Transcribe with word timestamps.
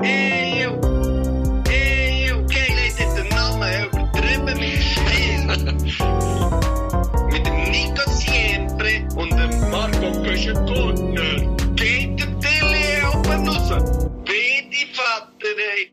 Eeuw. 0.00 0.78
Eeuw. 1.68 2.46
Keil 2.46 2.78
hat 2.86 3.16
den 3.16 3.28
Namen 3.30 3.86
übertrieben 3.86 4.58
Spiel. 4.80 5.40
mit 7.32 7.46
dem 7.46 7.70
Nico 7.70 8.08
Siempre 8.10 9.08
und 9.16 9.32
dem 9.32 9.70
Marco 9.70 10.12
Köschen-Gurtner. 10.22 11.56
Geht 11.74 12.20
der 12.20 12.38
Tilly 12.38 13.02
oben 13.12 13.48
raus. 13.48 13.68
Bitte, 14.24 14.86
Vater, 14.92 15.56
ey. 15.76 15.92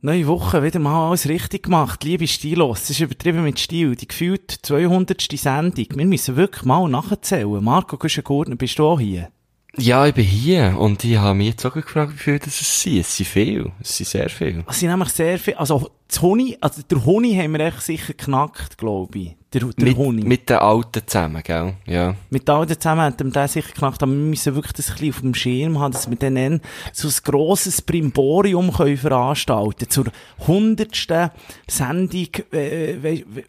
Neue 0.00 0.26
Woche, 0.26 0.62
wieder 0.64 0.80
mal 0.80 1.08
alles 1.08 1.28
richtig 1.28 1.64
gemacht. 1.64 2.02
Liebe 2.02 2.26
Stilos, 2.26 2.82
es 2.82 2.90
ist 2.90 3.00
übertrieben 3.00 3.44
mit 3.44 3.60
Stil. 3.60 3.94
Die 3.94 4.08
gefühlt 4.08 4.50
200. 4.50 5.22
Sendung. 5.22 5.86
Wir 5.94 6.06
müssen 6.06 6.36
wirklich 6.36 6.64
mal 6.64 6.88
nachzählen. 6.88 7.62
Marco 7.62 7.96
Güschen-Gurtner, 7.96 8.56
bist 8.56 8.78
du 8.80 8.86
auch 8.86 8.98
hier? 8.98 9.30
Ja, 9.76 10.06
ich 10.06 10.14
bin 10.14 10.24
hier 10.24 10.76
und 10.78 11.04
ich 11.04 11.16
habe 11.18 11.36
mich 11.36 11.48
jetzt 11.48 11.66
auch 11.66 11.74
gefragt, 11.74 12.14
wie 12.14 12.18
viel 12.18 12.38
das 12.38 12.60
es 12.60 12.82
sind. 12.82 13.00
Es 13.00 13.16
sind 13.16 13.26
viel. 13.26 13.70
Es 13.80 13.96
sind 13.96 14.08
sehr 14.08 14.28
viel. 14.30 14.64
Es 14.66 14.80
sind 14.80 14.88
nämlich 14.88 15.10
sehr 15.10 15.38
viel, 15.38 15.54
also, 15.54 15.90
das 16.08 16.22
Honig, 16.22 16.56
also, 16.60 16.82
der 16.82 17.04
Honig 17.04 17.36
haben 17.36 17.52
wir 17.52 17.60
echt 17.60 17.82
sicher 17.82 18.14
geknackt, 18.14 18.78
glaube 18.78 19.18
ich. 19.18 19.36
Der, 19.52 19.62
der 19.62 19.84
Mit, 19.84 19.96
Honig. 19.96 20.24
mit 20.26 20.50
den 20.50 20.58
Alten 20.58 21.02
zusammen, 21.06 21.42
gell? 21.42 21.74
Ja. 21.86 22.14
Mit 22.28 22.48
den 22.48 22.68
zusammen 22.68 23.02
hat 23.02 23.22
wir 23.22 23.30
den 23.30 23.48
sicher 23.48 23.68
geknackt, 23.68 24.02
aber 24.02 24.12
wir 24.12 24.18
müssen 24.18 24.54
wirklich 24.54 24.72
das 24.74 24.88
ein 24.88 24.94
bisschen 24.94 25.10
auf 25.10 25.20
dem 25.20 25.34
Schirm 25.34 25.78
haben, 25.78 25.92
dass 25.92 26.10
wir 26.10 26.16
dann 26.16 26.60
so 26.92 27.08
ein 27.08 27.14
grosses 27.24 27.80
Brimborium 27.80 28.72
können 28.72 28.96
veranstalten 28.96 29.88
zur 29.88 30.06
hundertsten 30.46 31.30
Sendung, 31.66 32.28
äh, 32.52 32.96
we, 33.02 33.24
we, 33.26 33.44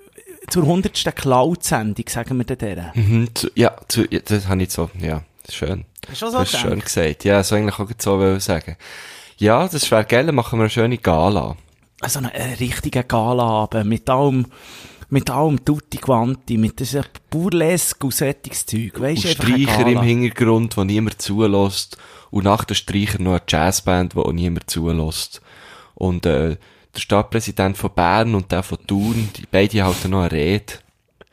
zur 0.50 0.66
hundertsten 0.66 1.14
Cloud-Sendung, 1.14 2.06
sagen 2.08 2.38
wir 2.38 2.56
dann. 2.56 2.92
Mhm, 2.94 3.28
zu, 3.34 3.50
ja, 3.56 3.76
zu, 3.88 4.06
ja, 4.10 4.20
das 4.20 4.48
habe 4.48 4.64
ich 4.64 4.72
so, 4.72 4.90
ja, 5.02 5.22
schön. 5.56 5.86
Hast 6.10 6.22
du 6.22 6.28
auch 6.28 6.32
so 6.32 6.40
hast 6.40 6.58
schön 6.58 6.80
gesagt. 6.80 7.26
Ja, 7.26 7.44
so 7.44 7.56
eigentlich 7.56 7.80
auch 7.80 7.88
so 7.98 8.40
sagen. 8.40 8.78
Ja, 9.38 9.68
das 9.68 9.90
wäre 9.90 10.06
geil, 10.06 10.32
machen 10.32 10.60
wir 10.60 10.64
eine 10.64 10.70
schöne 10.70 10.98
Gala. 10.98 11.56
Also 12.02 12.20
einen, 12.20 12.32
einen 12.32 12.56
richtigen 12.56 13.08
Gala-Abend, 13.08 13.86
mit 13.86 14.10
allem, 14.10 14.46
mit 15.10 15.30
allem 15.30 15.64
Tutti 15.64 15.98
Quanti, 15.98 16.58
mit 16.58 16.80
diesem 16.80 17.04
Burlesque 17.30 18.06
und 18.06 18.14
solches 18.14 18.66
Zeug, 18.66 18.98
Und 18.98 19.06
einfach 19.06 19.26
eine 19.26 19.34
Streicher 19.34 19.88
im. 19.88 20.02
Hintergrund, 20.02 20.78
wo 20.78 20.84
niemand 20.84 21.22
zulässt. 21.22 21.98
Und 22.32 22.44
nach 22.44 22.64
den 22.64 22.76
Streicher 22.76 23.22
noch 23.22 23.32
eine 23.32 23.42
Jazzband, 23.48 24.16
wo 24.16 24.22
auch 24.22 24.34
niemand 24.34 24.70
zulässt. 24.70 25.42
Und, 25.96 26.26
äh, 26.26 26.58
der 26.96 27.00
Stadtpräsident 27.00 27.78
von 27.78 27.92
Bern 27.94 28.36
und 28.36 28.52
der 28.52 28.64
von 28.64 28.78
Thun, 28.86 29.30
die 29.36 29.46
beide 29.50 29.84
halten 29.84 30.12
noch 30.12 30.22
eine 30.22 30.32
Rede. 30.32 30.74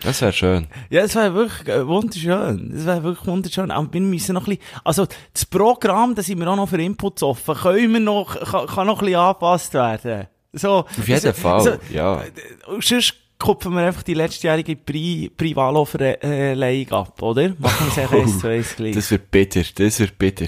Das 0.02 0.20
wäre 0.20 0.32
schön. 0.32 0.66
Ja, 0.90 1.02
das 1.02 1.14
wäre 1.14 1.34
wirklich 1.34 1.68
äh, 1.68 1.86
wunderschön. 1.86 2.70
Das 2.72 2.84
wäre 2.84 3.02
wirklich 3.02 3.26
wunderschön. 3.26 3.70
Aber 3.70 3.92
wir 3.92 4.00
müssen 4.00 4.34
noch 4.34 4.46
ein 4.46 4.56
bisschen, 4.56 4.80
also 4.84 5.06
das 5.32 5.44
Programm, 5.46 6.14
da 6.14 6.22
sind 6.22 6.38
wir 6.38 6.48
auch 6.48 6.56
noch 6.56 6.68
für 6.68 6.80
Inputs 6.80 7.22
offen. 7.22 7.54
Können 7.54 7.92
wir 7.94 8.00
noch, 8.00 8.38
kann, 8.50 8.66
kann 8.66 8.86
noch 8.86 8.98
ein 8.98 9.06
bisschen 9.06 9.20
angepasst 9.20 9.74
werden. 9.74 10.26
So, 10.52 10.78
Auf 10.78 11.08
jeden 11.08 11.34
Fall, 11.34 11.80
ja. 11.90 12.22
Und 12.66 12.84
sonst 12.84 13.14
kupfen 13.38 13.74
wir 13.74 13.82
einfach 13.86 14.02
die 14.02 14.14
letztjährige 14.14 14.76
Pri 14.76 15.30
Privalo-Verleihung 15.36 16.92
ab, 16.92 17.20
oder? 17.22 17.50
Machen 17.58 17.86
wir 17.86 17.88
es 17.88 17.98
einfach 17.98 18.18
eins 18.18 18.38
zu 18.38 18.48
eins 18.48 18.76
gleich. 18.76 18.94
Das 18.96 19.10
wird 19.10 19.30
bitter, 19.30 19.62
das 19.74 20.00
wird 20.00 20.18
bitter. 20.18 20.46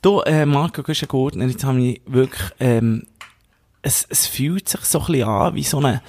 Du, 0.00 0.20
äh, 0.20 0.46
Marco 0.46 0.82
Güschen-Gurtner, 0.82 1.46
jetzt 1.46 1.64
habe 1.64 1.80
ich 1.80 2.00
wirklich, 2.06 2.50
ähm, 2.60 3.06
es, 3.82 4.06
es 4.08 4.26
fühlt 4.26 4.68
sich 4.68 4.80
so 4.82 5.00
ein 5.00 5.06
bisschen 5.06 5.28
an 5.28 5.54
wie 5.54 5.62
so 5.62 5.78
eine, 5.78 6.02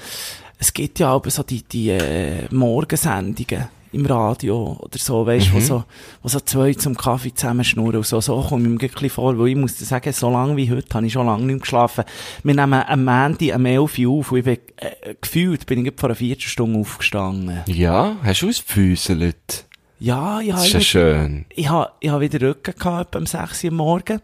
es 0.60 0.74
gibt 0.74 1.00
ja 1.00 1.12
aber 1.12 1.30
so 1.30 1.44
die, 1.44 1.64
die, 1.64 1.90
äh, 1.90 2.48
Morgensendungen 2.52 3.68
im 3.92 4.06
Radio 4.06 4.78
oder 4.82 4.98
so, 4.98 5.26
weißt, 5.26 5.54
wo 5.54 5.60
so, 5.62 5.84
wo 6.22 6.28
so 6.28 6.40
zwei 6.42 6.74
zum 6.74 6.98
Kaffee 6.98 7.34
zusammenschnurren 7.34 7.98
und 7.98 8.06
so, 8.06 8.20
so 8.20 8.42
komme 8.42 8.64
ich 8.64 8.70
mir 8.70 8.76
ein 8.76 8.78
bisschen 8.92 9.10
vor, 9.10 9.38
weil 9.40 9.50
ich 9.50 9.56
muss 9.56 9.76
dir 9.78 9.86
sagen, 9.86 10.12
so 10.12 10.30
lange 10.30 10.58
wie 10.58 10.70
heute 10.70 10.94
habe 10.94 11.06
ich 11.08 11.14
schon 11.14 11.26
lange 11.26 11.44
nicht 11.44 11.48
mehr 11.48 11.60
geschlafen. 11.60 12.04
Wir 12.44 12.56
nehmen 12.56 12.74
am 12.74 13.04
Mandy 13.06 13.54
am 13.54 13.66
11 13.66 14.00
Uhr 14.00 14.20
auf 14.20 14.32
und 14.34 14.40
ich 14.40 14.44
bin, 14.44 14.58
äh, 14.78 15.16
gefühlt 15.20 15.66
bin 15.66 15.86
ich 15.86 15.94
vor 15.96 16.10
einer 16.10 16.16
Viertelstunde 16.16 16.80
aufgestanden. 16.80 17.62
Ja, 17.68 18.18
hast 18.22 18.42
du 18.42 18.50
ausgefüßelt? 18.50 19.66
Ja, 20.00 20.42
ja, 20.42 20.56
Das 20.56 20.66
ist 20.68 20.74
ja 20.74 20.80
ich, 20.80 20.88
schön. 20.88 21.46
ich 21.56 21.70
habe, 21.70 21.92
ich 22.02 22.10
habe 22.10 22.22
wieder 22.22 22.50
Rücken 22.50 22.76
gehabt, 22.78 23.16
etwa 23.16 23.20
um 23.20 23.26
6 23.26 23.64
Uhr 23.64 23.70
am 23.70 23.76
Morgen. 23.78 24.22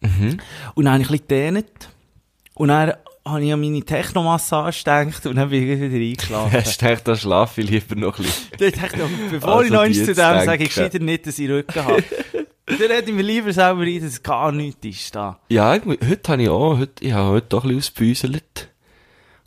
Mhm. 0.00 0.38
Und 0.74 0.84
dann 0.84 0.94
habe 0.94 1.02
ich 1.02 1.08
ein 1.08 1.12
bisschen 1.12 1.26
gedehnt. 1.26 1.88
Und 2.54 2.68
dann 2.68 2.92
habe 3.28 3.44
ich 3.44 3.52
an 3.52 3.60
meine 3.60 3.82
Technomassage 3.82 4.76
gedacht 4.76 5.26
und 5.26 5.36
dann 5.36 5.50
bin 5.50 5.62
ich 5.62 5.80
wieder 5.80 5.94
eingeschlafen. 5.96 6.52
Hast 6.52 6.80
du 6.82 6.86
gedacht, 6.86 7.08
da 7.08 7.16
schlafe 7.16 7.60
ich 7.60 7.70
lieber 7.70 7.94
noch 7.96 8.18
ein 8.18 8.24
bisschen. 8.24 8.48
Ich, 8.60 9.30
bevor 9.30 9.48
Also 9.50 9.62
ich 9.64 9.70
noch 9.70 9.80
eins 9.80 9.98
zu 9.98 10.06
dem 10.06 10.14
sage, 10.14 10.62
ich 10.64 10.68
gescheiter 10.68 10.98
nicht, 10.98 11.26
dass 11.26 11.38
ich 11.38 11.48
Rücken 11.48 11.84
habe. 11.84 12.02
dann 12.66 12.90
hätte 12.90 13.10
ich 13.10 13.16
mir 13.16 13.22
lieber 13.22 13.52
selber 13.52 13.82
ein, 13.82 14.00
dass 14.00 14.12
es 14.12 14.22
gar 14.22 14.52
nichts 14.52 14.86
ist 14.86 15.14
da. 15.14 15.38
Ja, 15.48 15.74
ich, 15.74 15.82
heute 15.84 16.32
habe 16.32 16.42
ich 16.42 16.48
auch, 16.48 16.78
heute, 16.78 17.04
ich 17.04 17.12
habe 17.12 17.30
heute 17.30 17.56
auch 17.56 17.64
ein 17.64 17.68
bisschen 17.76 17.78
ausgebüselt. 17.78 18.68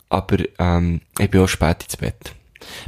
Aber, 0.08 0.36
ähm, 0.58 1.00
ich 1.18 1.30
bin 1.30 1.40
auch 1.40 1.48
spät 1.48 1.84
ins 1.84 1.96
Bett. 1.96 2.34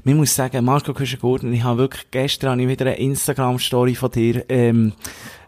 Man 0.04 0.16
muss 0.16 0.34
sagen, 0.34 0.64
Marco 0.64 0.92
Küschen-Gurtner, 0.92 1.50
ich 1.50 1.62
habe 1.62 1.78
wirklich, 1.78 2.10
gestern 2.10 2.50
habe 2.50 2.62
ich 2.62 2.68
wieder 2.68 2.86
eine 2.86 2.96
Instagram-Story 2.96 3.94
von 3.94 4.10
dir, 4.10 4.44
ähm, 4.48 4.92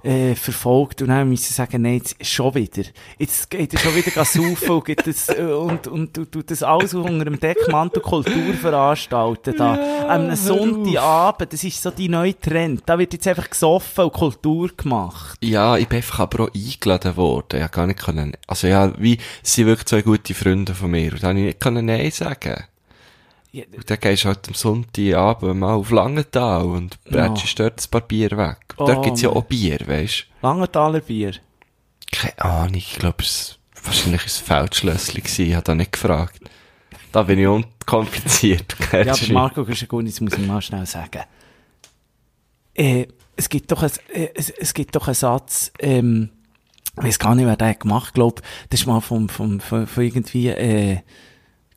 äh, 0.06 0.34
verfolgt 0.34 1.02
und 1.02 1.08
dann 1.08 1.28
musste 1.28 1.50
ich 1.50 1.56
sagen, 1.56 1.82
nein, 1.82 1.96
jetzt 1.96 2.24
schon 2.24 2.54
wieder. 2.54 2.84
Jetzt 3.18 3.50
geht 3.50 3.74
er 3.74 3.80
schon 3.80 3.94
wieder 3.96 4.24
saufen 4.24 4.70
und, 4.70 4.84
geht 4.84 5.06
das, 5.06 5.28
äh, 5.28 5.42
und, 5.42 5.86
und, 5.88 6.16
und, 6.16 6.32
tut 6.32 6.50
das 6.50 6.62
alles 6.62 6.94
unter 6.94 7.24
dem 7.24 7.40
Deckmantel 7.40 8.00
Kultur 8.00 8.54
veranstalten 8.54 9.54
da. 9.56 9.74
Am 10.04 10.26
einem 10.26 10.36
Sonntagabend, 10.36 11.52
das 11.52 11.64
ist 11.64 11.82
so 11.82 11.90
die 11.90 12.08
neue 12.08 12.38
Trend. 12.38 12.82
Da 12.86 12.98
wird 12.98 13.12
jetzt 13.12 13.26
einfach 13.26 13.50
gesoffen 13.50 14.04
und 14.04 14.12
Kultur 14.12 14.70
gemacht. 14.76 15.36
Ja, 15.42 15.76
ich 15.76 15.88
bin 15.88 15.96
einfach 15.96 16.20
aber 16.20 16.44
auch 16.44 16.54
eingeladen 16.54 17.16
worden. 17.16 17.60
Ja, 17.60 17.66
gar 17.66 17.86
nicht 17.86 17.98
können, 17.98 18.36
also 18.46 18.66
ja, 18.66 18.92
wie, 18.98 19.18
sie 19.42 19.62
sind 19.62 19.66
wirklich 19.66 19.86
zwei 19.86 20.02
gute 20.02 20.34
Freunde 20.34 20.74
von 20.74 20.90
mir. 20.90 21.12
Und 21.12 21.22
dann 21.22 21.30
habe 21.30 21.40
ich 21.40 21.46
nicht 21.46 21.60
können 21.60 21.86
Nein 21.86 22.10
sagen. 22.10 22.64
Ja, 23.56 23.64
Und 23.74 23.88
dann 23.88 23.98
gehst 24.00 24.24
du 24.24 24.28
halt 24.28 24.46
am 24.48 24.54
Sonntagabend 24.54 25.60
mal 25.60 25.72
auf 25.74 25.90
Langenthal 25.90 26.62
und 26.66 27.02
bretschst 27.04 27.58
dort 27.58 27.82
ein 27.82 27.90
paar 27.90 28.02
Bier 28.02 28.30
weg. 28.32 28.58
Und 28.76 28.80
Oh, 28.82 28.86
dort 28.86 29.02
gibt's 29.04 29.22
ja 29.22 29.30
auch 29.30 29.44
Bier, 29.44 29.78
weisst 29.86 30.26
Langenthaler 30.42 31.00
Bier. 31.00 31.32
Keine 32.12 32.38
Ahnung, 32.44 32.74
ich 32.74 32.96
glaube, 32.96 33.22
es 33.22 33.58
wahrscheinlich 33.82 34.26
ist 34.26 34.32
es 34.36 34.40
Feldschlössli 34.40 35.22
gewesen, 35.22 35.46
ich 35.46 35.54
habe 35.54 35.64
da 35.64 35.74
nicht 35.74 35.92
gefragt. 35.92 36.40
Da 37.12 37.22
bin 37.22 37.38
ich 37.38 37.46
unkompliziert. 37.46 38.76
Ja, 38.92 39.12
aber 39.12 39.26
du? 39.26 39.32
Marco 39.32 39.64
Güschen-Gurtner, 39.64 40.10
jetzt 40.10 40.20
muss 40.20 40.34
ich 40.34 40.46
mal 40.46 40.60
schnell 40.60 40.84
sagen. 40.84 41.22
Äh, 42.74 43.06
es 43.36 43.48
gibt 43.48 43.72
doch 43.72 43.82
ein, 43.82 43.90
äh, 44.12 44.28
es, 44.34 44.50
es 44.50 44.74
gibt 44.74 44.94
doch 44.96 45.06
einen 45.08 45.14
Satz, 45.14 45.72
ähm, 45.78 46.28
ich 46.98 47.04
weiß 47.04 47.18
gar 47.18 47.34
nicht, 47.34 47.46
wer 47.46 47.56
den 47.56 47.68
hat 47.68 47.80
gemacht, 47.80 48.12
glaub, 48.12 48.42
das 48.68 48.80
ist 48.80 48.86
mal 48.86 49.00
vom, 49.00 49.30
vom, 49.30 49.60
von, 49.60 49.86
von 49.86 50.04
irgendwie, 50.04 50.48
äh, 50.48 50.98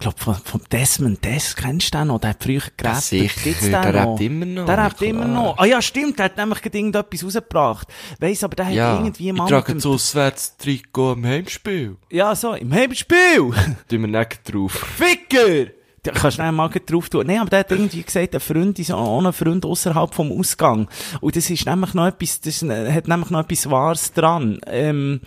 ich 0.02 0.04
glaub, 0.04 0.18
von, 0.18 0.36
vom 0.36 0.62
Desmond 0.72 1.26
Des, 1.26 1.58
kennst 1.58 1.94
du 1.94 1.98
den 1.98 2.08
noch? 2.08 2.22
Der 2.22 2.30
hat 2.30 2.42
früher 2.42 2.62
gerappt. 2.78 3.02
sicher, 3.02 3.42
Gibt's 3.44 3.70
der 3.70 3.82
den 3.82 3.96
rappt 3.98 4.22
immer 4.22 4.46
noch, 4.46 4.66
Der 4.66 4.78
rappt 4.78 5.02
immer 5.02 5.26
noch. 5.26 5.58
Ah 5.58 5.66
ja, 5.66 5.82
stimmt, 5.82 6.18
der 6.18 6.26
hat 6.26 6.38
nämlich 6.38 6.64
irgendetwas 6.64 7.22
rausgebracht. 7.22 7.90
Weiss, 8.18 8.42
aber 8.42 8.56
der 8.56 8.68
hat 8.68 8.74
ja, 8.74 8.94
irgendwie 8.94 9.28
ich 9.28 9.36
mal... 9.36 9.50
trage 9.50 9.74
mit 9.74 9.84
das 9.84 9.92
Auswärtstrikot 9.92 11.12
am 11.12 11.26
Heimspiel. 11.26 11.98
Ja, 12.10 12.34
so, 12.34 12.54
im 12.54 12.74
Heimspiel! 12.74 13.52
Tun 13.90 14.02
wir 14.02 14.08
nicht 14.08 14.40
drauf. 14.46 14.72
Ficker! 14.72 15.72
Da 16.04 16.12
kannst 16.14 16.40
du 16.40 16.50
mal 16.50 16.70
drauf 16.70 17.10
tun. 17.10 17.28
Nein, 17.28 17.40
aber 17.40 17.50
der 17.50 17.60
hat 17.60 17.72
irgendwie 17.72 18.02
gesagt, 18.02 18.34
ein 18.34 18.40
Freund 18.40 18.80
ist 18.80 18.92
ein 18.92 19.34
Freund 19.34 19.66
außerhalb 19.66 20.14
vom 20.14 20.32
Ausgang. 20.32 20.88
Und 21.20 21.36
das 21.36 21.50
ist 21.50 21.66
nämlich 21.66 21.94
noch 21.94 22.08
etwas, 22.08 22.40
das 22.40 22.62
ist, 22.62 22.72
hat 22.72 23.10
nämlich 23.10 23.32
noch 23.32 23.42
etwas 23.42 23.70
Wahres 23.70 24.14
dran. 24.14 24.62
Ähm, 24.66 25.20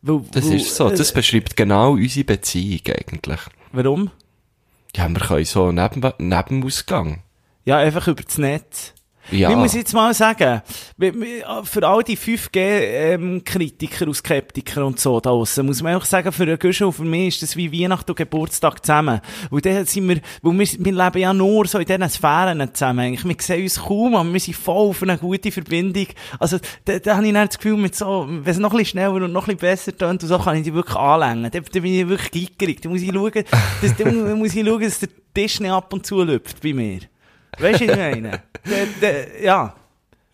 weil, 0.00 0.22
Das 0.32 0.46
weil, 0.48 0.56
ist 0.56 0.74
so, 0.74 0.88
das 0.88 1.10
äh, 1.10 1.14
beschreibt 1.14 1.54
genau 1.54 1.92
unsere 1.92 2.24
Beziehung 2.24 2.80
eigentlich. 2.86 3.40
Warum? 3.72 4.10
Ja, 4.94 5.08
wir 5.08 5.20
können 5.20 5.44
so 5.44 5.72
neben, 5.72 6.02
neben 6.18 6.64
Ausgang. 6.64 7.22
Ja, 7.64 7.78
einfach 7.78 8.08
über 8.08 8.22
das 8.22 8.38
Netz. 8.38 8.94
Ja. 9.30 9.50
Ich 9.50 9.56
muss 9.56 9.74
jetzt 9.74 9.92
mal 9.92 10.14
sagen, 10.14 10.62
für 11.64 11.86
all 11.88 12.02
die 12.02 12.16
5G-Kritiker 12.16 14.06
und 14.06 14.14
Skeptiker 14.14 14.86
und 14.86 15.00
so 15.00 15.20
da 15.20 15.30
draussen, 15.30 15.66
muss 15.66 15.82
man 15.82 15.96
auch 15.96 16.04
sagen, 16.04 16.30
für 16.32 16.44
einen 16.44 16.58
Guschen 16.58 16.86
und 16.86 16.92
für 16.92 17.04
mich 17.04 17.28
ist 17.28 17.42
das 17.42 17.56
wie 17.56 17.72
Weihnachten 17.72 18.10
und 18.10 18.16
Geburtstag 18.16 18.84
zusammen. 18.84 19.20
Weil 19.50 19.60
dann 19.60 19.84
sind 19.86 20.08
wir, 20.08 20.20
weil 20.42 20.58
wir, 20.58 20.66
wir 20.78 20.92
leben 20.92 21.18
ja 21.18 21.32
nur 21.34 21.66
so 21.66 21.78
in 21.78 21.86
diesen 21.86 22.08
Sphären 22.08 22.74
zusammen 22.74 23.00
eigentlich. 23.00 23.24
Wir 23.24 23.36
sehen 23.40 23.62
uns 23.62 23.80
kaum, 23.80 24.14
aber 24.14 24.32
wir 24.32 24.40
sind 24.40 24.56
voll 24.56 24.90
auf 24.90 25.02
eine 25.02 25.18
gute 25.18 25.50
Verbindung. 25.50 26.06
Also, 26.38 26.58
da, 26.84 26.98
da 26.98 27.16
habe 27.16 27.26
ich 27.26 27.32
dann 27.32 27.46
das 27.46 27.58
Gefühl, 27.58 27.76
mit 27.76 27.94
so, 27.94 28.26
wenn 28.28 28.44
es 28.50 28.58
noch 28.58 28.70
ein 28.72 28.78
bisschen 28.78 28.90
schneller 28.98 29.12
und 29.14 29.32
noch 29.32 29.48
ein 29.48 29.56
bisschen 29.56 29.70
besser 29.70 29.96
tönt 29.96 30.22
und 30.22 30.28
so, 30.28 30.38
kann 30.38 30.56
ich 30.56 30.62
die 30.64 30.74
wirklich 30.74 30.96
anlängen. 30.96 31.50
Da, 31.50 31.60
da 31.60 31.80
bin 31.80 31.86
ich 31.92 32.08
wirklich 32.08 32.30
gickerig. 32.30 32.80
Da 32.82 32.88
muss 32.88 33.02
ich 33.02 33.12
schauen, 33.12 33.32
das, 33.82 33.96
da 33.96 34.04
mu- 34.10 34.36
muss 34.36 34.54
ich 34.54 34.66
schauen, 34.66 34.80
dass 34.80 34.98
der 35.00 35.08
Tisch 35.34 35.60
nicht 35.60 35.70
ab 35.70 35.92
und 35.92 36.06
zu 36.06 36.22
lüpft 36.22 36.62
bei 36.62 36.72
mir. 36.72 37.00
Weißt 37.58 37.80
du, 37.80 37.86
was 37.88 37.92
ich 37.92 37.96
meine? 37.96 38.42
Da, 38.64 38.70
da, 39.00 39.08
ja. 39.42 39.76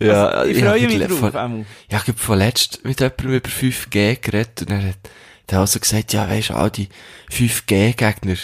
Ja, 0.00 0.26
Also, 0.28 0.50
ich 0.50 0.58
freue 0.64 0.86
mich 0.86 1.06
drauf. 1.06 1.18
vor-. 1.18 1.32
Ja, 1.32 1.64
ich 1.88 2.08
habe 2.08 2.14
vorletzt 2.14 2.84
mit 2.84 2.98
jemandem 3.00 3.30
über 3.34 3.48
5G 3.48 4.16
geredet 4.20 4.62
und 4.62 4.70
er 4.70 4.88
hat, 4.88 4.96
der 5.48 5.58
hat 5.58 5.60
also 5.60 5.78
gesagt, 5.78 6.12
ja, 6.12 6.28
weisst 6.28 6.50
du, 6.50 6.54
all 6.54 6.70
die 6.70 6.88
5G-Gegner, 7.30 8.34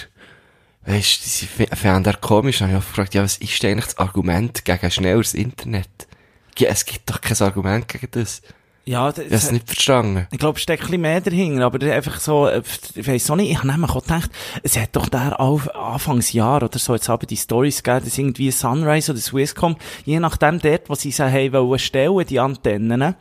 weisst 0.87 1.21
du, 1.21 1.25
die 1.25 1.65
sind- 1.65 1.77
fänden 1.79 2.05
er 2.13 2.17
komisch. 2.19 2.59
Dann 2.59 2.69
habe 2.69 2.79
ich 2.79 2.85
auch 2.85 2.89
gefragt, 2.89 3.15
ja, 3.15 3.23
was 3.23 3.39
ist 3.39 3.63
denn 3.63 3.73
eigentlich 3.73 3.87
das 3.87 3.99
Argument 3.99 4.65
gegen 4.65 4.79
ein 4.83 4.91
schnelleres 4.91 5.35
Internet? 5.35 5.89
Ja, 6.59 6.69
es 6.71 6.85
gibt 6.85 7.09
doch 7.11 7.21
kein 7.21 7.37
Argument 7.41 7.89
gegen 7.89 8.09
das. 8.13 8.43
Ja, 8.89 9.11
Ich 9.11 9.31
hab's 9.31 9.53
nicht 9.53 9.67
verstanden. 9.67 10.27
Ich 10.31 10.39
glaube, 10.39 10.57
es 10.57 10.63
steckt 10.63 10.85
ein 10.85 10.87
bisschen 10.87 11.03
mehr 11.03 11.21
dahinter, 11.21 11.67
aber 11.67 11.93
einfach 11.93 12.19
so, 12.21 12.47
äh, 12.47 12.63
ich 12.95 13.07
weiss 13.07 13.31
auch 13.31 13.37
nicht, 13.37 13.51
ich 13.51 13.59
habe 13.59 13.67
nämlich 13.69 13.91
auch 13.91 14.01
gedacht, 14.01 14.31
es 14.63 14.79
hat 14.79 14.97
doch 14.97 15.11
der 15.11 15.39
auf 15.39 15.75
Anfangsjahr 15.75 16.63
oder 16.63 16.79
so, 16.79 16.95
jetzt 16.95 17.11
haben 17.11 17.27
die 17.27 17.37
Stories 17.37 17.83
gegeben, 17.83 18.07
dass 18.07 18.17
irgendwie 18.17 18.51
Sunrise 18.51 19.13
oder 19.13 19.21
Swisscom, 19.21 19.77
je 20.07 20.19
nachdem 20.21 20.59
dort, 20.59 20.89
wo 20.89 20.95
sie 20.95 21.11
sie 21.11 21.23
haben 21.23 21.53
wollen 21.53 21.79
stellen, 21.79 22.25
die 22.27 22.41
Antennen, 22.41 23.15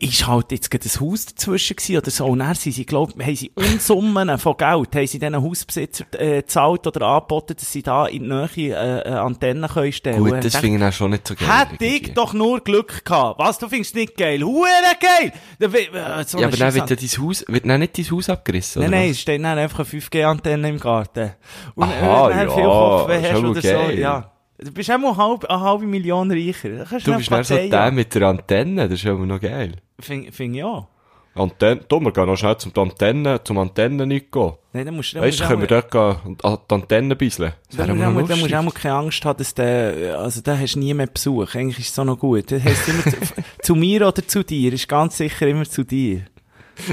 ist 0.00 0.26
halt 0.26 0.52
jetzt 0.52 0.70
gerade 0.70 0.84
ein 0.88 1.00
Haus 1.00 1.26
dazwischen 1.26 1.76
gewesen 1.76 1.96
oder 1.98 2.10
so. 2.10 2.26
Und 2.26 2.40
dann 2.40 2.54
sind 2.54 2.72
sie, 2.72 2.84
glaub, 2.84 3.12
haben 3.20 3.36
sie 3.36 3.50
Unsummen 3.54 4.38
von 4.38 4.56
Geld, 4.56 4.94
haben 4.94 5.06
sie 5.06 5.18
diesen 5.18 5.42
Hausbesitzer, 5.42 6.04
äh, 6.18 6.42
gezahlt 6.42 6.86
oder 6.86 7.06
angeboten, 7.06 7.54
dass 7.58 7.70
sie 7.70 7.82
da 7.82 8.06
in 8.06 8.24
die 8.24 8.28
Nähe, 8.28 8.76
äh, 8.76 9.08
äh, 9.08 9.12
Antennen 9.14 9.68
können 9.68 9.92
stellen. 9.92 10.18
Gut, 10.24 10.44
das 10.44 10.56
finde 10.56 10.78
ich 10.78 10.84
auch 10.84 10.92
schon 10.96 11.10
nicht 11.12 11.26
so 11.28 11.34
geil. 11.34 11.48
Hätte 11.48 11.84
ich 11.84 12.14
doch 12.14 12.32
nur 12.32 12.60
Glück 12.60 13.04
gehabt. 13.04 13.38
Was, 13.38 13.58
du 13.58 13.68
findest 13.68 13.94
nicht 13.94 14.16
geil? 14.16 14.42
Hure 14.42 14.66
geil! 15.00 15.32
Äh, 15.60 16.24
so 16.24 16.38
Ja, 16.38 16.48
aber 16.48 16.56
dann 16.56 16.74
wird 16.74 16.90
ja 16.90 16.96
dein 16.96 17.24
Haus, 17.26 17.44
wird 17.46 17.68
dann 17.68 17.80
nicht 17.80 17.98
dein 17.98 18.10
Haus 18.10 18.28
abgerissen, 18.28 18.82
Nein, 18.82 18.88
oder 18.88 18.96
nein, 18.98 19.10
was? 19.10 19.16
es 19.16 19.20
steht 19.22 19.44
dann 19.44 19.58
einfach 19.58 19.78
eine 19.80 19.88
5G-Antenne 19.88 20.68
im 20.68 20.78
Garten. 20.80 21.32
Und 21.74 21.84
Aha, 21.84 22.28
dann 22.30 22.48
ja, 22.48 22.54
viel 22.54 22.64
Kopfweh 22.64 23.22
hast 23.22 23.38
oder 23.44 23.62
so, 23.62 23.68
geil. 23.68 23.98
ja. 23.98 24.32
Du 24.58 24.72
bist 24.72 24.90
auch 24.90 24.98
mal 24.98 25.16
halb, 25.16 25.44
eine 25.44 25.60
halbe 25.60 25.86
Million 25.86 26.30
reicher. 26.30 26.84
Du 27.04 27.16
bist 27.16 27.30
dann 27.30 27.44
so 27.44 27.56
der 27.56 27.90
mit 27.90 28.14
der 28.14 28.22
Antenne, 28.22 28.88
das 28.88 29.00
ist 29.00 29.06
aber 29.06 29.26
noch 29.26 29.40
geil. 29.40 29.76
Find, 30.00 30.34
find 30.34 30.56
ich 30.56 30.64
auch. 30.64 30.88
Antenne, 31.34 31.82
du, 31.86 32.00
wir 32.00 32.12
gehen 32.12 32.26
noch 32.26 32.36
schnell 32.36 32.56
zum 32.56 32.72
Antenne, 32.76 33.44
zum 33.44 33.58
Antennen 33.58 34.08
nicht 34.08 34.32
gehen. 34.32 34.52
Nein, 34.72 34.86
dann 34.86 34.96
musst 34.96 35.12
du, 35.12 35.16
dann 35.16 35.24
Weißt 35.24 35.42
können 35.42 35.60
wir 35.60 35.68
dort 35.68 35.90
gehen 35.90 36.16
und 36.24 36.44
an 36.44 36.58
die 36.70 36.74
Antenne 36.74 37.16
bisseln? 37.16 37.52
Dann 37.76 37.98
dann 37.98 38.14
musst 38.14 38.30
du 38.30 38.58
auch 38.58 38.62
mal 38.62 38.70
keine 38.70 38.94
Angst 38.94 39.24
haben, 39.26 39.36
dass 39.36 39.52
der, 39.52 40.18
also 40.18 40.40
da 40.40 40.56
hast 40.56 40.74
du 40.74 40.78
nie 40.78 40.94
mehr 40.94 41.06
Besuch. 41.06 41.54
Eigentlich 41.54 41.80
ist 41.80 41.90
es 41.90 41.98
auch 41.98 42.04
noch 42.04 42.18
gut. 42.18 42.50
Das 42.50 42.62
heisst 42.62 42.88
immer 42.88 43.02
zu, 43.02 43.16
zu 43.62 43.74
mir 43.74 44.08
oder 44.08 44.26
zu 44.26 44.42
dir. 44.42 44.72
Ist 44.72 44.88
ganz 44.88 45.18
sicher 45.18 45.46
immer 45.46 45.66
zu 45.66 45.84
dir. 45.84 46.22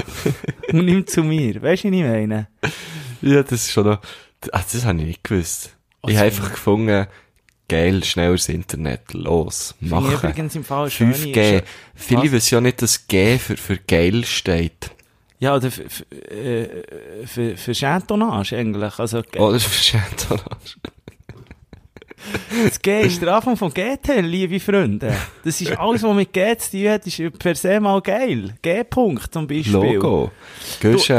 Und 0.72 0.84
nicht 0.84 1.10
zu 1.10 1.22
mir. 1.22 1.62
Weißt 1.62 1.84
du, 1.84 1.88
was 1.88 1.96
ich 1.96 2.02
meine? 2.02 2.48
Ja, 3.22 3.42
das 3.42 3.52
ist 3.52 3.72
schon 3.72 3.86
noch, 3.86 4.00
ah, 4.52 4.62
das 4.70 4.84
habe 4.84 4.98
ich 4.98 5.06
nicht 5.06 5.24
gewusst. 5.24 5.74
Was 6.02 6.10
ich 6.10 6.18
habe 6.18 6.26
einfach 6.26 6.50
gefunden, 6.50 7.06
geil, 7.68 8.04
schneller 8.04 8.48
Internet, 8.48 9.12
los, 9.12 9.74
Finde 9.78 9.94
machen. 9.94 10.14
übrigens 10.14 10.54
im 10.56 10.64
Fall 10.64 10.82
eine 10.82 10.90
schöne- 10.90 11.14
5G. 11.14 11.62
Viele 11.94 12.32
wissen 12.32 12.54
ja 12.54 12.60
nicht, 12.60 12.82
dass 12.82 13.06
G 13.06 13.38
für, 13.38 13.56
für 13.56 13.76
geil 13.78 14.24
steht. 14.24 14.90
Ja, 15.38 15.56
oder 15.56 15.70
für, 15.70 15.84
für, 15.88 16.04
äh, 16.12 17.26
für, 17.26 17.56
für 17.56 17.74
Chantonnage 17.74 18.56
eigentlich. 18.56 18.98
Also, 18.98 19.22
das 19.22 19.62
versteht 19.64 20.26
doch 20.30 20.44
das 22.64 22.80
G 22.80 23.02
ist 23.02 23.20
der 23.20 23.34
Anfang 23.34 23.56
von 23.56 23.72
GT, 23.72 24.20
liebe 24.22 24.58
Freunde. 24.60 25.14
Das 25.44 25.60
ist 25.60 25.76
alles, 25.78 26.02
was 26.02 26.14
mit 26.14 26.32
G 26.32 26.56
zu 26.56 26.70
tun 26.70 26.88
hat, 26.88 27.06
ist 27.06 27.38
per 27.38 27.54
se 27.54 27.80
mal 27.80 28.00
geil. 28.00 28.54
G-Punkt 28.62 29.32
zum 29.32 29.46
Beispiel. 29.46 29.72
Logo. 29.72 30.30
Gehst 30.80 31.10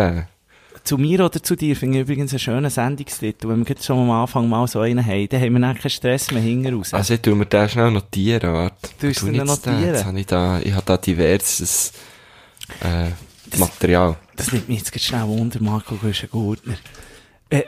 Zu 0.86 0.98
mir 0.98 1.26
oder 1.26 1.42
zu 1.42 1.56
dir 1.56 1.76
finde 1.76 1.98
ich 1.98 2.04
übrigens 2.04 2.32
einen 2.32 2.40
schönen 2.40 2.70
Sendungstitel. 2.70 3.50
Wenn 3.50 3.60
wir 3.60 3.66
jetzt 3.70 3.86
schon 3.86 3.98
am 3.98 4.12
Anfang 4.12 4.48
mal 4.48 4.68
so 4.68 4.80
einen 4.82 5.04
haben, 5.06 5.28
dann 5.30 5.42
haben 5.42 5.54
wir 5.54 5.60
dann 5.60 5.76
keinen 5.78 5.90
Stress 5.90 6.32
mehr 6.32 6.42
hinten 6.44 6.76
raus. 6.76 6.94
Also, 6.94 7.16
ich 7.16 7.22
tu 7.22 7.36
mir 7.36 7.48
den 7.48 7.68
schnell 7.68 7.90
notieren, 7.92 8.54
warte. 8.54 8.90
Du 9.00 9.08
hast 9.10 9.24
jetzt 9.24 9.46
notieren? 9.46 9.82
den. 9.82 9.94
Jetzt 9.94 10.06
habe 10.06 10.20
ich 10.20 10.26
da, 10.28 10.60
ich 10.60 10.72
habe 10.74 10.86
da 10.86 10.98
diverses, 10.98 11.92
äh, 12.82 13.10
Material. 13.58 14.18
das 14.36 14.52
nimmt 14.52 14.70
mich 14.70 14.78
jetzt 14.80 14.92
gerade 14.92 15.04
schnell 15.04 15.28
wunder, 15.28 15.60
Marco 15.62 15.96
Güschen-Gurtner. 15.96 16.76
Äh, 17.50 17.64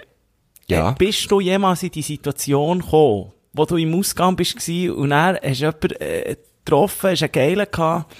Ja. 0.68 0.92
Äh, 0.92 0.96
bist 0.98 1.30
du 1.32 1.40
jemals 1.40 1.84
in 1.84 1.92
die 1.92 2.02
Situation 2.02 2.80
gekommen, 2.82 3.32
wo 3.54 3.66
du 3.66 3.78
im 3.78 3.94
Ausgang 3.96 4.36
bist 4.36 4.56
und 4.70 5.10
dann 5.10 5.38
hast 5.42 5.62
du 5.62 5.66
jemanden 5.66 5.92
äh, 6.02 6.36
getroffen, 6.64 7.10
hast 7.12 7.24
einen 7.24 7.32
Geilen 7.32 7.68
gehabt, 7.72 8.16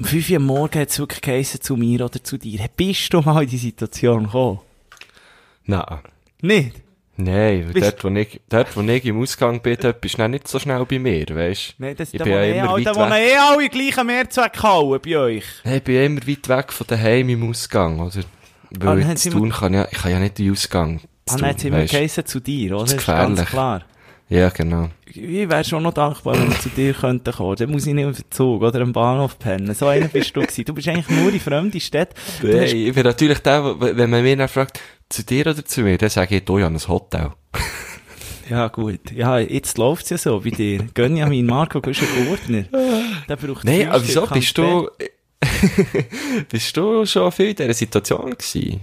um 0.00 0.04
5 0.06 0.30
Uhr 0.30 0.36
am 0.36 0.46
Morgen 0.46 0.80
hat 0.80 0.88
es 0.90 0.98
wirklich 0.98 1.20
geheissen, 1.20 1.60
zu 1.60 1.76
mir 1.76 2.04
oder 2.04 2.22
zu 2.24 2.36
dir. 2.38 2.60
Bist 2.76 3.12
du 3.12 3.20
mal 3.20 3.42
in 3.44 3.48
die 3.48 3.58
Situation 3.58 4.24
gekommen? 4.24 4.58
Nein. 5.64 5.84
Nicht? 6.42 6.72
Nein, 7.16 7.70
weil 7.74 7.82
dort, 7.82 8.02
wo 8.02 8.08
ich, 8.08 8.40
dort, 8.48 8.74
wo 8.76 8.80
ich 8.80 9.04
im 9.04 9.20
Ausgang 9.20 9.60
bin, 9.60 9.76
dort 9.78 10.00
bist 10.00 10.18
du 10.18 10.26
nicht 10.26 10.48
so 10.48 10.58
schnell 10.58 10.86
bei 10.86 10.98
mir, 10.98 11.26
weisst 11.28 11.74
Nein, 11.76 11.94
das, 11.94 12.14
Ich 12.14 12.18
da 12.18 12.24
bin 12.24 12.32
ja 12.32 12.38
wohnen 12.40 12.54
eh 12.54 12.58
immer 12.60 12.70
alle- 12.70 12.84
da 12.84 12.90
weit 12.90 12.96
wohnen 12.96 13.10
weg. 13.12 13.30
eh 13.32 13.36
alle 13.36 13.68
gleich 13.68 13.98
am 13.98 14.06
Mehrzweck 14.06 14.62
hauen 14.62 15.00
bei 15.04 15.16
euch. 15.18 15.44
Nein, 15.64 15.76
ich 15.76 15.82
bin 15.82 15.94
ja 15.96 16.02
immer 16.04 16.26
weit 16.26 16.48
weg 16.48 16.72
von 16.72 16.86
daheim 16.86 17.28
im 17.28 17.50
Ausgang, 17.50 18.00
oder? 18.00 18.20
Ah, 18.80 18.86
Weil 18.86 19.16
zu 19.16 19.22
sie 19.24 19.30
tun 19.30 19.50
kann 19.50 19.74
ja, 19.74 19.86
ich 19.90 19.98
kann 19.98 20.10
ja 20.12 20.18
nicht 20.18 20.38
den 20.38 20.50
Ausgang. 20.50 21.00
Ah, 21.28 21.36
dann 21.36 21.46
hat 21.50 21.58
es 21.58 21.64
immer 21.64 21.84
geheissen, 21.84 22.24
zu 22.24 22.40
dir, 22.40 22.72
oder? 22.76 22.84
Das 22.84 22.92
ist 22.94 23.00
ist 23.00 23.06
ganz 23.06 23.28
gefährlich. 23.40 23.50
klar. 23.50 23.82
Ja, 24.30 24.48
genau. 24.48 24.88
Ich 25.16 25.48
wäre 25.48 25.64
schon 25.64 25.82
noch 25.82 25.94
dankbar, 25.94 26.34
wenn 26.38 26.48
wir 26.50 26.58
zu 26.60 26.68
dir 26.68 26.92
könnten 26.94 27.32
kommen. 27.32 27.56
Dann 27.56 27.70
muss 27.70 27.86
ich 27.86 27.94
nicht 27.94 28.06
auf 28.06 28.16
den 28.16 28.30
Zug 28.30 28.62
oder 28.62 28.80
am 28.80 28.92
Bahnhof 28.92 29.38
pennen. 29.38 29.74
So 29.74 29.86
einer 29.86 30.08
bist 30.08 30.34
du 30.36 30.40
gewesen. 30.42 30.64
Du 30.64 30.74
bist 30.74 30.88
eigentlich 30.88 31.08
nur 31.08 31.32
in 31.32 31.40
fremde 31.40 31.80
Städte. 31.80 32.14
Du 32.40 32.48
Nein, 32.48 32.62
hast- 32.62 32.72
ich 32.72 32.94
bin 32.94 33.02
natürlich 33.04 33.38
der, 33.40 33.80
wenn 33.80 34.10
man 34.10 34.22
mich 34.22 34.36
dann 34.36 34.48
fragt, 34.48 34.80
zu 35.08 35.24
dir 35.24 35.46
oder 35.46 35.64
zu 35.64 35.80
mir, 35.82 35.98
dann 35.98 36.10
sage 36.10 36.36
ich, 36.36 36.44
du, 36.44 36.58
ich 36.58 36.64
habe 36.64 36.74
ein 36.74 36.88
Hotel. 36.88 37.30
Ja, 38.48 38.68
gut. 38.68 39.12
Ja, 39.14 39.38
jetzt 39.38 39.78
läuft's 39.78 40.10
ja 40.10 40.18
so 40.18 40.40
bei 40.40 40.50
dir. 40.50 40.86
Gönjamin 40.94 41.46
Marco 41.46 41.80
Güschen-Gurtner. 41.80 42.64
Der 43.28 43.36
braucht 43.36 43.64
Nein, 43.64 43.88
aber 43.88 44.02
wieso 44.02 44.26
bist 44.26 44.58
du, 44.58 44.88
bist 46.48 46.76
du 46.76 47.06
schon 47.06 47.32
viel 47.32 47.50
in 47.50 47.56
dieser 47.56 47.74
Situation 47.74 48.30
gewesen? 48.30 48.80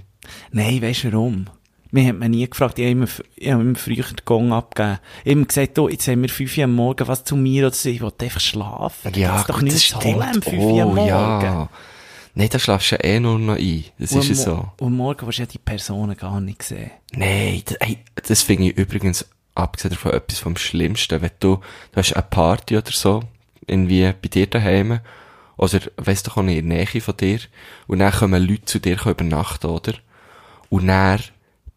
Nein, 0.51 0.81
weisst 0.81 1.03
du 1.06 1.12
warum? 1.13 1.45
Mir 1.92 2.07
hat 2.07 2.18
man 2.18 2.31
nie 2.31 2.50
gefragt, 2.50 2.80
ich 2.80 2.86
habe 2.86 2.92
immer, 2.92 3.07
ich 3.36 3.51
habe 3.51 3.62
immer 3.62 3.75
früher 3.75 4.04
den 4.04 4.25
Gong 4.25 4.51
abgegeben. 4.51 5.00
Ich 5.24 5.36
habe 5.36 5.45
gesagt, 5.45 5.80
oh, 5.80 5.89
jetzt 5.89 6.07
haben 6.07 6.22
wir 6.22 6.30
5 6.30 6.57
Uhr 6.57 6.63
am 6.66 6.75
Morgen, 6.75 7.07
was 7.07 7.24
zu 7.24 7.36
mir 7.36 7.68
oder 7.68 7.75
so, 7.75 7.89
ich 7.89 8.01
wollte 8.01 8.25
einfach 8.25 8.42
schlafen. 8.42 9.00
Da 9.04 9.10
gibt's 9.12 9.48
doch 9.48 9.62
nichts 9.62 9.88
zu 9.88 10.00
holen 10.00 10.22
am 10.22 10.42
5 10.42 10.57
Uhr 10.57 10.84
am 10.84 10.95
Morgen. 10.95 11.10
Oh, 11.10 11.44
ja. 11.44 11.69
Nein, 12.38 12.50
da 12.51 12.60
schlafst 12.60 12.92
du 12.92 12.95
ja 12.95 13.04
eh 13.04 13.19
nur 13.19 13.39
noch 13.39 13.56
ein. 13.56 13.86
Das 13.98 14.12
Und 14.12 14.19
ist 14.19 14.30
ja 14.30 14.36
so. 14.36 14.68
Und 14.80 14.95
morgen 14.95 15.25
willst 15.25 15.39
du 15.39 15.44
ja 15.44 15.48
die 15.48 15.57
Personen 15.57 16.16
gar 16.16 16.39
nicht 16.39 16.62
sehen. 16.62 16.92
Nein, 17.13 17.63
das, 17.66 17.78
ey, 17.78 17.98
das 18.28 18.44
finde 18.44 18.66
ich 18.66 18.78
übrigens, 18.78 19.25
abgesehen 19.56 19.94
davon, 19.94 20.12
etwas 20.12 20.38
vom 20.38 20.56
Schlimmsten, 20.56 21.22
wenn 21.22 21.31
du, 21.40 21.56
du 21.56 21.98
hast 21.98 22.13
eine 22.13 22.22
Party 22.30 22.78
oder 22.78 22.92
so, 22.92 23.24
irgendwie 23.66 24.13
bei 24.22 24.28
dir 24.28 24.45
daheim, 24.45 25.00
oder, 25.57 25.80
weiss 25.98 26.22
doch 26.22 26.38
auch 26.38 26.44
nicht, 26.44 26.60
in 26.60 26.69
der 26.69 26.86
Nähe 26.86 27.01
von 27.01 27.18
dir, 27.18 27.40
und 27.88 28.00
dann 28.00 28.13
kommen 28.13 28.48
Leute 28.48 28.66
zu 28.66 28.80
dir 28.80 29.04
übernachten, 29.04 29.72
oder? 29.72 29.94
Und 30.69 30.86
dann 30.86 31.22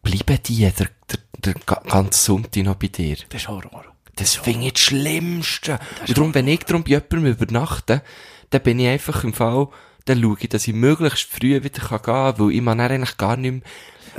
bleiben 0.03 0.39
die 0.45 0.57
der, 0.59 0.71
der, 1.09 1.19
der 1.45 1.53
ga- 1.65 1.81
ganze 1.87 2.19
Sonntag 2.23 2.63
noch 2.63 2.75
bei 2.75 2.87
dir. 2.87 3.17
Das 3.29 3.41
ist 3.43 3.47
Horror. 3.47 3.85
Das 4.15 4.35
finde 4.35 4.67
ich 4.67 4.73
das 4.73 4.81
Schlimmste. 4.83 5.79
Und 6.07 6.17
darum, 6.17 6.33
wenn 6.35 6.47
ich 6.47 6.59
darum 6.59 6.83
bei 6.83 6.89
jemandem 6.91 7.25
übernachte, 7.27 8.03
dann 8.49 8.61
bin 8.61 8.79
ich 8.79 8.87
einfach 8.87 9.23
im 9.23 9.33
Fall, 9.33 9.67
dann 10.05 10.21
schaue 10.21 10.37
ich, 10.39 10.49
dass 10.49 10.67
ich 10.67 10.73
möglichst 10.73 11.23
früh 11.31 11.63
wieder 11.63 11.87
gehen 11.87 12.01
kann, 12.01 12.39
weil 12.39 12.51
ich 12.51 12.61
man 12.61 12.77
dann 12.77 12.91
eigentlich 12.91 13.17
gar 13.17 13.37
nicht 13.37 13.51
mehr 13.51 13.61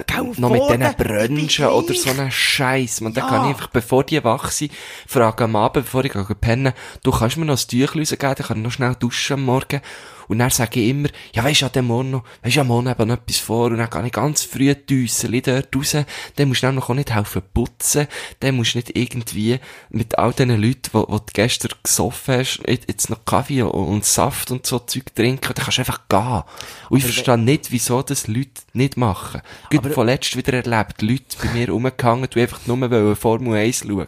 Gell, 0.06 0.32
noch 0.38 0.48
mit 0.48 0.62
diesen 0.62 0.94
Brönchen 0.96 1.66
oder 1.66 1.92
so 1.94 2.08
einen 2.10 2.30
Scheiß. 2.30 3.02
Man, 3.02 3.12
dann 3.12 3.24
Ja. 3.24 3.28
kann 3.30 3.44
ich 3.50 3.56
einfach, 3.56 3.66
bevor 3.68 4.04
die 4.04 4.24
wach 4.24 4.50
sind, 4.50 4.72
fragen 5.06 5.44
am 5.44 5.56
Abend, 5.56 5.84
bevor 5.84 6.02
ich 6.06 6.12
gehe 6.12 6.24
pennen, 6.34 6.72
du 7.02 7.10
kannst 7.10 7.36
mir 7.36 7.44
noch 7.44 7.60
ein 7.62 7.68
Tüchlein 7.68 8.04
geben, 8.06 8.18
dann 8.20 8.34
kann 8.46 8.56
ich 8.56 8.62
noch 8.62 8.70
schnell 8.72 8.94
duschen 8.94 9.34
am 9.34 9.42
Morgen. 9.44 9.82
Und 10.28 10.38
dann 10.38 10.50
sage 10.50 10.80
ich 10.80 10.90
immer, 10.90 11.08
ja 11.34 11.44
weisst 11.44 11.62
du, 11.62 11.66
an 11.66 11.72
dem 11.72 11.86
Morgen 11.86 12.10
noch, 12.10 12.24
weisst 12.42 12.56
du, 12.56 12.60
am 12.60 12.66
Morgen 12.68 12.88
eben 12.88 13.08
noch 13.08 13.16
etwas 13.16 13.38
vor, 13.38 13.66
und 13.66 13.78
dann 13.78 13.90
gehe 13.90 14.06
ich 14.06 14.12
ganz 14.12 14.42
früh 14.42 14.74
Düsseli 14.74 15.42
dort 15.42 15.74
raus, 15.74 15.96
dann 16.36 16.48
musst 16.48 16.62
du 16.62 16.66
nämlich 16.66 16.84
auch 16.88 16.94
nicht 16.94 17.14
helfen 17.14 17.42
putzen, 17.52 18.06
dann 18.40 18.56
musst 18.56 18.74
du 18.74 18.78
nicht 18.78 18.96
irgendwie 18.96 19.58
mit 19.90 20.18
all 20.18 20.32
diesen 20.32 20.50
Leuten, 20.60 20.90
die, 20.92 20.98
die 20.98 21.12
du 21.12 21.22
gestern 21.32 21.70
gesoffen 21.82 22.34
hast, 22.38 22.60
jetzt 22.66 23.10
noch 23.10 23.24
Kaffee 23.24 23.62
und, 23.62 24.04
Saft 24.04 24.50
und 24.50 24.66
so 24.66 24.78
Zeug 24.80 25.14
trinken, 25.14 25.52
dann 25.54 25.64
kannst 25.64 25.78
du 25.78 25.82
einfach 25.82 26.08
gehen. 26.08 26.42
Und 26.88 26.98
ich 26.98 27.04
verstehe 27.04 27.38
nicht, 27.38 27.70
wieso 27.70 28.02
das 28.02 28.26
Leute 28.26 28.62
nicht 28.72 28.96
machen. 28.96 29.42
Gut, 29.70 29.80
Aber- 29.80 29.90
von 29.90 30.06
letzt 30.06 30.36
wieder 30.36 30.52
erlebt, 30.52 31.02
Leute 31.02 31.36
bei 31.42 31.50
mir 31.52 31.70
rumgehangen, 31.70 32.28
die 32.32 32.40
einfach 32.40 32.60
nur 32.66 33.16
Formel 33.16 33.54
1 33.58 33.84
schauen. 33.86 34.06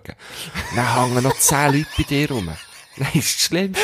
Dann 0.75 0.95
hängen 0.95 1.23
noch 1.23 1.37
10 1.37 1.73
Leute 1.73 1.87
bei 1.97 2.03
dir 2.05 2.31
rum. 2.31 2.51
Nein, 2.99 3.09
das 3.15 3.25
ist 3.25 3.37
das 3.39 3.45
Schlimmste. 3.47 3.83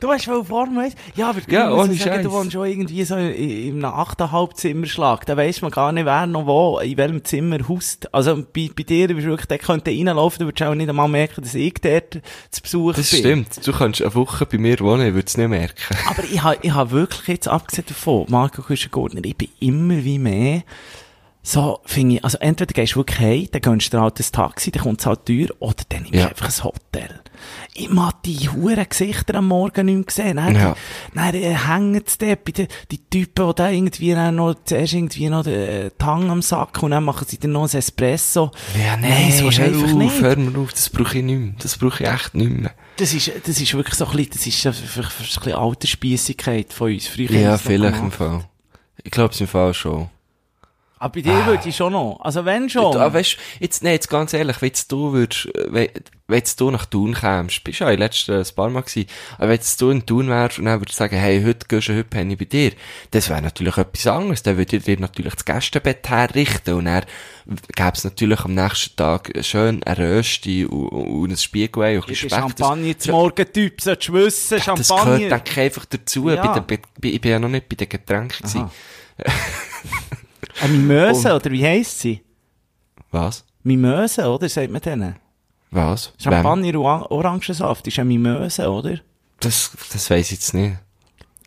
Du 0.00 0.08
hast 0.10 0.26
wohl 0.28 0.44
Formel 0.44 0.84
1? 0.84 0.94
Ja, 1.14 1.28
aber 1.30 1.40
Ja, 1.48 1.68
ich 1.70 1.76
muss 1.76 1.84
ohne 1.88 1.94
sagen, 1.94 2.24
du 2.24 2.32
wohnst 2.32 2.52
schon 2.52 2.66
irgendwie 2.66 3.04
so 3.04 3.14
einem 3.14 3.84
8,5 3.84 4.54
Zimmerschlag. 4.54 5.26
Da 5.26 5.36
weiss 5.36 5.60
man 5.62 5.70
gar 5.70 5.92
nicht, 5.92 6.06
wer 6.06 6.26
noch 6.26 6.46
wo, 6.46 6.78
in 6.78 6.96
welchem 6.96 7.24
Zimmer 7.24 7.58
haust. 7.68 8.12
Also, 8.14 8.36
bei, 8.36 8.70
bei 8.74 8.82
dir 8.82 9.08
bist 9.08 9.26
du 9.26 9.30
wirklich, 9.30 9.46
der 9.46 9.58
könnte 9.58 9.90
reinlaufen, 9.90 10.40
du 10.40 10.46
würdest 10.46 10.62
auch 10.66 10.74
nicht 10.74 10.88
einmal 10.88 11.08
merken, 11.08 11.42
dass 11.42 11.54
ich 11.54 11.74
dort 11.74 12.20
zu 12.50 12.62
Besuch 12.62 12.94
Das 12.94 13.10
bin. 13.10 13.20
stimmt. 13.20 13.66
Du 13.66 13.72
kannst 13.72 14.00
eine 14.02 14.14
Woche 14.14 14.46
bei 14.46 14.58
mir 14.58 14.78
wohnen, 14.80 15.06
ich 15.06 15.14
würde 15.14 15.26
es 15.26 15.36
nicht 15.36 15.48
merken. 15.48 15.96
Aber 16.08 16.24
ich 16.24 16.42
habe 16.42 16.58
ich 16.62 16.72
ha 16.72 16.90
wirklich 16.90 17.28
jetzt, 17.28 17.48
abgesehen 17.48 17.84
davon, 17.86 18.24
Marco 18.28 18.62
Küschengurtner, 18.62 19.20
ich 19.24 19.36
bin 19.36 19.48
immer 19.60 20.02
wie 20.02 20.18
mehr 20.18 20.62
so, 21.42 21.80
finde 21.86 22.16
ich, 22.16 22.24
also 22.24 22.36
entweder 22.38 22.72
gehst 22.74 22.92
du 22.94 22.96
wirklich 23.00 23.18
heim, 23.18 23.48
dann 23.50 23.62
gönnst 23.62 23.92
du 23.92 23.96
dir 23.96 24.02
halt 24.02 24.20
ein 24.20 24.26
Taxi, 24.30 24.70
dann 24.70 24.82
kommt 24.82 25.00
es 25.00 25.06
halt 25.06 25.24
teuer, 25.24 25.48
oder 25.58 25.82
dann 25.88 26.02
nimmst 26.02 26.14
du 26.14 26.18
Ja. 26.18 26.28
einfach 26.28 26.46
ein 26.58 26.64
Hotel. 26.64 27.20
Ich 27.72 27.88
mag 27.88 28.22
die 28.24 28.36
huren 28.50 28.84
Gesichter 28.86 29.36
am 29.36 29.48
Morgen 29.48 29.86
nicht 29.86 29.94
mehr 29.96 30.04
gesehen. 30.04 30.36
Dann, 30.36 30.54
Ja. 30.54 30.76
dann 31.14 31.34
äh, 31.34 31.54
hängen 31.54 32.02
sie 32.04 32.18
dort 32.18 32.44
bei 32.44 32.52
den, 32.52 32.68
die 32.90 32.98
Typen, 32.98 33.48
die 33.48 33.54
da 33.54 33.70
irgendwie 33.70 34.10
dann 34.12 34.36
noch, 34.36 34.54
zuerst 34.64 34.92
irgendwie 34.92 35.30
noch 35.30 35.44
den 35.44 35.54
äh, 35.86 35.90
Tang 35.96 36.30
am 36.30 36.42
Sack 36.42 36.82
und 36.82 36.90
dann 36.90 37.04
machen 37.04 37.26
sie 37.26 37.38
dann 37.38 37.52
noch 37.52 37.72
ein 37.72 37.78
Espresso. 37.78 38.50
Ja, 38.78 38.98
Nein, 38.98 39.32
so 39.32 39.48
ist 39.48 39.58
hör 39.58 39.66
einfach 39.66 39.84
auf, 39.84 39.92
nicht. 39.94 40.20
hör 40.20 40.36
mir 40.36 40.58
auf, 40.58 40.72
das 40.72 40.90
brauche 40.90 41.16
ich 41.16 41.24
nicht 41.24 41.38
mehr. 41.40 41.54
Das 41.58 41.78
brauche 41.78 42.04
ich 42.04 42.10
echt 42.10 42.34
nicht 42.34 42.50
mehr. 42.50 42.72
Das 42.98 43.14
ist, 43.14 43.30
das 43.46 43.58
ist 43.58 43.72
wirklich 43.72 43.94
so 43.94 44.04
ein 44.06 44.14
bisschen, 44.14 44.30
das 44.32 44.46
ist 44.46 44.66
einfach 44.66 45.10
ein 45.18 45.24
bisschen 45.24 45.52
Altersspiessigkeit 45.54 46.72
von 46.74 46.92
uns. 46.92 47.06
Früher 47.08 47.30
Ja, 47.30 47.52
das 47.52 47.62
vielleicht 47.62 47.98
im. 47.98 48.10
Fall. 48.12 48.44
Ich 49.02 49.10
glaube 49.10 49.32
es 49.32 49.40
im 49.40 49.46
Fall 49.48 49.72
schon. 49.72 50.10
Aber 51.02 51.14
bei 51.14 51.22
dir 51.22 51.46
würde 51.46 51.66
ich 51.66 51.74
schon 51.74 51.94
noch. 51.94 52.18
Also 52.20 52.44
wenn 52.44 52.68
schon. 52.68 52.94
Ah, 52.94 53.10
weißt, 53.12 53.38
jetzt, 53.58 53.82
nee, 53.82 53.92
jetzt 53.92 54.10
ganz 54.10 54.34
ehrlich, 54.34 54.60
wenn 54.60 54.70
du 54.88 55.12
würdest, 55.14 55.46
äh, 55.46 55.64
wenn, 55.70 55.88
wenn 56.28 56.42
du 56.58 56.70
nach 56.70 56.84
Thun 56.84 57.14
kämst, 57.14 57.64
bist 57.64 57.80
du 57.80 57.84
ja 57.84 57.90
in 57.90 57.98
letzten 58.00 58.32
ein 58.38 58.44
paar 58.54 58.68
Mal 58.68 58.82
gewesen, 58.82 59.06
aber 59.38 59.48
wenn 59.48 59.60
du 59.78 59.90
in 59.90 60.04
Thun 60.04 60.28
wärst 60.28 60.58
und 60.58 60.66
dann 60.66 60.78
würdest 60.78 60.98
du 60.98 61.02
sagen, 61.02 61.16
hey, 61.16 61.42
heute 61.42 61.66
gehst 61.66 61.88
du, 61.88 61.92
heute 61.94 62.04
penne 62.04 62.34
ich 62.34 62.38
bei 62.38 62.44
dir, 62.44 62.72
das 63.12 63.30
wäre 63.30 63.40
natürlich 63.40 63.78
etwas 63.78 64.06
anderes, 64.08 64.42
dann 64.42 64.58
würde 64.58 64.76
ich 64.76 64.84
dir 64.84 65.00
natürlich 65.00 65.32
das 65.34 65.44
Gästebett 65.46 66.06
herrichten 66.06 66.74
und 66.74 66.84
dann 66.84 67.04
gäbe 67.74 67.92
es 67.94 68.04
natürlich 68.04 68.40
am 68.44 68.52
nächsten 68.54 68.94
Tag 68.94 69.32
schön 69.40 69.82
eine 69.82 69.98
Rösti 70.18 70.66
und, 70.66 70.86
und 70.88 71.30
ein 71.30 71.36
Spiegelei 71.38 71.96
und 71.96 72.04
ein 72.04 72.08
bisschen 72.08 72.28
Speck. 72.28 72.40
Champagner 72.40 72.98
zum 72.98 73.12
Morgentyp, 73.12 73.80
solltest 73.80 74.08
du 74.10 74.12
wissen. 74.12 74.56
das 74.58 74.64
gehört, 74.66 74.86
Champagner. 74.86 75.28
denke 75.30 75.50
ich, 75.50 75.58
einfach 75.58 75.86
dazu. 75.86 76.28
Ja. 76.28 76.46
Bei 76.46 76.60
bei, 76.60 76.78
bei- 77.00 77.08
ich 77.08 77.20
bin 77.22 77.30
ja 77.30 77.38
noch 77.38 77.48
nicht 77.48 77.70
bei 77.70 77.76
den 77.76 77.88
Getränken 77.88 78.36
gewesen. 78.46 78.70
Aha. 80.60 80.64
Eine 80.66 80.72
Mimöse, 80.78 81.34
oder 81.34 81.50
wie 81.50 81.64
heisst 81.64 82.00
sie? 82.00 82.22
Was? 83.10 83.44
Mimöse, 83.62 84.28
oder? 84.28 84.48
Sagt 84.48 84.70
man 84.70 84.80
denen? 84.80 85.16
Was? 85.70 86.12
Champagner 86.18 86.68
und 86.68 86.76
Or- 86.76 87.10
Orangensaft 87.10 87.86
ist 87.86 87.98
eine 87.98 88.08
Mimöse, 88.08 88.70
oder? 88.70 88.98
Das, 89.40 89.70
das 89.92 90.10
weiss 90.10 90.26
ich 90.26 90.32
jetzt 90.38 90.54
nicht. 90.54 90.76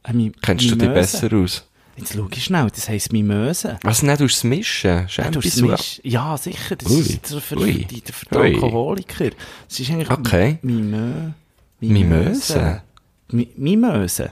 Eine 0.03 0.17
Mi 0.17 0.32
Kennst 0.41 0.65
du 0.65 0.75
dich 0.75 0.88
Mimöse. 0.89 1.22
besser 1.22 1.36
aus? 1.38 1.70
Jetzt 1.96 2.13
schau 2.15 2.27
ich 2.32 2.43
schnell, 2.43 2.67
das 2.74 2.89
heisst 2.89 3.13
Mimöse. 3.13 3.77
Was 3.84 4.01
nicht 4.01 4.20
durchs 4.20 4.43
Mischen? 4.43 4.89
Ja, 5.01 5.08
Schämt 5.08 5.36
du 5.36 5.39
dich 5.41 5.51
hast 5.51 5.60
so? 5.60 5.65
Misch- 5.67 6.01
ja, 6.03 6.38
sicher, 6.38 6.75
das 6.75 6.91
Ui. 6.91 7.00
ist 7.01 7.29
der 7.51 7.58
Ui. 7.60 7.88
Ui. 8.36 8.53
Alkoholiker. 8.55 9.29
Das 9.70 9.79
ist 9.79 9.89
eigentlich 9.91 10.10
Okay. 10.10 10.58
Mimö 10.63 11.32
Mimöse? 11.79 12.82
Mi 13.29 13.50
Mimöse. 13.55 14.32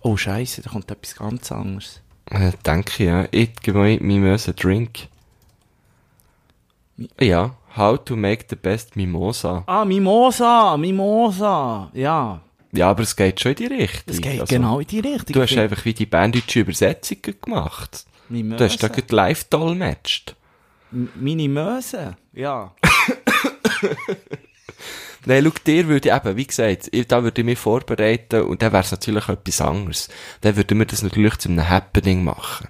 Oh 0.00 0.16
Scheiße, 0.16 0.62
da 0.62 0.70
kommt 0.70 0.90
etwas 0.90 1.14
ganz 1.16 1.52
anderes. 1.52 2.00
Äh, 2.32 2.52
denke 2.64 2.90
ich, 2.90 2.98
ja. 2.98 3.26
Ich 3.30 3.54
gebe 3.56 3.78
mir 3.78 4.00
Mimosa 4.00 4.52
Drink. 4.52 5.08
Ja. 7.20 7.54
How 7.76 8.02
to 8.02 8.16
make 8.16 8.46
the 8.48 8.56
best 8.56 8.96
Mimosa. 8.96 9.64
Ah, 9.66 9.84
Mimosa, 9.84 10.76
Mimosa, 10.76 11.90
ja. 11.94 12.40
Ja, 12.72 12.90
aber 12.90 13.02
es 13.02 13.14
geht 13.16 13.40
schon 13.40 13.52
in 13.52 13.56
die 13.56 13.66
Richtung. 13.66 14.02
Das 14.06 14.20
geht 14.20 14.40
Also, 14.40 14.54
genau 14.54 14.80
in 14.80 14.86
die 14.86 15.00
Richtung. 15.00 15.32
Du 15.34 15.42
hast 15.42 15.56
einfach 15.56 15.84
wie 15.84 15.92
die 15.94 16.06
banddeutsche 16.06 16.60
Übersetzung 16.60 17.18
gemacht. 17.40 18.06
finde, 18.28 18.56
Du 18.56 18.64
hast 18.64 18.82
da 18.82 18.88
gerade 18.88 19.14
live 19.14 19.44
dolmetscht. 19.44 20.34
Meine 20.90 21.48
Möse, 21.48 22.16
ja. 22.32 22.74
Nein, 25.24 25.44
schau, 25.44 25.52
dir 25.64 25.86
würde 25.88 26.08
ich 26.08 26.14
eben, 26.14 26.36
wie 26.36 26.46
gesagt, 26.46 26.88
ich, 26.90 27.06
da 27.06 27.22
würde 27.22 27.40
ich 27.40 27.44
mich 27.44 27.58
vorbereiten 27.58 28.42
und 28.42 28.60
dann 28.60 28.72
wäre 28.72 28.82
es 28.82 28.90
natürlich 28.90 29.28
etwas 29.28 29.60
anderes. 29.60 30.08
Dann 30.40 30.56
würden 30.56 30.78
wir 30.78 30.86
das 30.86 31.02
natürlich 31.02 31.36
zu 31.36 31.48
einem 31.48 31.68
Happening 31.68 32.24
machen. 32.24 32.68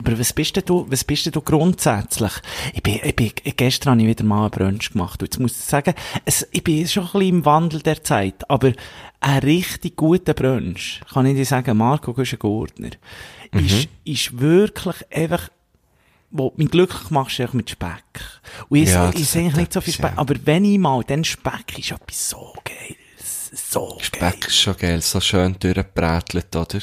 Aber 0.00 0.18
was 0.18 0.32
bist 0.32 0.56
denn 0.56 0.64
du, 0.64 0.86
was 0.88 1.04
bist 1.04 1.26
denn 1.26 1.32
du 1.32 1.42
grundsätzlich? 1.42 2.32
Ich 2.72 2.82
bin, 2.82 3.00
ich 3.02 3.14
bin, 3.14 3.32
gestern 3.54 3.90
habe 3.90 4.00
ich 4.00 4.08
wieder 4.08 4.24
mal 4.24 4.44
einen 4.44 4.50
Brunch 4.50 4.92
gemacht. 4.92 5.20
Und 5.20 5.26
jetzt 5.26 5.38
muss 5.38 5.52
ich 5.52 5.64
sagen, 5.64 5.92
es, 6.24 6.48
ich 6.52 6.64
bin 6.64 6.88
schon 6.88 7.02
ein 7.02 7.12
bisschen 7.12 7.28
im 7.28 7.44
Wandel 7.44 7.82
der 7.82 8.02
Zeit. 8.02 8.48
Aber 8.48 8.72
ein 9.20 9.38
richtig 9.40 9.96
guter 9.96 10.32
Brunch, 10.32 11.02
kann 11.12 11.26
ich 11.26 11.36
dir 11.36 11.44
sagen, 11.44 11.76
Marco 11.76 12.14
Güschen-Gurtner, 12.14 12.92
ist, 13.52 13.88
ist 14.04 14.40
wirklich 14.40 14.96
einfach, 15.10 15.50
wo 16.30 16.52
mich 16.56 16.70
glücklich 16.70 17.10
machst, 17.10 17.40
einfach 17.40 17.54
mit 17.54 17.70
Speck. 17.70 18.02
Und 18.68 18.78
ich, 18.78 18.88
Ja, 18.90 19.10
ich 19.14 19.28
sehe 19.28 19.50
hat 19.50 19.56
nicht 19.56 19.72
so 19.72 19.80
viel 19.80 19.92
Speck, 19.94 20.12
ja. 20.12 20.18
aber 20.18 20.34
wenn 20.44 20.64
ich 20.64 20.78
mal, 20.78 21.02
dann 21.04 21.24
Speck 21.24 21.78
ist 21.78 21.90
etwas 21.92 22.30
so 22.30 22.54
geil. 22.64 22.96
So 23.52 23.96
geil. 23.98 23.98
Speck 24.30 24.46
ist 24.46 24.56
schon 24.60 24.76
geil, 24.76 25.00
so 25.02 25.20
schön 25.20 25.56
durchgebrätelt, 25.58 26.54
oder? 26.54 26.78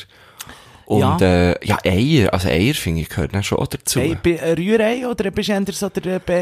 Und, 0.86 1.22
äh, 1.22 1.66
ja, 1.66 1.78
Eier, 1.84 2.34
also 2.34 2.48
Eier, 2.48 2.74
finde 2.74 3.02
ich, 3.02 3.10
gehört 3.10 3.36
dann 3.36 3.44
schon 3.44 3.58
dazu. 3.70 4.00
Hey, 4.00 4.18
ein 4.24 4.54
Rührei 4.58 5.06
oder 5.06 5.32
bist 5.32 5.50
du 5.50 5.54
eher 5.54 5.66
so 5.74 5.90
der 5.90 6.20
Be- 6.20 6.34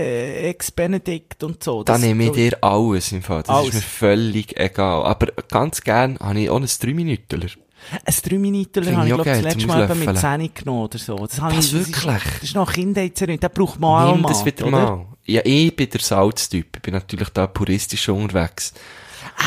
Ex-Benedict 0.44 1.44
und 1.44 1.64
so? 1.64 1.84
Da 1.84 1.98
nehme 1.98 2.26
ich 2.26 2.32
dir 2.32 2.56
alles 2.64 3.12
im 3.12 3.24
Fall. 3.24 3.42
Das 3.42 3.50
Alles. 3.50 3.70
ist 3.70 3.74
mir 3.76 3.82
völlig 3.82 4.56
egal. 4.60 5.04
Aber 5.04 5.28
ganz 5.50 5.82
gern 5.82 6.20
habe 6.20 6.42
ich 6.42 6.50
auch 6.52 6.58
ein 6.62 6.68
3 6.68 6.94
Minuten. 6.94 7.50
Ein 7.92 8.14
3 8.24 8.38
Minuten 8.38 8.84
Finde 8.84 8.98
habe 8.98 9.06
ich, 9.08 9.12
ich 9.12 9.16
glaube 9.16 9.30
das 9.30 9.42
letzte 9.42 9.68
Mal 9.68 9.84
eben 9.84 10.00
mit 10.00 10.08
Auslöffeln. 10.10 10.42
10 10.42 10.54
genommen 10.54 10.82
oder 10.84 10.98
so. 10.98 11.16
Das, 11.18 11.42
habe 11.42 11.58
Was, 11.58 11.66
ich, 11.66 11.72
das 11.72 11.88
wirklich? 11.88 12.24
Das 12.34 12.44
ist 12.44 12.56
noch 12.56 12.72
Kindheitserindung, 12.74 13.40
das 13.40 13.52
braucht 13.54 13.80
man 13.80 14.08
auch 14.08 14.12
Nimm 14.14 14.22
mal. 14.22 14.30
das 14.30 14.46
wieder 14.46 14.66
oder? 14.68 14.72
mal. 14.72 15.06
Ja, 15.26 15.42
ich 15.44 15.76
bin 15.76 15.90
der 15.90 16.00
Salztyp. 16.02 16.76
Ich 16.78 16.82
bin 16.82 16.94
natürlich 16.94 17.30
da 17.30 17.48
puristisch 17.48 18.10
unterwegs. 18.10 18.74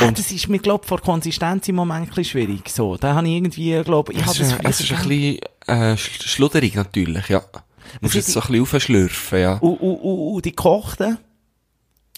Ah, 0.01 0.11
das 0.11 0.31
ist 0.33 0.49
mir, 0.49 0.59
glaube 0.59 0.87
vor 0.87 1.01
Konsistenz 1.01 1.69
im 1.69 1.77
Moment 1.77 2.03
ein 2.03 2.07
bisschen 2.09 2.25
schwierig. 2.25 2.69
So, 2.69 2.97
da 2.97 3.15
habe 3.15 3.27
ich 3.29 3.35
irgendwie, 3.35 3.81
glaube 3.85 4.13
ich, 4.13 4.19
Es 4.21 4.27
habe 4.27 4.33
ist, 4.43 4.53
das 4.53 4.59
ein- 4.61 4.67
es 4.67 4.81
ist 4.81 4.93
ein 4.93 5.09
bisschen 5.09 5.39
äh, 5.67 5.93
sch- 5.95 6.29
schludrig 6.29 6.75
natürlich, 6.75 7.29
ja. 7.29 7.41
Du 7.41 7.59
musst 8.03 8.13
sind 8.13 8.21
es 8.27 8.33
so 8.35 8.41
ein 8.41 8.47
bisschen 8.49 8.63
aufschlürfen, 8.63 9.39
ja. 9.41 9.55
Und, 9.59 9.77
und, 9.81 9.97
und, 9.97 10.35
und 10.35 10.45
die 10.45 10.51
gekochten? 10.51 11.19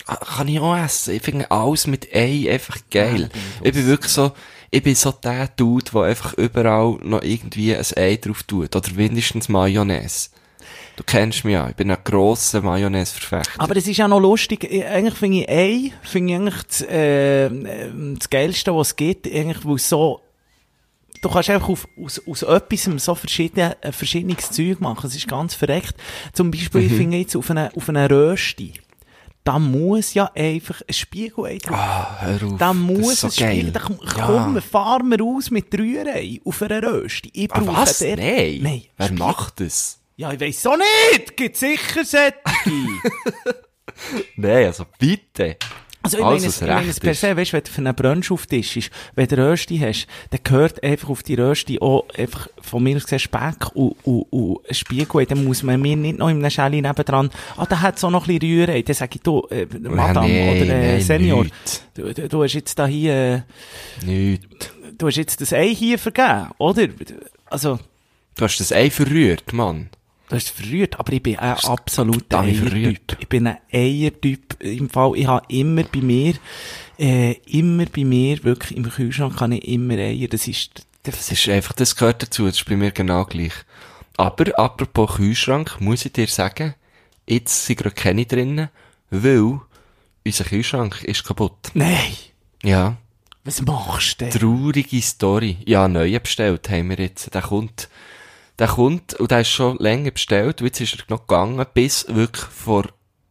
Ah, 0.07 0.17
Kann 0.17 0.49
ich 0.49 0.59
auch 0.59 0.77
essen. 0.77 1.15
Ich 1.15 1.23
finde 1.23 1.51
alles 1.51 1.87
mit 1.87 2.13
Ei 2.15 2.51
einfach 2.51 2.79
geil. 2.91 3.31
Ah, 3.33 3.39
ich 3.63 3.73
bin 3.73 3.87
wirklich 3.87 4.11
so, 4.13 4.33
ich 4.71 4.83
bin 4.83 4.95
so 4.95 5.11
der 5.13 5.49
Dude, 5.57 5.91
der 5.93 6.03
einfach 6.03 6.35
überall 6.35 6.99
noch 7.03 7.23
irgendwie 7.23 7.75
ein 7.75 7.85
Ei 7.97 8.17
drauf 8.17 8.43
tut. 8.45 8.75
Oder 8.77 8.93
mindestens 8.93 9.49
Mayonnaise. 9.49 10.31
Du 10.97 11.03
kennst 11.05 11.45
mich 11.45 11.55
ja. 11.55 11.69
Ich 11.71 11.77
bin 11.77 11.91
ein 11.91 11.97
grosser 12.05 12.61
Mayonnaise-Verfechter. 12.61 13.59
Aber 13.59 13.75
es 13.77 13.89
ist 13.89 13.97
ja 13.97 14.07
noch 14.07 14.21
lustig. 14.21 14.65
Ich- 14.71 14.85
Eigentlich 14.85 15.15
finde 15.15 15.39
ich 15.39 15.49
Ei, 15.49 15.93
finde 16.03 16.33
ich 16.35 16.39
eigentlich 16.39 16.63
das, 16.65 16.83
äh, 16.83 17.51
das 18.19 18.29
Geilste, 18.31 18.75
was 18.75 18.89
es 18.89 18.97
gibt. 18.97 19.27
Eigentlich, 19.27 19.65
weil 19.65 19.77
es 19.77 19.89
so, 19.89 20.21
du 21.23 21.31
kannst 21.31 21.49
einfach 21.51 21.69
auf, 21.71 21.89
aus, 22.03 22.21
aus 22.29 22.43
etwas 22.43 22.85
so 23.05 23.15
verschiedene, 23.15 23.77
äh, 23.83 23.93
verschiedenes 23.93 24.51
Zeug 24.51 24.81
machen. 24.81 25.07
Es 25.07 25.17
ist 25.17 25.27
ganz 25.27 25.55
verreckt. 25.55 25.95
Zum 26.35 26.51
Beispiel, 26.51 26.83
Mhm. 26.83 26.87
ich 26.89 26.93
finde 26.93 27.17
jetzt 27.17 27.35
auf 27.37 27.51
einer, 27.51 27.71
auf 27.75 27.89
einer 27.89 28.11
Rösti. 28.11 28.75
Da 29.43 29.59
muss 29.59 30.13
ja 30.15 30.31
einfach 30.35 30.83
ein 30.87 30.93
Spiegelei 30.93 31.57
drauf. 31.59 31.77
Ah, 31.77 32.19
hör 32.21 32.43
auf. 32.53 32.59
Da 32.59 32.73
muss 32.75 33.21
so 33.21 33.29
ein 33.29 33.33
Spiegel, 33.33 33.63
geil. 33.63 33.73
da 33.73 33.81
komm, 33.81 33.99
Ja. 34.17 34.27
komm, 34.27 34.63
fahren 34.63 35.09
wir 35.11 35.25
aus 35.25 35.51
mit 35.51 35.73
Rührei 35.77 36.41
auf 36.45 36.61
einer 36.63 36.83
Rösti. 36.83 37.31
Ich 37.33 37.51
Ah, 37.53 37.61
brauche 37.61 37.77
was? 37.79 37.99
dort- 38.01 38.19
Nein. 38.19 38.59
Nein. 38.63 38.83
Wer 38.97 39.07
Spiegel- 39.07 39.19
macht 39.27 39.61
das? 39.61 39.99
Ja, 40.17 40.33
ich 40.33 40.41
weiss 40.41 40.61
so 40.63 40.77
nicht. 40.77 41.37
Gibt 41.37 41.57
sicher 41.57 42.05
solche. 42.05 42.35
Nein, 44.37 44.67
also 44.67 44.85
bitte. 44.99 45.57
Also 46.03 46.17
ich 46.17 46.25
meine, 46.25 46.37
was 46.37 46.45
es, 46.45 46.61
ich 46.63 46.67
meine 46.67 46.81
recht 46.81 46.91
es 46.91 47.01
per 47.01 47.15
se, 47.15 47.37
weißt, 47.37 47.53
wenn 47.53 47.63
du 47.63 47.71
für 47.71 47.79
einen 47.79 47.95
Brunch 47.95 48.31
auf 48.31 48.47
Tisch 48.47 48.77
ist, 48.79 48.91
wenn 49.15 49.29
du 49.29 49.37
Rösti 49.37 49.79
hast, 49.79 50.07
dann 50.31 50.41
gehört 50.43 50.83
einfach 50.83 51.11
auf 51.11 51.23
die 51.23 51.35
Rösti 51.35 51.79
auch 51.81 52.09
einfach 52.17 52.49
von 52.63 52.83
mir 52.83 52.97
aus 52.97 53.05
gesehen 53.05 53.19
Speck 53.19 53.75
und, 53.75 53.97
und, 54.05 54.23
und 54.31 54.69
ein 54.69 54.75
Spiegelei. 54.75 55.27
Dann 55.27 55.45
muss 55.45 55.63
man 55.63 55.81
mir 55.81 55.97
nicht 55.97 56.19
noch 56.19 56.29
in 56.29 56.39
einem 56.39 56.51
Schäli 56.51 56.81
nebendran, 56.81 57.31
ah, 57.57 57.67
da 57.67 57.81
hat 57.81 57.99
es 57.99 58.05
auch 58.05 58.11
noch 58.11 58.27
ein 58.27 58.39
bisschen 58.39 58.61
Rührei. 58.61 58.83
Dann 58.83 58.95
sage 58.95 59.17
ich, 59.17 59.23
du, 59.23 59.47
äh, 59.51 59.67
Madame 59.79 60.29
nein, 60.29 60.49
oder 60.49 60.75
äh, 60.75 60.93
nein, 60.93 61.01
Senior, 61.03 61.45
nicht. 61.45 61.83
du, 61.95 62.15
du, 62.15 62.29
du 62.29 62.43
hast 62.43 62.55
jetzt 62.55 62.79
da 62.79 62.87
hier, 62.87 63.45
äh, 64.03 64.07
Nicht. 64.07 64.43
du 64.97 65.07
hast 65.07 65.17
jetzt 65.17 65.41
das 65.41 65.53
Ei 65.53 65.75
hier 65.75 65.99
vergeben, 65.99 66.49
oder? 66.59 66.89
Also, 67.47 67.79
Du 68.37 68.45
hast 68.45 68.59
das 68.59 68.73
Ei 68.73 68.89
verrührt, 68.91 69.53
Mann. 69.53 69.91
Du 70.31 70.37
hast 70.37 70.45
es 70.45 70.51
verrührt, 70.51 71.01
aber 71.01 71.13
ich 71.13 71.23
bin 71.25 71.37
ein 71.41 71.57
absoluter. 71.57 72.39
Eiertyp. 72.39 73.17
Ich 73.19 73.29
bin 73.29 73.49
ein 73.49 73.59
Eiertyp. 73.73 74.63
Im 74.63 74.89
Fall, 74.89 75.17
ich 75.17 75.27
habe 75.27 75.45
immer 75.49 75.83
bei 75.83 76.01
mir, 76.01 76.35
äh, 77.01 77.33
immer 77.47 77.85
bei 77.87 78.05
mir, 78.05 78.45
wirklich 78.45 78.77
im 78.77 78.89
Kühlschrank 78.89 79.39
kann 79.39 79.51
ich 79.51 79.67
immer 79.67 79.95
Eier. 79.95 80.29
Das 80.29 80.47
ist, 80.47 80.87
das 81.03 81.17
Das 81.17 81.33
ist 81.33 81.49
einfach, 81.49 81.73
das 81.73 81.97
gehört 81.97 82.23
dazu, 82.23 82.47
das 82.47 82.59
ist 82.59 82.65
bei 82.65 82.77
mir 82.77 82.93
genau 82.93 83.25
gleich. 83.25 83.55
Aber, 84.19 84.57
apropos 84.57 85.17
Kühlschrank, 85.17 85.81
muss 85.81 86.05
ich 86.05 86.13
dir 86.13 86.29
sagen, 86.29 86.75
jetzt 87.27 87.67
sind 87.67 87.81
gerade 87.81 87.97
keine 87.97 88.25
drinnen, 88.25 88.69
weil 89.11 89.59
unser 90.25 90.45
Kühlschrank 90.45 91.03
ist 91.03 91.25
kaputt. 91.25 91.73
Nein! 91.75 92.15
Ja. 92.63 92.99
Was 93.43 93.63
machst 93.63 94.21
du 94.21 94.27
denn? 94.27 94.39
Traurige 94.39 95.03
Story. 95.03 95.57
Ja, 95.67 95.89
neue 95.89 96.21
bestellt 96.21 96.71
haben 96.71 96.91
wir 96.91 96.99
jetzt. 96.99 97.35
Der 97.35 97.43
kommt, 97.43 97.89
der 98.61 98.69
kommt, 98.69 99.15
und 99.15 99.31
der 99.33 99.41
ist 99.41 99.49
schon 99.49 99.77
länger 99.79 100.13
bestellt, 100.13 100.61
und 100.61 100.67
jetzt 100.69 100.81
ist 100.81 100.95
er 100.95 101.05
noch 101.09 101.27
gegangen, 101.27 101.65
bis 101.75 102.07
wirklich 102.09 102.45
vor 102.45 102.85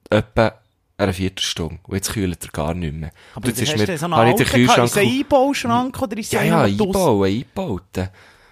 etwa 0.10 0.54
einer 0.98 1.14
Viertelstunde. 1.14 1.80
Und 1.84 1.96
jetzt 1.96 2.12
kühlt 2.12 2.44
er 2.44 2.50
gar 2.52 2.74
nicht 2.74 2.94
mehr. 2.94 3.12
Aber 3.34 3.48
Und 3.48 3.58
jetzt 3.58 3.62
ist 3.62 3.78
mir, 3.78 3.98
so 3.98 4.06
einen 4.06 4.14
ich 4.14 4.20
alten 4.20 4.38
den? 4.38 4.48
Kühlschrank 4.48 4.86
Ist 4.90 4.98
ein 4.98 5.08
Einbauschrank 5.08 6.02
oder 6.02 6.18
ist 6.18 6.34
Ja, 6.34 6.44
ja, 6.44 6.68
draussen- 6.68 6.82
einbauen, 6.82 7.30
einbauten. 7.30 8.10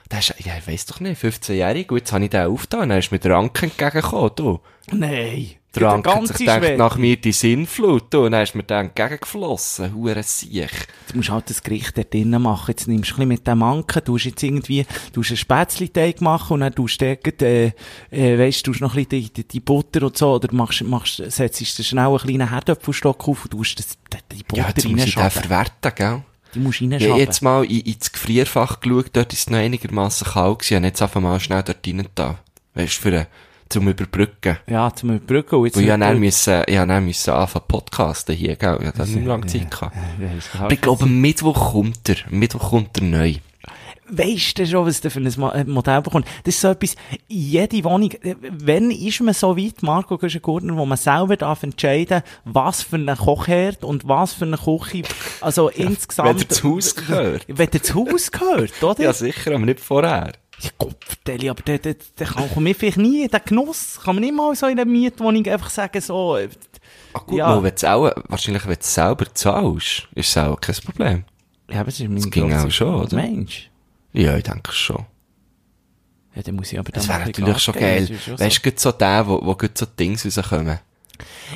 Der 0.09 0.19
ist, 0.19 0.33
ja, 0.39 0.53
ich 0.57 0.67
weiss 0.67 0.85
doch 0.85 1.01
nicht, 1.01 1.21
15-jährig, 1.21 1.87
gut, 1.87 1.99
jetzt 1.99 2.13
habe 2.13 2.23
ich 2.23 2.29
den 2.29 2.47
aufgetan, 2.47 2.87
dann 2.87 2.99
ist 2.99 3.11
mir 3.11 3.19
der 3.19 3.35
Anke 3.35 3.65
entgegengekommen, 3.65 4.31
du. 4.37 4.59
Nein. 4.93 5.56
Sich 5.73 5.81
gedacht, 5.83 6.37
Schwede. 6.37 6.77
nach 6.77 6.97
mir 6.97 7.17
die 7.17 7.31
Sinnflut, 7.31 8.15
und 8.15 8.31
dann 8.31 8.41
ist 8.41 8.55
mir 8.55 8.63
der 8.63 8.79
entgegengeflossen, 8.79 9.93
hure 9.93 10.23
Siech. 10.23 10.71
Du 11.11 11.17
musst 11.17 11.29
halt 11.29 11.49
das 11.49 11.61
Gericht 11.61 11.95
dort 11.97 12.11
drinnen 12.13 12.41
machen. 12.41 12.71
Jetzt 12.71 12.87
nimmst 12.87 13.11
du 13.11 13.13
ein 13.13 13.17
bisschen 13.17 13.27
mit 13.27 13.45
dem 13.47 13.61
Anken, 13.61 14.01
du 14.03 14.17
jetzt 14.17 14.41
irgendwie, 14.41 14.85
du 15.13 15.21
einen 15.21 15.37
Spätzli-Teig 15.37 16.21
machen 16.21 16.53
und 16.55 16.59
dann 16.61 16.73
tust 16.73 17.01
du 17.01 17.15
dort, 17.15 17.41
äh, 17.43 17.73
äh, 18.09 18.39
weisst 18.39 18.65
du, 18.65 18.71
tust 18.71 18.81
noch 18.81 18.95
ein 18.95 19.05
bisschen 19.05 19.09
die, 19.33 19.33
die, 19.33 19.47
die 19.47 19.59
Butter 19.59 20.03
und 20.03 20.17
so, 20.17 20.33
oder 20.35 20.51
machst, 20.53 20.83
machst, 20.83 21.17
setzt 21.31 21.77
du 21.77 21.83
schnell 21.83 22.07
einen 22.07 22.17
kleinen 22.17 22.49
Herdöpfelstock 22.49 23.27
auf 23.27 23.43
und 23.43 23.51
tust 23.51 23.77
das, 23.77 23.97
die, 24.31 24.37
die 24.37 24.43
Butter 24.43 24.61
Ja, 24.61 24.67
jetzt 24.69 24.85
ich 24.85 24.91
reinschaben. 24.97 25.29
verwerten, 25.31 25.91
gell? 25.95 26.21
Die 26.55 26.59
musst 26.59 26.79
du 26.79 26.85
Ich 26.85 26.91
habe 26.91 27.01
reinschaben. 27.03 27.19
jetzt 27.19 27.41
mal 27.43 27.65
in, 27.65 27.81
ins 27.81 28.11
Gefrierfach 28.11 28.79
geschaut, 28.79 29.09
dort 29.13 29.33
ist 29.33 29.39
es 29.39 29.49
noch 29.49 29.59
einigermaßen 29.59 30.27
kalt 30.27 30.59
gewesen, 30.59 30.77
und 30.77 30.83
jetzt 30.85 31.01
einfach 31.01 31.21
mal 31.21 31.39
schnell 31.39 31.61
dort 31.61 31.85
rein 31.85 32.07
da. 32.15 32.39
Weißt 32.73 32.97
du, 32.97 33.01
für, 33.01 33.13
äh, 33.13 33.25
zum 33.69 33.87
Überbrücken. 33.87 34.57
Ja, 34.67 34.93
zum 34.93 35.09
Überbrücken. 35.11 35.55
Und 35.59 35.65
jetzt 35.65 35.75
Weil 35.75 35.83
ich 35.83 35.89
wird- 35.89 36.01
dann 36.01 36.19
müssen, 36.19 36.63
ich 36.67 36.75
dann 36.75 37.05
müssen 37.05 37.33
anfangen 37.33 37.65
podcasten 37.67 38.35
hier, 38.35 38.55
gell? 38.55 38.79
Ja, 38.83 38.91
das 38.91 39.09
nicht 39.09 39.25
lange 39.25 39.45
Zeit 39.47 39.69
gehabt. 39.71 39.95
Ja, 40.19 40.59
Aber 40.61 40.71
ich 40.71 40.81
glaube, 40.81 41.05
Mittwoch 41.05 41.71
kommt 41.73 42.07
er. 42.09 42.15
Mittwoch 42.29 42.69
kommt 42.69 42.97
er 42.97 43.03
neu. 43.03 43.33
Weisst 44.09 44.57
du 44.57 44.65
schon, 44.65 44.85
was 44.85 45.01
du 45.01 45.09
für 45.09 45.19
ein 45.19 45.25
äh, 45.27 45.63
Modell 45.65 46.01
bekommst? 46.01 46.29
Das 46.45 46.55
ist 46.55 46.61
so 46.61 46.69
etwas, 46.69 46.95
jede 47.27 47.83
Wohnung, 47.83 48.09
äh, 48.23 48.35
wenn 48.41 48.89
ist 48.89 49.19
man 49.19 49.33
so 49.33 49.57
weit, 49.57 49.83
Marco 49.83 50.17
Güschen-Gurtner, 50.17 50.77
wo 50.77 50.85
man 50.85 50.97
selber 50.97 51.35
darf 51.35 51.63
entscheiden, 51.63 52.21
was 52.45 52.83
für 52.83 52.95
eine 52.95 53.17
Kochherd 53.17 53.83
und 53.83 54.07
was 54.07 54.31
für 54.31 54.45
eine 54.45 54.55
Küche, 54.57 55.01
also 55.41 55.67
insgesamt. 55.75 56.39
wenn 56.39 56.49
zu 56.49 56.75
Haus 56.75 56.95
gehört. 56.95 57.45
Wenn 57.49 57.69
zu 57.83 57.95
Haus 57.95 58.31
gehört, 58.31 58.81
oder? 58.81 59.03
Ja, 59.03 59.11
sicher, 59.11 59.55
aber 59.55 59.65
nicht 59.65 59.81
vorher. 59.81 60.31
Ja, 60.59 60.71
vertelle, 60.99 61.51
aber 61.51 61.61
der, 61.61 61.77
der, 61.77 61.95
der 62.17 62.27
kann 62.27 62.63
mir 62.63 62.73
vielleicht 62.73 62.97
nie 62.97 63.27
den 63.27 63.41
Genuss. 63.45 63.99
Kann 64.03 64.15
man 64.15 64.23
nicht 64.23 64.33
mal 64.33 64.55
so 64.55 64.65
in 64.65 64.79
einer 64.79 64.89
Mietwohnung 64.89 65.45
einfach 65.45 65.69
sagen, 65.69 66.01
so, 66.01 66.37
äh, 66.37 66.49
Ah, 67.13 67.19
gut, 67.25 67.37
Ja. 67.39 67.63
wenn 67.63 67.73
du 67.75 67.91
auch, 67.91 68.11
wahrscheinlich, 68.27 68.63
wenn 68.65 68.73
du 68.73 68.79
es 68.79 68.93
selber 68.93 69.33
zahlst, 69.33 70.07
ist 70.15 70.29
es 70.29 70.37
auch 70.37 70.59
kein 70.59 70.75
Problem. 70.75 71.23
ja, 71.69 71.77
aber 71.81 71.85
das 71.85 71.99
ist 71.99 72.07
mein 72.07 72.15
Das 72.21 72.29
ging 72.31 72.53
auch 72.53 72.71
schon, 72.71 72.93
oder? 72.95 73.15
Mensch. 73.15 73.69
Ja, 74.13 74.35
ich 74.37 74.43
denke 74.43 74.71
schon. 74.71 75.05
Ja, 76.35 76.41
dann 76.43 76.55
muss 76.55 76.71
ich 76.71 76.79
aber 76.79 76.91
Das 76.91 77.07
wäre 77.07 77.19
natürlich 77.19 77.59
schon 77.59 77.73
geil. 77.73 78.07
Weißt 78.37 78.65
du, 78.65 78.71
so 78.75 78.91
der, 78.91 79.27
wo, 79.27 79.43
wo 79.43 79.57
so 79.73 79.85
Dings 79.85 80.25
rauskommen. 80.25 80.79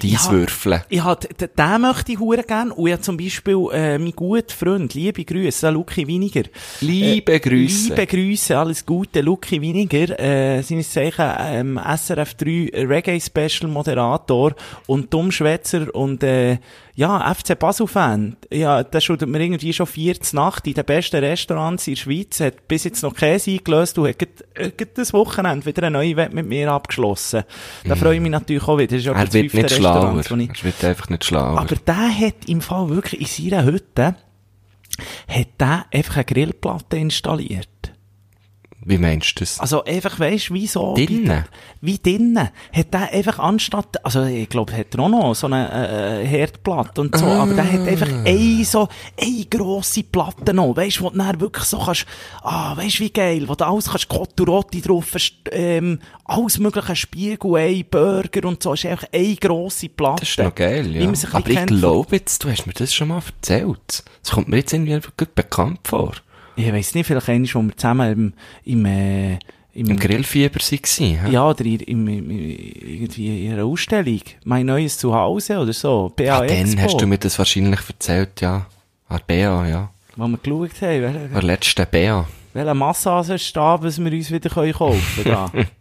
Dies 0.01 0.25
Ja. 0.25 0.31
würfeln. 0.31 0.81
Ich 0.89 1.03
hab, 1.03 1.21
d- 1.21 1.47
den 1.47 1.81
möchte 1.81 2.11
ich 2.13 2.19
hure 2.19 2.43
gern. 2.43 2.71
Und 2.71 2.87
ich 2.87 2.93
hab 2.93 3.03
zum 3.03 3.17
Beispiel, 3.17 3.57
äh, 3.73 3.97
mein 3.97 4.11
guter 4.11 4.55
Freund, 4.55 4.93
liebe 4.93 5.25
Grüße, 5.25 5.69
Luki 5.69 6.07
Winiger. 6.07 6.43
Liebe 6.79 7.39
Grüße. 7.39 7.89
Liebe 7.89 8.07
Grüße, 8.07 8.57
alles 8.57 8.85
Gute, 8.85 9.21
Luki 9.21 9.61
Winiger, 9.61 10.19
äh, 10.19 10.61
seines 10.61 10.91
Zeichen, 10.91 11.25
ähm, 11.39 11.77
SRF 11.77 12.35
3 12.35 12.71
Reggae 12.73 13.19
Special 13.19 13.69
Moderator 13.69 14.53
und 14.87 15.13
Dummschwätzer 15.13 15.93
und, 15.93 16.23
äh, 16.23 16.57
ja, 16.95 17.33
FC 17.33 17.55
Basel-Fan. 17.57 18.35
Ja, 18.51 18.83
der 18.83 18.99
schuldet 19.01 19.27
mir 19.29 19.39
irgendwie 19.39 19.71
schon 19.73 19.87
40 19.87 20.33
Nacht 20.33 20.67
in 20.67 20.73
den 20.73 20.83
besten 20.85 21.17
Restaurants 21.23 21.87
in 21.87 21.95
der 21.95 22.01
Schweiz, 22.01 22.39
hat 22.41 22.67
bis 22.67 22.83
jetzt 22.83 23.01
noch 23.01 23.15
Käse 23.15 23.51
eingelöst 23.51 23.97
und 23.97 24.09
hat 24.09 24.19
gerade, 24.19 24.31
äh, 24.55 24.71
das 24.93 25.13
Wochenende 25.13 25.65
wieder 25.65 25.83
eine 25.83 25.97
neue 25.97 26.15
Wette 26.17 26.35
mit 26.35 26.47
mir 26.47 26.69
abgeschlossen. 26.71 27.43
Da 27.85 27.95
freue 27.95 28.15
ich 28.15 28.21
mich 28.21 28.31
natürlich 28.31 28.63
auch 28.63 28.77
wieder. 28.77 28.87
Das 28.87 28.99
ist 28.99 29.05
ja 29.05 29.13
Mhm. 29.13 29.17
Er 29.19 29.25
das 29.25 29.33
wird 29.33 29.51
schlauer. 29.81 30.19
Ich 30.19 30.29
Er 30.29 30.63
wird 30.63 30.83
einfach 30.83 31.09
nicht 31.09 31.25
schlauer. 31.25 31.59
aber 31.59 31.75
der 31.75 32.19
hat 32.19 32.45
im 32.47 32.61
Fall 32.61 32.89
wirklich 32.89 33.21
in 33.39 33.49
seiner 33.51 33.65
Hütte, 33.65 34.15
hat 35.27 35.47
der 35.59 35.85
einfach 35.91 36.15
eine 36.15 36.25
Grillplatte 36.25 36.97
installiert. 36.97 37.69
Wie 38.83 38.97
meinst 38.97 39.39
du 39.39 39.41
das? 39.43 39.59
Also 39.59 39.83
einfach, 39.83 40.19
weisst 40.19 40.51
wie 40.51 40.65
so? 40.65 40.95
Drinnen? 40.95 41.45
Wie 41.81 41.99
drinnen. 41.99 42.49
Hat 42.73 42.93
der 42.93 43.11
einfach 43.11 43.37
anstatt, 43.37 44.03
also 44.03 44.23
ich 44.23 44.49
glaube, 44.49 44.75
hat 44.75 44.95
er 44.95 45.01
auch 45.01 45.09
noch 45.09 45.35
so 45.35 45.45
eine 45.47 46.21
äh, 46.23 46.25
Herdplatte 46.25 47.01
und 47.01 47.15
so, 47.15 47.25
aber 47.25 47.53
der 47.53 47.71
hat 47.71 47.87
einfach 47.87 48.07
Ah. 48.11 48.23
eine 48.25 48.65
so, 48.65 48.87
eine 49.21 49.45
grosse 49.45 50.03
Platte 50.03 50.53
noch, 50.53 50.75
weisst 50.75 51.01
wo 51.01 51.09
du 51.11 51.17
dann 51.17 51.39
wirklich 51.39 51.65
so 51.65 51.77
kannst, 51.79 52.05
ah, 52.41 52.75
weisst 52.75 52.99
wie 52.99 53.11
geil, 53.11 53.47
wo 53.47 53.53
du 53.55 53.65
alles 53.65 53.89
kannst, 53.89 54.09
Cotturotti 54.09 54.81
drauf, 54.81 55.15
ähm, 55.51 55.99
alles 56.25 56.57
mögliche 56.57 56.95
Spiegelei, 56.95 57.85
Burger 57.89 58.47
und 58.47 58.63
so, 58.63 58.73
ist 58.73 58.85
einfach 58.85 59.07
eine 59.13 59.35
grosse 59.35 59.89
Platte. 59.89 60.21
Das 60.21 60.29
ist 60.29 60.39
noch 60.39 60.55
geil, 60.55 60.95
ja. 60.95 61.01
ein 61.07 61.15
Aber 61.33 61.49
ich 61.49 61.65
glaube 61.67 62.15
jetzt, 62.15 62.43
du 62.43 62.49
hast 62.49 62.65
mir 62.65 62.73
das 62.73 62.93
schon 62.93 63.09
mal 63.09 63.21
erzählt. 63.25 64.03
Das 64.23 64.31
kommt 64.31 64.47
mir 64.47 64.57
jetzt 64.57 64.73
irgendwie 64.73 64.95
einfach 64.95 65.15
gut 65.15 65.35
bekannt 65.35 65.81
vor. 65.83 66.13
Ich 66.55 66.71
weiss 66.71 66.93
nicht, 66.93 67.07
vielleicht 67.07 67.29
einmal, 67.29 67.49
wo 67.53 67.61
wir 67.63 67.77
zusammen 67.77 68.11
im, 68.11 68.33
im, 68.65 68.85
äh, 68.85 69.33
im, 69.73 69.89
Im 69.89 69.97
Grillfieber 69.97 70.59
waren, 70.59 71.31
ja, 71.31 71.49
oder 71.49 71.63
in, 71.65 71.79
im, 71.79 72.07
im, 72.07 72.29
irgendwie 72.29 73.45
in 73.45 73.53
einer 73.53 73.63
Ausstellung. 73.63 74.19
Mein 74.43 74.65
neues 74.65 74.97
Zuhause 74.97 75.59
oder 75.59 75.71
so. 75.73 76.11
BA 76.15 76.39
Ah, 76.39 76.45
dann 76.45 76.57
Expo. 76.57 76.81
hast 76.81 76.99
du 77.01 77.07
mir 77.07 77.17
das 77.17 77.37
wahrscheinlich 77.39 77.79
erzählt, 77.87 78.41
ja. 78.41 78.65
Ah, 79.07 79.19
BA, 79.25 79.67
ja. 79.67 79.89
Wo 80.17 80.27
wir 80.27 80.37
geschaut 80.37 80.81
haben, 80.81 81.01
wel- 81.01 81.29
Der 81.33 81.41
letzte 81.43 81.85
BA. 81.85 82.27
welcher 82.53 82.73
Massagestab, 82.73 83.83
was 83.83 83.97
wir 84.03 84.11
uns 84.11 84.29
wieder 84.29 84.49
kaufen 84.49 85.01
können. 85.23 85.67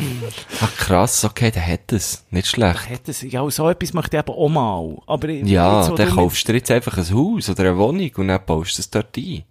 Ah, 0.60 0.68
krass, 0.76 1.24
okay, 1.24 1.50
der 1.50 1.66
hat 1.66 1.92
es. 1.92 2.24
Nicht 2.30 2.48
schlecht. 2.48 2.90
Hat 2.90 3.06
das, 3.06 3.22
ja, 3.22 3.48
so 3.50 3.68
etwas 3.68 3.92
möchte 3.92 4.16
ich 4.16 4.22
eben 4.22 4.32
auch 4.36 4.48
mal. 4.48 4.96
Aber 5.06 5.28
Ja, 5.28 5.86
jetzt, 5.86 5.98
dann 5.98 6.10
kaufst 6.10 6.48
du 6.48 6.52
dir 6.52 6.58
jetzt 6.58 6.70
einfach 6.70 6.98
ein 6.98 7.14
Haus 7.14 7.48
oder 7.48 7.64
eine 7.64 7.78
Wohnung 7.78 8.10
und 8.16 8.28
dann 8.28 8.40
baust 8.44 8.76
du 8.76 8.82
es 8.82 8.90
dort 8.90 9.16
ein. 9.16 9.44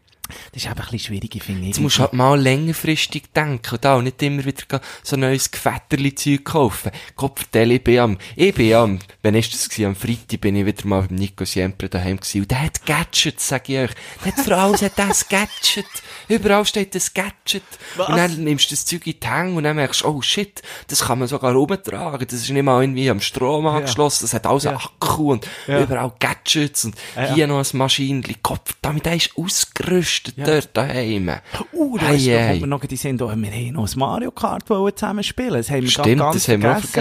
Das 0.51 0.63
ist 0.63 0.65
eben 0.65 0.73
ein 0.73 0.81
bisschen 0.81 0.99
schwierig, 0.99 1.35
ich 1.35 1.43
finde. 1.43 1.67
Jetzt 1.67 1.79
musst 1.79 1.97
du 1.97 2.01
halt 2.01 2.13
mal 2.13 2.39
längerfristig 2.39 3.23
denken 3.35 3.75
und 3.75 3.85
auch 3.85 4.01
nicht 4.01 4.21
immer 4.21 4.43
wieder 4.45 4.81
so 5.03 5.15
ein 5.15 5.21
neues 5.21 5.49
Gefetterli-Zeug 5.51 6.43
kaufen. 6.43 6.91
Vertell, 7.17 7.71
ich 7.71 7.83
bin 7.83 7.99
am, 7.99 8.17
ich 8.35 8.53
bin 8.53 8.73
am, 8.73 8.99
wann 9.23 9.35
ist 9.35 9.53
das 9.53 9.69
gewesen? 9.69 9.87
Am 9.89 9.95
Freitag 9.95 10.41
bin 10.41 10.55
ich 10.55 10.65
wieder 10.65 10.87
mal 10.87 11.03
beim 11.03 11.15
Nico 11.15 11.45
Siempre 11.45 11.87
daheim 11.89 12.17
gewesen 12.17 12.41
und 12.41 12.51
der 12.51 12.61
hat 12.63 12.85
Gadgets, 12.85 13.47
sag 13.47 13.69
ich 13.69 13.77
euch. 13.77 13.91
Der 14.25 14.33
hat 14.35 14.43
für 14.43 14.57
alles 14.57 14.81
hat 14.81 14.93
das 14.97 15.27
Gadget. 15.27 15.85
Überall 16.27 16.65
steht 16.65 16.95
das 16.95 17.13
Gadget. 17.13 17.63
Was? 17.95 18.09
Und 18.09 18.17
dann 18.17 18.43
nimmst 18.43 18.71
du 18.71 18.75
das 18.75 18.85
Zeug 18.85 19.05
in 19.07 19.19
die 19.19 19.27
Hänge 19.27 19.53
und 19.55 19.63
dann 19.63 19.75
merkst 19.75 20.01
du, 20.01 20.07
oh 20.07 20.21
shit, 20.21 20.61
das 20.87 21.05
kann 21.05 21.19
man 21.19 21.27
sogar 21.27 21.53
rumtragen. 21.53 22.27
Das 22.27 22.39
ist 22.41 22.49
nicht 22.49 22.63
mal 22.63 22.81
irgendwie 22.81 23.09
am 23.09 23.21
Strom 23.21 23.67
angeschlossen. 23.67 24.23
Das 24.23 24.33
hat 24.33 24.45
alles 24.47 24.65
einen 24.65 24.77
Akku 24.77 25.31
und 25.33 25.47
Ja. 25.67 25.81
überall 25.83 26.13
Gadgets 26.19 26.85
und 26.85 26.95
Ja, 27.15 27.25
ja. 27.25 27.33
hier 27.35 27.47
noch 27.47 27.59
ein 27.59 27.77
Maschinenli. 27.77 28.35
Gott, 28.41 28.61
damit 28.81 29.05
der 29.05 29.15
ist 29.15 29.31
ausgerüstet 29.37 30.16
dort 30.37 30.69
daheim. 30.75 31.31
Uh, 31.73 31.97
da 31.97 32.07
Ei, 32.07 32.15
ist 32.15 32.25
wir 32.25 32.67
noch 32.67 32.85
die 32.85 32.95
sind, 32.95 33.21
oh, 33.21 33.27
wir 33.27 33.31
haben 33.51 33.71
noch 33.73 33.87
ein 33.93 33.99
Mario 33.99 34.31
Kart 34.31 34.69
wollen 34.69 34.95
zusammen 34.95 35.23
spielen. 35.23 35.53
Das 35.53 35.69
haben 35.69 35.83
wir 35.83 35.89
Stimmt, 35.89 36.19
ganz 36.19 36.33
das 36.35 36.47
haben 36.47 36.63
wir 36.63 36.71
auch 36.71 36.79
vergessen. 36.79 36.93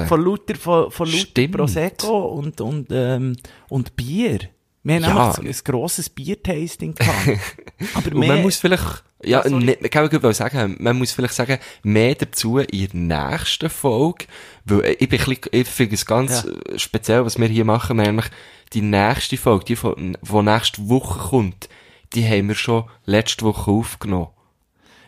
vergessen. 0.00 0.06
Von 0.08 0.24
lauter, 0.24 0.54
von, 0.56 0.90
von 0.90 1.06
lauter 1.08 1.18
Stimmt. 1.20 1.56
Prosecco 1.56 2.18
und, 2.26 2.60
und, 2.60 2.88
ähm, 2.90 3.36
und 3.68 3.96
Bier. 3.96 4.38
Wir 4.84 4.94
haben 4.96 5.02
Ja. 5.02 5.34
nämlich 5.36 5.58
ein 5.58 5.64
grosses 5.64 6.08
Biertasting 6.08 6.94
gehabt. 6.94 7.40
Aber 7.94 8.14
Und 8.16 8.26
man 8.26 8.42
muss 8.42 8.56
vielleicht, 8.56 9.04
ja, 9.22 9.42
Sorry. 9.46 9.64
ne, 9.64 9.76
kann 9.88 10.08
ich 10.12 10.36
sagen, 10.36 10.76
man 10.78 10.96
muss 10.96 11.12
vielleicht 11.12 11.34
sagen, 11.34 11.58
mehr 11.82 12.14
dazu 12.14 12.58
in 12.58 13.08
der 13.08 13.30
nächsten 13.30 13.68
Folge, 13.68 14.26
weil 14.64 14.84
äh, 14.84 14.92
ich 14.92 15.08
bin 15.08 15.18
bisschen, 15.18 15.48
ich 15.50 15.68
finde 15.68 15.94
es 15.96 16.06
ganz 16.06 16.44
Ja. 16.44 16.78
speziell, 16.78 17.24
was 17.24 17.38
wir 17.38 17.48
hier 17.48 17.64
machen, 17.64 17.98
nämlich 17.98 18.26
die 18.72 18.80
nächste 18.82 19.36
Folge, 19.36 19.64
die 19.66 19.76
von, 19.76 20.16
von 20.22 20.44
nächste 20.44 20.88
Woche 20.88 21.18
kommt, 21.30 21.68
die 22.14 22.26
haben 22.26 22.48
wir 22.48 22.54
schon 22.54 22.84
letzte 23.04 23.44
Woche 23.44 23.70
aufgenommen. 23.70 24.28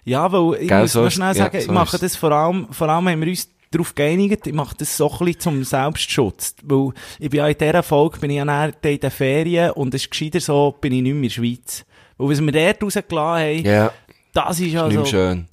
ja, 0.05 0.31
weil 0.33 0.63
ich 0.63 0.69
Gell, 0.69 0.83
muss 0.83 0.93
so 0.93 1.05
ist- 1.05 1.15
schnell 1.15 1.29
ja, 1.29 1.35
sagen, 1.35 1.57
ich 1.59 1.65
so 1.65 1.73
mache 1.73 1.97
ist 1.97 2.03
das 2.03 2.17
vor 2.17 2.33
allem, 2.33 2.67
vor 2.73 2.89
allem 2.89 3.09
haben 3.09 3.21
wir 3.21 3.29
uns 3.29 3.49
darauf 3.71 3.95
geeinigt, 3.95 4.47
ich 4.47 4.53
mache 4.53 4.75
das 4.77 4.97
so 4.97 5.11
ein 5.11 5.19
bisschen 5.19 5.41
zum 5.41 5.65
Selbstschutz. 5.65 6.57
Weil 6.65 6.93
ich 7.21 7.31
bin 7.31 7.39
ja 7.39 7.47
in 7.49 7.57
dieser 7.57 7.83
Folge, 7.85 8.19
bin 8.19 8.31
ich 8.31 8.37
ja 8.39 8.45
näher 8.45 8.73
in 8.83 8.99
den 9.01 9.11
Ferien 9.11 9.71
und 9.73 9.95
es 9.95 10.03
ist 10.03 10.11
gescheiter 10.11 10.41
so, 10.41 10.77
bin 10.81 10.93
ich 10.93 11.03
nicht 11.03 11.13
mehr 11.13 11.17
in 11.19 11.29
der 11.29 11.31
Schweiz. 11.31 11.85
Weil 12.19 12.31
was 12.31 12.41
wir 12.41 12.53
dort 12.53 12.83
rausgelassen 12.83 13.15
haben, 13.47 13.65
Ja, 13.65 13.93
das 14.33 14.51
ist 14.59 14.61
nicht 14.67 14.77
also, 14.79 15.05
schön. 15.05 15.47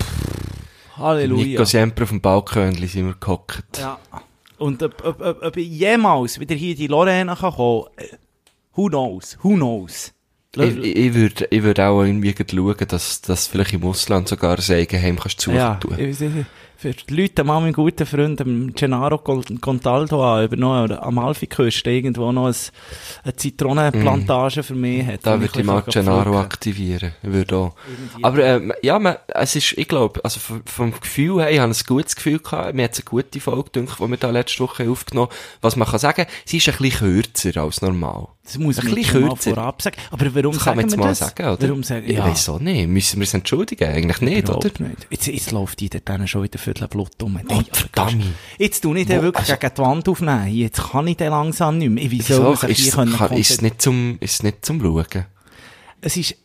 Halleluja. 0.97 1.45
Nico 1.45 1.63
Siempre 1.65 2.03
auf 2.03 2.09
dem 2.09 2.21
Balkönli 2.21 2.87
sind 2.87 3.05
wir 3.05 3.15
gehockt. 3.19 3.77
Ja. 3.77 3.99
Und 4.57 4.81
ob, 4.81 5.05
ob, 5.05 5.21
ob, 5.21 5.43
ob 5.43 5.57
ich 5.57 5.67
jemals 5.69 6.39
wieder 6.39 6.55
hier 6.55 6.71
in 6.71 6.77
die 6.77 6.87
Lorena 6.87 7.35
kann 7.35 7.53
kommen, 7.53 7.83
äh, 7.97 8.05
who 8.73 8.87
knows, 8.87 9.37
who 9.43 9.53
knows. 9.53 10.11
Ich, 10.63 10.77
ich, 10.95 11.13
würde, 11.13 11.47
ich 11.49 11.63
würde 11.63 11.85
auch 11.85 12.03
irgendwie 12.03 12.33
schauen, 12.33 12.75
dass, 12.87 13.21
dass 13.21 13.47
vielleicht 13.47 13.73
im 13.73 13.83
Ausland 13.83 14.27
sogar 14.27 14.57
ein 14.57 14.75
Eigenheim 14.75 15.19
kannst 15.19 15.45
du 15.45 15.51
ja, 15.51 15.75
tun. 15.75 15.95
ich- 15.99 16.19
ich- 16.21 16.45
für 16.79 16.93
die 16.93 17.21
Leute, 17.21 17.43
mal 17.43 17.59
meinen 17.59 17.73
guten 17.73 18.05
Freund, 18.05 18.41
Gennaro 18.75 19.17
Contaldo 19.17 20.23
an, 20.23 20.45
über 20.45 20.55
noch 20.57 20.73
an 20.75 20.87
der 20.89 21.03
Amalfiküste 21.03 21.89
irgendwo 21.89 22.31
noch 22.31 22.47
ein, 22.47 22.55
eine 23.23 23.35
Zitronenplantage 23.35 24.61
für 24.61 24.75
mich 24.75 25.05
hat. 25.05 25.25
Da 25.25 25.39
würde 25.41 25.59
ich 25.59 25.65
mal 25.65 25.81
Gennaro 25.81 26.21
pflücken. 26.21 26.37
aktivieren. 26.39 27.11
Ich 27.23 27.31
würde 27.31 27.55
auch. 27.57 27.75
Aber, 28.21 28.43
ähm, 28.43 28.73
ja, 28.83 28.99
man, 28.99 29.15
es 29.27 29.55
ist, 29.55 29.73
ich 29.77 29.87
glaube, 29.87 30.23
also 30.23 30.39
vom, 30.39 30.91
Gefühl 30.91 31.41
her, 31.41 31.51
ich 31.51 31.59
habe 31.59 31.71
ein 31.71 31.77
gutes 31.87 32.15
Gefühl 32.15 32.39
gehabt. 32.39 32.75
Mir 32.75 32.83
hat 32.83 32.93
es 32.93 32.99
eine 32.99 33.05
gute 33.05 33.39
Folge 33.39 33.71
gedacht, 33.71 33.99
die 33.99 34.09
wir 34.09 34.17
da 34.17 34.29
letzte 34.29 34.59
Woche 34.63 34.89
aufgenommen 34.89 35.29
haben. 35.29 35.37
Was 35.61 35.75
man 35.75 35.87
kann 35.87 35.99
sagen, 35.99 36.25
sie 36.45 36.57
ist 36.57 36.69
ein 36.69 36.75
bisschen 36.77 36.99
kürzer 37.23 37.61
als 37.61 37.81
normal. 37.81 38.27
Das 38.43 38.57
muss 38.59 38.79
Ein 38.79 38.87
ich 38.87 38.95
bisschen 38.95 39.21
mal 39.21 39.29
kürzer. 39.31 39.53
vorab 39.55 39.81
sagen. 39.81 39.97
Aber 40.09 40.33
warum 40.35 40.53
das 40.53 40.63
kann 40.63 40.75
man 40.77 40.85
jetzt 40.85 40.93
wir 40.97 40.99
mal 41.03 41.09
das? 41.09 41.19
sagen, 41.19 41.47
oder? 41.49 41.61
Warum 41.67 41.83
sagen- 41.83 42.05
Ich 42.07 42.15
ja. 42.17 42.25
weiss 42.25 42.47
auch 42.47 42.59
nicht. 42.61 42.87
Müssen 42.87 43.17
wir 43.17 43.23
uns 43.23 43.33
entschuldigen? 43.33 43.83
Eigentlich 43.89 44.21
nicht, 44.21 44.49
oder? 44.49 44.59
Überhaupt 44.59 44.79
nicht. 44.79 45.07
Jetzt, 45.09 45.27
jetzt 45.27 45.51
läuft 45.51 45.79
die 45.81 45.89
dort 45.89 46.29
schon 46.29 46.43
wieder 46.43 46.57
Viertel 46.67 46.87
Blut 46.89 47.23
um. 47.23 47.39
Oh, 47.47 47.61
verdammt. 47.71 48.25
Jetzt 48.57 48.81
tu 48.81 48.93
ich 48.93 49.07
den 49.07 49.21
wirklich 49.21 49.49
also- 49.49 49.57
gegen 49.57 49.73
die 49.73 49.81
Wand 49.81 50.09
aufnehmen. 50.09 50.47
Jetzt 50.49 50.91
kann 50.91 51.07
ich 51.07 51.15
den 51.15 51.29
langsam 51.29 51.77
nicht 51.77 51.89
mehr. 51.89 52.11
Wieso? 52.11 52.55
sich 52.55 52.77
hier 52.77 52.87
Ist, 52.87 52.95
können 52.95 53.13
kann, 53.15 53.31
ist, 53.37 53.61
nicht 53.61 53.81
zum, 53.81 54.17
ist 54.19 54.43
nicht 54.43 54.65
zum 54.65 54.81
Schauen? 54.81 55.25
Es 56.01 56.17
ist, 56.17 56.35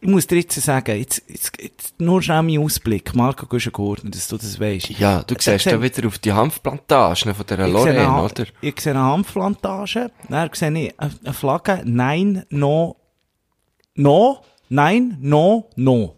ich 0.00 0.08
muss 0.08 0.28
dir 0.28 0.36
jetzt 0.36 0.54
sagen, 0.60 0.96
jetzt, 0.96 1.24
jetzt, 1.28 1.52
jetzt 1.60 2.00
nur 2.00 2.22
schnell 2.22 2.42
mein 2.44 2.58
Ausblick. 2.58 3.12
Marco 3.16 3.46
Guschen-Gurtner, 3.46 4.10
dass 4.10 4.28
du 4.28 4.36
das 4.36 4.60
weisst. 4.60 4.90
Ja, 4.90 5.24
du 5.24 5.34
siehst 5.36 5.66
da 5.66 5.82
wieder 5.82 6.06
auf 6.06 6.18
die 6.18 6.32
Hanfplantagen 6.32 7.34
von 7.34 7.44
dieser 7.44 7.58
Ich 7.58 7.64
sehe, 7.64 7.72
Lorraine, 7.72 8.08
eine, 8.08 8.22
oder? 8.22 8.46
ich 8.60 8.80
sehe 8.80 8.92
eine 8.92 9.02
Hanfplantage, 9.02 10.12
dann 10.28 10.50
sehe 10.52 10.70
ich 10.70 11.00
eine, 11.00 11.10
eine 11.24 11.32
Flagge, 11.34 11.82
nein, 11.84 12.44
no, 12.50 12.96
no, 13.96 14.42
nein, 14.68 15.16
no, 15.20 15.68
no. 15.74 16.16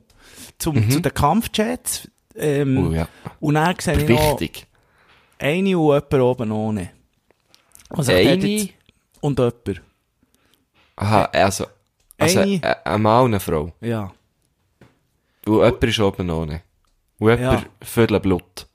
Zum, 0.59 0.91
Zu 0.91 1.01
den 1.01 1.13
Kampfjets, 1.13 2.09
ähm. 2.37 2.89
Oh, 2.89 2.93
ja. 2.93 3.09
und 3.41 3.55
dann 3.55 3.77
sehe 3.79 3.95
ich 4.03 4.09
noch 4.09 4.41
Wichtig. 4.41 4.67
eine 5.39 5.79
und 5.79 5.87
jemand 5.95 6.15
oben 6.15 6.51
ohne. 6.53 6.91
Also 7.91 8.13
Eine? 8.13 8.69
Und 9.21 9.39
jemand, 9.39 9.83
Aha, 10.97 11.25
also, 11.33 11.67
also 12.19 12.41
Eine- 12.41 12.61
ein, 12.63 12.75
ein 12.85 13.03
Mann 13.03 13.25
und 13.25 13.31
eine 13.33 13.41
Frau. 13.41 13.73
ja. 13.81 14.13
Und 15.47 15.55
jemand 15.57 15.85
ist 15.85 16.01
oben 16.01 16.31
ohne. 16.31 16.63
Und 17.19 17.31
jemand 17.31 17.63
Ja. 17.63 17.65
Viertel 17.83 18.21
Blut. 18.21 18.67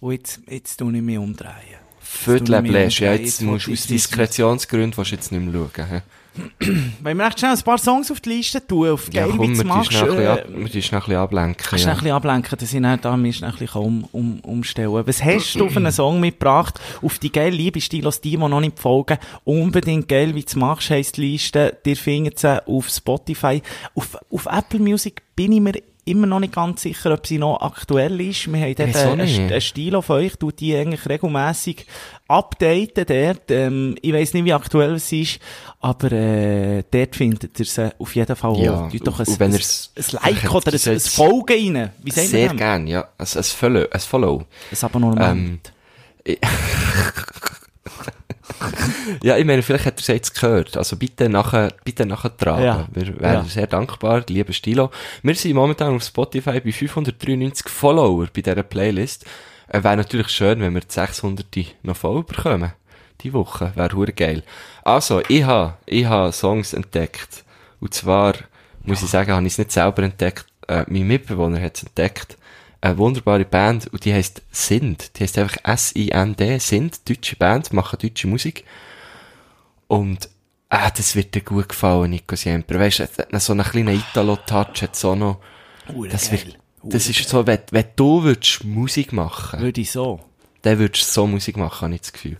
Und 0.00 0.12
jetzt, 0.12 0.40
jetzt 0.48 0.76
tue 0.78 0.94
ich 0.96 1.02
mich 1.02 1.18
umdrehen. 1.18 1.52
Viertel 2.00 2.62
Bläsch. 2.62 3.00
Ja, 3.00 3.14
jetzt 3.14 3.40
musst 3.42 3.66
du 3.68 3.72
aus. 3.72 3.86
Diskretionsgründen 3.86 5.04
jetzt 5.04 5.32
nicht 5.32 5.40
mehr 5.40 5.52
schauen. 5.74 5.88
hä? 5.88 6.02
Wenn 7.02 7.16
wir 7.16 7.26
echt 7.26 7.38
schnell 7.38 7.52
ein 7.52 7.62
paar 7.62 7.78
Songs 7.78 8.10
auf 8.10 8.20
die 8.20 8.30
Liste 8.30 8.66
tun, 8.66 8.90
auf 8.90 9.06
Ja, 9.12 9.26
geil, 9.26 9.34
komm, 9.36 9.52
wie 9.52 9.58
du 9.62 9.64
machst, 9.64 9.90
bisschen 9.90 10.18
äh, 10.20 10.26
ab- 10.26 10.44
wir 10.48 10.70
tun 10.70 10.82
schnell 10.82 11.00
ein 11.00 11.04
bisschen 11.06 11.16
ablenken. 11.16 11.56
Kannst 11.64 11.84
du 11.84 11.88
ein 11.88 11.90
Ja. 11.90 11.94
bisschen 12.00 12.12
ablenken, 12.12 12.58
dass 12.58 12.72
ich 12.72 12.82
dann 12.82 13.00
da 13.00 13.16
mich 13.16 13.44
ein 13.44 13.52
bisschen 13.54 13.80
um, 13.82 14.08
um, 14.12 14.40
umstellen 14.40 15.06
Was 15.06 15.22
hast 15.22 15.54
du 15.54 15.66
auf 15.66 15.76
einen 15.76 15.92
Song 15.92 16.20
mitgebracht? 16.20 16.80
Auf 17.02 17.18
die 17.18 17.30
geile 17.30 17.54
Liebe 17.56 17.80
Stilos, 17.80 18.20
die, 18.20 18.36
noch 18.36 18.60
nicht 18.60 18.78
folgen, 18.78 19.18
unbedingt 19.44 20.08
geil, 20.08 20.34
wie 20.34 20.40
du 20.42 20.46
es 20.48 20.56
machst, 20.56 20.90
heisst 20.90 21.16
die 21.18 21.32
Liste. 21.32 21.78
Ihr 21.86 21.96
findet 21.96 22.38
sie 22.38 22.66
auf 22.66 22.88
Spotify. 22.88 23.62
Auf, 23.94 24.16
auf 24.30 24.46
Apple 24.46 24.80
Music 24.80 25.22
bin 25.36 25.52
ich 25.52 25.60
mir 25.60 25.74
immer 26.06 26.26
noch 26.26 26.40
nicht 26.40 26.52
ganz 26.52 26.82
sicher, 26.82 27.14
ob 27.14 27.26
sie 27.26 27.38
noch 27.38 27.62
aktuell 27.62 28.20
ist. 28.20 28.52
Wir 28.52 28.60
haben 28.60 28.74
dort 28.74 28.94
einen, 28.96 29.20
einen 29.22 29.60
Stil 29.62 29.94
auf 29.94 30.10
euch, 30.10 30.36
tut 30.36 30.60
die 30.60 30.76
eigentlich 30.76 31.08
regelmässig 31.08 31.86
updaten 32.28 33.04
dort. 33.06 33.50
Ähm, 33.50 33.96
ich 34.00 34.12
weiss 34.12 34.32
nicht, 34.32 34.44
wie 34.44 34.52
aktuell 34.52 34.94
es 34.94 35.12
ist, 35.12 35.38
aber 35.80 36.10
äh, 36.12 36.82
dort 36.90 37.16
findet 37.16 37.58
ihr 37.60 37.66
sie 37.66 37.92
auf 37.98 38.14
jeden 38.14 38.34
Fall 38.36 38.56
Ja. 38.58 38.88
Tut 38.88 39.06
doch 39.06 39.20
ein, 39.20 39.26
und 39.26 39.40
wenn 39.40 39.52
ein, 39.52 39.60
ein 39.60 40.04
Like 40.22 40.54
oder 40.54 40.72
ein, 40.72 40.92
ein 40.94 41.00
Folgen 41.00 41.76
rein. 41.76 41.90
Wie 42.02 42.16
wir 42.16 42.22
Sehr 42.24 42.48
das? 42.48 42.56
gern, 42.56 42.86
ja. 42.86 43.02
Ein, 43.18 43.26
ein, 43.34 43.42
Follow, 43.44 43.86
ein 43.90 44.00
Follow. 44.00 44.44
Ein 44.70 44.78
Abonnement. 44.80 45.72
Ähm, 46.26 46.36
Ja, 49.22 49.36
ich 49.36 49.44
meine, 49.44 49.62
vielleicht 49.62 49.86
hat 49.86 49.94
er 49.98 50.00
es 50.00 50.06
jetzt 50.06 50.34
gehört. 50.40 50.76
Also 50.76 50.96
bitte 50.96 51.28
nachher, 51.28 51.72
bitte 51.84 52.06
nachher 52.06 52.34
tragen. 52.36 52.64
Ja. 52.64 52.88
Wir 52.92 53.20
wären 53.20 53.34
Ja. 53.34 53.44
sehr 53.44 53.66
dankbar, 53.66 54.24
lieber 54.28 54.52
Stilo. 54.52 54.90
Wir 55.22 55.34
sind 55.34 55.54
momentan 55.54 55.94
auf 55.94 56.02
Spotify 56.02 56.60
bei 56.60 56.72
593 56.72 57.68
Follower 57.68 58.26
bei 58.34 58.40
dieser 58.42 58.62
Playlist. 58.62 59.24
Äh, 59.68 59.82
wäre 59.82 59.96
natürlich 59.96 60.28
schön, 60.28 60.60
wenn 60.60 60.74
wir 60.74 60.80
die 60.80 60.92
600 60.92 61.46
noch 61.82 61.96
voll 61.96 62.22
bekommen. 62.24 62.72
Die 63.22 63.32
Woche. 63.32 63.72
Wäre 63.74 63.94
hure 63.96 64.12
geil. 64.12 64.42
Also, 64.82 65.22
ich 65.28 65.44
habe, 65.44 65.78
ich 65.86 66.04
habe 66.04 66.32
Songs 66.32 66.72
entdeckt. 66.72 67.44
Und 67.80 67.94
zwar, 67.94 68.34
muss 68.82 69.02
ich 69.02 69.10
sagen, 69.10 69.32
habe 69.32 69.46
ich 69.46 69.52
es 69.54 69.58
nicht 69.58 69.72
selber 69.72 70.02
entdeckt. 70.02 70.46
Äh, 70.68 70.84
mein 70.88 71.06
Mitbewohner 71.06 71.60
hat 71.60 71.76
es 71.76 71.84
entdeckt. 71.84 72.36
Eine 72.80 72.98
wunderbare 72.98 73.46
Band, 73.46 73.86
und 73.86 74.04
die 74.04 74.12
heisst 74.12 74.42
Sind. 74.50 75.18
Die 75.18 75.22
heisst 75.22 75.38
einfach 75.38 75.56
S-I-N-D, 75.64 76.58
Sind, 76.58 77.08
deutsche 77.08 77.36
Band, 77.36 77.72
machen 77.72 77.98
deutsche 78.00 78.26
Musik. 78.26 78.64
Und, 79.86 80.28
ah, 80.68 80.90
das 80.90 81.16
wird 81.16 81.34
dir 81.34 81.40
gut 81.40 81.70
gefallen, 81.70 82.10
Nico 82.10 82.36
Siemper. 82.36 82.78
Weisst 82.78 82.98
du, 83.00 83.38
so 83.40 83.52
einen 83.52 83.64
kleinen 83.64 83.96
Italo-Touch 83.96 84.82
hat 84.82 84.96
so 84.96 85.14
noch, 85.14 85.40
Hure 85.94 86.08
das 86.08 86.28
geil. 86.30 86.42
wird, 86.44 86.58
das 86.86 87.08
ist 87.08 87.28
so, 87.28 87.46
wenn, 87.46 87.60
wenn 87.70 87.86
du 87.96 88.22
würdest 88.22 88.64
Musik 88.64 89.12
machen, 89.12 89.60
Würde 89.60 89.80
ich 89.80 89.90
so. 89.90 90.20
dann 90.62 90.78
würdest 90.78 91.08
du 91.08 91.12
so 91.12 91.26
Musik 91.26 91.56
machen, 91.56 91.86
habe 91.86 91.94
ich 91.94 92.00
das 92.02 92.12
Gefühl. 92.12 92.38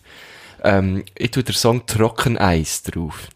Ähm, 0.62 1.04
ich 1.16 1.30
tue 1.30 1.42
den 1.42 1.54
Song 1.54 1.87
Trockeneis 1.87 2.83
drauf. 2.83 3.28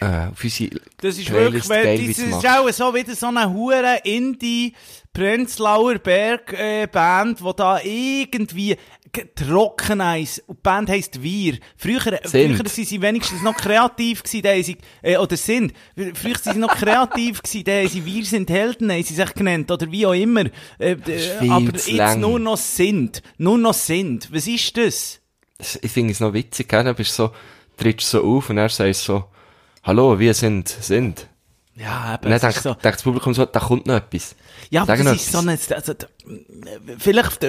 Äh, 0.00 0.28
auf 0.32 0.42
unsere 0.42 0.70
Das 1.00 1.16
ist 1.18 1.26
Playlist 1.28 1.68
wirklich, 1.68 2.16
das 2.16 2.26
ist 2.26 2.46
auch 2.48 2.68
so 2.70 2.94
wieder 2.94 3.14
so 3.14 3.26
eine 3.28 3.48
hure 3.52 4.00
Indie 4.02 4.74
Prenzlauer 5.12 5.98
Berg 5.98 6.52
äh, 6.54 6.86
Band, 6.86 7.42
wo 7.42 7.52
da 7.52 7.80
irgendwie 7.80 8.76
Trockeneis, 9.12 10.42
und 10.46 10.58
die 10.58 10.62
Band 10.62 10.88
heisst 10.88 11.22
Wir. 11.22 11.58
Früher, 11.76 12.00
Sind. 12.24 12.56
früher 12.56 12.68
sind 12.68 12.88
sie 12.88 13.02
wenigstens 13.02 13.42
noch 13.42 13.56
kreativ 13.56 14.22
gewesen, 14.22 14.42
da 14.42 14.62
sie, 14.62 14.78
äh, 15.02 15.16
oder 15.18 15.36
sind. 15.36 15.74
Früher 15.94 16.38
sind 16.38 16.54
sie 16.54 16.58
noch 16.58 16.74
kreativ 16.74 17.42
gewesen, 17.42 17.64
da 17.64 17.86
sie 17.86 18.04
Wir 18.04 18.24
sind 18.24 18.48
Helden, 18.48 18.90
haben 18.90 19.02
sie 19.02 19.14
sich 19.14 19.34
genannt, 19.34 19.70
oder 19.70 19.90
wie 19.90 20.06
auch 20.06 20.14
immer. 20.14 20.46
Äh, 20.78 20.92
äh, 20.92 21.48
aber 21.48 21.72
jetzt 21.72 21.92
lang. 21.92 22.20
nur 22.20 22.38
noch 22.38 22.56
sind. 22.56 23.22
Nur 23.36 23.58
noch 23.58 23.74
sind. 23.74 24.32
Was 24.32 24.46
ist 24.46 24.76
das? 24.76 25.20
Ich 25.82 25.92
finde 25.92 26.12
es 26.12 26.20
noch 26.20 26.32
witzig, 26.32 26.68
gell? 26.68 26.84
Du 26.84 26.94
bist 26.94 27.14
so, 27.14 27.30
trittst 27.76 28.08
so 28.08 28.24
auf 28.24 28.48
und 28.50 28.58
er 28.58 28.70
sagt 28.70 28.94
so, 28.96 29.24
hallo, 29.82 30.18
wir 30.18 30.34
sind, 30.34 30.68
sind. 30.68 31.28
Ja, 31.74 32.14
eben, 32.14 32.30
dann 32.30 32.40
denkt, 32.40 32.62
so. 32.62 32.74
denkt 32.74 32.84
das 32.84 33.02
Publikum 33.02 33.32
so, 33.32 33.46
da 33.46 33.60
kommt 33.60 33.86
noch 33.86 33.96
etwas. 33.96 34.34
Ja, 34.70 34.82
aber 34.82 34.96
Sag 34.96 35.04
das 35.04 35.16
ist 35.16 35.32
so 35.32 35.38
eine, 35.38 35.52
also, 35.52 35.94
vielleicht, 36.98 37.44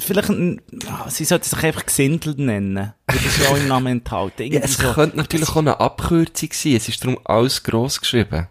vielleicht, 0.00 0.28
ein- 0.30 0.60
ah, 0.88 1.08
sie 1.10 1.24
sollten 1.24 1.44
sich 1.44 1.62
einfach 1.62 1.86
Gesindel 1.86 2.34
nennen. 2.36 2.92
Das 3.06 3.24
ist 3.24 3.38
ja 3.42 3.48
auch 3.50 3.56
im 3.56 3.68
Namen 3.68 3.86
enthalten. 3.98 4.52
Ja, 4.52 4.60
es 4.60 4.76
so. 4.76 4.92
könnte 4.92 5.16
natürlich 5.16 5.48
auch 5.48 5.56
eine 5.56 5.80
Abkürzung 5.80 6.50
sein. 6.52 6.76
Es 6.76 6.88
ist 6.88 7.02
darum 7.04 7.18
alles 7.24 7.62
gross 7.62 8.00
geschrieben. 8.00 8.46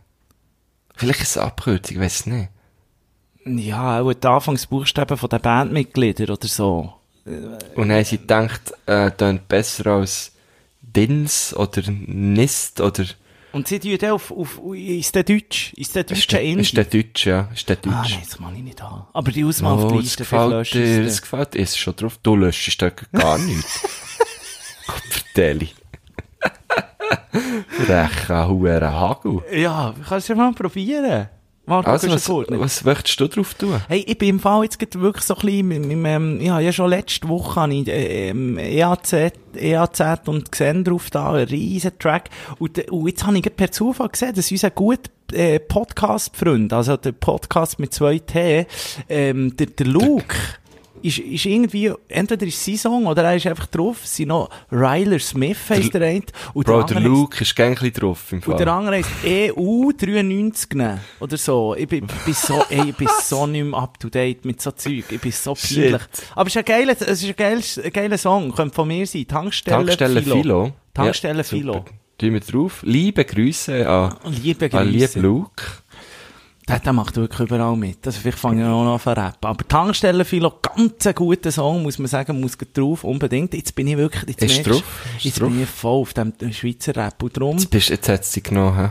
Vielleicht 0.95 1.21
ist 1.21 1.31
es 1.31 1.37
eine 1.37 1.47
Abkürzung, 1.47 1.97
ich 1.97 2.01
weiß 2.01 2.25
nicht. 2.27 2.49
Ja, 3.45 4.01
auch 4.01 4.13
die 4.13 4.27
Anfangsbuchstaben 4.27 5.17
von 5.17 5.29
den 5.29 5.41
Bandmitgliedern 5.41 6.31
oder 6.35 6.47
so. 6.47 6.93
Und 7.75 7.91
haben 7.91 8.03
sie 8.03 8.17
gedacht, 8.17 8.73
äh, 8.85 9.11
tönt 9.11 9.47
besser 9.47 9.87
als 9.87 10.31
Dins 10.81 11.55
oder 11.55 11.83
Nist 11.87 12.81
oder... 12.81 13.05
Und 13.55 13.69
sie 13.69 13.79
tun 13.79 14.09
auf, 14.09 14.31
auf, 14.31 14.59
ist 14.73 15.15
der 15.15 15.23
Deutsch? 15.23 15.71
Ist 15.77 15.95
der 15.95 16.03
Deutsche 16.03 16.27
der, 16.27 16.41
Indie? 16.41 16.61
ist 16.61 16.75
der 16.75 16.83
Deutsch, 16.83 17.25
ja. 17.25 17.49
Ist 17.53 17.69
der 17.69 17.77
ah, 17.77 17.81
Deutsch. 17.83 18.11
nein, 18.11 18.21
das 18.21 18.37
kann 18.37 18.53
ich 18.53 18.63
nicht 18.63 18.83
haben. 18.83 19.03
Aber 19.13 19.31
die 19.31 19.45
auf 19.45 19.61
Oh, 19.61 19.91
das 19.91 20.01
Liste, 20.01 20.23
gefällt 20.23 20.51
dir, 20.51 20.57
löscht 20.57 20.75
das 20.75 21.13
es 21.13 21.21
gefällt 21.21 21.53
dir. 21.53 21.59
Ist 21.59 21.77
schon 21.79 21.95
drauf. 21.95 22.19
Du 22.21 22.35
löschst 22.35 22.81
da 22.81 22.89
gar 22.89 23.37
nichts. 23.37 23.79
Kopfdeli. 24.87 25.69
Recha, 27.87 28.45
huere 28.49 28.91
Hagel. 28.91 29.41
Ja, 29.53 29.95
kannst 30.05 30.27
du 30.27 30.33
ja 30.33 30.37
mal 30.37 30.51
probieren. 30.51 31.29
Marco, 31.67 31.89
Also, 31.89 32.09
was, 32.09 32.25
du 32.25 32.33
gut 32.33 32.59
was 32.59 32.83
möchtest 32.83 33.19
du 33.19 33.27
drauf 33.27 33.53
tun? 33.55 33.81
Hey, 33.87 34.03
ich 34.05 34.17
bin 34.17 34.29
im 34.29 34.39
Fall 34.39 34.63
jetzt 34.63 34.79
wirklich 34.99 35.25
so 35.25 35.35
ein 35.35 35.41
bisschen, 35.41 35.67
mit, 35.67 35.85
mit, 35.85 35.97
ähm, 36.05 36.39
ja, 36.39 36.59
ja 36.59 36.71
schon 36.71 36.89
letzte 36.91 37.27
Woche 37.27 37.61
habe 37.61 37.73
ich, 37.73 37.87
äh, 37.87 38.29
ähm, 38.29 38.57
EAZ, 38.59 39.33
EAZ 39.55 40.01
und 40.27 40.51
gesehen 40.51 40.83
drauf 40.83 41.09
da, 41.09 41.31
einen 41.31 41.47
riesen 41.47 41.97
Track. 41.97 42.29
Und, 42.59 42.77
äh, 42.77 42.89
und 42.91 43.07
jetzt 43.07 43.25
habe 43.25 43.37
ich 43.37 43.55
per 43.55 43.71
Zufall 43.71 44.09
gesehen, 44.09 44.35
dass 44.35 44.51
unser 44.51 44.69
guter 44.69 45.09
äh, 45.33 45.59
Podcast-Freund, 45.59 46.71
also 46.71 46.97
der 46.97 47.13
Podcast 47.13 47.79
mit 47.79 47.93
zwei 47.93 48.19
T, 48.19 48.67
ähm, 49.09 49.57
der, 49.57 49.67
der 49.67 49.87
Luke, 49.87 50.35
ist, 51.05 51.19
ist 51.19 51.45
irgendwie, 51.45 51.91
entweder 52.07 52.45
ist 52.45 52.63
sein 52.63 52.77
Song 52.77 53.05
oder 53.05 53.23
er 53.23 53.35
ist 53.35 53.47
einfach 53.47 53.67
drauf, 53.67 54.01
es 54.03 54.15
sind 54.15 54.29
noch 54.29 54.49
Ryler 54.71 55.19
Smith 55.19 55.57
heisst 55.69 55.93
der 55.93 56.01
eine. 56.01 56.23
Und 56.53 56.65
Bro, 56.65 56.83
der 56.83 56.97
heisst- 56.97 57.05
Luke 57.05 57.41
ist 57.41 57.55
gängli 57.55 57.91
drauf 57.91 58.31
im 58.31 58.39
und 58.39 58.47
der 58.47 58.57
Fall. 58.57 58.69
andere 58.69 58.95
heisst 58.97 59.09
EU 59.25 59.91
93 59.91 60.73
ne? 60.75 60.99
oder 61.19 61.37
so. 61.37 61.75
Ich 61.77 61.87
bin, 61.87 62.05
bin 62.25 62.33
so, 62.33 62.63
ey, 62.69 62.89
ich 62.89 62.95
bin 62.95 63.07
so 63.23 63.45
nicht 63.47 63.63
mehr 63.65 63.79
up 63.79 63.99
to 63.99 64.09
date 64.09 64.43
mit 64.45 64.61
so 64.61 64.71
Zeug. 64.71 65.03
Ich 65.09 65.21
bin 65.21 65.31
so 65.31 65.53
peinlich. 65.53 66.01
Aber 66.35 66.47
es 66.47 66.55
ist 66.55 66.57
ein 66.57 66.65
geiler, 66.65 66.91
es 66.93 67.01
ist 67.01 67.25
ein 67.25 67.35
geiles, 67.35 67.77
ein 67.79 67.91
geiler 67.91 68.17
Song. 68.17 68.51
Könnte 68.53 68.73
von 68.75 68.87
mir 68.87 69.05
sein. 69.05 69.27
Tankstelle, 69.27 69.77
Tankstelle 69.85 70.21
Philo. 70.21 70.35
Philo. 70.41 70.71
Tankstelle 70.93 71.37
Ja, 71.37 71.43
Philo. 71.43 71.85
Tun 72.17 72.31
wir 72.33 72.39
drauf. 72.39 72.81
Liebe 72.83 73.25
Grüße 73.25 73.89
an, 73.89 74.15
Liebe 74.41 74.69
an 74.71 74.87
lieb 74.87 75.01
Grüße. 75.01 75.19
Luke. 75.19 75.63
Der, 76.67 76.79
der 76.79 76.93
macht 76.93 77.15
wirklich 77.15 77.47
überall 77.47 77.75
mit. 77.75 78.05
Also 78.07 78.19
vielleicht 78.19 78.39
fange 78.39 78.61
ich 78.61 78.67
auch 78.67 78.83
noch 78.83 79.05
an 79.05 79.13
rappen. 79.13 79.47
Aber 79.47 79.67
Tankstelle 79.67 80.25
Philo, 80.25 80.51
ganz 80.61 81.05
ein 81.05 81.13
guter 81.13 81.51
Song, 81.51 81.83
muss 81.83 81.99
man 81.99 82.07
sagen, 82.07 82.41
muss 82.41 82.57
drauf, 82.73 83.03
unbedingt. 83.03 83.53
Jetzt 83.53 83.75
bin 83.75 83.87
ich 83.87 83.97
wirklich, 83.97 84.23
jetzt, 84.29 84.41
Ist 84.41 84.65
merkst 84.65 84.71
drauf? 84.71 84.83
Ist 85.17 85.25
jetzt 85.25 85.41
drauf? 85.41 85.49
bin 85.49 85.61
ich 85.61 85.69
voll 85.69 86.01
auf 86.01 86.13
dem 86.13 86.33
Schweizer 86.51 86.95
Rap. 86.95 87.21
Und 87.21 87.37
darum, 87.37 87.57
Jetzt, 87.57 87.69
bist, 87.69 87.89
jetzt 87.89 88.09
hat 88.09 88.25
sie 88.25 88.41
genommen, 88.41 88.77
hä? 88.77 88.89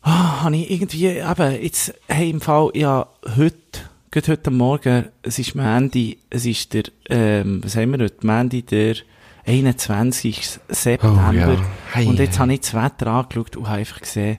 Ah, 0.00 0.42
habe 0.42 0.56
ich 0.56 0.70
irgendwie, 0.70 1.06
eben, 1.06 1.62
jetzt, 1.62 1.94
hey, 2.08 2.30
im 2.30 2.40
Fall, 2.40 2.70
ja, 2.74 3.06
heute, 3.36 3.56
gerade 4.10 4.32
heute 4.32 4.50
Morgen, 4.50 5.06
es 5.22 5.38
ist 5.38 5.54
Mandy, 5.54 6.18
es 6.30 6.46
ist 6.46 6.72
der, 6.72 6.84
ähm, 7.10 7.62
was 7.62 7.76
haben 7.76 7.92
wir 7.92 8.04
heute? 8.04 8.26
Mandy, 8.26 8.62
der 8.62 8.96
21. 9.46 10.58
September. 10.68 11.28
Oh, 11.30 11.34
ja. 11.34 11.56
Hei, 11.94 12.06
und 12.06 12.18
jetzt 12.18 12.38
hei. 12.38 12.42
habe 12.42 12.54
ich 12.54 12.60
das 12.60 12.74
Wetter 12.74 13.08
angeschaut 13.08 13.56
und 13.56 13.68
habe 13.68 13.78
einfach 13.78 14.00
gesehen, 14.00 14.38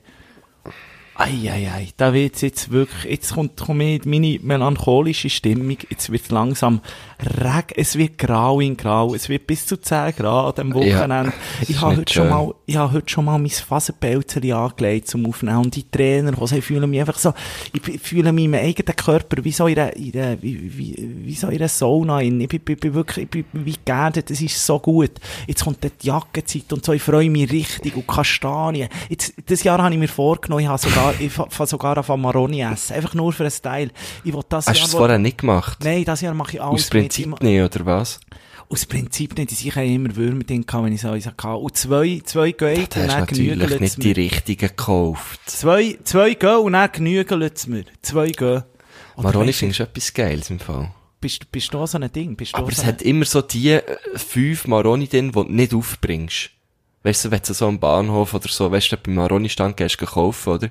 Eieiei, 1.18 1.88
da 1.96 2.14
wird's 2.14 2.42
jetzt 2.42 2.72
wirklich, 2.72 3.10
jetzt 3.10 3.34
kommt, 3.34 3.56
kommt 3.58 4.06
meine 4.06 4.40
melancholische 4.42 5.30
Stimmung, 5.30 5.78
jetzt 5.90 6.12
wird 6.12 6.30
langsam 6.30 6.82
reg, 7.42 7.74
es 7.78 7.98
wird 7.98 8.18
grau 8.18 8.60
in 8.60 8.76
grau, 8.76 9.16
es 9.16 9.30
wird 9.30 9.48
bis 9.48 9.66
zu 9.66 9.78
10 9.78 10.16
Grad 10.18 10.60
am 10.60 10.74
Wochenende. 10.74 11.32
das 11.60 11.70
ich 11.70 11.80
habe 11.80 11.96
heute 11.98 12.14
schon 12.14 12.30
mal, 12.30 12.54
ich 12.66 12.76
habe 12.76 12.92
heute 12.92 13.10
schon 13.10 13.26
mal 13.26 13.38
mein 13.38 13.50
Faserpelzerli 13.50 14.52
angelegt 14.52 15.08
zum 15.08 15.26
Aufnehmen 15.26 15.60
und 15.60 15.76
die 15.76 15.90
Trainer, 15.90 16.34
kommen, 16.34 16.48
sie 16.48 16.62
fühlen 16.62 16.90
mich 16.90 17.00
einfach 17.00 17.18
so, 17.18 17.34
ich 17.72 18.02
fühle 18.02 18.34
mich 18.34 18.44
in 18.44 18.52
meinem 18.52 18.66
eigenen 18.66 18.96
Körper 18.98 19.44
wie 19.44 19.52
so 19.52 19.68
in 19.68 19.80
einer, 19.80 19.96
in 19.96 20.20
einer, 20.20 20.42
wie, 20.42 20.78
wie, 20.78 21.10
wie 21.24 21.36
so 21.36 21.48
in 21.48 21.56
einer 21.56 21.70
Sauna 21.70 22.20
in. 22.20 22.42
Ich 22.42 22.50
bin, 22.50 22.60
bin, 22.60 22.78
bin 22.78 22.94
wirklich, 22.94 23.24
ich 23.24 23.30
bin 23.30 23.46
wie 23.54 23.76
geerdet, 23.86 24.32
es 24.32 24.42
ist 24.42 24.66
so 24.66 24.80
gut. 24.80 25.12
Jetzt 25.48 25.64
kommt 25.64 25.82
die 25.82 26.08
Jackenzeit 26.08 26.74
und 26.74 26.84
so, 26.84 26.92
ich 26.92 27.02
freue 27.02 27.30
mich 27.30 27.50
richtig 27.52 27.96
und 27.96 28.06
Kastanien. 28.06 28.90
Jetzt, 29.08 29.34
das 29.46 29.64
Jahr 29.64 29.82
habe 29.82 29.94
ich 29.94 30.00
mir 30.00 30.10
vorgenommen, 30.10 30.62
ich 30.62 30.68
habe 30.68 30.78
sogar, 30.78 31.05
ich 31.20 31.32
fange 31.32 31.68
sogar 31.68 31.98
auf 31.98 32.08
Maroni 32.10 32.62
essen. 32.62 32.94
Einfach 32.94 33.14
nur 33.14 33.34
für 33.34 33.44
einen 33.44 33.52
Style. 33.52 33.92
Ich 34.24 34.34
will 34.34 34.42
das 34.50 34.68
Hast 34.68 34.80
du 34.82 34.86
es 34.86 34.94
wo- 34.94 34.98
vorher 35.00 35.18
nicht 35.20 35.40
gemacht? 35.40 35.80
Nein, 35.84 36.04
das 36.06 36.22
Jahr 36.22 36.34
mache 36.34 36.54
ich 36.54 36.62
alles 36.62 36.84
Aus 36.84 36.90
Prinzip 36.90 37.28
mit. 37.28 37.44
nicht, 37.44 37.62
oder 37.62 37.86
was? 37.86 38.20
Aus 38.68 38.86
Prinzip 38.86 39.38
nicht. 39.38 39.52
Ich 39.52 39.76
habe 39.76 39.86
immer 39.86 40.16
Würmer 40.16 40.44
drin 40.44 40.66
gehabt, 40.66 40.86
wenn 40.86 40.94
ich 40.94 41.02
so 41.02 41.10
eins 41.10 41.28
hatte. 41.28 41.48
Und 41.50 41.78
zwei, 41.78 42.22
zwei 42.26 42.52
gehen 42.52 42.80
und 42.82 42.96
dann 42.96 43.08
natürlich 43.08 43.54
genügeln 43.54 43.80
nicht 43.82 44.04
die 44.04 44.12
richtigen 44.12 44.68
gekauft. 44.70 45.40
Zwei, 45.46 45.98
zwei 46.04 46.34
gehen 46.34 46.58
und 46.58 46.74
dann 46.74 46.92
genügeln 46.92 47.52
sie 47.54 47.70
mir. 47.70 47.86
Zwei 48.02 48.30
gehen. 48.30 48.64
Oder 49.18 49.24
Maroni 49.24 49.54
findest 49.54 49.80
du 49.80 49.84
etwas 49.84 50.14
Geiles 50.14 50.50
im 50.50 50.60
Fall. 50.60 50.92
Bist, 51.22 51.52
bist 51.52 51.74
du 51.74 51.86
so 51.86 51.98
ein 51.98 52.12
Ding? 52.12 52.36
Bist 52.36 52.54
Aber 52.56 52.66
auch 52.66 52.72
es 52.72 52.78
so 52.78 52.86
hat 52.86 53.02
immer 53.02 53.26
so 53.26 53.42
die 53.42 53.70
äh, 53.72 53.82
fünf 54.16 54.68
Maroni 54.68 55.08
drin, 55.08 55.28
die 55.28 55.32
du 55.34 55.44
nicht 55.44 55.74
aufbringst. 55.74 56.50
Weißt 57.06 57.26
du, 57.26 57.30
wenn 57.30 57.42
du 57.46 57.54
so 57.54 57.68
am 57.68 57.80
Bahnhof 57.80 58.34
oder 58.34 58.50
so, 58.50 58.72
weißt 58.72 58.94
du, 58.94 58.98
beim 58.98 59.14
Maroni-Stand 59.14 59.78
gehst 59.78 60.02
du 60.02 60.08
kaufen, 60.08 60.54
oder? 60.54 60.70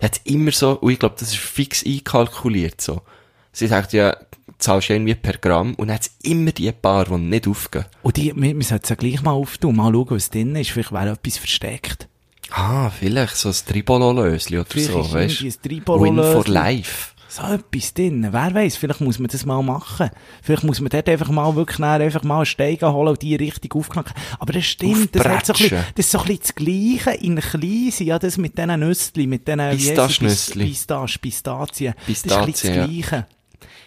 Hat 0.00 0.20
immer 0.22 0.52
so, 0.52 0.78
und 0.78 0.92
ich 0.92 0.98
glaube, 1.00 1.16
das 1.18 1.30
ist 1.30 1.38
fix 1.38 1.84
einkalkuliert, 1.84 2.80
so. 2.80 3.02
Sie 3.50 3.66
sagt 3.66 3.92
ja, 3.92 4.12
du 4.12 4.52
zahlst 4.58 4.90
irgendwie 4.90 5.16
per 5.16 5.38
Gramm, 5.38 5.74
und 5.74 5.88
dann 5.88 5.96
hat 5.96 6.08
immer 6.22 6.52
die 6.52 6.70
paar, 6.70 7.06
die 7.06 7.16
nicht 7.16 7.48
aufgehen. 7.48 7.86
Und 8.04 8.16
die, 8.16 8.32
wir, 8.36 8.56
wir 8.56 8.64
sollten 8.64 8.84
es 8.84 8.90
ja 8.90 8.94
gleich 8.94 9.22
mal 9.22 9.32
auftun, 9.32 9.74
mal 9.74 9.92
schauen, 9.92 10.10
was 10.10 10.30
drin 10.30 10.54
ist. 10.54 10.70
Vielleicht 10.70 10.92
wäre 10.92 11.10
etwas 11.10 11.38
versteckt. 11.38 12.06
Ah, 12.50 12.90
vielleicht 12.90 13.36
so 13.36 13.48
ein 13.48 13.54
Tribolo-Lösli 13.54 14.58
oder 14.58 14.68
Vielleicht 14.68 14.92
so, 14.92 15.12
weißt 15.12 15.42
ein 15.42 15.82
Win 15.86 16.16
for 16.16 16.46
life. 16.46 17.11
So 17.34 17.44
etwas 17.44 17.94
drin. 17.94 18.28
Wer 18.30 18.54
weiß, 18.54 18.76
vielleicht 18.76 19.00
muss 19.00 19.18
man 19.18 19.28
das 19.28 19.46
mal 19.46 19.62
machen. 19.62 20.10
Vielleicht 20.42 20.64
muss 20.64 20.80
man 20.80 20.90
dort 20.90 21.08
einfach 21.08 21.30
mal 21.30 21.56
wirklich 21.56 21.78
nachher 21.78 22.04
einfach 22.04 22.24
mal 22.24 22.36
einen 22.36 22.44
Stein 22.44 22.78
holen 22.82 23.08
und 23.08 23.22
die 23.22 23.36
richtig 23.36 23.74
aufknacken. 23.74 24.12
Aber 24.38 24.52
das 24.52 24.66
stimmt, 24.66 25.16
das, 25.16 25.24
hat 25.24 25.46
so 25.46 25.54
ein 25.54 25.58
bisschen, 25.58 25.84
das 25.94 26.04
ist 26.04 26.12
so 26.12 26.18
ein 26.18 26.26
bisschen 26.26 26.42
das 26.42 26.54
Gleiche 26.54 27.24
in 27.24 27.40
klein, 27.40 28.06
ja 28.06 28.18
das 28.18 28.36
mit 28.36 28.58
diesen 28.58 28.80
Nüssli, 28.80 29.26
mit 29.26 29.48
diesen? 29.48 29.70
Pistaschnüssli. 29.70 30.66
Pistache, 30.66 31.18
Pistazien. 31.18 31.94
Das 32.06 32.08
ist 32.10 32.30
ein 32.30 32.44
bisschen 32.44 32.52
Pistazien, 32.52 33.00
das 33.00 33.08
Gleiche. 33.08 33.26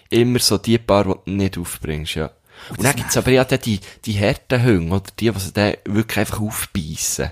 Immer 0.10 0.39
so 0.39 0.58
die 0.58 0.79
paar, 0.79 1.03
die 1.03 1.13
du 1.25 1.31
nicht 1.31 1.60
aufbringst, 1.60 2.15
ja. 2.15 2.31
Und 2.71 2.84
dann 2.84 2.95
gibt's 2.95 3.15
aber 3.15 3.29
ja 3.29 3.43
dann 3.43 3.60
die, 3.60 3.79
die 4.05 4.19
harten 4.19 4.63
Hunde, 4.63 4.95
oder 4.95 5.12
die, 5.19 5.29
die 5.29 5.39
sie 5.39 5.53
dann 5.53 5.75
wirklich 5.86 6.17
einfach 6.17 6.41
aufbeissen. 6.41 7.29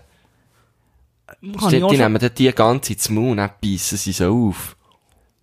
Die, 1.41 1.51
die 1.51 1.97
nehmen 1.97 2.19
dann 2.19 2.35
die 2.37 2.51
ganze 2.51 2.95
Zeit 2.95 3.09
Mund 3.09 3.39
und 3.39 3.61
beissen 3.61 3.97
sie 3.97 4.11
so 4.11 4.49
auf. 4.49 4.75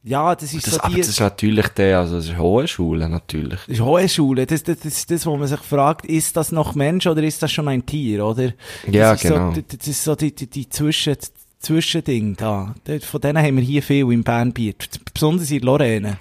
Ja, 0.03 0.35
das 0.35 0.55
ist 0.55 0.67
Das, 0.67 0.75
so 0.75 0.81
die, 0.89 0.97
das 0.97 1.09
ist 1.09 1.21
natürlich 1.21 1.69
der, 1.69 1.99
also 1.99 2.17
das 2.17 2.27
ist 2.27 2.39
hohe 2.39 2.67
Schule, 2.67 3.09
natürlich. 3.09 3.61
Das 3.67 3.69
ist 3.77 3.81
hohe 3.81 4.09
Schule. 4.09 4.47
Das, 4.47 4.63
das, 4.63 4.79
das 4.79 4.97
ist 4.97 5.11
das, 5.11 5.27
wo 5.27 5.37
man 5.37 5.47
sich 5.47 5.61
fragt, 5.61 6.07
ist 6.07 6.37
das 6.37 6.53
noch 6.53 6.75
Mensch 6.75 7.07
oder 7.07 7.23
ist 7.23 7.43
das 7.43 7.53
schon 7.53 7.69
ein 7.69 7.85
Tier, 7.85 8.25
oder? 8.25 8.53
Ja, 8.91 9.13
das 9.13 9.25
ist 9.25 9.31
genau. 9.31 9.53
So, 9.55 9.61
das 9.61 9.87
ist 9.87 10.03
so 10.03 10.15
die, 10.15 10.35
die, 10.35 10.47
die 10.47 10.69
Zwischen, 10.69 11.17
Zwischending 11.59 12.37
da. 12.37 12.75
Von 13.03 13.21
denen 13.21 13.43
haben 13.45 13.57
wir 13.57 13.63
hier 13.63 13.83
viel 13.83 14.11
im 14.11 14.23
Bernbier. 14.25 14.73
Besonders 15.13 15.51
in 15.51 15.61
Lorraine. 15.61 16.17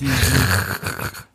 Die, 0.00 0.08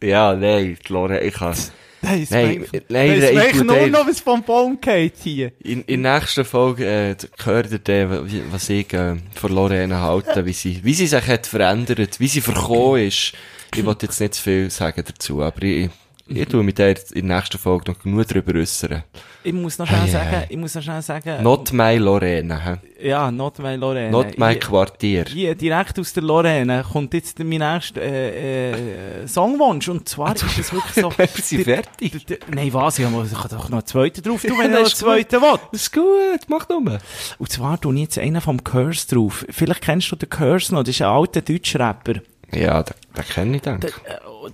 Ja, 0.08 0.34
nein, 0.34 0.78
Lore, 0.88 1.20
ich 1.22 1.40
has. 1.42 1.72
Nein, 2.02 2.28
mein- 2.30 2.82
nein, 2.90 3.12
ist 3.12 3.30
ich 3.30 3.36
mein 3.36 3.52
tu 3.52 3.64
nur 3.64 3.88
noch 3.88 4.08
was 4.08 4.20
vom 4.22 4.42
Baum 4.44 4.80
geht 4.80 5.16
hier. 5.22 5.52
In, 5.64 5.84
in 5.84 6.04
der 6.04 6.20
nächsten 6.20 6.46
Folge, 6.46 6.86
äh, 6.86 7.16
hört 7.44 7.72
ihr 7.72 7.80
dann, 7.80 8.30
was 8.52 8.70
ich, 8.70 8.94
äh, 8.94 9.16
von 9.36 9.52
Lorena 9.54 10.02
halte, 10.02 10.46
wie 10.46 10.54
sie, 10.54 10.80
wie 10.84 10.94
sie 10.94 11.08
sich 11.08 11.28
hat 11.28 11.46
verändert, 11.48 12.20
wie 12.20 12.28
sie 12.28 12.42
verkommen 12.42 13.08
ist. 13.08 13.34
Ich 13.76 13.86
wollte 13.86 14.06
jetzt 14.06 14.20
nicht 14.22 14.34
zu 14.36 14.44
viel 14.44 14.70
sagen 14.70 15.04
dazu, 15.06 15.42
aber 15.44 15.62
ich, 15.64 15.90
ich 16.30 16.48
tue 16.48 16.64
mit 16.64 16.78
der 16.78 16.90
in 17.14 17.28
der 17.28 17.38
nächsten 17.38 17.58
Folge 17.58 17.92
noch 17.92 18.00
genug 18.00 18.28
drüber 18.28 18.54
äußern. 18.60 19.04
Ich 19.44 19.54
muss 19.54 19.78
noch 19.78 19.88
schnell 19.88 20.02
ei, 20.02 20.08
sagen, 20.08 20.44
ich 20.50 20.58
muss 20.58 20.76
noch 20.76 20.82
schnell 20.84 21.02
sagen. 21.02 21.42
Not 21.44 21.72
my 21.72 21.98
Lorena, 21.98 22.58
hä? 22.60 22.78
Ja, 23.08 23.32
not 23.32 23.60
my 23.60 23.76
Lorraine. 23.76 24.12
Not 24.12 24.38
my 24.38 24.50
Hier- 24.52 24.60
Quartier. 24.60 25.26
Hier, 25.30 25.56
direkt 25.56 25.98
aus 25.98 26.12
der 26.14 26.24
Lorraine 26.24 26.84
kommt 26.92 27.14
jetzt 27.14 27.40
mein 27.40 27.50
nächster 27.60 28.02
äh, 28.02 29.22
äh, 29.24 29.28
Songwunsch. 29.28 29.88
Und 29.88 30.08
zwar 30.10 30.36
ist 30.36 30.44
es 30.60 30.74
wirklich 30.74 30.94
so... 30.96 31.12
Sind 31.42 31.64
fertig. 31.64 32.26
der- 32.26 32.38
der- 32.38 32.48
Nein, 32.54 32.74
was? 32.74 33.00
Ich 33.00 33.06
kann 33.06 33.24
ich 33.26 33.32
doch 33.32 33.70
noch 33.70 33.78
einen 33.80 33.86
zweiten 33.86 34.22
drauf 34.22 34.42
tun, 34.42 34.58
wenn 34.62 34.74
Ja, 34.74 34.82
ich 34.82 35.02
noch 35.02 35.08
einen 35.10 35.26
zweiten 35.26 35.42
will. 35.42 35.60
Das 35.72 35.82
ist 35.82 35.94
gut, 35.94 36.40
mach 36.48 36.68
nur. 36.68 36.98
Und 37.38 37.52
zwar 37.52 37.80
tue 37.80 37.94
ich 37.96 38.02
jetzt 38.02 38.20
einen 38.20 38.42
vom 38.42 38.62
Curse 38.64 39.08
drauf. 39.16 39.46
Vielleicht 39.50 39.82
kennst 39.82 40.12
du 40.12 40.16
den 40.18 40.30
Curse 40.30 40.74
noch, 40.76 40.84
das 40.84 40.96
ist 40.96 41.02
ein 41.02 41.08
alter 41.08 41.42
Deutschrapper. 41.42 42.16
Ja, 42.52 42.82
den, 42.84 42.96
den 43.16 43.24
kenne 43.26 43.56
ich 43.58 43.62
dann. 43.62 43.80
Der, 43.80 43.92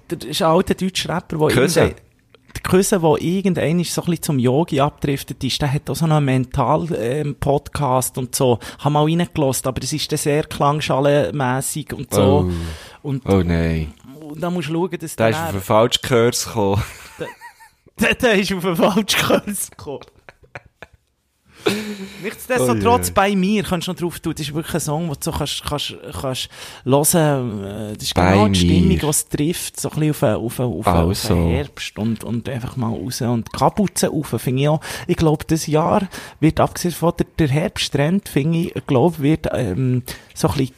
der 0.10 0.24
ist 0.30 0.41
ein 0.41 0.48
alter 0.50 0.74
Deutschrapper, 0.74 1.38
der 1.38 1.48
Köse. 1.50 1.80
irgendein- 1.82 2.02
der 2.56 2.62
Köse, 2.62 3.00
der 3.02 3.15
irgendein 3.21 3.84
so 3.84 4.02
ein 4.02 4.06
bisschen 4.06 4.24
zum 4.24 4.39
Yogi 4.39 4.80
abdriftet 4.80 5.43
ist, 5.43 5.62
der 5.62 5.74
hat 5.74 5.89
auch 5.89 5.95
so 5.95 6.06
einen 6.06 6.24
Mental-Podcast 6.24 8.17
und 8.17 8.34
so. 8.34 8.60
Hab 8.80 8.91
mal 8.93 9.04
reingelassen, 9.04 9.67
aber 9.67 9.80
das 9.82 9.91
ist 9.91 10.10
dann 10.12 10.17
sehr 10.17 10.43
klangschalenmässig 10.45 11.91
und 11.93 12.13
so. 12.13 12.50
Oh. 13.04 13.08
Und, 13.10 13.26
Oh 13.26 13.43
nein. 13.43 13.93
und 14.21 14.41
da 14.41 14.50
musst 14.50 14.69
du 14.69 14.74
schauen, 14.74 14.98
dass 15.00 15.15
Der 15.17 15.30
der, 15.32 15.38
ist 15.38 15.43
auf 15.43 15.50
einen 15.54 15.62
falschen 15.62 16.02
Kurs 16.08 16.45
gekommen. 16.45 16.84
der, 18.00 18.15
der 18.15 18.34
ist 18.36 18.54
auf 18.54 18.63
den 18.63 18.76
falschen 18.78 19.06
Kurs 19.28 19.69
gekommen. 19.71 20.00
Nichtsdestotrotz 22.23 23.01
Oh 23.04 23.08
je. 23.08 23.12
bei 23.13 23.36
mir 23.36 23.63
kannst 23.63 23.88
du 23.88 23.91
noch 23.91 23.99
drauf 23.99 24.19
tun. 24.19 24.34
Das 24.36 24.47
ist 24.47 24.54
wirklich 24.54 24.73
ein 24.75 24.80
Song, 24.80 25.04
den 25.08 25.13
du 25.13 25.17
so 25.21 25.32
kannst, 25.32 25.63
kannst, 25.63 25.95
kannst 26.21 26.49
hören. 26.84 27.63
äh, 27.63 27.93
Das 27.93 28.04
ist 28.04 28.13
Bei 28.13 28.32
genau 28.32 28.47
die 28.47 28.56
Stimmung, 28.60 28.89
die 28.99 29.06
es 29.06 29.28
trifft. 29.30 29.80
So 29.80 29.89
ein 29.91 29.99
bisschen 29.99 30.12
auf, 30.12 30.19
den- 30.19 30.36
auf, 30.36 30.56
den- 30.58 30.65
auf, 30.65 30.88
Also. 30.88 31.34
den 31.36 31.47
Herbst 31.49 31.97
und, 31.99 32.23
und 32.23 32.49
einfach 32.49 32.75
mal 32.78 32.89
raus. 32.89 33.21
Und 33.21 33.51
Kapuze 33.54 34.08
rauf, 34.10 34.34
finde 34.38 34.62
ich 34.63 34.69
auch. 34.69 34.82
Ich 35.08 35.17
glaube, 35.17 35.45
das 35.47 35.67
Jahr 35.67 36.08
wird, 36.39 36.60
abgesehen 36.60 36.93
von 36.93 37.13
der, 37.17 37.28
der 37.38 37.47
Herbsttrend, 37.49 38.30
finde 38.30 38.58
ich, 38.60 38.73
glaube, 38.88 39.19
wird, 39.19 39.47
ähm, 39.54 40.04
so 40.34 40.47
ein 40.49 40.54
bisschen, 40.58 40.75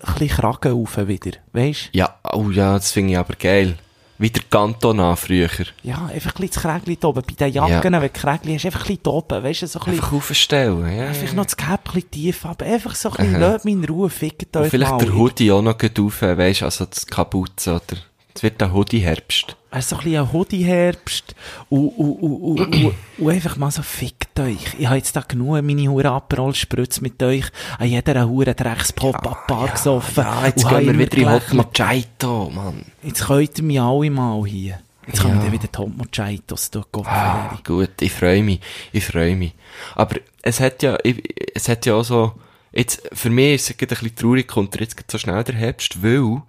ein 0.00 0.14
bisschen 0.14 0.28
Kragen 0.36 0.72
rauf 0.72 0.96
wieder. 1.06 1.32
Weisst? 1.52 1.88
Ja, 1.92 2.16
oh 2.32 2.50
ja, 2.50 2.74
das 2.74 2.92
finde 2.92 3.12
ich 3.12 3.18
aber 3.18 3.34
geil. 3.34 3.76
Wie 4.18 4.30
der 4.30 4.42
Cantona 4.48 5.14
früher. 5.16 5.48
Ja, 5.82 6.06
einfach 6.06 6.34
ein 6.36 6.48
bisschen 6.48 6.62
das 6.62 6.62
Krägli 6.62 6.98
oben. 7.02 7.22
Bei 7.26 7.34
den 7.34 7.52
Jacken, 7.52 7.92
wenn 7.92 8.00
du 8.00 8.08
Krägli 8.08 8.54
hast, 8.54 8.64
einfach 8.66 8.88
ein 8.88 8.96
bisschen 8.96 9.12
oben. 9.12 9.42
Weisst 9.42 9.62
du, 9.62 9.66
so 9.66 9.78
ein 9.80 9.84
bisschen, 9.84 10.00
Einfach 10.00 10.12
aufstellen, 10.12 10.96
ja. 10.96 11.06
Einfach 11.08 11.28
ja. 11.28 11.34
noch 11.34 11.44
das 11.44 11.56
bisschen 11.56 12.10
tief, 12.10 12.46
aber 12.46 12.64
einfach 12.64 12.94
so 12.94 13.10
ein 13.10 13.16
bisschen, 13.16 13.40
lasst 13.40 13.64
mich 13.64 13.74
in 13.74 13.84
Ruhe, 13.84 14.08
fickt 14.08 14.56
euch 14.56 14.64
Und 14.64 14.70
vielleicht 14.70 14.90
mal. 14.92 14.98
der 14.98 15.14
Hoodie 15.14 15.52
auch 15.52 15.62
noch 15.62 15.76
gut 15.76 15.98
auf, 16.00 16.22
weisst 16.22 16.62
also 16.62 16.86
das 16.86 17.06
Kapuze, 17.06 17.74
oder? 17.74 17.98
Es 18.36 18.42
wird 18.42 18.60
der 18.60 18.70
Hoodie-Herbst. 18.70 19.56
Er 19.70 19.78
ist 19.78 19.88
so 19.88 19.96
ein 19.96 20.02
bisschen 20.04 20.20
ein 20.20 20.32
Hoodie-Herbst 20.32 21.34
und, 21.70 21.88
und, 21.88 22.12
und, 22.20 22.60
und, 22.60 22.94
und, 23.16 23.30
einfach 23.30 23.56
mal 23.56 23.70
so, 23.70 23.80
fickt 23.80 24.38
euch. 24.38 24.58
Ich 24.78 24.86
habe 24.86 24.96
jetzt 24.96 25.16
da 25.16 25.22
genug 25.22 25.62
meine 25.62 25.88
hure 25.88 26.10
aperol 26.10 26.52
mit 27.00 27.22
euch 27.22 27.44
an 27.78 27.88
jeder 27.88 28.28
hure 28.28 28.54
Drecks-Pop-Up-Bar 28.54 29.68
gesoffen. 29.68 30.22
Ja, 30.22 30.46
jetzt 30.46 30.68
gehen 30.68 30.86
wir 30.86 30.98
wieder 30.98 31.16
in 31.16 31.30
Hot. 31.30 31.52
Mojito, 31.54 32.50
Mann. 32.50 32.84
Jetzt 33.02 33.24
könnt 33.24 33.56
ihr 33.56 33.64
mich 33.64 33.80
alle 33.80 34.10
mal 34.10 34.44
hier. 34.46 34.80
Jetzt 35.06 35.22
kommen 35.22 35.36
Ja. 35.36 35.42
dann 35.44 35.52
wieder 35.52 35.68
die 35.68 35.78
Hot 35.78 35.96
Mojitos, 35.96 36.70
du 36.70 36.82
Gott. 36.92 37.06
Ah, 37.06 37.58
gut, 37.64 38.02
ich 38.02 38.12
freue 38.12 38.42
mich, 38.42 38.60
ich 38.92 39.04
freue 39.06 39.34
mich. 39.34 39.54
Aber 39.94 40.16
es 40.42 40.60
hat 40.60 40.82
ja, 40.82 40.98
ich, 41.02 41.22
es 41.54 41.70
hat 41.70 41.86
ja 41.86 41.94
auch 41.94 42.04
so, 42.04 42.32
jetzt, 42.72 43.08
für 43.12 43.30
mich 43.30 43.54
ist 43.54 43.70
es 43.70 43.80
ein 43.80 43.86
bisschen 43.88 44.14
traurig, 44.14 44.46
kommt 44.46 44.78
jetzt 44.78 45.10
so 45.10 45.16
schnell 45.16 45.42
der 45.42 45.54
Herbst, 45.54 46.02
weil, 46.02 46.42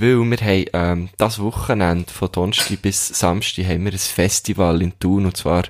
weil 0.00 0.18
wir 0.30 0.38
haben, 0.38 0.64
ähm, 0.72 1.08
das 1.16 1.38
Wochenende 1.38 2.12
von 2.12 2.30
Donnerstag 2.32 2.82
bis 2.82 3.08
Samstag 3.08 3.66
haben 3.66 3.84
wir 3.84 3.92
ein 3.92 3.98
Festival 3.98 4.82
in 4.82 4.98
Thun, 4.98 5.26
und 5.26 5.36
zwar 5.36 5.64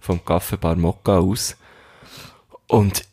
vom 0.00 0.24
Kaffeebar 0.24 0.76
Mokka 0.76 1.18
aus. 1.18 1.56
Und 2.66 3.04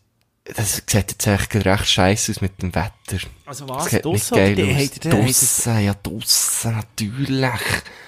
das 0.45 0.75
sieht 0.75 0.93
jetzt 0.93 1.23
gerade 1.49 1.65
recht 1.65 1.87
scheiße 1.87 2.31
aus 2.31 2.41
mit 2.41 2.61
dem 2.61 2.75
Wetter. 2.75 3.25
Also 3.45 3.65
Das 3.65 3.77
was, 3.85 3.91
nicht 3.91 4.05
draussen 4.05 4.35
geil 4.37 4.77
aus. 4.77 4.99
Draussen, 4.99 5.83
ja, 5.83 5.95
draussen, 6.01 6.75
natürlich. 6.75 7.41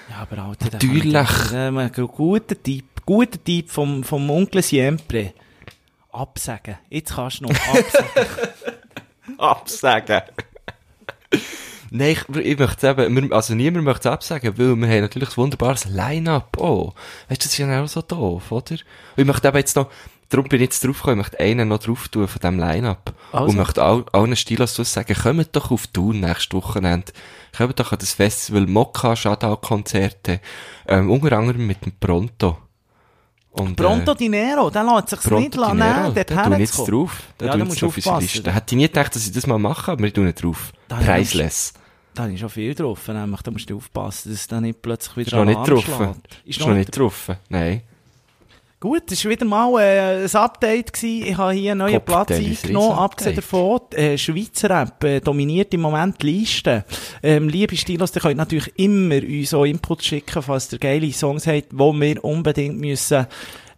Ja, 0.09 0.15
aber 0.19 0.37
Alter, 0.43 0.69
Natürlich. 0.71 1.51
äh, 1.51 1.89
guter 2.07 2.61
Tipp, 2.61 2.85
guter 3.05 3.43
Tipp 3.43 3.71
vom, 3.71 4.03
vom 4.03 4.29
Onkel 4.29 4.61
Siempre. 4.61 5.33
Absagen. 6.11 6.77
Jetzt 6.89 7.15
kannst 7.15 7.39
du 7.39 7.45
noch 7.45 7.51
absagen. 7.51 8.27
absagen. 9.37 10.21
Nein, 11.89 12.11
ich, 12.11 12.35
ich 12.37 12.59
möchte 12.59 12.87
es 12.87 12.97
eben, 12.97 13.33
also 13.33 13.55
niemand 13.55 13.85
möchte 13.85 14.09
es 14.09 14.13
absagen, 14.13 14.57
weil 14.57 14.75
wir 14.75 14.87
haben 14.87 15.01
natürlich 15.01 15.29
ein 15.29 15.37
wunderbares 15.37 15.85
Line-Up 15.85 16.57
auch. 16.59 16.93
Weißt 17.29 17.41
du, 17.41 17.45
das 17.45 17.45
ist 17.45 17.57
ja 17.57 17.83
auch 17.83 17.87
so 17.87 18.01
doof, 18.01 18.51
oder? 18.51 18.71
Und 18.71 18.81
ich 19.15 19.25
möchte 19.25 19.47
eben 19.47 19.57
jetzt 19.57 19.75
noch, 19.75 19.89
darum 20.29 20.47
bin 20.47 20.59
ich 20.59 20.65
jetzt 20.65 20.83
draufgekommen, 20.83 21.19
ich 21.19 21.25
möchte 21.25 21.39
einen 21.39 21.69
noch 21.69 21.79
drauf 21.79 22.07
tun 22.09 22.27
von 22.27 22.39
diesem 22.41 22.59
Line-Up. 22.59 23.13
Also. 23.31 23.49
Und 23.49 23.55
möchte 23.57 23.83
all, 23.83 24.05
allen 24.11 24.35
Stilos 24.35 24.75
sagen, 24.75 25.15
kommt 25.15 25.55
doch 25.55 25.71
auf 25.71 25.87
Thun 25.87 26.19
nächstes 26.19 26.53
Wochenende. 26.53 27.11
Kommt 27.55 27.79
doch 27.79 27.91
an 27.91 27.99
das 27.99 28.13
Festival 28.13 28.67
Mokka, 28.67 29.15
Shoutout-Konzerte, 29.15 30.41
ähm, 30.87 31.09
unter 31.09 31.37
anderem 31.37 31.65
mit 31.65 31.85
dem 31.85 31.93
Pronto. 31.99 32.57
Und, 33.59 33.75
Pronto 33.75 34.11
äh, 34.11 34.15
Dinero, 34.15 34.69
der 34.69 34.83
lässt 34.83 35.09
sich 35.09 35.31
nicht 35.31 35.55
nehmen, 35.55 35.77
Dinero, 35.77 36.11
dort 36.11 36.31
da 36.31 36.49
jetzt 36.57 36.59
herzukommen. 36.59 36.91
drauf. 36.91 37.23
Da 37.37 37.45
Ja, 37.45 37.57
da 37.57 37.65
musst 37.65 37.81
du 37.81 37.87
aufpassen. 37.87 38.43
Hätte 38.45 38.75
ich 38.75 38.77
nie 38.77 38.87
gedacht, 38.87 39.15
dass 39.15 39.25
ich 39.25 39.31
das 39.31 39.47
mal 39.47 39.57
mache, 39.57 39.91
aber 39.91 40.03
ich 40.03 40.13
tue 40.13 40.25
nicht 40.25 40.43
drauf. 40.43 40.71
Da 40.87 40.97
Priceless. 40.97 41.73
Da 42.13 42.23
habe 42.23 42.33
ich 42.33 42.39
schon 42.39 42.49
viel 42.49 42.73
drauf, 42.73 43.07
nämlich, 43.07 43.41
da 43.41 43.51
musst 43.51 43.69
du 43.69 43.77
aufpassen, 43.77 44.31
dass 44.31 44.39
es 44.39 44.47
dann 44.47 44.63
nicht 44.63 44.81
plötzlich 44.81 45.17
wieder 45.17 45.27
Ist 45.27 45.33
noch 45.33 45.45
nicht 45.45 45.69
drauf. 45.69 46.15
Ist 46.45 46.59
noch 46.59 46.73
nicht 46.73 46.97
drauf. 46.97 47.31
Nein. 47.49 47.81
Gut, 48.79 49.03
das 49.09 49.23
war 49.25 49.31
wieder 49.31 49.45
mal 49.45 49.81
äh, 49.81 50.23
ein 50.25 50.35
Update. 50.35 50.93
Gewesen. 50.93 51.27
Ich 51.27 51.35
habe 51.37 51.53
hier 51.53 51.71
einen 51.71 51.79
neuen 51.79 51.93
Kopfteil 51.95 52.25
Platz 52.41 52.63
eingenommen. 52.63 52.91
Abgesehen 52.99 53.35
davon, 53.35 53.79
äh, 53.93 54.17
Schweizer 54.19 54.69
Rap 54.69 55.03
äh, 55.03 55.19
dominiert 55.19 55.73
im 55.73 55.81
Moment 55.81 56.21
die 56.21 56.27
Liste. 56.41 56.85
Ähm, 57.23 57.49
liebe 57.49 57.75
Stilos, 57.75 58.15
ihr 58.15 58.21
könnt 58.21 58.37
natürlich 58.37 58.71
immer 58.77 59.15
uns 59.15 59.53
auch 59.55 59.63
Input 59.65 60.03
schicken, 60.03 60.43
falls 60.43 60.71
ihr 60.71 60.77
geile 60.77 61.11
Songs 61.11 61.47
habt, 61.47 61.71
die 61.71 61.75
wir 61.77 62.23
unbedingt 62.23 62.79
müssen 62.79 63.25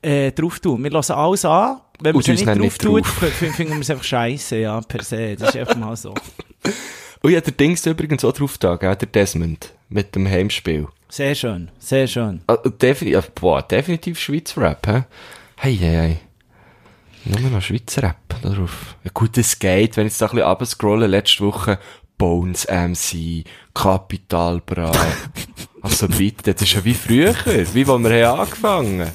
äh, 0.01 0.33
drauf 0.33 0.59
tun. 0.59 0.83
Wir 0.83 0.91
hören 0.91 1.11
alles 1.11 1.45
an. 1.45 1.79
Wenn 2.01 2.15
sie 2.21 2.31
uns 2.31 2.45
nicht 2.59 2.83
drauf 2.85 3.23
f- 3.23 3.55
finden 3.55 3.73
wir 3.75 3.81
es 3.81 3.89
einfach 3.89 4.03
scheiße, 4.03 4.57
ja, 4.57 4.81
per 4.81 5.03
se. 5.03 5.35
Das 5.37 5.49
ist 5.49 5.55
einfach 5.57 5.75
mal 5.77 5.95
so. 5.95 6.13
Und 7.21 7.31
habe 7.35 7.41
der 7.41 7.53
Dings 7.53 7.85
übrigens 7.85 8.23
auch 8.25 8.31
drauf 8.33 8.57
da, 8.57 8.75
gell, 8.75 8.95
der 8.95 9.07
Desmond. 9.07 9.73
Mit 9.89 10.15
dem 10.15 10.27
Heimspiel. 10.27 10.87
Sehr 11.11 11.33
schön, 11.33 11.71
sehr 11.79 12.05
schön. 12.05 12.41
Ah, 12.45 12.57
definitiv, 12.57 13.31
boah, 13.31 13.63
definitiv 13.63 14.19
Schweizer 14.19 14.61
Rap, 14.61 14.85
hä? 14.85 15.03
Hey, 15.57 15.75
hey, 15.75 15.95
hey. 15.95 16.17
Nur 17.25 17.49
noch 17.49 17.61
Schweizer 17.63 18.03
Rap 18.03 18.17
da 18.43 18.49
drauf. 18.49 18.95
Ja, 19.03 19.09
gut, 19.11 19.35
es 19.39 19.57
geht, 19.57 19.97
wenn 19.97 20.05
ich 20.05 20.13
jetzt 20.13 20.21
da 20.21 20.27
ein 20.27 20.35
bisschen 20.35 20.47
runterscrolle, 20.47 21.07
letzte 21.07 21.43
Woche 21.43 21.79
Bones 22.19 22.67
MC, 22.67 23.43
Capital 23.73 24.61
Bra. 24.63 24.91
also 25.81 26.07
bitte, 26.07 26.53
das 26.53 26.61
ist 26.61 26.73
ja 26.73 26.85
wie 26.85 26.93
früher, 26.93 27.33
wie 27.73 27.87
wo 27.87 27.97
wir 27.97 28.27
haben 28.27 28.41
angefangen. 28.41 29.09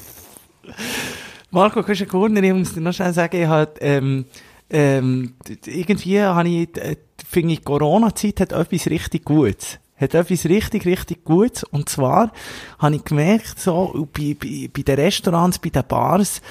Marco, 1.51 1.81
kannst 1.81 2.01
du 2.01 2.05
Gurner, 2.07 2.43
ich 2.43 2.53
muss 2.53 2.73
dir 2.73 2.81
noch 2.81 2.93
schnell 2.93 3.13
sagen, 3.13 3.41
ich 3.41 3.47
halt, 3.47 3.77
ähm, 3.79 4.25
ähm, 4.69 5.35
irgendwie 5.65 6.19
habe 6.19 6.49
ich, 6.49 6.77
äh, 6.77 6.97
finde 7.25 7.53
ich, 7.53 7.63
Corona-Zeit 7.63 8.41
hat 8.41 8.51
etwas 8.51 8.87
richtig 8.87 9.23
Gutes. 9.23 9.79
Hat 9.97 10.13
etwas 10.13 10.45
richtig, 10.45 10.85
richtig 10.85 11.23
Gutes. 11.23 11.63
Und 11.63 11.89
zwar 11.89 12.31
habe 12.79 12.95
ich 12.95 13.03
gemerkt, 13.03 13.59
so, 13.59 14.07
bei, 14.13 14.35
bei, 14.39 14.69
bei 14.73 14.81
den 14.81 14.95
Restaurants, 14.95 15.59
bei 15.59 15.69
den 15.69 15.83
Bars, 15.87 16.41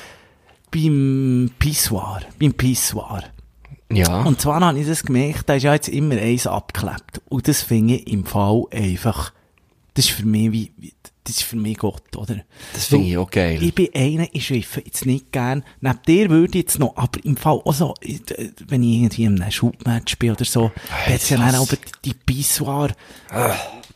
beim 0.71 1.51
Pissoir, 1.59 2.23
beim 2.39 2.55
Pissoir. 2.55 3.25
Ja. 3.93 4.23
Und 4.23 4.41
zwar 4.41 4.61
habe 4.61 4.79
ich 4.79 4.87
das 4.87 5.05
gemerkt, 5.05 5.49
da 5.49 5.55
ist 5.55 5.63
ja 5.63 5.75
jetzt 5.75 5.89
immer 5.89 6.17
eins 6.17 6.47
abgeklebt. 6.47 7.21
Und 7.29 7.47
das 7.47 7.63
finde 7.63 7.95
ich 7.95 8.13
im 8.13 8.25
Fall 8.25 8.65
einfach, 8.73 9.33
das 9.93 10.07
ist 10.07 10.13
für 10.13 10.27
mich 10.27 10.53
wie, 10.53 10.73
wie 10.79 10.95
das 11.25 11.37
ist 11.37 11.43
für 11.45 11.57
mich 11.57 11.79
Gott, 11.79 12.17
oder? 12.17 12.45
das 12.75 12.87
finde 12.87 13.07
ich 13.09 13.17
auch 13.17 13.31
geil. 13.31 13.63
Ich 13.63 13.75
bin 13.75 13.89
einer, 13.95 14.27
ich 14.33 14.47
schwiffe 14.47 14.83
jetzt 14.85 15.07
nicht 15.07 15.33
gern. 15.33 15.65
Neben 15.81 15.99
dir 16.07 16.31
würde 16.31 16.59
ich 16.59 16.65
jetzt 16.65 16.79
noch, 16.79 16.97
aber 16.97 17.25
im 17.25 17.37
Fall 17.37 17.61
auch 17.65 17.73
so, 17.75 17.95
ich- 18.01 18.31
äh, 18.31 18.53
wenn 18.67 18.83
ich 18.83 18.97
irgendwie 18.99 19.25
in 19.25 19.41
einem 19.41 19.51
Schubmatch 19.51 20.19
bin 20.19 20.33
oder 20.33 20.45
so, 20.45 20.71
da 20.89 21.13
hat's 21.13 21.31
ja 21.31 21.39
dann 21.39 21.55
aber 21.55 21.77
die 22.05 22.15
Pissoir, 22.15 22.93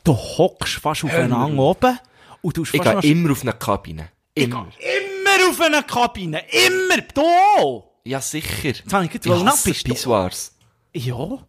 du 0.05 0.13
hockst 0.15 0.75
fast 0.75 1.05
aufeinander 1.05 1.63
oben 1.63 1.99
und 2.43 2.57
du 2.57 2.63
Ich 2.63 2.73
gehe 2.73 3.01
immer 3.03 3.33
auf 3.33 3.43
eine 3.43 3.53
Kabine. 3.53 4.09
Immer. 4.35 4.69
immer 4.79 5.51
auf 5.51 5.61
eine 5.61 5.83
Kabine, 5.83 6.43
immer, 6.67 7.03
da! 7.15 7.83
Ja, 8.05 8.21
sicher. 8.23 8.69
Jetzt 8.69 8.91
habe 8.93 9.05
ich 9.05 9.11
gerade 9.21 9.45
du- 9.45 9.73
Pissoirs. 9.85 10.53
Ja. 10.95 11.45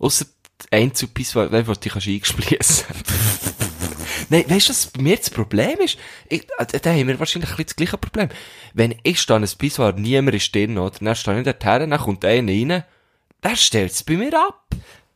Ausser 0.00 0.26
Einzelpissoir, 0.72 1.52
wenn 1.52 1.64
du 1.64 1.72
dich 1.74 1.94
eingespliessen 1.94 2.84
Nein, 4.30 4.44
weißt 4.48 4.68
du, 4.68 4.72
was 4.72 4.86
bei 4.88 5.02
mir 5.02 5.16
das 5.16 5.30
Problem 5.30 5.78
ist? 5.80 5.96
Ich, 6.28 6.42
äh, 6.58 6.78
da 6.80 6.90
haben 6.90 7.08
wir 7.08 7.18
wahrscheinlich 7.18 7.50
ein 7.50 7.56
bisschen 7.56 7.66
das 7.66 7.76
gleiche 7.76 7.98
Problem. 7.98 8.28
Wenn 8.74 8.94
ich 9.02 9.20
stehe 9.20 9.36
an 9.36 9.44
ein 9.44 9.50
Pissoir, 9.56 9.92
niemand 9.92 10.36
ist 10.36 10.54
drin, 10.54 10.76
oder? 10.78 10.96
Dann 11.00 11.14
stehe 11.16 11.38
ich 11.38 11.44
dort 11.44 11.64
her, 11.64 11.78
dann 11.86 11.98
kommt 11.98 12.24
einer 12.24 12.52
rein, 12.52 12.84
der 13.42 13.56
stellt 13.56 13.92
es 13.92 14.02
bei 14.02 14.14
mir 14.16 14.32
ab. 14.38 14.64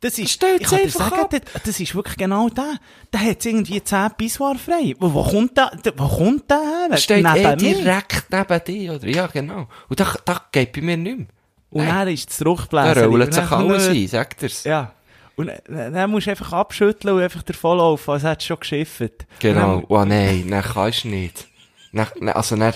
Das 0.01 0.19
ist, 0.19 0.33
Stellt's 0.33 0.63
ich 0.63 0.69
kann 0.69 0.79
dir 0.83 0.91
sagen, 0.91 1.21
ab. 1.21 1.31
das, 1.31 1.63
das 1.63 1.79
ist 1.79 1.95
wirklich 1.95 2.17
genau 2.17 2.49
der. 2.49 2.75
Der 3.13 3.21
hat 3.21 3.45
irgendwie 3.47 3.81
10 3.85 4.11
Pissoir 4.17 4.57
frei. 4.57 4.97
Wo, 4.99 5.13
wo 5.15 5.23
kommt 5.23 5.57
der, 5.57 5.71
wo 5.97 6.09
kommt 6.09 6.51
der 6.51 6.89
her? 6.91 6.97
Steht 6.97 7.19
eh 7.25 7.33
Neben 7.33 7.63
mir. 7.63 7.77
direkt 7.77 8.25
neben 8.31 8.65
dir, 8.65 8.95
oder? 8.95 9.07
Ja, 9.07 9.27
genau. 9.29 9.69
Und 9.89 10.01
da, 10.01 10.13
da 10.25 10.43
geht 10.51 10.73
bei 10.73 10.81
mir 10.81 10.97
nicht 10.97 11.19
mehr. 11.19 11.27
Und 11.71 11.87
dann 11.87 12.09
ist 12.09 12.29
das 12.29 12.39
Da 12.39 12.45
Fruchtbläser. 12.47 13.07
rollt 13.07 13.33
sich 13.33 13.51
alles 13.51 13.89
ein, 13.89 14.09
sagt 14.09 14.43
er's. 14.43 14.65
Ja. 14.65 14.93
Und 15.37 15.51
dann, 15.67 15.93
dann 15.95 16.11
musst 16.11 16.27
du 16.27 16.31
einfach 16.31 16.53
abschütteln 16.53 17.15
und 17.17 17.23
einfach 17.23 17.43
davonlaufen, 17.43 18.15
als 18.15 18.23
hättest 18.23 18.43
du 18.43 18.55
schon 18.55 18.61
geschifft. 18.61 19.27
Genau. 19.39 19.77
Und 19.79 19.85
Oh 19.89 20.05
nein, 20.05 20.47
dann 20.51 20.63
kannst 20.63 21.05
du 21.05 21.09
nicht. 21.09 21.47
Dann, 21.93 22.07
dann, 22.21 22.29
also 22.31 22.57
dann, 22.57 22.75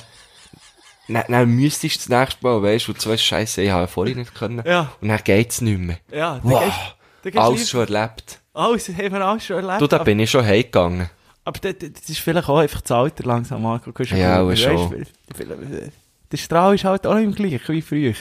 dann, 1.09 1.25
dann 1.29 1.49
müsstest 1.51 2.07
du 2.07 2.11
das 2.11 2.21
nächste 2.21 2.47
Mal, 2.47 2.62
weißt 2.62 2.88
du, 2.88 2.92
du 2.95 3.11
weißt, 3.11 3.23
Scheiße, 3.23 3.62
ich 3.62 3.71
habe 3.71 3.83
ja 3.83 3.87
vorhin 3.87 4.19
nicht 4.19 4.35
können. 4.35 4.62
Ja. 4.66 4.90
Und 5.01 5.09
dann 5.09 5.21
geht's 5.23 5.61
nicht 5.61 5.79
mehr. 5.79 5.99
Dann, 6.09 6.19
ja, 6.19 6.40
dann 6.42 6.51
Wow. 6.51 6.64
gehst, 6.64 6.79
dann 7.23 7.33
gehst 7.33 7.45
Alles 7.45 7.71
schon 7.71 7.81
erlebt. 7.95 8.40
Alles 8.55 8.88
haben 8.97 9.12
wir 9.12 9.21
alles 9.27 9.45
schon 9.47 9.57
erlebt. 9.57 9.81
Du, 9.83 9.87
da 9.87 9.99
bin 10.03 10.19
ich 10.19 10.31
schon 10.31 10.45
heimgegangen. 10.45 11.11
aber 11.45 11.59
das, 11.61 11.75
das 11.79 12.09
ist 12.09 12.19
vielleicht 12.21 12.49
auch 12.49 12.59
einfach 12.59 12.81
das 12.81 12.90
Alter 12.92 13.25
langsam, 13.25 13.62
Marco. 13.62 13.90
Ja, 14.05 14.40
auch 14.42 14.55
schon. 14.57 14.92
weißt, 14.92 15.92
Der 16.33 16.37
Strahl 16.38 16.75
ist 16.75 16.85
halt 16.85 17.07
auch 17.07 17.14
nicht 17.14 17.25
im 17.25 17.35
gleich 17.35 17.69
wie 17.69 17.83
früher. 17.83 18.12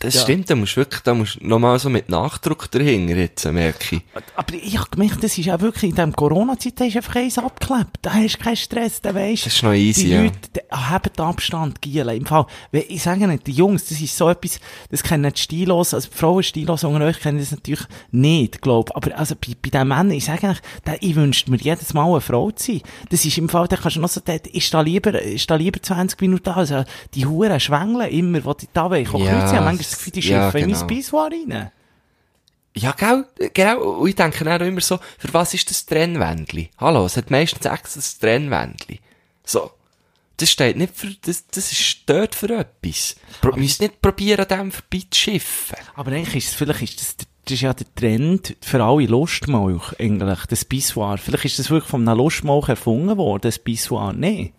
Das 0.00 0.14
Ja. 0.14 0.20
stimmt, 0.20 0.48
da 0.48 0.54
musst 0.54 0.74
du 0.74 0.76
wirklich, 0.76 1.00
da 1.02 1.12
musst 1.12 1.40
du 1.40 1.46
nochmal 1.48 1.76
so 1.80 1.90
mit 1.90 2.08
Nachdruck 2.08 2.70
dahinter 2.70 3.16
jetzt, 3.16 3.44
merke 3.50 3.96
ich. 3.96 4.02
Aber 4.36 4.54
ich 4.54 4.78
habe 4.78 4.88
gemerkt, 4.90 5.24
das 5.24 5.36
ist 5.36 5.50
auch 5.50 5.60
wirklich 5.60 5.90
in 5.90 5.96
dieser 5.96 6.12
Corona-Zeit, 6.12 6.74
da 6.78 6.84
ist 6.84 6.96
einfach 6.96 7.16
eins 7.16 7.36
abgeklebt. 7.36 7.98
Da 8.02 8.12
hast 8.14 8.34
du 8.38 8.44
keinen 8.44 8.56
Stress, 8.56 9.00
da 9.02 9.12
weisst 9.12 9.46
Das 9.46 9.54
ist 9.56 9.62
noch 9.64 9.72
easy, 9.72 10.04
Die 10.04 10.10
ja. 10.10 10.22
Leute 10.22 10.38
die 10.54 10.60
haben 10.70 11.10
den 11.18 11.24
Abstand, 11.24 11.82
Giele. 11.82 12.14
Im 12.14 12.26
Fall, 12.26 12.46
ich 12.70 13.02
sage 13.02 13.26
nicht, 13.26 13.48
die 13.48 13.50
Jungs, 13.52 13.86
das 13.86 14.00
ist 14.00 14.16
so 14.16 14.28
etwas, 14.30 14.60
das 14.88 15.02
kennen 15.02 15.22
nicht 15.24 15.40
stilos, 15.40 15.92
also 15.92 16.08
die 16.08 16.16
Frauen 16.16 16.42
stilos 16.44 16.84
unter 16.84 17.04
euch 17.04 17.18
kennen 17.18 17.40
das 17.40 17.50
natürlich 17.50 17.84
nicht, 18.12 18.62
glaub. 18.62 18.94
Aber 18.94 19.18
also 19.18 19.34
bei, 19.34 19.54
bei 19.60 19.70
den 19.70 19.88
Männern, 19.88 20.12
ich 20.12 20.26
sage 20.26 20.46
eigentlich, 20.46 20.62
da, 20.84 20.94
ich 21.00 21.16
wünschte 21.16 21.50
mir 21.50 21.56
jedes 21.56 21.92
Mal 21.92 22.08
eine 22.08 22.20
Frau 22.20 22.52
zu 22.52 22.70
sein. 22.72 22.82
Das 23.10 23.24
ist 23.24 23.36
im 23.36 23.48
Fall, 23.48 23.66
da 23.66 23.74
kannst 23.76 23.96
du 23.96 24.00
noch 24.00 24.08
so, 24.08 24.20
da, 24.24 24.34
ist 24.34 24.72
da 24.72 24.80
lieber, 24.80 25.20
ist 25.20 25.50
da 25.50 25.56
lieber 25.56 25.82
20 25.82 26.20
Minuten 26.20 26.44
da, 26.44 26.52
also 26.54 26.84
die 27.14 27.26
Huren 27.26 27.58
schwängeln 27.58 28.08
immer, 28.10 28.44
wo 28.44 28.54
die 28.54 28.68
da 28.72 28.88
wollen. 28.88 29.02
Ich 29.02 29.12
Ja, 29.12 29.60
manchmal 29.60 29.87
das 29.90 29.98
Gefühl, 29.98 30.12
die 30.12 30.20
ja, 30.20 30.46
schiffen 30.46 30.60
in 30.60 30.66
genau. 30.68 30.78
mein 30.78 30.86
Pissoir 30.86 31.30
rein. 31.30 31.70
Ja, 32.74 32.92
genau, 32.92 33.24
genau. 33.52 33.82
Und 34.00 34.08
ich 34.08 34.14
denke 34.14 34.44
dann 34.44 34.62
auch 34.62 34.66
immer 34.66 34.80
so, 34.80 34.98
für 35.18 35.32
was 35.34 35.54
ist 35.54 35.68
das 35.70 35.84
Trennwändli? 35.86 36.70
Hallo, 36.78 37.06
es 37.06 37.16
hat 37.16 37.30
meistens 37.30 37.66
extra 37.66 37.98
das 37.98 38.18
Trennwändli. 38.18 39.00
So. 39.44 39.72
Das 40.36 40.52
steht 40.52 40.76
nicht 40.76 40.94
für, 40.94 41.08
das, 41.22 41.48
das 41.48 41.72
ist 41.72 42.02
dort 42.06 42.36
für 42.36 42.56
etwas. 42.56 43.16
Pro, 43.40 43.56
müsst 43.56 43.80
nicht 43.80 44.00
probieren, 44.00 44.46
an 44.48 44.58
dem 44.58 44.70
vorbeizuschiffen. 44.70 45.76
Aber 45.96 46.12
eigentlich 46.12 46.36
ist 46.36 46.48
es, 46.50 46.54
vielleicht 46.54 46.82
ist 46.82 47.00
das, 47.00 47.16
das 47.16 47.54
ist 47.54 47.62
ja 47.62 47.74
der 47.74 47.92
Trend 47.96 48.56
für 48.60 48.80
alle 48.84 49.06
Lustmolch, 49.06 49.98
eigentlich, 49.98 50.46
das 50.46 50.64
Pissoir. 50.64 51.18
Vielleicht 51.18 51.46
ist 51.46 51.58
das 51.58 51.70
wirklich 51.70 51.90
von 51.90 52.06
einem 52.06 52.18
Lustmolch 52.18 52.68
erfunden 52.68 53.16
worden, 53.16 53.42
das 53.42 53.58
Pissoir. 53.58 54.12
Nee. 54.12 54.52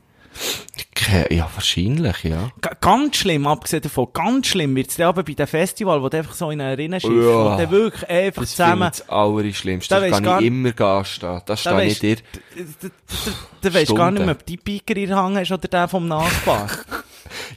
Ja, 1.32 1.50
wahrscheinlich, 1.56 2.24
ja. 2.24 2.52
G 2.62 2.70
ganz 2.82 3.16
schlimm, 3.18 3.48
abgesehen 3.48 3.82
davon, 3.82 4.08
ganz 4.14 4.48
schlimm 4.48 4.76
wird's 4.76 4.96
dann 4.98 5.08
aber 5.08 5.24
bei 5.24 5.34
dem 5.34 5.48
Festival, 5.48 6.04
wo 6.04 6.10
du 6.10 6.18
einfach 6.18 6.36
so 6.36 6.52
in 6.52 6.62
einer 6.62 6.78
Rinne 6.78 7.00
schiffst, 7.00 7.16
Ja. 7.16 7.58
wo 7.58 7.58
du 7.58 7.72
wirklich 7.72 8.08
einfach 8.10 8.42
Das 8.44 8.52
zusammen, 8.52 8.90
ich 8.94 9.00
das 9.00 9.10
Allerschlimmste. 9.10 9.96
Da 9.96 10.02
Da 10.02 10.10
kann 10.12 10.24
gar- 10.24 10.40
ich 10.42 10.48
immer 10.48 10.72
gehen 10.72 11.06
stehen. 11.06 11.42
Da 11.46 11.58
stehe 11.58 11.84
ich 11.86 11.92
weisst- 11.94 12.02
dir. 12.04 12.16
du, 12.16 12.64
du, 12.90 12.90
du 13.62 13.74
weisst 13.74 13.96
gar 13.96 14.12
nicht 14.12 14.24
mehr, 14.26 14.36
ob 14.36 14.46
die 14.46 14.58
Piker 14.58 14.96
in 14.98 15.08
der 15.08 15.18
Hang 15.18 15.36
hast 15.38 15.52
oder 15.52 15.68
der 15.68 15.88
vom 15.88 16.08
Nachbar. 16.08 16.70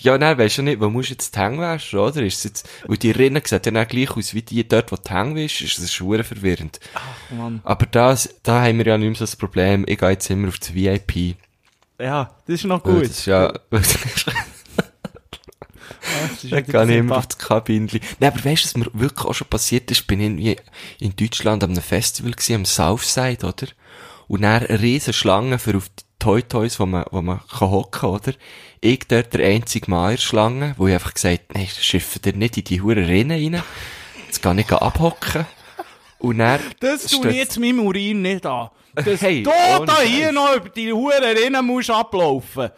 Ja, 0.00 0.18
nein, 0.18 0.36
weisst 0.36 0.58
du 0.58 0.62
nicht, 0.62 0.80
wo 0.80 0.90
musst 0.90 1.08
du 1.08 1.14
jetzt 1.14 1.34
die 1.34 1.40
Hänge 1.40 1.58
waschen, 1.58 1.98
oder? 1.98 2.22
Ist 2.22 2.38
es 2.38 2.44
jetzt, 2.44 2.68
weil 2.86 2.98
die 2.98 3.10
Rinne 3.10 3.40
sieht 3.42 3.64
ja 3.64 3.72
nicht 3.72 3.88
gleich 3.88 4.10
aus 4.16 4.34
wie 4.34 4.42
die 4.42 4.66
dort, 4.68 4.92
wo 4.92 4.96
die 4.96 5.10
Hänge 5.10 5.34
wischst, 5.36 5.62
ist 5.62 5.78
das 5.82 5.90
schwer 5.92 6.22
verwirrend. 6.24 6.78
Mann. 7.30 7.60
Aber 7.64 7.86
das, 7.86 8.28
da 8.42 8.62
haben 8.62 8.76
wir 8.78 8.86
ja 8.86 8.98
nicht 8.98 9.08
mehr 9.08 9.14
so 9.16 9.22
das 9.24 9.36
Problem. 9.36 9.84
Ich 9.88 9.98
gehe 9.98 10.10
jetzt 10.10 10.28
immer 10.28 10.48
auf 10.48 10.58
das 10.58 10.74
VIP. 10.74 11.36
Ja, 12.02 12.34
das 12.46 12.54
ist 12.56 12.64
noch 12.64 12.82
gut. 12.82 13.02
Das 13.02 13.10
ist 13.10 13.26
ja, 13.26 13.52
da 13.70 13.80
wieder 16.42 16.62
gehe 16.62 16.84
ich 16.84 16.98
immer 16.98 17.18
auf 17.18 17.26
das 17.26 17.38
Kabinchen. 17.38 18.00
Nein, 18.18 18.32
aber 18.32 18.44
weißt 18.44 18.64
du, 18.64 18.66
was 18.66 18.76
mir 18.76 18.86
wirklich 18.92 19.26
auch 19.26 19.34
schon 19.34 19.46
passiert 19.48 19.90
ist? 19.90 20.06
Bin 20.06 20.20
irgendwie 20.20 20.56
in 20.98 21.14
Deutschland 21.16 21.62
an 21.62 21.70
einem 21.70 21.82
Festival 21.82 22.32
gewesen, 22.32 22.56
am 22.56 22.64
Southside, 22.64 23.46
oder? 23.46 23.68
Und 24.28 24.42
dann 24.42 24.66
eine 24.66 24.80
riesen 24.80 25.12
Schlange 25.12 25.58
für 25.58 25.76
auf 25.76 25.88
die 25.88 26.04
Toy 26.18 26.42
Toys, 26.42 26.78
wo 26.80 26.86
man, 26.86 27.04
wo 27.10 27.22
man 27.22 27.40
kann 27.48 27.70
hocken, 27.70 28.08
oder? 28.08 28.32
Ich 28.80 29.06
dort 29.08 29.34
der 29.34 29.46
einzige 29.46 29.90
Mann 29.90 30.12
in 30.12 30.18
Schlange, 30.18 30.74
wo 30.78 30.86
ich 30.88 30.94
einfach 30.94 31.14
gesagt, 31.14 31.54
nein, 31.54 31.68
schiffen 31.68 32.22
dir 32.22 32.32
nicht 32.32 32.56
in 32.56 32.64
die 32.64 32.80
hure 32.80 33.06
Rinne 33.06 33.34
rein. 33.34 33.62
Jetzt 34.26 34.42
kann 34.42 34.58
ich 34.58 34.72
abhocken. 34.72 35.46
Und 36.18 36.38
dann 36.38 36.60
Das 36.80 37.06
tue 37.06 37.30
ich 37.30 37.36
jetzt 37.36 37.58
meinem 37.58 37.80
Urin 37.80 38.22
nicht 38.22 38.46
an. 38.46 38.70
Dass 38.94 39.20
Hey, 39.22 39.42
du 39.42 39.50
da 39.50 39.96
Scheiß. 39.96 40.08
hier 40.08 40.32
noch 40.32 40.54
über 40.56 40.68
die 40.68 40.92
Huren 40.92 41.22
Rinnen 41.36 41.64
musst 41.66 41.90
ablaufen. 41.90 42.70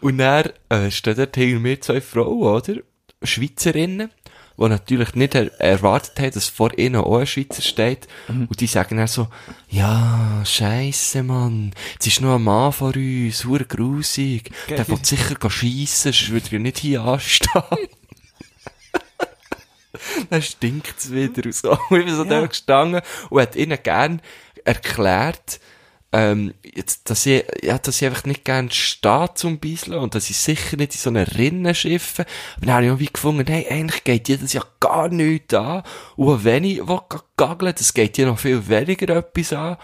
Und 0.00 0.18
dann 0.18 0.50
äh, 0.68 0.90
stehen 0.90 1.16
dort 1.16 1.36
hinter 1.36 1.60
mir 1.60 1.80
zwei 1.80 2.00
Frauen, 2.00 2.42
oder? 2.42 2.74
Schweizerinnen, 3.22 4.10
die 4.58 4.68
natürlich 4.68 5.14
nicht 5.14 5.34
er 5.34 5.52
erwartet 5.60 6.18
haben, 6.18 6.30
dass 6.32 6.48
vor 6.48 6.76
ihnen 6.78 6.96
auch 6.96 7.18
ein 7.18 7.26
Schweizer 7.26 7.62
steht. 7.62 8.08
Und 8.28 8.60
die 8.60 8.66
sagen 8.66 8.96
dann 8.96 9.06
so, 9.06 9.28
ja, 9.68 10.42
scheisse, 10.44 11.22
Mann, 11.22 11.72
jetzt 11.92 12.06
ist 12.06 12.20
noch 12.22 12.36
ein 12.36 12.42
Mann 12.42 12.72
vor 12.72 12.94
uns, 12.96 13.38
super 13.38 13.64
grusig. 13.64 14.50
Der 14.68 14.88
will 14.88 14.98
sicher 15.02 15.50
schiessen, 15.50 16.12
sonst 16.12 16.30
würde 16.30 16.48
er 16.56 16.58
nicht 16.60 16.78
hier 16.78 17.02
anstehen. 17.02 17.88
Dann 20.30 20.42
stinkt's 20.42 21.12
wieder 21.12 21.44
und 21.44 21.54
so. 21.54 21.70
Und 21.90 21.98
ich 22.00 22.06
bin 22.06 22.14
so 22.16 22.24
Ja. 22.24 22.40
da 22.40 22.46
gestanden 22.46 23.00
und 23.30 23.40
hat 23.40 23.56
ihnen 23.56 23.78
gern 23.82 24.20
erklärt, 24.64 25.60
ähm, 26.12 26.54
jetzt, 26.64 27.08
dass 27.08 27.24
ich, 27.26 27.44
ja, 27.62 27.78
dass 27.78 28.02
ich 28.02 28.06
einfach 28.06 28.24
nicht 28.24 28.44
gern 28.44 28.70
stehe 28.70 29.30
zum 29.34 29.60
Beiseln 29.60 29.98
und 29.98 30.14
dass 30.16 30.28
ich 30.28 30.36
sicher 30.38 30.76
nicht 30.76 30.94
in 30.94 30.98
so 31.00 31.10
einer 31.10 31.36
Rinne 31.36 31.72
schiffe. 31.74 32.26
Aber 32.56 32.66
dann 32.66 32.74
habe 32.74 32.86
ich 32.86 32.90
auch 32.90 32.98
wie 32.98 33.06
gefunden, 33.12 33.46
hey, 33.46 33.66
eigentlich 33.70 34.02
geht 34.02 34.26
dir 34.26 34.38
das 34.38 34.52
ja 34.52 34.62
gar 34.80 35.08
nichts 35.08 35.54
an. 35.54 35.84
Und 36.16 36.42
wenn 36.44 36.64
ich 36.64 36.86
will 36.88 36.98
gaggeln, 37.36 37.74
das 37.78 37.94
geht 37.94 38.16
dir 38.16 38.26
noch 38.26 38.40
viel 38.40 38.66
weniger 38.68 39.16
etwas 39.16 39.52
an. 39.52 39.76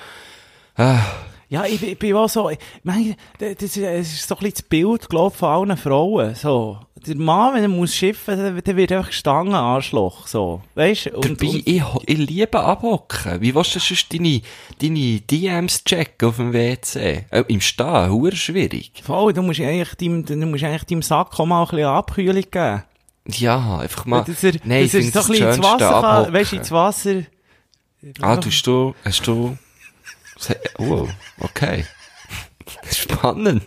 Ah, 0.76 1.00
Ja, 1.48 1.64
ich, 1.64 1.80
ich 1.82 1.98
bin 1.98 2.14
auch 2.16 2.28
so, 2.28 2.50
ich 2.50 2.58
meine, 2.82 3.14
das 3.38 3.50
ist, 3.62 3.76
das 3.76 4.00
ist 4.12 4.26
so 4.28 4.34
ein 4.34 4.38
bisschen 4.40 4.52
das 4.54 4.62
Bild, 4.62 5.08
glaube 5.08 5.32
ich, 5.32 5.38
von 5.38 5.48
allen 5.70 5.76
Frauen, 5.76 6.34
so. 6.34 6.78
Der 7.06 7.14
Mann, 7.14 7.54
wenn 7.54 7.62
er 7.62 7.68
muss 7.68 7.94
schiffen, 7.94 8.36
der, 8.36 8.60
der 8.62 8.76
wird 8.76 8.90
einfach 8.90 9.08
gestangen, 9.10 9.54
Arschloch, 9.54 10.26
so. 10.26 10.60
Weißt 10.74 11.06
du? 11.06 11.10
Und, 11.18 11.24
Dabei, 11.40 11.46
und, 11.52 11.62
ich, 11.68 11.82
ich 12.06 12.18
liebe 12.18 12.58
abhocken. 12.58 13.40
Wie 13.40 13.54
willst 13.54 13.76
du 13.76 13.78
sonst 13.78 14.12
deine, 14.12 14.40
deine 14.82 15.20
DMs 15.20 15.84
checken 15.84 16.28
auf 16.28 16.36
dem 16.36 16.52
WC? 16.52 17.26
Äh, 17.30 17.44
Im 17.46 17.60
Stehen, 17.60 18.10
hure 18.10 18.34
schwierig. 18.34 18.90
voll, 19.04 19.32
du 19.32 19.42
musst 19.42 19.60
eigentlich 19.60 19.94
deinem, 19.94 20.24
du 20.24 20.34
musst 20.46 20.64
eigentlich 20.64 20.84
deinem 20.84 21.02
Sack 21.02 21.38
auch 21.38 21.46
mal 21.46 21.62
ein 21.62 21.68
bisschen 21.68 21.86
Abkühlung 21.86 22.44
geben. 22.50 22.82
Ja, 23.28 23.78
einfach 23.78 24.04
mal. 24.04 24.24
dass 24.24 24.42
er, 24.42 24.54
Nein, 24.64 24.84
ich 24.86 24.92
dass 24.92 25.00
finde 25.00 25.12
so 25.12 25.18
ein 25.20 25.22
das 25.22 25.28
bisschen 25.28 25.46
ins 25.46 25.54
Schönste 25.56 25.62
Wasser 25.84 25.96
abhocken. 26.04 26.34
weißt 26.34 26.52
du, 26.52 26.56
ins 26.56 26.70
Wasser. 26.72 27.22
Ah, 28.20 28.36
tust 28.36 28.66
du, 28.66 28.94
hast 29.04 29.26
du, 29.26 29.56
wow, 30.78 31.08
okay. 31.40 31.84
Spannend. 32.90 33.62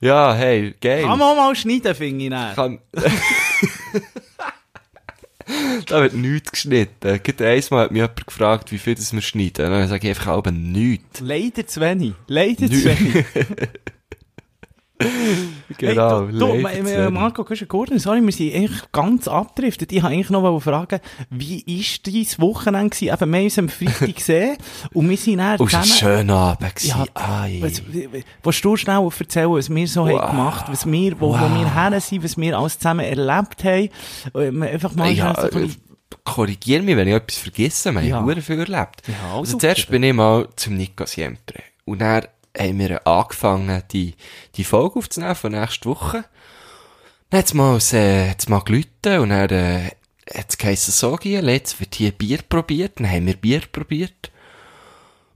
Ja, 0.00 0.34
hey, 0.34 0.74
geil. 0.80 1.02
Kann 1.04 1.18
man 1.18 1.28
auch 1.28 1.36
mal 1.36 1.56
schneiden, 1.56 1.94
finde 1.94 2.24
ich. 2.26 2.54
Kann- 2.56 2.78
da 5.86 6.00
wird 6.02 6.14
nichts 6.14 6.52
geschnitten. 6.52 7.20
Gerade 7.22 7.46
einmal 7.48 7.84
hat 7.84 7.90
mich 7.90 8.00
jemand 8.00 8.26
gefragt, 8.26 8.72
wie 8.72 8.78
viel 8.78 8.94
das 8.94 9.12
wir 9.12 9.20
schneiden. 9.22 9.70
Dann 9.70 9.88
sage 9.88 10.08
ich 10.10 10.16
einfach 10.16 10.32
aber 10.32 10.50
nichts. 10.50 11.20
Leider 11.20 11.66
zu 11.66 11.80
wenig. 11.80 12.14
Leider 12.26 12.66
zu 12.66 12.84
wenig. 12.84 13.24
Genau, 15.78 16.26
Hey, 16.26 16.32
du, 16.32 16.38
du, 16.38 16.46
leider 16.46 16.62
Ma- 16.62 16.70
zu 16.72 16.82
Ma- 16.82 16.88
wenig. 16.88 17.10
Marco 17.10 17.44
Gordon, 17.66 17.98
sorry, 17.98 18.22
wir 18.24 18.32
sind 18.32 18.54
eigentlich 18.54 18.92
ganz 18.92 19.26
abgedriftet. 19.26 19.90
Ich 19.92 20.02
wollte 20.02 20.14
eigentlich 20.14 20.30
noch 20.30 20.60
fragen, 20.60 21.00
wie 21.30 21.60
ist 21.62 22.06
dein 22.06 22.26
Wochenende 22.38 22.90
gewesen? 22.90 23.12
Eben, 23.12 23.32
wir 23.32 23.38
haben 23.38 23.44
uns 23.44 23.58
am 23.58 23.68
Freitag 23.68 24.14
gesehen 24.16 24.56
und 24.92 25.10
wir 25.10 25.16
sind 25.16 25.38
dann 25.38 25.60
Oh, 25.60 25.64
es 25.66 25.72
war 25.72 25.80
ein 25.80 25.86
zusammen... 25.86 26.16
schöner 26.18 26.34
Abend. 26.36 26.74
gewesen. 26.76 26.88
Ja, 26.98 27.04
Ai. 27.14 27.58
was, 27.60 27.82
willst 28.42 28.64
du 28.64 28.76
schnell 28.76 29.08
erzählen, 29.18 29.50
was 29.50 29.68
wir 29.74 29.88
so 29.88 30.06
haben 30.08 30.30
gemacht 30.30 30.66
was 30.68 30.86
wir, 30.86 31.20
wo, 31.20 31.30
wo 31.30 31.34
wir 31.58 31.74
her 31.74 32.00
sind, 32.00 32.22
was 32.22 32.36
wir 32.36 32.56
alles 32.56 32.78
zusammen 32.78 33.04
erlebt 33.04 33.64
haben? 33.64 33.88
Wir 34.32 34.70
Einfach 34.70 34.94
mal 34.94 35.10
ja, 35.10 35.34
so 35.34 35.58
äh, 35.58 35.68
korrigier 36.24 36.82
mich, 36.82 36.96
wenn 36.96 37.08
ich 37.08 37.14
etwas 37.14 37.36
vergesse. 37.38 37.92
Wir 37.92 38.02
Ja. 38.02 38.16
haben 38.20 38.40
viel 38.42 38.58
erlebt. 38.60 39.02
Ja, 39.08 39.14
also 39.30 39.38
also, 39.40 39.58
zuerst 39.58 39.88
bin 39.90 40.02
ich 40.04 40.12
mal 40.12 40.48
zum 40.56 40.76
Nico 40.76 41.04
Siempre. 41.06 41.62
Und 41.84 42.00
dann 42.00 42.26
haben 42.56 42.78
wir 42.78 43.06
angefangen, 43.06 43.82
die, 43.92 44.14
die 44.56 44.64
Folge 44.64 44.98
aufzunehmen 44.98 45.34
von 45.34 45.52
nächster 45.52 45.90
Woche. 45.90 46.24
Dann 47.30 47.38
hat's 47.40 47.54
mal, 47.54 47.78
äh, 47.92 48.30
hat's 48.30 48.48
mal 48.48 48.60
gelitten 48.60 49.18
und 49.18 49.30
dann, 49.30 49.50
äh, 49.50 49.90
hat's 50.32 50.56
geheissen, 50.56 50.92
so 50.92 51.16
gehen, 51.16 51.48
jetzt 51.48 51.80
wird 51.80 51.94
hier 51.96 52.12
Bier 52.12 52.38
probiert. 52.48 53.00
Dann 53.00 53.10
haben 53.10 53.26
wir 53.26 53.34
Bier 53.34 53.62
probiert. 53.70 54.30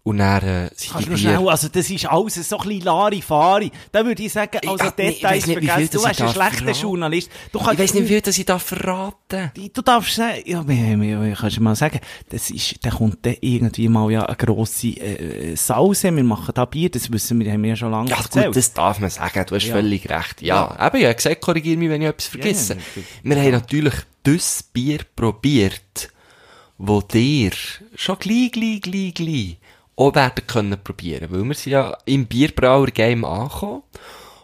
Und 0.08 0.18
dann, 0.18 0.42
äh, 0.42 0.70
sind 0.74 0.92
Kannst 0.92 1.04
die 1.04 1.08
Bier... 1.10 1.18
schnell, 1.18 1.48
also 1.48 1.68
das 1.68 1.90
ist 1.90 2.06
alles 2.06 2.34
so 2.48 2.56
ein 2.58 2.68
bisschen 2.68 2.84
Larifari. 2.84 3.70
Da 3.92 4.06
würde 4.06 4.22
ich 4.22 4.32
sagen, 4.32 4.58
also 4.66 4.84
ah, 4.84 4.86
ich 4.88 4.92
Details 4.92 5.22
weiss 5.22 5.46
nicht, 5.46 5.56
wie 5.60 5.66
viel 5.66 5.70
vergessen. 5.70 5.90
Du 5.92 6.02
bist 6.02 6.20
ich 6.20 6.24
ein 6.26 6.32
schlechter 6.32 6.56
verraten. 6.64 6.80
Journalist. 6.80 7.30
Du 7.52 7.58
Ich 7.58 7.64
kannst, 7.66 7.78
weiss 7.82 7.94
nicht, 7.94 8.02
wie 8.04 8.08
viel 8.08 8.20
das 8.22 8.38
ich 8.38 8.46
da 8.46 8.58
verraten 8.58 9.52
Du 9.74 9.82
darfst 9.82 10.14
sagen, 10.14 10.42
ja, 10.46 10.62
mir, 10.62 11.36
kannst 11.38 11.58
du 11.58 11.60
mal 11.62 11.74
sagen, 11.76 12.00
das 12.30 12.48
ist, 12.50 12.76
da 12.84 12.90
kommt 12.90 13.18
dann 13.26 13.36
irgendwie 13.42 13.88
mal 13.88 14.10
ja 14.10 14.24
eine 14.24 14.36
grosse, 14.36 14.88
äh, 14.88 15.54
Sause, 15.56 16.14
wir 16.16 16.24
machen 16.24 16.52
da 16.54 16.64
Bier, 16.64 16.88
das 16.90 17.12
wissen 17.12 17.38
wir, 17.40 17.52
haben 17.52 17.62
wir 17.62 17.70
ja 17.70 17.76
schon 17.76 17.90
lange 17.90 18.08
Ja, 18.08 18.16
erzählt. 18.16 18.46
gut, 18.46 18.56
das 18.56 18.72
darf 18.72 19.00
man 19.00 19.10
sagen. 19.10 19.44
Du 19.46 19.54
hast 19.56 19.66
Ja. 19.66 19.74
völlig 19.74 20.08
recht. 20.08 20.40
Ja, 20.40 20.74
eben, 20.86 20.96
ich 20.96 21.04
habe 21.04 21.14
gesagt, 21.16 21.40
korrigier 21.42 21.76
mich, 21.76 21.90
wenn 21.90 22.00
ich 22.00 22.08
etwas 22.08 22.28
vergesse. 22.28 22.74
ja, 22.74 22.80
ja. 22.96 23.02
wir 23.24 23.42
haben 23.42 23.50
natürlich 23.52 23.94
das 24.22 24.62
Bier 24.62 25.00
probiert, 25.14 26.10
wo 26.78 27.02
dir 27.02 27.50
schon 27.94 28.18
gleich, 28.18 28.52
gleich, 28.52 28.80
gleich, 28.80 29.12
gleich 29.14 29.58
auch 29.98 30.14
werden 30.14 30.46
können 30.46 30.78
probieren. 30.82 31.30
Weil 31.30 31.44
wir 31.44 31.54
sind 31.54 31.72
ja 31.72 31.96
im 32.04 32.26
Bierbrauer-Game 32.26 33.24
angekommen. 33.24 33.82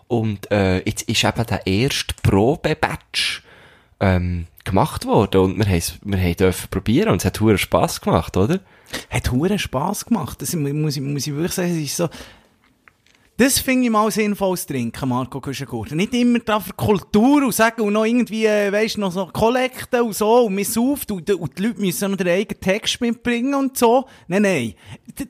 Und, 0.09 0.51
äh, 0.51 0.79
jetzt 0.87 1.03
ist 1.03 1.25
eben 1.25 1.47
der 1.47 1.67
erste 1.67 2.15
Probe-Batch, 2.23 3.43
ähm, 4.01 4.47
gemacht 4.65 5.07
worden. 5.07 5.41
Und 5.41 5.59
wir 5.59 5.67
haben 5.67 5.83
wir 6.03 6.35
dürfen 6.35 6.69
probieren 6.71 7.11
und 7.11 7.19
es 7.19 7.25
hat 7.25 7.41
hure 7.41 7.59
Spass 7.59 8.01
gemacht, 8.01 8.37
oder? 8.37 8.61
hat 9.11 9.31
huren 9.31 9.59
Spass 9.59 10.07
gemacht. 10.07 10.41
Das 10.43 10.55
muss 10.55 10.97
ich, 10.97 11.03
muss 11.03 11.27
ich 11.27 11.35
wirklich 11.35 11.53
sagen, 11.53 11.71
es 11.71 11.77
ist 11.79 11.97
so, 11.97 12.09
das 13.37 13.59
finde 13.59 13.87
ich 13.87 13.91
mal 13.91 14.11
sinnvolles 14.11 14.65
Trinken, 14.65 15.09
Marco 15.09 15.41
Kuschengurten. 15.41 15.97
Nicht 15.97 16.15
immer 16.15 16.39
da 16.39 16.61
für 16.61 16.73
Kultur 16.73 17.43
und 17.45 17.53
sagen 17.55 17.83
und 17.83 17.93
noch 17.93 18.05
irgendwie, 18.05 18.47
äh, 18.47 18.71
weisst 18.71 18.97
noch 18.97 19.11
so 19.11 19.27
Kollekten 19.27 20.03
und 20.03 20.15
so 20.15 20.47
und 20.47 20.55
man 20.55 20.65
sauft 20.65 21.11
und, 21.11 21.29
und 21.29 21.59
die 21.59 21.63
Leute 21.63 21.81
müssen 21.81 22.11
noch 22.11 22.17
den 22.17 22.29
eigenen 22.29 22.61
Text 22.61 23.01
mitbringen 23.01 23.55
und 23.55 23.77
so. 23.77 24.05
Nein, 24.29 24.43
nein. 24.43 24.75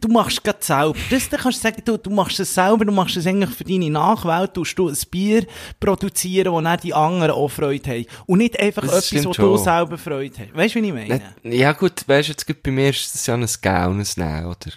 Du 0.01 0.09
machst 0.09 0.39
es 0.39 0.43
gerade 0.43 0.59
selber. 0.63 0.99
Das, 1.11 1.29
da 1.29 1.37
kannst 1.39 1.59
du 1.59 1.63
sagen, 1.63 1.83
du, 1.85 1.97
du 1.97 2.11
machst 2.11 2.39
es 2.41 2.53
selber, 2.55 2.85
du 2.85 2.93
machst 2.93 3.17
es 3.17 3.27
eigentlich 3.27 3.51
für 3.55 3.65
deine 3.65 3.91
Nachwelt, 3.91 4.57
du 4.57 4.65
du 4.65 4.89
ein 4.89 4.97
Bier 5.11 5.47
produzieren, 5.81 6.53
wo 6.53 6.61
dann 6.61 6.79
die 6.81 6.93
anderen 6.93 7.33
auch 7.33 7.49
Freude 7.49 7.91
haben. 7.91 8.07
Und 8.27 8.39
nicht 8.39 8.59
einfach 8.61 8.83
Das 8.83 9.13
etwas, 9.13 9.25
wo 9.27 9.33
du 9.33 9.35
schon. 9.57 9.65
selber 9.65 9.99
Freude 9.99 10.35
hast. 10.39 10.55
Weißt 10.57 10.75
du, 10.75 10.83
wie 10.83 10.87
ich 10.89 10.93
meine? 10.95 11.23
Ja 11.43 11.73
gut, 11.73 12.07
weißt 12.07 12.29
du, 12.29 12.33
jetzt 12.33 12.47
gibt 12.47 12.63
bei 12.63 12.71
mir 12.71 12.91
ist 12.91 13.15
das 13.15 13.27
ja 13.27 13.35
ein 13.35 13.43
und 13.43 14.01
ein 14.01 14.07
Nein, 14.17 14.47
oder? 14.47 14.73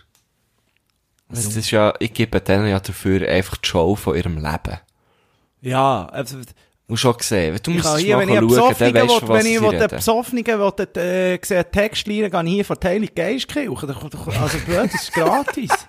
Also 1.30 1.48
das 1.50 1.58
ist 1.58 1.72
ja, 1.72 1.94
ich 2.00 2.14
gebe 2.14 2.40
denen 2.40 2.68
ja 2.68 2.80
dafür 2.80 3.28
einfach 3.28 3.58
die 3.58 3.68
Show 3.68 3.96
von 3.96 4.16
ihrem 4.16 4.36
Leben. 4.38 4.78
Ja, 5.62 6.06
also, 6.12 6.38
Musst 6.90 7.02
schon 7.02 7.16
sehen. 7.20 7.60
Du 7.62 7.72
musst 7.72 7.98
hier, 7.98 8.18
wenn 8.18 8.30
ich 8.30 8.38
einen 8.38 8.50
schauen, 8.50 8.74
dann 8.80 8.94
will, 8.94 9.08
du, 9.20 9.28
wenn 9.28 9.46
ich 9.46 9.60
den. 9.60 9.88
Besoffenen 9.90 10.46
will, 10.46 10.88
äh, 11.04 11.40
sehe 11.44 11.58
einen 11.60 11.72
Text 11.72 12.08
lernen, 12.08 12.32
gehe 12.32 12.44
ich 12.44 12.50
hier 12.54 12.66
vor 12.66 12.80
Teilung 12.80 13.10
Geistkirche. 13.14 13.88
Da- 13.88 13.94
da- 13.94 14.42
Also 14.42 14.58
blöd, 14.60 14.86
das 14.94 15.02
ist 15.04 15.12
gratis. 15.14 15.70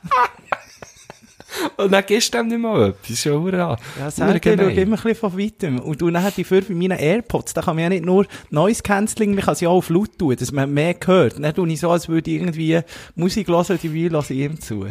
Und 1.77 1.93
dann 1.93 2.05
gibst 2.05 2.35
du 2.35 2.39
dem 2.39 2.49
nicht 2.49 2.59
mal 2.59 2.91
etwas. 2.91 3.25
Ja 3.25 3.33
hurra. 3.33 3.77
Ja, 3.99 4.11
sag, 4.11 4.29
schaue 4.35 4.57
gemein. 4.57 4.77
immer 4.79 4.97
ein 4.97 5.03
bisschen 5.03 5.15
von 5.15 5.39
weitem. 5.39 5.79
Und 5.81 6.01
du 6.01 6.11
nachher 6.11 6.31
dafür 6.37 6.61
bei 6.63 6.75
meinen 6.75 6.99
Airpods, 6.99 7.55
da 7.55 7.63
kann 7.63 7.77
man 7.77 7.85
ja 7.85 7.89
nicht 7.89 8.05
nur 8.05 8.27
Noise 8.51 8.83
Cancelling, 8.83 9.35
man 9.35 9.45
kann 9.45 9.55
sie 9.55 9.67
auch 9.67 9.77
auf 9.79 9.89
laut 9.89 10.19
tun, 10.19 10.37
dass 10.37 10.53
man 10.53 10.73
mehr 10.73 10.95
hört. 11.07 11.43
Dann 11.43 11.55
tue 11.55 11.69
ich 11.71 11.81
so, 11.81 11.91
als 11.91 12.09
würde 12.09 12.31
ich 12.31 12.37
irgendwie 12.39 12.81
Musik 13.15 13.49
hören 13.49 13.79
die 13.83 13.95
Weile 13.95 14.11
höre 14.19 14.31
ich 14.31 14.39
ihm 14.39 14.61
zu. 14.61 14.87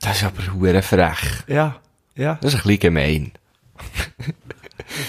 Das 0.00 0.18
ist 0.18 0.24
aber 0.24 0.54
hure 0.54 0.82
frech. 0.82 1.44
Ja, 1.46 1.80
ja. 2.16 2.38
Das 2.40 2.54
ist 2.54 2.60
ein 2.60 2.62
bisschen 2.62 2.80
gemein. 2.80 3.32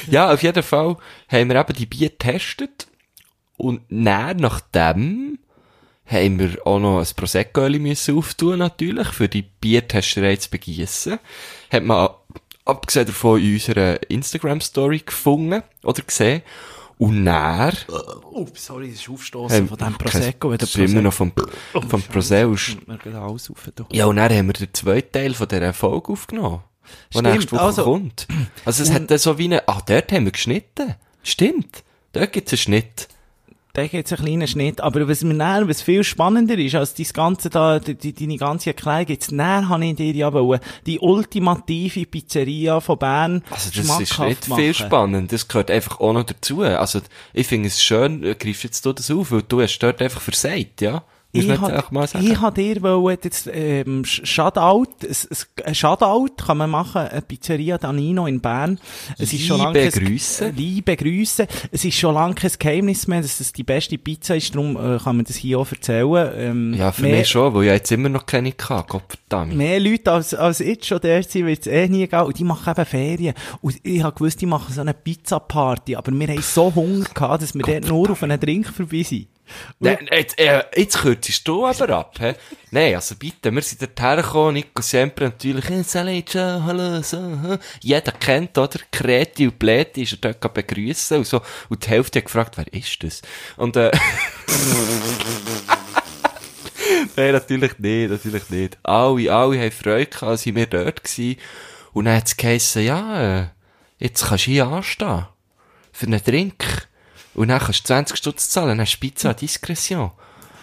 ja, 0.09 0.31
auf 0.31 0.43
jeden 0.43 0.63
Fall 0.63 0.97
haben 1.29 1.49
wir 1.49 1.59
eben 1.59 1.73
die 1.73 1.85
Bier 1.85 2.09
getestet. 2.09 2.87
Und 3.57 3.81
dann, 3.89 4.37
nachdem, 4.37 5.39
haben 6.05 6.39
wir 6.39 6.65
auch 6.65 6.79
noch 6.79 6.99
ein 6.99 7.15
prosecco 7.15 7.69
müssen 7.69 8.17
auftun, 8.17 8.59
natürlich, 8.59 9.07
für 9.09 9.29
die 9.29 9.43
Biertesterei 9.43 10.35
zu 10.35 10.49
begießen. 10.49 11.19
Hat 11.71 11.83
man, 11.83 12.09
abgesehen 12.65 13.05
davon, 13.05 13.41
in 13.41 13.53
unserer 13.53 14.09
Instagram-Story 14.09 15.03
gefunden, 15.05 15.63
oder 15.83 16.01
gesehen. 16.01 16.41
Und 17.01 17.25
dann, 17.25 17.73
Oh, 18.31 18.45
sorry, 18.53 18.91
das 18.91 18.99
ist 19.01 19.09
Aufstoßen 19.09 19.67
von 19.67 19.75
dem 19.75 19.93
Prosecco. 19.95 20.51
wenn 20.51 20.59
der 20.59 20.67
das 20.67 20.75
ist 20.75 20.91
immer 20.91 21.01
noch 21.01 21.13
vom, 21.13 21.31
vom 21.89 22.01
Prosecco. 22.03 22.55
Ja, 23.91 24.05
und 24.05 24.17
dann 24.17 24.31
haben 24.31 24.45
wir 24.45 24.53
den 24.53 24.71
zweiten 24.71 25.11
Teil 25.11 25.33
von 25.33 25.47
dieser 25.47 25.73
Folge 25.73 26.11
aufgenommen. 26.11 26.59
Stimmt, 27.09 27.27
nächste 27.27 27.51
Woche 27.53 27.61
also- 27.61 27.83
kommt. 27.85 28.27
Also 28.65 28.83
es 28.83 28.91
hat 28.91 29.09
dann 29.09 29.17
so 29.17 29.39
wie 29.39 29.45
eine, 29.45 29.67
ah, 29.67 29.81
dort 29.83 30.11
haben 30.11 30.25
wir 30.25 30.31
geschnitten. 30.31 30.93
Stimmt. 31.23 31.83
Dort 32.13 32.33
gibt's 32.33 32.51
einen 32.53 32.59
Schnitt. 32.59 33.07
Da 33.73 33.87
gibt's 33.87 34.11
einen 34.11 34.21
kleinen 34.23 34.47
Schnitt. 34.47 34.81
Aber 34.81 35.07
was 35.07 35.23
mir 35.23 35.33
näher, 35.33 35.67
was 35.67 35.81
viel 35.81 36.03
spannender 36.03 36.57
ist, 36.57 36.75
als 36.75 36.93
dein 36.93 37.07
ganze 37.13 37.49
da, 37.49 37.79
die, 37.79 38.13
deine 38.13 38.37
ganze 38.37 38.71
Erklärung, 38.71 39.07
jetzt 39.07 39.31
näher 39.31 39.69
habe 39.69 39.85
ich 39.85 39.95
dir 39.95 40.13
ja 40.13 40.33
wollen, 40.33 40.59
die 40.85 40.99
ultimative 40.99 42.05
Pizzeria 42.05 42.79
von 42.79 42.97
Bern 42.97 43.43
Also 43.49 43.69
das 43.73 43.99
ist 43.99 44.19
nicht 44.19 44.49
machen. 44.49 44.61
viel 44.61 44.73
spannend. 44.73 45.31
Das 45.31 45.47
gehört 45.47 45.71
einfach 45.71 45.99
auch 45.99 46.13
noch 46.13 46.23
dazu. 46.23 46.61
Also 46.61 47.01
ich 47.33 47.47
finde 47.47 47.67
es 47.67 47.81
schön, 47.81 48.23
äh, 48.23 48.35
greifst 48.35 48.63
jetzt 48.63 48.85
du 48.85 48.93
das 48.93 49.09
auf, 49.09 49.31
weil 49.31 49.43
du 49.43 49.61
hast 49.61 49.79
dort 49.79 50.01
einfach 50.01 50.21
versagt, 50.21 50.81
ja? 50.81 51.03
Ich. 51.33 51.47
Ich 51.47 52.41
habe 52.41 52.61
dir 52.61 52.81
wollen, 52.81 53.17
jetzt, 53.23 53.49
ähm, 53.53 54.03
Sh- 54.03 54.25
Shoutout, 54.25 54.87
ein 55.63 55.73
Shoutout 55.75 56.33
kann 56.45 56.57
man 56.57 56.69
machen, 56.69 57.01
eine 57.01 57.21
Pizzeria 57.21 57.77
Danino 57.77 58.25
in 58.27 58.41
Bern. 58.41 58.79
Es 59.17 59.31
ist 59.31 59.45
schon 59.45 59.57
Liebe 59.59 59.79
lange 59.79 59.89
kein- 59.91 60.03
Grüße. 60.05 60.49
Liebe 60.49 60.97
Grüße. 60.97 61.47
Es 61.71 61.85
ist 61.85 61.97
schon 61.97 62.15
lange 62.15 62.35
kein 62.35 62.51
Geheimnis 62.59 63.07
mehr, 63.07 63.21
dass 63.21 63.39
es 63.39 63.53
die 63.53 63.63
beste 63.63 63.97
Pizza 63.97 64.35
ist, 64.35 64.53
darum 64.53 64.75
äh, 64.75 64.97
kann 64.99 65.15
man 65.15 65.23
das 65.25 65.37
hier 65.37 65.59
auch 65.59 65.71
erzählen. 65.71 66.31
Ähm, 66.35 66.73
Ja, 66.73 66.91
für 66.91 67.03
mehr, 67.03 67.19
mich 67.19 67.29
schon, 67.29 67.53
weil 67.53 67.63
ich 67.63 67.71
jetzt 67.71 67.91
immer 67.93 68.09
noch 68.09 68.25
keine 68.25 68.49
hatte. 68.51 68.87
Gottverdammt. 68.89 69.55
Mehr 69.55 69.79
Leute 69.79 70.11
als, 70.11 70.33
als 70.33 70.59
jetzt 70.59 70.85
schon 70.85 70.99
der 70.99 71.23
sind, 71.23 71.45
wird 71.45 71.61
es 71.61 71.67
eh 71.67 71.87
nie 71.87 72.07
gehen. 72.07 72.19
Und 72.21 72.37
die 72.37 72.43
machen 72.43 72.71
eben 72.75 72.85
Ferien. 72.85 73.33
Und 73.61 73.77
ich 73.83 74.03
habe 74.03 74.13
gewusst, 74.15 74.41
die 74.41 74.45
machen 74.45 74.73
so 74.73 74.81
eine 74.81 74.93
Pizza-Party. 74.93 75.95
Aber 75.95 76.11
wir 76.11 76.27
haben 76.27 76.41
so 76.41 76.73
Hunger 76.75 77.05
gehabt, 77.13 77.41
dass 77.43 77.53
wir 77.55 77.61
dort 77.63 77.87
nur 77.87 78.09
auf 78.11 78.21
einen 78.23 78.39
Drink 78.39 78.67
vorbei 78.67 79.03
sind. 79.03 79.27
Nein, 79.79 80.07
jetzt, 80.11 80.39
äh, 80.39 80.63
jetzt 80.75 80.99
kürzest 80.99 81.47
du 81.47 81.65
aber 81.65 81.89
ab, 81.89 82.15
hä? 82.19 82.35
Nein, 82.71 82.95
also 82.95 83.15
bitte, 83.15 83.51
wir 83.51 83.61
sind 83.61 83.81
dort 83.81 83.99
hergekommen, 83.99 84.53
Nico 84.53 84.81
Sempre 84.81 85.25
natürlich, 85.25 85.67
hey, 85.69 85.83
salut, 85.83 86.29
ciao, 86.29 86.63
hallo, 86.63 87.01
so, 87.01 87.17
hä? 87.17 87.57
Jeder 87.81 88.11
kennt, 88.13 88.57
oder? 88.57 88.79
Kreti 88.91 89.47
und 89.47 89.59
Pläti 89.59 90.03
ist 90.03 90.13
er 90.21 90.33
dort 90.33 90.53
begrüßen 90.53 91.17
und 91.17 91.27
so. 91.27 91.41
Und 91.69 91.85
die 91.85 91.89
Hälfte 91.89 92.19
hat 92.19 92.25
gefragt, 92.25 92.57
wer 92.57 92.71
ist 92.73 93.03
das? 93.03 93.21
Und, 93.57 93.75
äh, 93.75 93.91
Nein, 97.15 97.33
natürlich 97.33 97.77
nicht, 97.79 98.11
natürlich 98.11 98.49
nicht. 98.49 98.77
Alle, 98.83 99.33
alle 99.33 99.59
haben 99.59 99.71
Freude 99.71 100.05
gehabt, 100.05 100.23
als 100.23 100.45
wir 100.45 100.65
dort 100.65 101.03
waren. 101.03 101.35
Und 101.93 102.05
dann 102.05 102.17
hat 102.17 102.27
es 102.27 102.37
geheissen, 102.37 102.83
ja, 102.83 103.41
äh, 103.41 103.47
jetzt 103.97 104.25
kannst 104.27 104.47
du 104.47 104.51
hier 104.51 104.67
anstehen. 104.67 105.25
Für 105.91 106.05
einen 106.05 106.23
Drink. 106.23 106.87
Und 107.33 107.47
dann 107.47 107.59
kannst 107.59 107.81
du 107.81 107.93
20 107.93 108.17
Stutz 108.17 108.49
zahlen, 108.49 108.69
dann 108.69 108.81
hast 108.81 108.95
du 108.95 108.99
Pizza 108.99 109.31
à 109.31 109.33
Diskretion. 109.33 110.11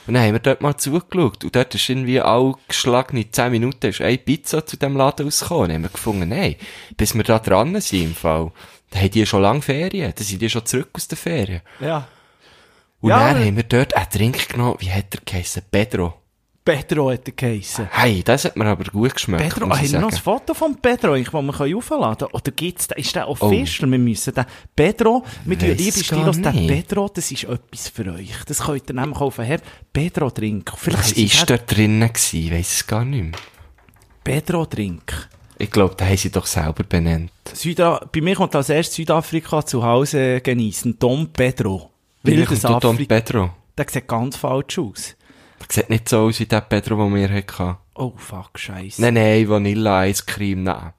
Und 0.07 0.15
dann 0.15 0.23
haben 0.23 0.33
wir 0.33 0.41
dort 0.41 0.63
mal 0.63 0.77
zugeschaut. 0.77 1.45
Und 1.45 1.55
dort 1.55 1.75
ist 1.75 1.89
irgendwie 1.89 2.21
all 2.21 2.55
geschlagene 2.67 3.31
10 3.31 3.53
Minuten 3.53 3.87
ist 3.89 4.01
eine 4.01 4.17
Pizza 4.17 4.65
zu 4.65 4.77
dem 4.79 4.97
Laden 4.97 5.27
rausgekommen. 5.27 5.69
Dann 5.69 5.75
haben 5.75 5.83
wir 5.83 5.89
gefunden, 5.91 6.29
nein, 6.29 6.57
bis 6.97 7.15
wir 7.15 7.25
da 7.25 7.39
dran 7.39 7.79
sind 7.81 8.03
im 8.03 8.15
Fall. 8.15 8.51
Da 8.91 9.01
haben 9.01 9.11
die 9.11 9.27
schon 9.27 9.43
lange 9.43 9.61
Ferien. 9.61 10.13
Da 10.17 10.25
sind 10.25 10.41
die 10.41 10.49
schon 10.49 10.65
zurück 10.65 10.89
aus 10.95 11.09
der 11.09 11.19
Ferien. 11.19 11.61
Ja. 11.81 12.09
Und 13.01 13.11
Ja, 13.11 13.33
dann 13.33 13.45
haben 13.45 13.57
wir 13.57 13.65
dort 13.65 13.95
einen 13.95 14.07
Drink 14.11 14.49
genommen, 14.49 14.77
wie 14.79 14.91
hat 14.91 15.13
der 15.13 15.21
geheissen? 15.25 15.63
Pedro. 15.71 16.15
Pedro 16.69 17.11
hat 17.11 17.27
er 17.27 17.33
geheissen. 17.33 17.89
Hey, 17.91 18.23
das 18.23 18.45
hat 18.45 18.55
mir 18.55 18.67
aber 18.67 18.85
gut 18.85 19.15
geschmeckt. 19.15 19.43
Pedro, 19.43 19.67
muss 19.69 19.79
haben 19.79 19.91
wir 19.91 20.01
noch 20.01 20.13
ein. 20.13 20.19
Foto 20.19 20.53
von 20.53 20.77
Pedro, 20.77 21.17
das 21.17 21.33
wir 21.33 21.77
aufladen 21.77 22.19
können? 22.19 22.33
Oder 22.33 22.51
gibt's, 22.51 22.89
ist 22.95 23.17
der 23.17 23.27
official? 23.27 23.91
Wir 23.91 23.99
müssen 23.99 24.35
den 24.35 24.45
Pedro, 24.77 25.25
wir 25.47 25.59
tun, 25.59 25.69
Weiss 25.71 25.79
liebe 25.79 25.97
gar 25.97 26.05
Stilos, 26.05 26.37
den. 26.43 26.67
Pedro, 26.67 27.09
das 27.09 27.33
ist 27.33 27.45
etwas 27.45 27.89
für 27.89 28.13
euch. 28.13 28.45
Das 28.45 28.59
könnt 28.59 28.91
ihr 28.91 28.95
nämlich 28.95 29.19
auf 29.19 29.39
Herd 29.39 29.63
Pedro 29.95 30.29
trinken. 30.29 30.77
Vielleicht 30.77 31.05
Was 31.05 31.13
ist 31.13 31.41
den 31.41 31.57
dort 31.57 31.75
drinnen 31.75 32.13
gewesen? 32.13 32.37
Ich 32.39 32.53
weiss 32.53 32.73
es 32.75 32.87
gar 32.87 33.05
nicht 33.07 33.23
mehr. 33.23 33.41
Pedro 34.23 34.67
trinken. 34.67 35.25
Ich 35.57 35.71
glaube, 35.71 35.95
da 35.97 36.05
haben 36.05 36.19
sie 36.19 36.31
doch 36.31 36.45
selber 36.45 36.85
benannt. 36.85 37.33
Süda 37.55 38.07
bei 38.13 38.21
mir 38.21 38.37
kommt 38.37 38.55
als 38.55 38.69
erstes 38.69 38.97
Südafrika 38.97 39.65
zu 39.65 39.83
Hause 39.83 40.43
genießen. 40.43 40.99
Dom 40.99 41.29
Pedro. 41.33 41.91
Wie 42.23 42.37
Wildes 42.37 42.61
Don 42.61 42.75
Afrika. 42.75 43.15
Pedro? 43.15 43.51
Der 43.79 43.87
sieht 43.89 44.07
ganz 44.07 44.37
falsch 44.37 44.79
aus. 44.79 45.17
Sieht 45.71 45.91
nicht 45.91 46.09
so 46.09 46.21
aus 46.21 46.41
wie 46.41 46.47
der 46.47 46.63
Pedro, 46.63 46.97
den 46.97 47.15
wir 47.15 47.29
hatten. 47.29 47.77
Oh, 47.95 48.13
fuck, 48.17 48.59
scheiße. 48.59 49.03
Nein, 49.03 49.15
nein, 49.15 49.49
Vanille-Eiscreme, 49.49 50.63
nein. 50.63 50.93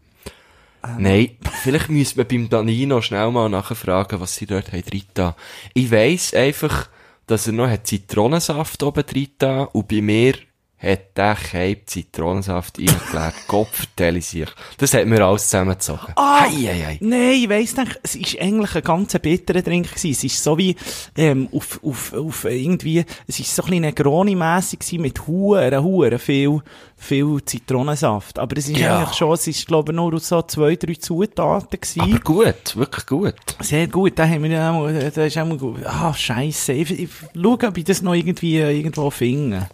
Ähm. 0.83 0.95
Nein, 0.99 1.37
vielleicht 1.63 1.89
müssen 1.89 2.17
wir 2.17 2.25
beim 2.25 2.49
Danino 2.49 3.01
schnell 3.01 3.31
mal 3.31 3.49
nachfragen, 3.49 4.19
was 4.19 4.35
sie 4.35 4.45
dort 4.45 4.71
haben 4.71 5.03
da. 5.13 5.35
Ich 5.73 5.91
weiss 5.91 6.33
einfach, 6.33 6.89
dass 7.27 7.47
er 7.47 7.53
noch 7.53 7.69
hat 7.69 7.87
Zitronensaft 7.87 8.81
oben 8.83 9.03
da 9.37 9.63
und 9.63 9.87
bei 9.87 10.01
mir 10.01 10.35
hat 10.81 11.17
der 11.17 11.35
Keib 11.35 11.89
Zitronensaft 11.89 12.77
reingeleert. 12.79 13.33
Gott 13.47 13.67
vertelle 13.71 14.21
sich. 14.21 14.47
Das 14.77 14.93
hat 14.93 15.05
mir 15.07 15.25
alles 15.25 15.43
zusammengezogen. 15.49 16.13
Ah! 16.15 16.41
Hei, 16.45 16.51
hei, 16.51 16.83
hei. 16.85 16.97
Nein, 17.01 17.31
ich 17.33 17.49
weiss 17.49 17.75
nicht, 17.75 17.99
es 18.01 18.15
ist 18.15 18.39
eigentlich 18.39 18.75
ein 18.75 18.83
ganz 18.83 19.13
bitterer 19.19 19.61
Drink 19.61 19.89
gewesen. 19.89 20.11
Es 20.11 20.23
ist 20.23 20.41
so 20.41 20.57
wie, 20.57 20.75
ähm, 21.17 21.49
auf, 21.51 21.79
auf, 21.83 22.13
auf 22.13 22.45
irgendwie, 22.45 23.03
es 23.27 23.39
ist 23.39 23.53
so 23.53 23.63
ein 23.63 23.69
bisschen 23.69 23.81
Negroni-mässig 23.83 24.99
mit 24.99 25.27
Huren, 25.27 25.83
Huren, 25.83 26.17
viel, 26.17 26.61
viel 26.95 27.39
Zitronensaft. 27.43 28.39
Aber 28.39 28.57
es 28.57 28.69
ist 28.69 28.77
Ja. 28.77 28.99
eigentlich 28.99 29.17
schon, 29.17 29.33
es 29.33 29.47
ist, 29.47 29.67
glaube 29.67 29.91
ich, 29.91 29.95
nur 29.97 30.13
aus 30.13 30.29
so 30.29 30.41
zwei, 30.43 30.75
drei 30.77 30.93
Zutaten 30.93 31.79
gewesen. 31.79 32.01
Aber 32.01 32.19
gut, 32.19 32.75
wirklich 32.77 33.05
gut. 33.05 33.35
Sehr 33.59 33.87
gut, 33.87 34.17
da 34.17 34.25
haben 34.27 34.43
wir 34.43 34.49
ja 34.51 34.71
auch, 34.71 34.87
da 34.87 35.25
ist 35.25 35.37
auch 35.37 35.45
mal 35.45 35.57
gut. 35.57 35.85
Ah, 35.85 36.13
scheisse. 36.13 36.71
Ich, 36.71 36.89
ich 36.91 37.09
schaue, 37.35 37.67
ob 37.67 37.77
ich 37.77 37.83
das 37.83 38.01
noch 38.01 38.13
irgendwie 38.13 38.59
irgendwo 38.59 39.09
finde. 39.09 39.67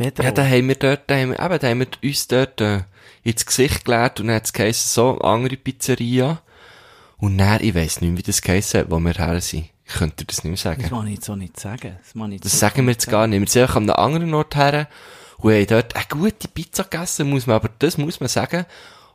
Pedro. 0.00 0.24
Ja, 0.24 0.30
da 0.32 0.44
haben 0.44 0.68
wir 0.68 0.74
dort, 0.76 1.02
da 1.08 1.14
haben 1.16 1.30
wir, 1.30 1.40
eben, 1.40 1.58
da 1.58 1.68
haben 1.68 1.80
wir 1.80 1.88
uns 2.02 2.26
dort 2.26 2.60
äh, 2.60 2.80
ins 3.22 3.44
Gesicht 3.44 3.84
gelegt 3.84 4.20
und 4.20 4.28
dann 4.28 4.36
hat 4.36 4.58
es 4.58 4.94
so, 4.94 5.18
andere 5.18 5.56
Pizzeria. 5.56 6.40
Und 7.18 7.36
dann, 7.36 7.62
ich 7.62 7.74
weiss 7.74 8.00
nicht 8.00 8.10
mehr, 8.10 8.18
wie 8.18 8.22
das 8.22 8.40
geheißen 8.40 8.80
hat, 8.80 8.90
wo 8.90 8.98
wir 8.98 9.12
her 9.12 9.40
sind. 9.42 9.68
Ich 9.84 9.94
könnte 9.94 10.16
dir 10.16 10.26
das 10.26 10.44
nicht 10.44 10.44
mehr 10.44 10.52
das 10.52 10.62
sagen. 10.62 10.88
mag 10.90 11.12
ich 11.12 11.22
so 11.22 11.36
nicht 11.36 11.60
sagen. 11.60 11.96
Das, 12.02 12.14
mag 12.14 12.32
ich 12.32 12.40
Das 12.40 12.52
so 12.52 12.58
sagen 12.58 12.86
wir 12.86 12.92
jetzt 12.92 13.08
gar 13.10 13.26
nicht. 13.26 13.40
Wir 13.40 13.48
sind 13.48 13.62
einfach 13.62 13.76
an 13.76 13.90
einem 13.90 13.96
anderen 14.04 14.34
Ort 14.34 14.56
her 14.56 14.88
und 15.38 15.52
haben 15.52 15.66
dort 15.66 15.96
eine 15.96 16.04
gute 16.08 16.48
Pizza 16.48 16.84
gegessen, 16.84 17.28
muss 17.28 17.46
man, 17.46 17.56
aber 17.56 17.70
das 17.78 17.98
muss 17.98 18.20
man 18.20 18.28
sagen, 18.28 18.64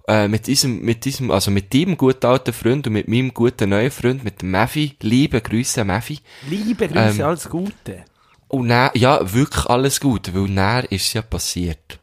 äh, 0.07 0.27
mit 0.27 0.45
diesem, 0.45 0.81
mit 0.81 1.05
diesem, 1.05 1.31
also 1.31 1.49
mit 1.49 1.73
deinem 1.73 1.97
guten 1.97 2.25
alten 2.27 2.53
Freund 2.53 2.85
und 2.85 2.93
mit 2.93 3.07
meinem 3.07 3.33
guten 3.33 3.69
neuen 3.69 3.89
Freund, 3.89 4.23
mit 4.23 4.41
dem 4.43 4.51
Meffi, 4.51 4.95
liebe 5.01 5.41
Grüße 5.41 5.83
Meffi. 5.83 6.19
Liebe 6.47 6.87
Grüße, 6.87 7.21
Ähm, 7.21 7.25
alles 7.25 7.49
Gute. 7.49 8.05
Und 8.47 8.69
dann, 8.69 8.91
ja, 8.93 9.33
wirklich 9.33 9.65
alles 9.65 9.99
gut, 9.99 10.33
weil 10.33 10.53
dann 10.53 10.85
ist 10.85 11.07
es 11.07 11.13
ja 11.13 11.21
passiert. 11.21 11.99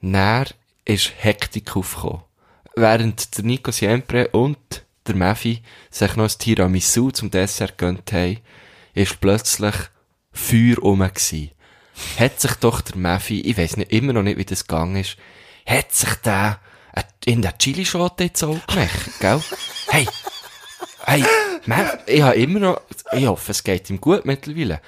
Dann 0.00 0.46
ist 0.84 1.12
Hektik 1.18 1.76
aufgekommen. 1.76 2.22
Während 2.76 3.36
der 3.36 3.44
Nico 3.44 3.72
Siempre 3.72 4.28
und 4.28 4.84
der 5.06 5.16
Meffi 5.16 5.62
sich 5.90 6.16
noch 6.16 6.30
ein 6.30 6.38
Tiramisu 6.38 7.10
zum 7.10 7.30
Dessert 7.30 7.78
gönnt 7.78 8.12
haben, 8.12 8.38
ist 8.94 9.20
plötzlich 9.20 9.74
Feuer 10.32 10.76
rum 10.78 11.08
gsi. 11.12 11.52
Hat 12.18 12.40
sich 12.40 12.52
doch 12.54 12.80
der 12.80 12.96
Meffi, 12.96 13.40
ich 13.40 13.58
weiss 13.58 13.76
nicht, 13.76 13.92
immer 13.92 14.12
noch 14.12 14.22
nicht, 14.22 14.38
wie 14.38 14.44
das 14.44 14.66
gegangen 14.66 14.96
ist, 14.96 15.16
hat 15.66 15.92
sich 15.92 16.14
der 16.24 16.60
in 17.24 17.42
der 17.42 17.56
Chilischote 17.58 18.24
ins 18.24 18.42
Auge 18.42 18.60
gemacht, 18.66 19.20
gell? 19.20 19.40
Hey! 19.88 20.06
Hey, 21.04 21.24
Mef, 21.66 21.98
ich 22.06 22.22
habe 22.22 22.36
immer 22.36 22.60
noch, 22.60 22.80
ich 23.12 23.26
hoffe, 23.26 23.52
es 23.52 23.64
geht 23.64 23.88
ihm 23.88 24.00
gut 24.00 24.24
mittlerweile. 24.24 24.80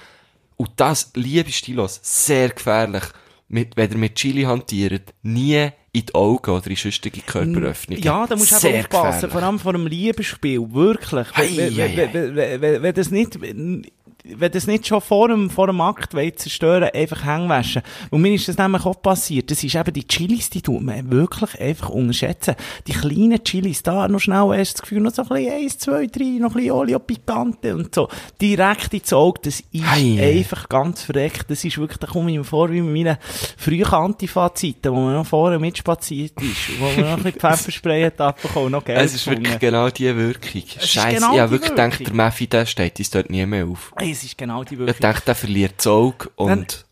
Und 0.60 0.72
das, 0.76 1.12
liebe 1.14 1.50
Stilos, 1.50 2.00
sehr 2.02 2.50
gefährlich, 2.50 3.04
mit, 3.48 3.78
wenn 3.78 3.92
ihr 3.92 3.96
mit 3.96 4.14
Chili 4.14 4.42
hantiert, 4.42 5.14
nie 5.22 5.70
in 5.92 6.04
die 6.04 6.14
Augen 6.14 6.50
oder 6.50 6.66
in 6.66 6.76
sonstige 6.76 7.22
Körperöffnungen. 7.22 8.04
Ja, 8.04 8.26
da 8.26 8.36
musst 8.36 8.52
du 8.52 8.56
Sehr 8.56 8.74
eben 8.74 8.80
aufpassen, 8.82 9.06
gefährlich. 9.06 9.32
vor 9.32 9.42
allem 9.42 9.58
vor 9.58 9.74
einem 9.74 9.86
Liebesspiel, 9.86 10.70
wirklich. 10.70 11.28
Hei, 11.34 11.48
wenn, 11.56 11.76
hei, 11.78 11.96
wenn, 11.96 12.12
wenn, 12.12 12.36
wenn, 12.36 12.60
wenn, 12.60 12.82
wenn 12.82 12.94
das 12.94 13.10
nicht, 13.10 13.38
wenn 14.36 14.52
das 14.52 14.66
nicht 14.66 14.86
schon 14.86 15.00
vor 15.00 15.28
dem, 15.28 15.50
vor 15.50 15.66
dem 15.66 15.80
Akt 15.80 16.14
wollt 16.14 16.38
zerstören, 16.38 16.90
einfach 16.94 17.24
hängen 17.24 17.82
Und 18.10 18.22
mir 18.22 18.34
ist 18.34 18.48
das 18.48 18.58
nämlich 18.58 18.84
auch 18.84 19.00
passiert. 19.00 19.50
Das 19.50 19.62
ist 19.62 19.74
eben 19.74 19.92
die 19.92 20.06
Chilis, 20.06 20.50
die 20.50 20.62
tut 20.62 20.82
man 20.82 21.10
wirklich 21.10 21.60
einfach 21.60 21.90
unterschätzen. 21.90 22.54
Die 22.86 22.92
kleinen 22.92 23.42
Chilis, 23.42 23.82
da 23.82 24.08
noch 24.08 24.20
schnell 24.20 24.52
erst 24.56 24.74
das 24.74 24.82
Gefühl, 24.82 25.00
noch 25.00 25.12
so 25.12 25.22
ein 25.22 25.28
bisschen 25.28 25.52
eins, 25.52 25.78
zwei, 25.78 26.06
drei, 26.06 26.38
noch 26.38 26.50
ein 26.50 26.54
bisschen 26.54 26.72
Olio 26.72 26.98
Picante 26.98 27.74
und 27.74 27.94
so. 27.94 28.08
Direkt 28.40 28.94
ins 28.94 29.12
Auge, 29.12 29.40
das 29.44 29.60
ist 29.60 29.84
hei. 29.84 30.36
einfach 30.38 30.68
ganz 30.68 31.02
verreckt. 31.02 31.50
Das 31.50 31.64
ist 31.64 31.78
wirklich, 31.78 31.98
da 31.98 32.06
komme 32.06 32.30
ich 32.30 32.38
mir 32.38 32.44
vor, 32.44 32.70
wie 32.70 32.80
mit 32.80 33.06
meinen 33.06 33.18
frühen 33.56 33.84
Antifa-Zeiten, 33.84 34.90
wo 34.92 34.96
man 35.00 35.14
noch 35.14 35.26
vorher 35.26 35.58
mitspaziert 35.58 36.40
ist, 36.40 36.80
wo 36.80 36.84
man 36.86 37.00
noch 37.00 37.16
ein 37.18 37.22
bisschen 37.22 37.40
Pfefferspray 37.40 38.04
hat 38.04 38.20
abbekommen 38.20 38.72
noch 38.72 38.84
Geld 38.84 38.98
Es 38.98 39.14
ist 39.14 39.26
wirklich 39.26 39.44
gefunden. 39.44 39.60
genau 39.60 39.90
die 39.90 40.16
Wirkung. 40.16 40.62
Scheiße, 40.78 41.14
genau 41.16 41.34
ich 41.34 41.40
habe 41.40 41.50
wirklich 41.52 41.70
gedacht, 41.70 42.00
der 42.06 42.14
Meffi, 42.14 42.46
der 42.46 42.66
steht 42.66 42.98
uns 42.98 43.10
dort 43.10 43.30
nie 43.30 43.44
mehr 43.46 43.66
auf. 43.66 43.92
Hey, 43.96 44.14
es 44.20 44.26
ist 44.26 44.38
genau 44.38 44.64
die 44.64 44.74
Ich 44.74 44.80
Wirkung. 44.80 45.00
dachte, 45.00 45.24
der 45.26 45.34
verliert 45.34 45.74
das 45.78 45.86
Auge 45.86 46.30
und, 46.36 46.84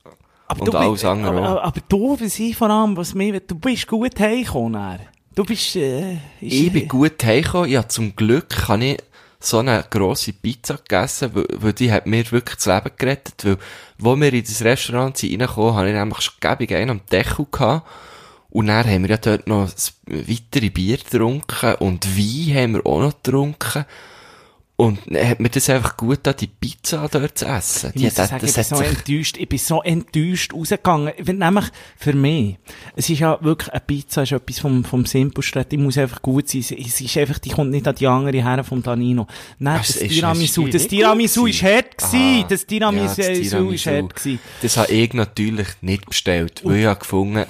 Aber 0.47 0.61
und 0.63 0.73
du 0.73 0.79
alles 0.79 0.93
bist- 0.93 1.05
andere 1.05 1.29
aber, 1.31 1.41
auch. 1.43 1.51
aber, 1.53 1.65
aber 1.65 1.81
du, 1.89 2.19
was 2.21 2.39
ich 2.39 2.57
vor 2.57 2.71
allem, 2.71 2.97
was 2.97 3.15
mir, 3.15 3.41
du 3.41 3.55
bist 3.55 3.87
gut 3.87 4.19
heimgekommen. 4.19 4.73
dann. 4.75 5.01
Du 5.35 5.45
bist, 5.45 5.77
äh, 5.77 6.17
Ich 6.41 6.73
bin 6.73 6.89
gut 6.89 7.23
heimgekommen. 7.23 7.71
Ja, 7.71 7.89
zum 7.89 8.17
Glück 8.17 8.69
habe 8.69 8.85
ich 8.85 8.99
so 9.41 9.59
eine 9.59 9.85
grosse 9.89 10.33
Pizza 10.33 10.79
gegessen, 10.79 11.31
weil, 11.33 11.47
weil 11.53 11.73
die 11.73 11.93
hat 11.93 12.07
mir 12.07 12.29
wirklich 12.33 12.57
das 12.57 12.67
Leben 12.67 12.91
gerettet, 12.99 13.45
weil, 13.45 13.57
wo 13.99 14.17
wir 14.17 14.33
in 14.33 14.43
das 14.43 14.63
Restaurant 14.63 15.17
sind 15.17 15.41
reingekommen, 15.41 15.75
habe 15.77 15.89
ich 15.89 15.95
nämlich 15.95 16.21
schon 16.23 16.35
gäbig 16.41 16.73
einen 16.75 16.91
am 16.91 17.01
Deckel 17.13 17.47
gehabt. 17.51 17.87
Und 18.51 18.67
dann 18.69 18.85
haben 18.87 19.03
wir 19.03 19.11
ja 19.11 19.17
dort 19.19 19.47
noch 19.47 19.71
das 19.71 19.93
weitere 20.07 20.71
Bier 20.71 20.97
getrunken 20.97 21.75
und 21.77 22.05
Wein 22.17 22.57
haben 22.57 22.73
wir 22.75 22.87
auch 22.87 23.01
noch 23.01 23.23
getrunken. 23.23 23.85
Und 24.81 25.01
hat 25.13 25.41
mir 25.41 25.49
das 25.49 25.69
einfach 25.71 25.97
gut 25.97 26.21
da 26.23 26.33
die 26.33 26.47
Pizza 26.47 27.09
dort 27.11 27.37
zu 27.37 27.47
essen. 27.47 27.91
Ich 27.97 28.01
Die 28.01 28.05
muss 28.05 28.17
hat- 28.17 28.29
sagen, 28.29 28.41
das 28.47 28.51
ich 28.51 28.55
bin 28.55 28.65
so 28.79 28.85
enttäuscht, 28.85 29.37
ich 29.37 29.49
bin 29.49 29.59
so 29.59 29.83
enttäuscht 29.83 30.55
rausgegangen. 30.55 31.13
Nämlich 31.27 31.65
für 31.97 32.13
mich, 32.13 32.59
es 32.95 33.11
ist 33.11 33.19
ja 33.19 33.37
wirklich, 33.43 33.73
eine 33.73 33.81
Pizza 33.81 34.23
ist 34.23 34.31
etwas 34.31 34.61
vom, 34.61 34.85
vom 34.85 35.05
Simpelsten, 35.05 35.65
die 35.69 35.79
muss 35.79 35.99
einfach 35.99 36.23
gut 36.23 36.49
sein. 36.49 36.61
Es 36.61 37.01
ist 37.01 37.17
einfach, 37.17 37.41
die 37.41 37.49
kommt 37.51 37.73
nicht 37.73 37.89
an 37.89 37.97
die 37.97 38.07
andere 38.07 38.41
her 38.41 38.63
vom 38.63 38.81
Danino. 38.81 39.27
Nein, 39.59 39.79
Das 39.79 39.89
das 39.89 39.97
ist- 39.97 40.13
Tiramisu, 40.13 40.67
ist 40.67 40.75
das 40.75 40.87
Tiramisu 40.87 41.47
ist 41.47 41.63
hart 41.65 41.99
gewesen. 41.99 42.43
Ah, 42.45 42.47
Das 42.49 42.65
Tiramisu, 42.67 43.03
ja, 43.21 43.29
das 43.31 43.39
ist 43.39 43.51
Tiramisu. 43.51 43.91
hart 43.91 44.15
gewesen. 44.15 44.39
Das 44.63 44.77
habe 44.77 44.93
ich 44.93 45.13
natürlich 45.13 45.69
nicht 45.81 46.07
bestellt, 46.07 46.61
weil 46.65 46.77
ich 46.79 46.87
habe 46.87 47.01
gefunden, 47.01 47.47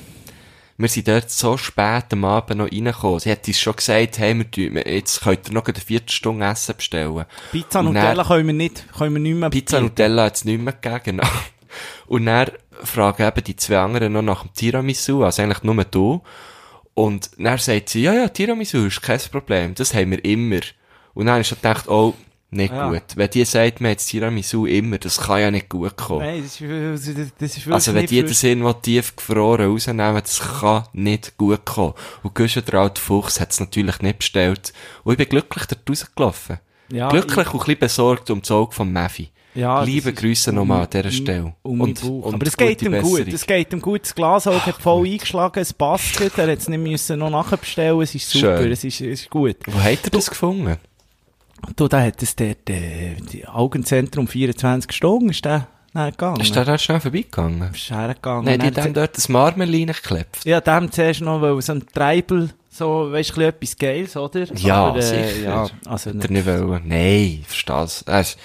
wir 0.78 0.88
sind 0.88 1.08
dort 1.08 1.28
so 1.30 1.56
spät 1.56 2.04
am 2.12 2.24
Abend 2.24 2.58
noch 2.58 2.70
reingekommen. 2.70 3.18
Sie 3.20 3.30
hat 3.32 3.46
uns 3.48 3.60
schon 3.60 3.74
gesagt, 3.76 4.18
hey, 4.18 4.34
wir 4.38 4.48
tun, 4.50 4.76
jetzt 4.86 5.20
könnt 5.22 5.48
ihr 5.48 5.52
noch 5.54 5.66
eine 5.66 5.74
Viertelstunde 5.74 6.46
Essen 6.46 6.76
bestellen. 6.76 7.24
Pizza 7.50 7.80
Und 7.80 7.86
Nutella 7.86 8.14
dann- 8.14 8.26
können 8.26 8.46
wir 8.46 8.54
nicht, 8.54 8.84
können 8.96 9.14
wir 9.14 9.20
nicht 9.20 9.34
mehr 9.36 9.50
Pizza 9.50 9.78
bieten. 9.78 9.86
Nutella 9.88 10.24
hat 10.24 10.36
es 10.36 10.44
nicht 10.44 10.60
mehr 10.60 10.72
gegeben, 10.72 11.00
genau. 11.04 11.28
Und 12.06 12.26
dann 12.26 12.50
fragen 12.84 13.26
eben 13.26 13.44
die 13.44 13.56
zwei 13.56 13.78
anderen 13.78 14.12
noch 14.12 14.22
nach 14.22 14.42
dem 14.42 14.54
Tiramisu, 14.54 15.24
also 15.24 15.42
eigentlich 15.42 15.62
nur 15.64 15.84
du. 15.84 16.22
Und 16.94 17.30
dann 17.38 17.58
sagt 17.58 17.88
sie, 17.90 18.02
ja, 18.02 18.12
ja, 18.14 18.28
Tiramisu 18.28 18.86
ist 18.86 19.02
kein 19.02 19.20
Problem, 19.32 19.74
das 19.74 19.94
haben 19.94 20.10
wir 20.12 20.24
immer. 20.24 20.60
Und 21.14 21.26
dann 21.26 21.40
ich 21.40 21.48
schon 21.48 21.58
gedacht, 21.58 21.88
oh, 21.88 22.14
nicht 22.50 22.72
Ja. 22.72 22.88
gut. 22.90 23.02
Wenn 23.14 23.30
die 23.30 23.44
sagt, 23.44 23.80
man 23.80 23.90
hat 23.90 23.98
Tiramisu 23.98 24.66
immer, 24.66 24.98
das 24.98 25.18
kann 25.20 25.40
ja 25.40 25.50
nicht 25.50 25.68
gut 25.68 25.96
kommen. 25.96 26.24
Nein, 26.24 26.42
das 26.42 26.60
ist, 26.60 27.32
das 27.38 27.56
ist 27.56 27.68
Also 27.68 27.94
wenn 27.94 28.06
die 28.06 28.22
das 28.22 28.42
irgendwo 28.42 28.72
tief 28.72 29.14
gefroren 29.16 29.70
rausnehmen, 29.70 30.14
das 30.14 30.40
kann 30.60 30.84
nicht 30.92 31.36
gut 31.36 31.64
kommen. 31.66 31.94
Und 32.22 32.34
Güsche, 32.34 32.62
der 32.62 32.80
alte 32.80 33.00
Fuchs, 33.00 33.40
hat 33.40 33.52
es 33.52 33.60
natürlich 33.60 34.00
nicht 34.00 34.18
bestellt. 34.18 34.72
Und 35.04 35.12
ich 35.12 35.18
bin 35.18 35.28
glücklich 35.28 35.66
dort 35.66 35.88
rausgelaufen. 35.88 36.58
Ja, 36.90 37.10
glücklich 37.10 37.52
und 37.52 37.54
ein 37.54 37.58
bisschen 37.58 37.78
besorgt 37.78 38.30
um 38.30 38.40
das 38.40 38.50
Auge 38.50 38.74
von 38.74 38.90
Meffi. 38.90 39.30
Ja, 39.54 39.82
Liebe 39.82 40.12
Grüße 40.12 40.52
nochmal 40.52 40.82
an 40.84 40.90
dieser 40.90 41.10
Stelle. 41.10 41.54
Um 41.62 41.80
und, 41.80 42.02
und, 42.02 42.34
Aber 42.34 42.46
es 42.46 42.56
geht 42.56 42.80
ihm 42.80 42.92
gut. 42.92 43.02
Besserung. 43.02 43.34
Es 43.34 43.46
geht 43.46 43.72
ihm 43.72 43.80
gut. 43.80 44.02
Das 44.02 44.14
Glasauge 44.14 44.64
hat 44.66 44.76
voll 44.80 45.06
eingeschlagen. 45.06 45.58
Es 45.60 45.72
passt 45.72 46.16
gut. 46.16 46.38
Er 46.38 46.50
hat 46.52 46.58
es 46.58 46.68
nicht 46.68 46.78
müssen 46.78 47.18
noch 47.18 47.30
nachbestellen. 47.30 48.00
Es 48.00 48.14
ist 48.14 48.30
super. 48.30 48.70
Es 48.70 48.84
ist, 48.84 49.00
es 49.00 49.22
ist 49.22 49.30
gut. 49.30 49.56
Wo 49.66 49.80
hat 49.80 50.04
er 50.04 50.10
das 50.10 50.30
gefunden? 50.30 50.76
Du, 51.76 51.88
da 51.88 52.00
hat 52.02 52.22
es 52.22 52.34
dort, 52.36 52.68
äh, 52.70 53.16
Augenzentrum 53.46 54.26
24 54.28 54.90
Stunden 54.92 55.30
ist 55.30 55.44
der 55.44 55.66
dann 55.94 56.10
gegangen. 56.10 56.40
Ist 56.40 56.54
der 56.54 56.64
da 56.64 56.78
schnell 56.78 57.00
vorbeigegangen? 57.00 57.72
Ist 57.72 57.90
hergegangen. 57.90 58.44
Nein, 58.44 58.72
die 58.74 58.80
haben 58.80 58.94
dort 58.94 59.16
das 59.16 59.28
Marmelin 59.28 59.88
geklebt. 59.88 60.44
Ja, 60.44 60.60
dem 60.60 60.92
zuerst 60.92 61.20
noch, 61.22 61.40
weil 61.40 61.60
so 61.62 61.72
ein 61.72 61.84
Treibel, 61.92 62.50
so, 62.70 63.10
weisst 63.10 63.36
du, 63.36 63.40
etwas 63.40 63.76
Geiles, 63.76 64.16
oder? 64.16 64.44
Ja, 64.54 64.86
Aber, 64.88 64.98
äh, 64.98 65.02
sicher. 65.02 65.42
Ja, 65.42 65.66
also, 65.86 66.10
er 66.10 66.16
nicht 66.30 66.46
wollen. 66.46 66.82
Nein, 66.86 67.44
verstehst 67.46 68.04
du? 68.06 68.12
Er 68.12 68.20
ist- 68.20 68.38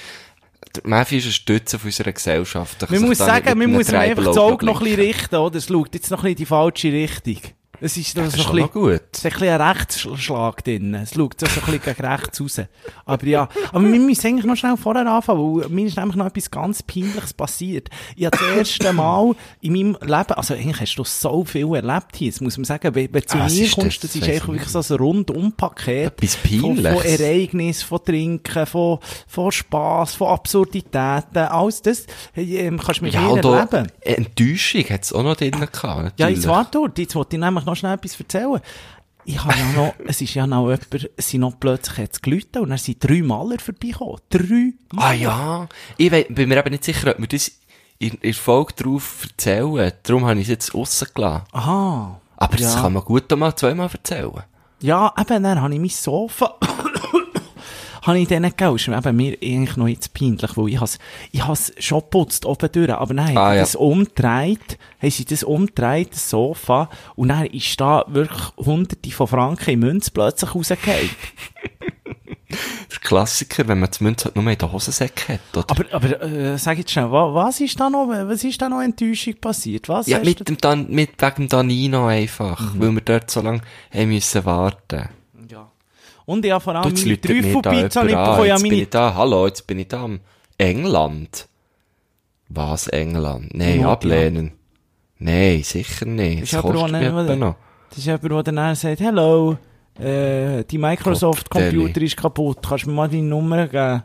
ein 0.85 1.05
Stütze 1.21 1.77
von 1.77 1.87
unserer 1.89 2.11
Gesellschaft. 2.13 2.81
Er 2.81 2.89
man 2.91 3.01
muss 3.01 3.09
nicht 3.09 3.17
sagen, 3.19 3.57
man 3.59 3.71
muss 3.71 3.93
einfach 3.93 4.23
das 4.23 4.37
Auge 4.37 4.65
noch 4.65 4.79
ein 4.81 4.85
bisschen 4.85 5.01
richten, 5.01 5.35
oder? 5.35 5.57
Es 5.57 5.67
schaut 5.67 5.93
jetzt 5.93 6.09
noch 6.09 6.19
ein 6.19 6.21
bisschen 6.23 6.29
in 6.31 6.35
die 6.37 6.45
falsche 6.45 6.91
Richtung. 6.91 7.37
Es 7.85 7.97
ist, 7.97 8.15
Das 8.17 8.31
so 8.31 8.37
ist 8.37 8.37
ein 8.37 8.43
schon 8.53 8.59
noch 8.61 8.71
bisschen, 8.71 8.81
gut. 8.81 9.01
es 9.11 9.19
ist 9.19 9.25
ein 9.25 9.31
bisschen 9.33 9.49
ein 9.49 9.61
Rechtsschlag 9.61 10.63
drin. 10.63 10.93
Es 10.95 11.13
schaut 11.13 11.39
so 11.39 11.45
ein 11.45 11.53
bisschen 11.53 11.81
gegen 11.81 12.07
rechts 12.07 12.39
raus. 12.41 12.61
Aber 13.05 13.25
ja, 13.27 13.49
aber 13.73 13.83
wir 13.91 13.99
müssen 13.99 14.25
eigentlich 14.27 14.45
noch 14.45 14.55
schnell 14.55 14.77
vorher 14.77 15.05
anfangen, 15.05 15.57
weil 15.61 15.69
mir 15.69 15.85
ist 15.87 15.97
nämlich 15.97 16.15
noch 16.15 16.25
etwas 16.27 16.49
ganz 16.49 16.81
Peinliches 16.81 17.33
passiert. 17.33 17.89
Ich 18.15 18.25
habe 18.25 18.37
das 18.37 18.57
erste 18.57 18.93
Mal 18.93 19.35
in 19.59 19.73
meinem 19.73 19.97
Leben, 20.01 20.31
also 20.33 20.53
eigentlich 20.53 20.79
hast 20.79 20.95
du 20.95 21.03
so 21.03 21.43
viel 21.43 21.75
erlebt 21.75 22.15
hier, 22.15 22.31
das 22.31 22.39
muss 22.39 22.57
man 22.57 22.63
sagen, 22.65 22.95
wenn, 22.95 23.13
wenn 23.13 23.21
du 23.21 23.27
zu 23.27 23.37
Ah, 23.37 23.47
mir 23.49 23.69
kommst, 23.69 24.03
das? 24.03 24.11
das 24.13 24.15
ist 24.15 24.21
Das 24.21 24.27
weiss 24.29 24.35
einfach 24.35 24.47
ich 24.53 24.59
wirklich 24.61 24.69
so 24.85 24.93
ein 24.93 24.99
Rundumpaket. 24.99 26.05
Etwas 26.23 26.35
Von, 26.35 26.59
von 26.59 26.75
Peinliches. 26.83 27.19
Ereignissen, 27.19 27.85
von 27.87 28.03
Trinken, 28.05 28.65
von, 28.65 28.99
von 29.27 29.51
Spass, 29.51 30.15
von 30.15 30.27
Absurditäten, 30.29 31.37
alles 31.37 31.81
das 31.81 32.05
ähm, 32.35 32.79
kannst 32.79 33.01
du 33.01 33.05
mit 33.05 33.13
Ja, 33.13 33.21
mir 33.21 33.43
erleben. 33.43 33.91
Enttäuschung 34.01 34.83
hat 34.89 35.03
es 35.03 35.11
auch 35.11 35.23
noch 35.23 35.35
drin 35.35 35.51
gehabt. 35.51 35.83
Ja, 35.83 36.03
natürlich. 36.03 36.35
jetzt 36.37 36.47
warte 36.47 36.71
dort. 36.77 36.97
Jetzt 36.97 37.15
wollte 37.15 37.35
ich 37.35 37.39
nämlich 37.41 37.65
noch 37.65 37.72
schnell 37.75 37.93
etwas 37.93 38.19
erzählen. 38.19 38.59
Ich 39.25 39.41
habe 39.41 39.53
ja 39.57 39.65
noch, 39.71 39.93
es 40.05 40.19
ist 40.19 40.33
ja 40.33 40.45
noch 40.45 40.63
jemand, 40.69 41.09
es 41.15 41.29
sind 41.29 41.41
noch 41.41 41.57
plötzlich 41.59 41.97
jetzt 41.97 42.21
gelitten 42.23 42.59
und 42.59 42.69
dann 42.69 42.77
sind 42.77 43.01
drei 43.01 43.21
Maler 43.21 43.57
vorbeigekommen. 43.59 44.17
Drei 44.29 44.73
Maler. 44.91 45.07
Ah 45.07 45.13
ja, 45.13 45.67
ich 45.97 46.11
wei- 46.11 46.27
bin 46.29 46.49
mir 46.49 46.57
eben 46.57 46.71
nicht 46.71 46.83
sicher, 46.83 47.11
ob 47.11 47.19
wir 47.19 47.27
das 47.27 47.51
in, 47.99 48.15
in 48.21 48.33
Folge 48.33 48.73
drauf 48.73 49.23
erzählen. 49.23 49.93
Darum 50.03 50.25
habe 50.25 50.35
ich 50.39 50.47
es 50.47 50.49
jetzt 50.49 50.73
rausgelassen. 50.75 51.43
Aha. 51.53 52.19
Aber 52.35 52.57
das 52.57 52.73
Ja. 52.75 52.81
kann 52.81 52.93
man 52.93 53.03
gut 53.05 53.31
auch 53.31 53.37
mal 53.37 53.55
zweimal 53.55 53.89
erzählen. 53.93 54.43
Ja, 54.81 55.13
eben, 55.17 55.43
dann 55.43 55.61
habe 55.61 55.73
ich 55.73 55.79
mein 55.79 55.89
Sofa, 55.89 56.57
habe 58.03 58.19
ich 58.19 58.27
denen 58.27 58.49
gegeben. 58.49 58.75
Ist 58.75 58.87
eben 58.87 59.15
mir 59.15 59.37
eigentlich 59.41 59.77
noch 59.77 59.87
jetzt 59.87 60.13
peinlich, 60.13 60.55
weil 60.55 60.69
ich 60.69 60.79
has, 60.79 60.99
ich 61.31 61.45
has 61.45 61.73
schon 61.79 61.99
geputzt 62.01 62.45
oben 62.45 62.71
durch, 62.71 62.89
aber 62.91 63.15
haben 63.23 63.37
Ah, 63.37 63.53
ja. 63.55 63.61
das 63.61 63.75
umgedreht, 63.75 64.77
haben 65.01 65.11
sie 65.11 65.25
das 65.25 65.43
umgedreht, 65.43 66.13
das 66.13 66.29
Sofa, 66.29 66.89
und 67.15 67.29
dann 67.29 67.45
ist 67.47 67.79
da 67.79 68.05
wirklich 68.07 68.41
hunderte 68.57 69.11
von 69.11 69.27
Franken 69.27 69.69
in 69.71 69.79
Münz 69.79 70.09
plötzlich 70.09 70.53
rausgefallen. 70.53 71.09
Der 72.91 72.99
Klassiker, 72.99 73.67
wenn 73.67 73.79
man 73.79 73.89
die 73.89 74.03
Münze 74.03 74.25
halt 74.25 74.35
nur 74.35 74.47
in 74.47 74.57
den 74.57 74.71
Hosensäcken 74.71 75.39
hat, 75.39 75.57
oder? 75.57 75.71
Aber, 75.71 75.85
aber 75.91 76.21
äh, 76.21 76.57
sag 76.59 76.77
jetzt 76.77 76.91
schnell, 76.91 77.09
wa, 77.11 77.33
was 77.33 77.59
ist 77.59 77.79
da 77.79 77.89
noch, 77.89 78.07
was 78.07 78.43
ist 78.43 78.61
da 78.61 78.69
noch 78.69 78.81
Enttäuschung 78.81 79.33
passiert? 79.41 79.89
Was 79.89 80.05
ja, 80.05 80.19
mit 80.19 80.47
dem 80.47 80.57
Dan, 80.57 80.85
mit, 80.89 81.19
wegen 81.19 81.35
dem 81.35 81.47
Danino 81.49 82.05
einfach. 82.05 82.75
Mhm. 82.75 82.79
Weil 82.79 82.91
wir 82.91 83.01
dort 83.01 83.31
so 83.31 83.41
lange 83.41 83.61
haben 83.91 84.09
müssen 84.09 84.45
warten. 84.45 85.09
Ja. 86.25 86.33
Und 86.33 86.45
ich 86.45 86.51
habe 86.51 86.63
vor 86.63 86.73
Du, 86.73 86.79
allem 86.79 86.89
jetzt 86.89 87.05
meine 87.05 87.21
Trüffelpizza 87.21 88.03
nicht 88.03 88.15
bekommen. 88.15 88.45
Ja, 88.47 88.53
Jetzt 88.55 88.63
bin 88.63 88.73
ich 88.73 88.89
da, 88.89 89.13
hallo, 89.15 89.45
jetzt 89.47 89.67
bin 89.67 89.79
ich 89.79 89.87
da 89.87 90.03
am 90.03 90.19
England. 90.57 91.47
Was, 92.49 92.87
England? 92.87 93.53
Nein, 93.53 93.81
Ja, 93.81 93.91
ablehnen. 93.91 94.51
Nein, 95.19 95.63
sicher 95.63 96.05
nicht. 96.05 96.43
Das 96.43 96.55
auch 96.55 96.71
kostet 96.71 97.39
noch. 97.39 97.55
das 97.89 97.97
ist 97.99 98.05
jemand, 98.05 98.47
der 98.47 98.53
dann 98.53 98.75
sagt, 98.75 98.99
hello, 98.99 99.57
äh, 99.99 100.63
die 100.65 100.77
Microsoft-Computer 100.77 102.01
ist 102.01 102.17
kaputt, 102.17 102.57
kannst 102.67 102.85
du 102.85 102.89
mir 102.89 102.95
mal 102.95 103.09
deine 103.09 103.23
Nummer 103.23 103.67
geben? 103.67 104.03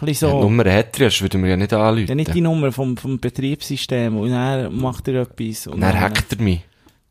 Ein 0.00 0.06
bisschen 0.06 0.28
Ja, 0.28 0.32
so. 0.34 0.38
die 0.38 0.42
Nummer 0.44 0.64
hat 0.72 0.98
er, 1.00 1.10
sonst 1.10 1.22
würden 1.22 1.42
wir 1.42 1.50
ja 1.50 1.56
nicht 1.56 1.72
anrufen. 1.72 2.08
Ja, 2.08 2.14
nicht 2.14 2.34
die 2.34 2.40
Nummer 2.40 2.72
vom, 2.72 2.96
vom 2.96 3.18
Betriebssystem. 3.20 4.16
Und 4.16 4.30
dann 4.30 4.74
macht 4.76 5.06
er 5.08 5.22
etwas. 5.22 5.66
Und 5.68 5.80
Dann 5.80 6.00
hackt 6.00 6.32
er 6.32 6.42
mich. 6.42 6.60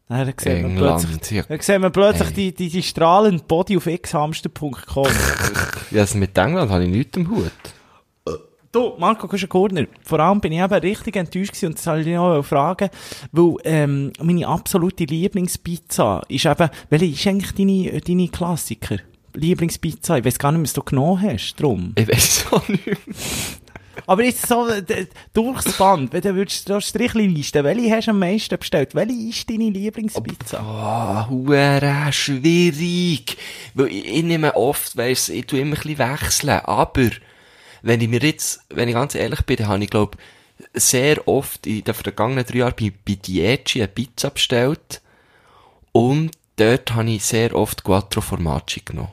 Dann 0.10 0.34
sieht 0.38 0.62
man 0.62 0.76
plötzlich, 0.76 1.32
Ja, 1.32 1.44
dann 1.44 1.60
sieht 1.62 1.80
man 1.80 1.92
plötzlich 1.92 2.28
Hey. 2.30 2.34
die, 2.36 2.54
die, 2.54 2.70
die 2.70 2.84
strahlende 2.84 3.44
Body 3.44 3.78
auf 3.78 3.86
xhamster.com. 3.86 5.08
Ja, 5.92 6.06
mit 6.16 6.36
England 6.38 6.72
habe 6.72 6.86
ich 6.86 6.90
nichts 6.90 7.18
am 7.18 7.30
Hut. 7.30 7.52
Du, 8.72 8.94
Marco 8.98 9.28
Kuschen-Gurner, 9.28 9.86
vor 10.04 10.20
allem 10.20 10.42
bin 10.42 10.52
ich 10.54 10.60
eben 10.60 10.74
richtig 10.74 11.16
enttäuscht 11.16 11.52
gewesen 11.52 11.68
und 11.68 11.76
das 11.76 11.84
soll 11.84 12.00
ich 12.00 12.08
noch 12.08 12.42
fragen, 12.42 12.90
weil 13.32 13.54
ähm, 13.66 14.12
meine 14.20 14.48
absolute 14.48 15.04
Lieblingspizza 15.04 16.24
ist 16.28 16.46
eben, 16.48 16.70
welche 16.90 17.06
ist 17.06 17.28
eigentlich 17.28 17.52
deine, 17.52 18.02
deine 18.02 18.28
Klassiker? 18.30 18.98
Lieblingspizza? 19.36 20.18
Ich 20.18 20.26
weiß 20.26 20.40
gar 20.40 20.52
nicht, 20.52 20.64
was 20.64 20.74
du 20.74 20.82
genommen 20.82 21.22
hast, 21.22 21.54
drum. 21.58 21.94
Ich 21.96 22.08
weiß 22.08 22.46
auch 22.52 22.68
nicht. 22.68 22.86
mehr. 22.88 22.98
Aber 24.06 24.24
jetzt 24.24 24.48
so 24.48 24.68
durchs 25.34 25.78
Band, 25.78 26.14
wenn 26.14 26.22
du 26.22 26.36
würdest 26.36 26.70
da 26.70 26.82
Strichlisten, 26.82 27.64
welche 27.64 27.96
hast 27.96 28.08
du 28.08 28.12
am 28.12 28.20
meisten 28.20 28.58
bestellt? 28.58 28.96
Welche 28.96 29.30
ist 29.30 29.50
deine 29.50 29.70
Lieblingspizza? 29.70 30.60
Ah, 30.60 31.30
huere 31.30 32.12
schwierig. 32.12 33.38
Weil 33.74 33.88
ich, 33.88 34.06
ich 34.06 34.24
nehme 34.24 34.56
oft, 34.56 34.98
weiss, 34.98 35.30
ich 35.30 35.46
tue 35.46 35.60
immer 35.60 35.76
ein 35.78 35.82
bisschen 35.82 36.00
wechseln. 36.00 36.60
Aber, 36.64 37.10
wenn 37.82 38.02
ich 38.02 38.10
mir 38.10 38.22
jetzt, 38.22 38.62
wenn 38.70 38.90
ich 38.90 38.96
ganz 38.96 39.16
ehrlich 39.16 39.42
bin, 39.42 39.68
habe 39.68 39.84
ich, 39.84 39.90
glaub, 39.90 40.18
sehr 40.74 41.28
oft 41.28 41.68
in 41.68 41.84
den 41.84 41.94
vergangenen 41.94 42.46
drei 42.46 42.60
Jahren 42.60 42.76
bei, 42.80 42.92
bei 43.06 43.16
Dieci 43.16 43.80
eine 43.80 43.88
Pizza 43.88 44.30
bestellt. 44.30 45.02
Und 45.92 46.32
dort 46.56 46.94
habe 46.94 47.12
ich 47.12 47.26
sehr 47.26 47.56
oft 47.56 47.84
Quattro 47.84 48.22
Formaggi 48.22 48.82
genommen. 48.84 49.12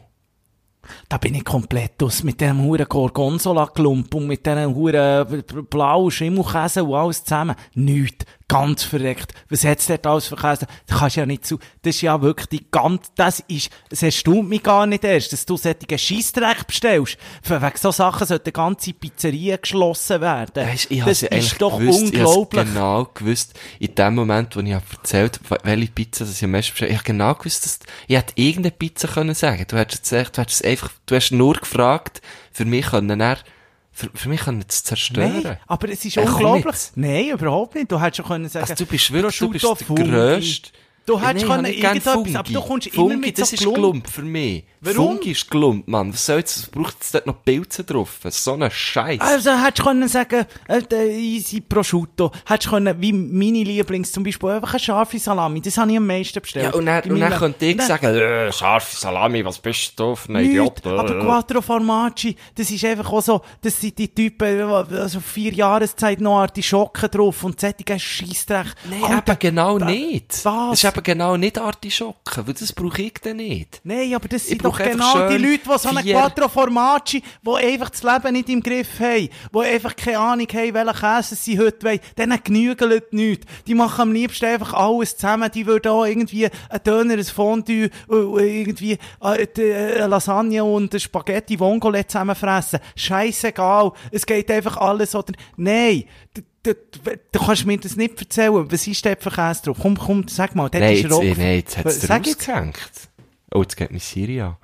Da 1.09 1.19
bin 1.19 1.35
ich 1.35 1.45
komplett 1.45 2.03
aus 2.03 2.23
mit 2.23 2.41
diesem 2.41 2.63
huren 2.63 2.87
Gorgonzola-Klump 2.89 4.15
und 4.15 4.27
mit 4.27 4.47
diesem 4.47 4.75
huren 4.75 5.45
blauen 5.69 6.11
Schimmelkäse 6.11 6.85
und 6.85 6.95
alles 6.95 7.25
zusammen. 7.25 7.57
Nichts. 7.75 8.27
Ganz 8.51 8.83
verreckt. 8.83 9.33
Was 9.49 9.65
hat's 9.65 9.87
dort 9.87 10.05
alles 10.09 10.29
Käse? 10.29 10.67
Das 10.89 10.99
kannst 10.99 11.15
ja 11.15 11.25
nicht 11.25 11.47
zu, 11.47 11.61
das 11.83 11.95
ist 11.95 12.03
ja 12.03 12.21
wirklich 12.21 12.49
die 12.49 12.67
ganz, 12.69 13.13
das 13.15 13.45
ist, 13.47 13.71
es 13.91 14.03
erstaunt 14.03 14.49
mich 14.49 14.65
gar 14.65 14.87
nicht 14.87 15.05
erst, 15.05 15.33
dass 15.33 15.47
du 15.47 15.57
solche 15.57 15.97
Scheissdreck 15.97 16.67
bestellst. 16.67 17.17
Für, 17.45 17.63
wegen 17.63 17.77
so 17.77 17.93
Sachen 17.93 18.27
sollte 18.27 18.47
die 18.47 18.53
ganze 18.53 18.93
Pizzeria 18.93 19.57
geschlossen 19.57 20.21
werden. 20.21 20.67
Weisst, 20.67 20.91
ich 20.91 21.05
das 21.05 21.23
ist 21.23 21.63
doch 21.63 21.79
gewusst, 21.79 22.03
ich 22.03 22.19
unglaublich. 22.19 22.65
genau 22.65 23.09
gewusst, 23.15 23.57
in 23.79 23.95
dem 23.95 24.17
Moment, 24.17 24.57
wo 24.57 24.61
ich 24.61 24.71
erzählt 24.71 25.39
habe, 25.49 25.61
welche 25.63 25.93
Pizza 25.93 26.25
das 26.25 26.37
ich 26.37 26.43
am 26.43 26.51
meisten 26.51 26.73
bestellt 26.73 26.91
ich 26.91 26.97
habe 26.97 27.07
genau 27.07 27.35
gewusst, 27.35 27.65
dass, 27.65 27.79
ich 28.09 28.17
hätte 28.17 28.33
irgendeine 28.35 28.73
Pizza 28.73 29.07
können 29.07 29.35
sagen. 29.37 29.65
Du 29.69 29.77
hättest 29.77 30.13
echt, 30.13 30.37
du 30.37 30.41
hättest 30.41 30.65
es 30.65 30.69
einfach, 30.69 30.91
du 31.07 31.15
hast 31.15 31.31
nur 31.31 31.55
gefragt, 31.55 32.21
für 32.51 32.65
mich 32.65 32.87
können 32.87 33.21
er, 33.21 33.39
für, 33.93 34.09
für 34.15 34.29
mich 34.29 34.41
können 34.43 34.65
es 34.67 34.85
zerstören. 34.85 35.43
Nein, 35.43 35.59
aber 35.67 35.89
es 35.89 36.05
ist 36.05 36.17
Ey, 36.17 36.27
unglaublich. 36.27 36.77
Nein, 36.95 37.31
überhaupt 37.31 37.75
nicht. 37.75 37.91
Du 37.91 38.01
hättest 38.01 38.19
schon 38.19 38.27
können 38.27 38.49
sagen, 38.49 38.67
Also 38.71 38.85
du 38.85 38.91
bist 38.91 39.13
wirklich, 39.13 39.39
du 39.39 39.49
bist 39.51 39.65
der 39.65 39.97
grösste, 39.97 40.71
Du 41.11 41.21
hättest 41.21 41.47
gern 41.47 41.65
irgendetwas, 41.65 42.13
Fungi. 42.15 42.37
aber 42.37 42.53
du 42.53 42.61
kommst 42.61 42.87
immer 42.87 42.95
Fungi, 42.95 43.17
mit 43.17 43.39
das 43.39 43.51
so 43.51 43.55
ist 43.57 43.75
Klump. 43.75 44.09
Für 44.09 44.23
mich. 44.23 44.65
Warum? 44.81 45.17
Fungi 45.17 45.33
ist 45.33 45.51
Klump, 45.51 45.89
Mann. 45.89 46.13
Was 46.13 46.27
soll 46.27 46.39
jetzt, 46.39 46.63
was 46.63 46.71
braucht 46.71 46.97
es 47.01 47.11
dort 47.11 47.27
noch 47.27 47.45
Pilze 47.45 47.85
drauf? 47.85 48.21
So 48.29 48.55
ein 48.55 48.71
Scheiß. 48.71 49.21
Also 49.21 49.51
hättest 49.51 49.81
du 49.81 49.83
können 49.83 50.09
sagen, 50.09 50.47
äh, 50.69 51.19
easy 51.19 51.61
prosciutto, 51.61 52.31
hättest 52.47 52.67
du 52.67 52.71
können, 52.71 53.01
wie 53.01 53.13
meine 53.13 53.65
Lieblings, 53.65 54.13
zum 54.13 54.23
Beispiel 54.23 54.51
einfach 54.51 54.71
eine 54.71 54.81
scharfe 54.81 55.19
Salami, 55.19 55.61
das 55.61 55.77
habe 55.77 55.91
ich 55.91 55.97
am 55.97 56.07
meisten 56.07 56.41
bestellt. 56.41 56.67
ja, 56.67 56.73
und 56.73 56.87
dann, 56.87 57.11
und 57.11 57.21
dann 57.21 57.33
könnte 57.33 57.67
ich 57.67 57.83
sagen, 57.83 58.07
äh, 58.07 58.53
scharfe 58.53 58.97
Salami, 58.97 59.45
was 59.45 59.59
bist 59.59 59.99
du 59.99 60.15
für 60.15 60.33
ein 60.33 60.45
Idiot? 60.45 60.87
aber 60.87 61.19
Äh. 61.19 61.21
Quattro 61.25 61.61
Formaggi, 61.61 62.37
das 62.55 62.71
ist 62.71 62.85
einfach 62.85 63.13
auch 63.13 63.23
so, 63.23 63.41
das 63.61 63.81
sind 63.81 63.99
die 63.99 64.09
Typen, 64.09 64.61
also 64.63 65.21
vier 65.21 65.53
Jahreszeit 65.53 66.21
noch 66.21 66.39
Artischocken 66.39 67.11
drauf 67.11 67.43
und 67.45 67.61
sättigen 67.61 67.99
Scheissdreck. 67.99 68.69
Nein, 68.89 69.19
eben 69.19 69.39
genau 69.39 69.79
nicht. 69.79 70.45
Was? 70.45 70.81
Eben 71.01 71.05
genau 71.19 71.37
nicht 71.37 71.59
Artischocken, 71.59 72.47
weil 72.47 72.55
das 72.55 72.73
brauche 72.73 73.01
ich 73.03 73.15
dann 73.23 73.39
nicht. 73.39 73.81
Nein, 73.85 74.15
aber 74.15 74.29
das 74.29 74.47
sind 74.47 74.65
doch 74.65 74.77
genau 74.79 75.29
die 75.29 75.39
Leute, 75.39 75.61
die 75.65 75.79
so 75.79 75.89
eine 75.89 76.03
vier- 76.03 76.15
Quattro 76.15 76.49
Formaggi, 76.49 77.23
die 77.43 77.51
einfach 77.51 77.91
das 77.91 78.03
Leben 78.03 78.33
nicht 78.35 78.49
im 78.51 78.63
Griff 78.63 79.01
haben, 79.01 79.29
die 79.55 79.59
einfach 79.59 79.97
keine 79.97 80.19
Ahnung 80.19 80.47
haben, 80.53 80.75
welchen 80.75 80.95
Käse 80.95 81.35
sie 81.37 81.59
heute 81.59 81.87
wollen, 81.87 82.01
denen 82.19 82.39
genügelt 82.43 83.13
nichts. 83.13 83.47
Die 83.67 83.75
machen 83.75 84.03
am 84.03 84.13
liebsten 84.13 84.45
einfach 84.45 84.75
alles 84.75 85.17
zusammen. 85.17 85.51
Die 85.55 85.67
würden 85.67 85.91
auch 85.91 86.05
irgendwie 86.05 86.47
ein 86.47 86.83
Döner, 86.85 87.15
ein 87.15 87.25
Fondue, 87.25 87.85
äh, 88.11 88.15
äh, 88.15 88.61
irgendwie 88.61 88.99
äh, 89.23 89.47
eine 89.97 90.07
Lasagne 90.07 90.63
und 90.63 90.93
ein 90.93 91.01
Spaghetti 91.01 91.59
Vongole 91.59 92.07
zusammenfressen. 92.07 92.81
Scheißegal. 92.97 93.93
Es 94.11 94.27
geht 94.27 94.51
einfach 94.51 94.77
alles 94.77 95.15
oder... 95.15 95.33
Nein. 95.57 96.05
Du, 96.63 96.75
du, 96.75 97.39
kannst 97.39 97.65
mir 97.65 97.79
das 97.79 97.97
nicht 97.97 98.21
erzählen. 98.21 98.71
Was 98.71 98.87
ist 98.87 99.03
für 99.07 99.17
Käse 99.31 99.63
drauf? 99.63 99.79
Komm, 99.81 99.97
komm, 99.97 100.29
sag 100.29 100.55
mal. 100.55 100.69
Nein, 100.73 100.93
ist 100.95 101.05
eh, 101.05 101.35
nein, 101.35 101.57
jetzt 101.57 101.79
hat 101.79 101.87
es 101.87 102.01
dir 102.01 102.07
Sag 102.07 102.27
jetzt. 102.27 102.41
ausgehängt. 102.49 102.77
Oh, 103.53 103.63
jetzt 103.63 103.77
geht 103.77 103.91
mir 103.91 103.99
Siri 104.01 104.41
an. 104.43 104.57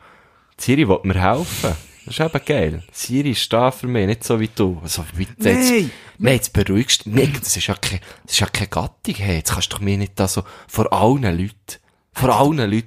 Siri 0.58 0.86
will 0.86 1.00
mir 1.04 1.20
helfen. 1.20 1.74
Das 2.04 2.14
ist 2.14 2.20
eben 2.20 2.44
geil. 2.44 2.82
Siri 2.92 3.30
ist 3.30 3.50
da 3.52 3.70
für 3.70 3.88
mich, 3.88 4.06
nicht 4.06 4.24
so 4.24 4.38
wie 4.38 4.48
du. 4.54 4.78
Also, 4.82 5.04
bitte, 5.16 5.32
jetzt, 5.48 5.70
Nein. 5.70 5.90
nein, 6.18 6.34
jetzt 6.34 6.52
beruhigst 6.52 7.06
du 7.06 7.10
mich. 7.10 7.32
Das 7.40 7.56
ist 7.56 7.66
ja 7.66 7.74
keine, 7.74 8.00
das 8.24 8.32
ist 8.34 8.40
ja 8.40 8.46
keine 8.46 8.68
Gattung, 8.68 9.14
hey. 9.16 9.36
Jetzt 9.38 9.52
kannst 9.54 9.72
du 9.72 9.82
mir 9.82 9.96
nicht 9.98 10.12
da 10.16 10.28
so, 10.28 10.44
vor 10.68 10.92
allen 10.92 11.22
Leuten, 11.22 11.80
vor 12.12 12.28
allen 12.38 12.58
Leuten. 12.70 12.86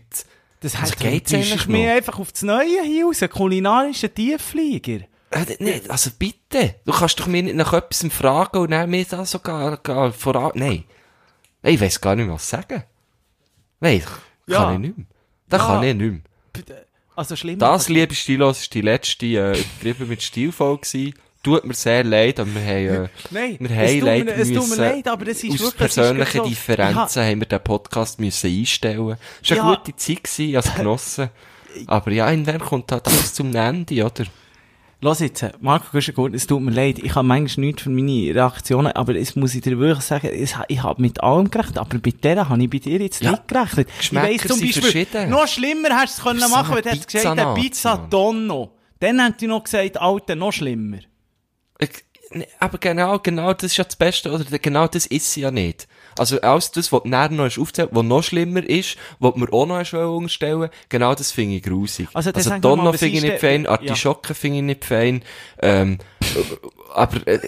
Das 0.61 0.75
Also 0.75 0.93
heißt, 0.93 0.99
geht's 0.99 1.31
du 1.31 1.37
noch? 1.71 1.89
einfach 1.89 2.19
auf 2.19 2.31
das 2.31 2.43
Neue 2.43 2.83
hier 2.85 3.05
raus, 3.05 3.21
einen 3.23 3.31
kulinarischen 3.31 4.13
Tiefflieger. 4.13 4.99
Äh, 5.31 5.45
nicht, 5.59 5.89
also 5.89 6.09
bitte. 6.17 6.75
Du 6.85 6.91
kannst 6.91 7.19
doch 7.19 7.27
mir 7.27 7.43
nicht 7.43 7.55
nach 7.55 7.73
etwas 7.73 8.05
fragen 8.11 8.57
und 8.57 8.71
dann 8.71 8.89
mir 8.89 9.05
da 9.05 9.25
so 9.25 9.39
gar, 9.39 9.77
gar 9.77 10.11
voran, 10.11 10.51
nein. 10.55 10.85
Ich 11.61 11.79
weiss 11.79 11.99
gar 12.01 12.15
nicht 12.15 12.25
mehr, 12.25 12.35
was 12.35 12.49
sagen. 12.49 12.83
Nein, 13.79 13.99
kann 14.01 14.11
Ja. 14.47 14.73
ich 14.73 14.79
nicht 14.79 14.97
mehr. 14.97 15.07
Das 15.47 15.61
Ja. 15.61 15.67
kann 15.67 15.83
ich 15.83 15.95
nicht 15.95 16.11
mehr. 16.11 16.77
Also 17.15 17.35
schlimm. 17.35 17.59
Das, 17.59 17.89
liebe 17.89 18.15
Stilos, 18.15 18.61
ist 18.61 18.73
die 18.73 18.81
letzte, 18.81 19.25
äh, 19.25 19.59
übertrieben 19.59 20.07
mit 20.07 20.23
Stilfolge 20.23 20.81
gewesen. 20.87 21.13
Tut 21.43 21.65
mir 21.65 21.73
sehr 21.73 22.03
leid, 22.03 22.39
aber 22.39 22.53
wir 22.53 22.61
haben, 22.61 23.05
äh, 23.05 23.09
Nein, 23.31 23.57
wir 23.59 23.71
es 23.71 23.77
haben 23.77 23.87
tut 23.87 24.03
mir- 24.03 24.05
leider 24.25 24.37
es 24.37 24.51
tut 24.51 24.69
mir 24.69 24.75
leid, 24.75 25.07
aber 25.07 25.27
es 25.27 25.43
ist 25.43 25.53
aus 25.53 25.59
wirklich- 25.59 25.69
es 25.69 25.75
persönlichen 25.95 26.37
so- 26.37 26.49
Differenzen 26.49 27.23
haben 27.23 27.39
wir 27.39 27.47
den 27.47 27.63
Podcast 27.63 28.19
müssen 28.19 28.49
einstellen. 28.49 29.17
Es 29.41 29.49
war 29.51 29.57
eine 29.63 29.69
Ja. 29.71 29.75
gute 29.75 29.95
Zeit 29.95 30.23
gewesen, 30.23 30.55
es 30.55 30.75
genossen. 30.75 31.29
Aber 31.87 32.11
ja, 32.11 32.29
irgendwann 32.29 32.59
kommt 32.59 32.91
halt 32.91 33.07
alles 33.07 33.33
zum 33.33 33.55
Ende, 33.55 34.03
oder? 34.05 34.25
Lass 35.01 35.21
jetzt, 35.21 35.45
Marco 35.61 35.85
Güschengut, 35.93 36.33
es 36.33 36.45
tut 36.45 36.61
mir 36.61 36.71
leid, 36.71 36.99
ich 36.99 37.15
habe 37.15 37.25
manchmal 37.25 37.67
nichts 37.67 37.83
für 37.83 37.89
meine 37.89 38.35
Reaktionen, 38.35 38.91
aber 38.91 39.15
es 39.15 39.33
muss 39.37 39.55
ich 39.55 39.61
dir 39.61 39.79
wirklich 39.79 40.03
sagen, 40.03 40.27
es, 40.27 40.53
ich 40.67 40.83
habe 40.83 41.01
mit 41.01 41.23
allem 41.23 41.49
gerechnet, 41.49 41.77
aber 41.77 41.99
bei 41.99 42.11
der 42.11 42.49
habe 42.49 42.61
ich 42.61 42.69
bei 42.69 42.79
dir 42.79 42.99
jetzt 42.99 43.21
Ja, 43.21 43.31
nicht 43.31 43.47
gerechnet. 43.47 43.87
Geschmäcker 43.97 44.29
ich 44.29 44.43
weiss 44.43 44.47
zum 44.49 44.59
Beispiel, 44.59 45.27
noch 45.27 45.47
schlimmer 45.47 45.89
hast 45.91 46.17
du 46.17 46.21
es 46.21 46.27
können 46.27 46.51
machen, 46.51 46.75
wenn 46.75 46.83
du 46.83 46.89
hättest 46.89 47.07
gesagt, 47.07 47.39
eine 47.39 47.53
Pizza-Nazi, 47.53 47.61
Pizza. 47.61 48.07
Donno. 48.09 48.71
Dann 48.99 49.19
hätte 49.21 49.45
ich 49.45 49.49
noch 49.49 49.63
gesagt, 49.63 49.97
Alter, 50.01 50.35
noch 50.35 50.51
schlimmer. 50.51 50.97
Ich, 51.77 51.89
ne, 52.31 52.45
aber 52.59 52.77
genau, 52.77 53.19
genau 53.19 53.53
das 53.53 53.71
ist 53.71 53.77
ja 53.77 53.85
das 53.85 53.95
Beste, 53.95 54.29
oder 54.29 54.59
genau 54.59 54.87
das 54.87 55.05
ist 55.05 55.31
sie 55.31 55.41
ja 55.41 55.51
nicht. 55.51 55.87
Also 56.19 56.39
alles 56.41 56.71
das, 56.71 56.91
was 56.91 57.03
näher 57.05 57.29
noch 57.29 57.45
ist 57.45 57.57
aufzählt, 57.57 57.89
was 57.91 58.03
noch 58.03 58.21
schlimmer 58.21 58.63
ist, 58.67 58.97
was 59.19 59.35
wir 59.35 59.53
auch 59.53 59.65
noch 59.65 59.93
unterstellen, 60.15 60.69
genau 60.89 61.15
das 61.15 61.31
finde 61.31 61.55
ich 61.55 61.63
grusig. 61.63 62.07
Also, 62.13 62.31
Also, 62.31 62.51
was 62.51 62.99
finde 62.99 63.17
ich 63.17 63.23
nicht 63.23 63.39
fein, 63.39 63.63
ja. 63.63 63.71
Artischocken 63.71 64.35
finde 64.35 64.57
ich 64.57 64.63
nicht 64.63 64.85
fein, 64.85 65.23
ähm, 65.61 65.97
aber, 66.93 67.25
äh, 67.27 67.39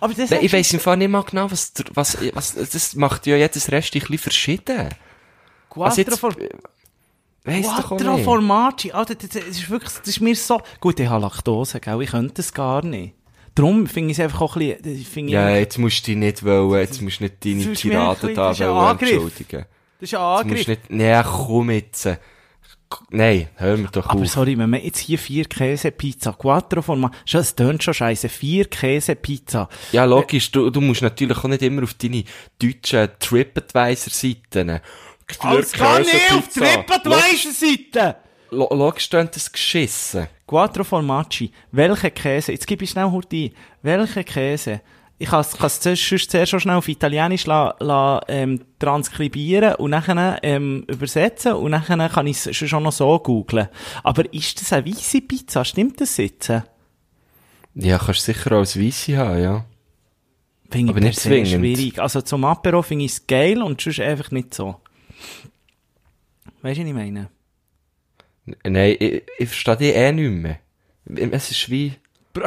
Aber 0.00 0.14
das 0.14 0.30
nein, 0.30 0.40
ich 0.42 0.52
weiss 0.52 0.72
im 0.72 0.80
Fall 0.80 0.96
nicht 0.96 1.08
mal 1.08 1.22
genau, 1.22 1.50
was, 1.50 1.72
was, 1.94 2.18
was, 2.34 2.54
das 2.54 2.94
macht 2.94 3.26
ja 3.26 3.36
jedes 3.36 3.70
Rest 3.70 3.94
ein 3.94 4.00
bisschen 4.00 4.18
verschieden. 4.18 4.88
Quattro 5.70 5.84
Also 5.84 6.16
For- 6.16 6.34
weiss 7.44 7.66
Quattro. 7.66 8.18
Formaggi, 8.18 8.92
Alter, 8.92 9.14
das, 9.14 9.28
das 9.30 9.44
ist 9.44 9.70
wirklich, 9.70 9.92
das 9.92 10.08
ist 10.08 10.20
mir 10.20 10.34
so, 10.36 10.60
gut, 10.80 10.98
ich 11.00 11.08
habe 11.08 11.22
Laktose, 11.22 11.80
gell, 11.80 12.02
ich 12.02 12.10
könnte 12.10 12.34
das 12.34 12.52
gar 12.52 12.84
nicht. 12.84 13.14
Darum 13.54 13.86
finde 13.86 14.12
ich 14.12 14.18
es 14.18 14.24
einfach 14.24 14.40
auch 14.40 14.56
ein 14.56 14.76
bisschen, 14.82 15.28
ich 15.28 15.32
Ja, 15.34 15.50
jetzt 15.56 15.78
musst 15.78 16.06
du 16.06 16.10
dich 16.12 16.16
nicht 16.16 16.42
wollen, 16.44 16.80
jetzt 16.80 17.02
musst 17.02 17.20
du 17.20 17.24
nicht 17.24 17.44
deine 17.44 17.72
Tiraden 17.74 18.34
da 18.34 18.48
das 18.48 18.56
ist 18.58 18.62
ein 18.62 18.68
wollen 18.74 18.78
Angriff. 18.86 19.10
entschuldigen. 19.12 19.64
das 20.00 20.12
ist 20.12 20.14
ein 20.14 20.36
Jetzt 20.38 20.46
musst 20.46 20.58
Angriff. 20.58 20.64
du 20.64 20.70
nicht, 20.70 20.90
nee, 20.90 21.22
komm 21.24 21.70
jetzt. 21.70 22.08
Nein, 23.10 23.48
hör 23.56 23.76
mir 23.78 23.88
doch 23.88 24.06
Aber 24.08 24.20
auf. 24.20 24.28
sorry, 24.28 24.58
wenn 24.58 24.68
man 24.68 24.82
jetzt 24.82 24.98
hier 24.98 25.18
vier 25.18 25.46
Käsepizza, 25.46 26.32
Quattro 26.32 26.82
Formaggi, 26.82 27.16
schon, 27.24 27.40
es 27.40 27.54
tönt 27.54 27.82
schon 27.82 27.94
scheiße, 27.94 28.28
vier 28.28 28.66
Käsepizza. 28.66 29.68
Ja, 29.92 30.04
logisch, 30.04 30.50
du, 30.50 30.68
du 30.68 30.80
musst 30.82 31.00
natürlich 31.00 31.38
auch 31.38 31.44
nicht 31.44 31.62
immer 31.62 31.84
auf 31.84 31.94
deine 31.94 32.24
deutschen 32.60 33.08
TripAdvisor-Seiten. 33.18 34.80
Alles 35.38 35.72
kann 35.72 36.02
nicht 36.02 36.32
auf 36.32 36.48
TripAdvisor-Seite! 36.48 38.16
Lo 38.50 38.68
logisch 38.74 39.08
tönt 39.08 39.34
das 39.36 39.50
geschissen. 39.50 40.26
Quattro 40.52 40.84
Formaggi, 40.84 41.50
welche 41.70 42.10
Käse, 42.10 42.52
jetzt 42.52 42.66
gebe 42.66 42.84
ich 42.84 42.90
schnell 42.90 43.10
heute 43.10 43.36
ein, 43.36 43.50
welche 43.80 44.22
Käse, 44.22 44.82
ich 45.16 45.30
kann 45.30 45.40
es 45.40 45.80
zuerst, 45.80 46.50
schon 46.50 46.60
schnell 46.60 46.76
auf 46.76 46.88
Italienisch 46.88 47.46
la, 47.46 47.74
la, 47.80 48.20
ähm, 48.28 48.60
transkribieren 48.78 49.76
und 49.76 49.92
nachher 49.92 50.40
ähm, 50.42 50.84
übersetzen 50.88 51.54
und 51.54 51.70
nachher 51.70 52.06
kann 52.10 52.26
ich 52.26 52.44
es 52.44 52.54
schon 52.54 52.82
noch 52.82 52.92
so 52.92 53.18
googlen. 53.20 53.68
Aber 54.02 54.30
ist 54.34 54.60
das 54.60 54.74
eine 54.74 54.84
weisse 54.84 55.22
Pizza? 55.22 55.64
Stimmt 55.64 56.02
das 56.02 56.18
jetzt? 56.18 56.50
Ja, 57.74 57.96
kannst 57.96 58.28
du 58.28 58.32
sicher 58.34 58.52
auch 58.52 58.58
als 58.58 58.78
Weisse 58.78 59.16
haben, 59.16 59.42
ja. 59.42 59.64
Finde 60.70 60.90
Aber 60.90 60.98
ich 60.98 61.06
nicht 61.06 61.20
zwingend. 61.20 61.48
schwierig. 61.48 61.98
Also 61.98 62.20
zum 62.20 62.44
Apero 62.44 62.82
finde 62.82 63.06
ich 63.06 63.12
es 63.12 63.26
geil 63.26 63.62
und 63.62 63.80
sonst 63.80 64.00
einfach 64.00 64.30
nicht 64.30 64.52
so. 64.52 64.76
Weißt 66.60 66.76
du, 66.76 66.82
was 66.82 66.88
ich 66.88 66.92
meine? 66.92 67.30
Nein, 68.44 68.96
ich, 68.98 69.22
ich 69.38 69.48
verstehe 69.48 69.76
dich 69.76 69.94
eh 69.94 70.12
nicht 70.12 70.30
mehr. 70.30 70.58
Es 71.30 71.50
ist 71.50 71.70
wie... 71.70 71.94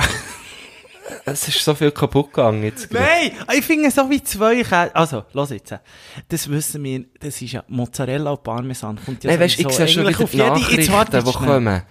es 1.26 1.48
ist 1.48 1.64
so 1.64 1.76
viel 1.76 1.92
kaputt 1.92 2.34
gegangen 2.34 2.64
jetzt. 2.64 2.92
Nein, 2.92 3.32
ich 3.54 3.66
finde 3.66 3.92
so 3.92 4.10
wie 4.10 4.24
zwei 4.24 4.64
Käse. 4.64 4.96
Also, 4.96 5.24
los 5.34 5.50
jetzt. 5.52 5.74
Das 6.30 6.50
wissen 6.50 6.84
wir, 6.84 7.06
das 7.20 7.42
ist 7.42 7.54
ja 7.54 7.64
Mozzarella 7.68 8.32
und 8.32 8.44
Parmesan. 8.44 9.00
Kommt 9.04 9.24
ja 9.24 9.32
Nein, 9.32 9.40
weißt 9.40 9.60
du, 9.60 9.68
ich 9.68 9.76
sehe 9.76 9.88
schon 9.88 10.08
wieder 10.08 10.24
auf 10.24 10.34
Nachrichten, 10.34 11.26
die 11.26 11.32
kommen. 11.34 11.84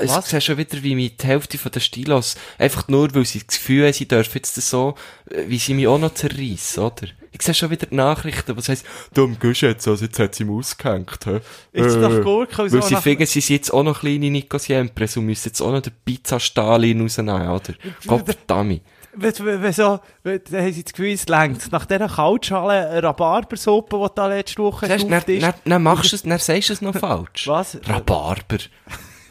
Ich 0.00 0.10
sehe 0.10 0.40
schon 0.40 0.56
wieder, 0.56 0.82
wie 0.82 0.94
mich 0.94 1.16
die 1.16 1.26
Hälfte 1.26 1.58
von 1.58 1.70
den 1.70 1.82
Stilos, 1.82 2.36
einfach 2.58 2.88
nur, 2.88 3.14
weil 3.14 3.26
sie 3.26 3.40
das 3.40 3.58
Gefühl 3.58 3.86
haben, 3.86 3.92
sie 3.92 4.08
dürfen 4.08 4.32
jetzt 4.36 4.56
das 4.56 4.70
so, 4.70 4.94
wie 5.26 5.58
sie 5.58 5.74
mich 5.74 5.86
auch 5.86 5.98
noch 5.98 6.14
zerreissen, 6.14 6.82
oder? 6.82 7.08
Ich 7.34 7.42
sehe 7.42 7.54
schon 7.54 7.70
wieder 7.70 7.86
die 7.86 7.94
Nachrichten, 7.94 8.56
was 8.56 8.68
heisst, 8.68 8.84
dumm 9.14 9.36
Gusch 9.40 9.62
jetzt, 9.62 9.88
also 9.88 10.04
jetzt 10.04 10.18
hat 10.18 10.34
sie 10.34 10.42
ihm 10.44 10.50
ausgehängt, 10.56 11.18
hä? 11.24 11.40
Jetzt 11.72 11.96
nach 11.96 12.20
Gurke 12.22 12.62
und 12.62 12.68
so 12.68 12.76
Weil 12.76 12.82
sie 12.86 12.94
nach- 12.94 13.02
finden, 13.02 13.26
sie 13.26 13.40
sind 13.40 13.56
jetzt 13.56 13.72
auch 13.72 13.82
noch 13.82 14.00
kleine 14.00 14.30
Nico 14.30 14.58
Siempres 14.58 15.16
und 15.16 15.26
müssen 15.26 15.48
jetzt 15.48 15.60
auch 15.62 15.72
noch 15.72 15.80
den 15.80 15.92
Pizza-Stalin 16.04 17.00
rausnehmen, 17.00 17.48
oder? 17.48 17.72
Gott 18.06 18.24
verdammt. 18.26 18.82
Wenn, 19.14 19.32
wenn, 19.40 19.62
wenn 19.62 19.72
so, 19.74 20.00
wenn, 20.22 20.40
dann 20.50 20.62
haben 20.62 20.72
sie 20.72 20.84
das 20.84 20.92
Gefühl, 20.92 21.12
es 21.12 21.26
längt. 21.28 21.70
Nach 21.70 21.84
dieser 21.84 22.08
Kaltschale 22.08 23.02
Rhabarbersuppe, 23.02 23.98
die 23.98 24.14
da 24.14 24.26
letzte 24.26 24.62
Woche 24.62 24.88
dann, 24.88 24.98
gekauft 24.98 25.26
hast. 25.28 25.42
dann, 25.42 25.54
dann 25.66 25.82
machst 25.82 26.12
du 26.12 26.16
es, 26.16 26.22
dann 26.22 26.38
sagst 26.38 26.68
du 26.70 26.72
es 26.72 26.80
noch 26.80 26.94
falsch. 26.96 27.46
Was? 27.46 27.78
Rhabarber. 27.86 28.58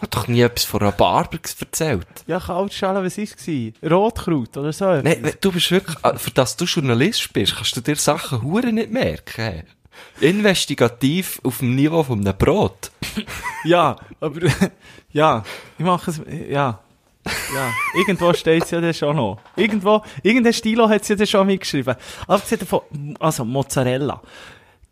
Ich 0.02 0.06
hab 0.06 0.12
doch 0.12 0.28
nie 0.28 0.42
etwas 0.42 0.64
von 0.64 0.82
Rhabarber 0.82 1.38
erzählt. 1.60 2.08
Ja, 2.26 2.40
Kaltschale, 2.40 3.04
was 3.04 3.20
war 3.20 3.24
es? 3.24 3.92
Rotkraut 3.92 4.58
oder 4.58 4.74
so? 4.74 4.86
Nein, 4.96 5.32
du 5.40 5.52
bist 5.52 5.70
wirklich, 5.70 5.96
ah, 6.02 6.16
für 6.16 6.32
das 6.32 6.58
du 6.58 6.66
Journalist 6.66 7.32
bist, 7.34 7.56
kannst 7.56 7.76
du 7.76 7.82
dir 7.82 7.96
Sachen 7.96 8.42
hure 8.42 8.74
nicht 8.74 8.90
merken. 8.90 9.62
Investigativ 10.20 11.40
auf 11.44 11.60
dem 11.60 11.76
Niveau 11.76 12.02
von 12.02 12.20
einem 12.20 12.36
Brot. 12.36 12.92
Ja, 13.64 13.96
aber, 14.20 14.40
ja, 15.12 15.44
ich 15.78 15.86
mache 15.86 16.10
es, 16.10 16.20
ja. 16.50 16.80
Ja, 17.54 17.72
irgendwo 17.94 18.34
steht 18.34 18.64
es 18.64 18.72
ja 18.72 18.82
dann 18.82 18.96
schon 18.96 19.16
noch. 19.16 19.38
Irgendwo, 19.56 20.02
irgendein 20.24 20.54
Stilo 20.54 20.90
hat 20.90 21.04
es 21.04 21.10
ja 21.10 21.16
dann 21.16 21.28
schon 21.28 21.46
mitgeschrieben. 21.46 21.96
Abgesehen 22.28 22.62
davon, 22.62 22.82
also 23.20 23.46
Mozzarella, 23.46 24.20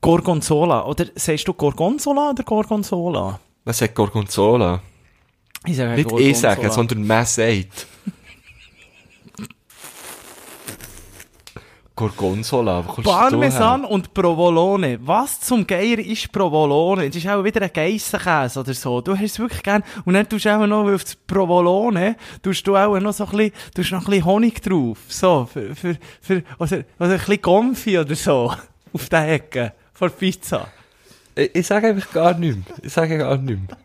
Gorgonzola, 0.01 0.85
oder 0.85 1.07
sagst 1.15 1.47
du 1.47 1.53
Gorgonzola 1.53 2.29
oder 2.29 2.43
Gorgonzola? 2.43 3.39
Was 3.65 3.79
sagt 3.79 3.95
Gorgonzola? 3.95 4.83
Ich 5.65 5.75
sage 5.75 5.95
Nicht 5.95 6.11
ich 6.11 6.37
sagen, 6.37 6.71
sondern 6.71 7.05
man 7.05 7.25
sagt. 7.25 7.87
Gorgonzola, 11.99 12.81
Parmesan 12.81 13.83
und 13.83 14.13
Provolone. 14.13 14.99
Was 15.01 15.41
zum 15.41 15.67
Geier 15.67 15.99
ist 15.99 16.31
Provolone? 16.31 17.07
Das 17.07 17.17
ist 17.17 17.27
auch 17.27 17.43
wieder 17.43 17.61
ein 17.61 17.73
Geissenkäse 17.73 18.61
oder 18.61 18.73
so. 18.73 19.01
Du 19.01 19.13
hast 19.13 19.21
es 19.21 19.37
wirklich 19.37 19.61
gern. 19.61 19.83
Und 20.05 20.13
dann 20.13 20.29
tust 20.29 20.45
du 20.45 20.49
auch 20.49 20.65
noch 20.65 20.89
auf 20.89 21.03
das 21.03 21.17
Provolone, 21.17 22.15
tust 22.41 22.65
du 22.65 22.77
auch 22.77 22.97
noch 23.01 23.11
so 23.11 23.25
ein 23.25 23.31
bisschen, 23.31 23.51
tust 23.75 23.91
noch 23.91 24.05
ein 24.05 24.11
bisschen 24.11 24.25
Honig 24.25 24.61
drauf. 24.61 24.97
So, 25.09 25.49
für, 25.51 25.75
für, 25.75 25.97
für, 26.21 26.43
oder, 26.57 26.85
oder 26.99 27.11
ein 27.11 27.17
bisschen 27.17 27.41
Konfi 27.41 27.99
oder 27.99 28.15
so. 28.15 28.53
Auf 28.93 29.09
der 29.09 29.33
Ecke. 29.33 29.73
Von 29.93 30.09
Pizza. 30.09 30.69
Ich, 31.35 31.53
ich 31.53 31.67
sage 31.67 31.87
einfach 31.87 32.13
gar 32.13 32.33
nichts. 32.33 32.71
Ich 32.81 32.93
sage 32.93 33.17
gar 33.17 33.35
nichts. 33.35 33.75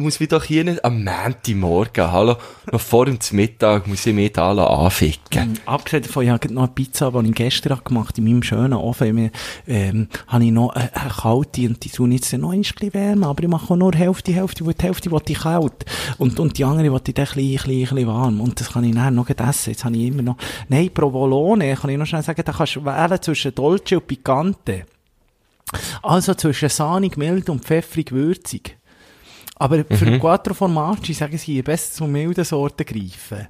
Muss 0.00 0.18
mich 0.18 0.30
doch 0.30 0.44
hier 0.44 0.64
nicht 0.64 0.82
am 0.82 1.04
Montagmorgen, 1.04 2.10
hallo, 2.10 2.36
noch 2.72 2.80
vor 2.80 3.04
dem 3.04 3.18
Mittag 3.32 3.86
muss 3.86 4.06
ich 4.06 4.14
mich 4.14 4.32
da 4.32 4.50
anficken. 4.50 5.58
Abgesehen 5.66 6.04
davon, 6.04 6.24
ich 6.24 6.30
habe 6.30 6.54
noch 6.54 6.62
eine 6.62 6.72
Pizza, 6.72 7.10
die 7.10 7.28
ich 7.28 7.34
gestern 7.34 7.72
habe 7.72 7.82
gemacht 7.82 8.16
in 8.16 8.24
meinem 8.24 8.42
schönen 8.42 8.72
Ofen. 8.72 9.30
Ähm, 9.66 10.08
habe 10.26 10.44
ich 10.44 10.52
noch 10.52 10.70
eine, 10.70 10.96
eine 10.96 11.10
kalte 11.10 11.66
und 11.66 11.84
die 11.84 11.90
tun 11.90 12.12
jetzt 12.12 12.32
noch 12.32 12.52
ein 12.52 12.62
bisschen 12.62 12.94
wärmer, 12.94 13.26
aber 13.26 13.42
ich 13.42 13.50
mache 13.50 13.74
auch 13.74 13.76
nur 13.76 13.92
Hälfte, 13.92 14.32
Hälfte, 14.32 14.64
weil 14.64 14.72
die 14.72 14.84
Hälfte 14.84 15.10
will 15.10 15.20
ich 15.26 15.38
kalt. 15.38 15.84
Und, 16.16 16.40
und 16.40 16.56
die 16.56 16.64
andere 16.64 16.90
will 16.90 17.02
ich 17.06 17.12
dann 17.12 17.26
ein 17.26 17.34
bisschen, 17.34 17.50
ein 17.50 17.58
bisschen, 17.58 17.78
ein 17.78 17.94
bisschen 17.94 18.06
warm. 18.06 18.40
Und 18.40 18.58
das 18.58 18.72
kann 18.72 18.84
ich 18.84 18.94
nachher 18.94 19.10
noch 19.10 19.28
essen. 19.28 19.70
Jetzt 19.70 19.84
habe 19.84 19.96
ich 19.96 20.06
immer 20.06 20.22
noch, 20.22 20.38
nein, 20.70 20.88
Provolone, 20.94 21.76
kann 21.76 21.90
ich 21.90 21.98
noch 21.98 22.06
schnell 22.06 22.22
sagen, 22.22 22.42
da 22.42 22.52
kannst 22.52 22.76
du 22.76 22.84
wählen 22.86 23.20
zwischen 23.20 23.54
Dolce 23.54 23.96
und 23.96 24.06
Picante. 24.06 24.86
Also 26.02 26.32
zwischen 26.32 26.70
sahnig, 26.70 27.18
mild 27.18 27.50
und 27.50 27.66
pfeffrig, 27.66 28.12
würzig. 28.12 28.79
Aber 29.60 29.84
für 29.84 30.06
Mhm. 30.06 30.20
Quattro 30.20 30.54
Formaggi 30.54 31.12
sagen 31.12 31.36
sie, 31.36 31.60
besser 31.60 31.92
zu 31.92 32.06
milden 32.06 32.44
Sorten 32.46 32.82
greifen. 32.86 33.46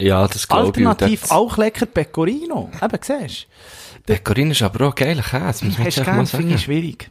Ja, 0.00 0.26
das 0.26 0.48
glaube 0.48 0.62
ich. 0.80 0.86
Alternativ 0.86 1.30
auch 1.30 1.56
lecker 1.56 1.86
Pecorino. 1.86 2.70
Eben, 2.82 2.98
siehst 3.00 3.46
Pecorino 4.06 4.50
ist 4.50 4.62
aber 4.62 4.88
auch 4.88 4.94
geiler 4.96 5.22
Käse, 5.22 5.64
muss 5.64 5.76
du? 5.76 5.78
man 5.78 5.86
Hast 5.86 5.98
du 5.98 6.02
gern, 6.04 6.26
finde 6.26 6.54
ich 6.56 6.62
schwierig. 6.62 7.08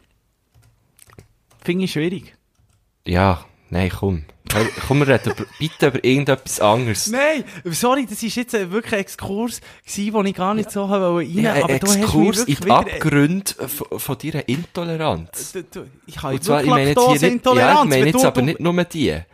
Finde 1.62 1.84
ich 1.86 1.92
schwierig. 1.92 2.34
Ja, 3.06 3.44
nein, 3.74 3.90
komm. 3.90 4.24
Komm, 4.86 5.00
wir 5.00 5.08
reden 5.08 5.32
über- 5.32 5.46
bitte 5.58 5.86
über 5.88 6.04
irgendetwas 6.04 6.60
anderes. 6.60 7.08
Nein, 7.08 7.42
sorry, 7.64 8.06
das 8.08 8.22
ist 8.22 8.36
jetzt 8.36 8.54
äh, 8.54 8.70
wirklich 8.70 8.92
ein 8.92 9.00
Exkurs 9.00 9.60
gewesen, 9.84 10.12
den 10.14 10.26
ich 10.26 10.34
gar 10.36 10.54
nicht 10.54 10.70
so 10.70 10.88
habe 10.88 11.16
rein, 11.18 11.28
Ja, 11.30 11.54
ein 11.54 11.62
aber 11.64 11.78
du 11.80 11.86
hast 11.88 11.94
mich 11.96 12.04
Exkurs 12.04 12.38
in 12.44 12.56
die. 12.56 12.70
Abgründe 12.70 13.52
von, 13.68 13.98
von 13.98 14.16
deiner 14.18 14.48
Intoleranz. 14.48 15.52
Du, 15.52 15.62
du, 15.64 15.86
ich 16.06 16.22
habe 16.22 16.34
Und 16.34 16.44
zwar, 16.44 16.62
ich 16.62 16.68
wirklich 16.70 16.70
meine 16.70 16.90
jetzt 16.90 17.20
hier 17.20 17.30
nicht, 17.32 17.46
ja, 17.46 17.82
ich 17.82 17.88
meine 17.88 18.06
jetzt 18.06 18.24
aber 18.24 18.42
nicht 18.42 18.60
nur 18.60 18.84
die. 18.84 19.08
Ich 19.08 19.08
Ja, 19.10 19.24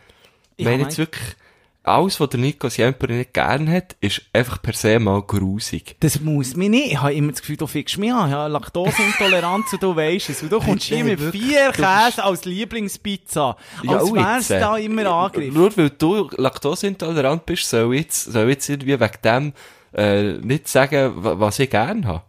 meine 0.58 0.70
mein- 0.78 0.80
jetzt 0.84 0.98
wirklich, 0.98 1.36
alles, 1.82 2.20
was 2.20 2.28
der 2.28 2.40
Nico 2.40 2.68
Siempre 2.68 3.12
nicht 3.12 3.32
gern 3.32 3.70
hat, 3.70 3.96
ist 4.00 4.22
einfach 4.32 4.60
per 4.60 4.74
se 4.74 4.98
mal 4.98 5.22
grusig. 5.22 5.96
Das 6.00 6.20
muss 6.20 6.54
mich 6.54 6.68
nicht. 6.68 6.92
Ich 6.92 7.00
habe 7.00 7.14
immer 7.14 7.30
das 7.32 7.40
Gefühl, 7.40 7.56
du 7.56 7.66
fickst 7.66 7.96
mich 7.98 8.12
an. 8.12 8.28
Ich 8.28 8.34
habe 8.34 8.52
Laktoseintoleranz 8.52 9.72
und 9.72 9.82
du 9.82 9.96
weisst 9.96 10.28
es. 10.30 10.42
Und 10.42 10.52
du 10.52 10.60
kommst 10.60 10.84
hier 10.84 11.02
mit 11.04 11.18
vier 11.20 11.72
du 11.72 11.82
Käse 11.82 12.22
als 12.22 12.44
Lieblingspizza. 12.44 13.56
Ja, 13.82 13.92
als 13.92 14.02
auch 14.04 14.14
wär's 14.14 14.48
jetzt, 14.48 14.58
äh, 14.58 14.60
da 14.60 14.76
immer 14.76 15.06
Angriff. 15.06 15.52
Nur 15.54 15.76
weil 15.76 15.90
du 15.90 16.28
laktoseintolerant 16.36 17.46
bist, 17.46 17.68
soll 17.68 17.94
jetzt, 17.94 18.24
soll 18.24 18.48
jetzt 18.50 18.68
irgendwie 18.68 19.00
wegen 19.00 19.12
dem 19.24 19.52
äh, 19.94 20.32
nicht 20.34 20.68
sagen, 20.68 21.12
wa- 21.24 21.40
was 21.40 21.58
ich 21.58 21.70
gern 21.70 22.06
habe. 22.06 22.22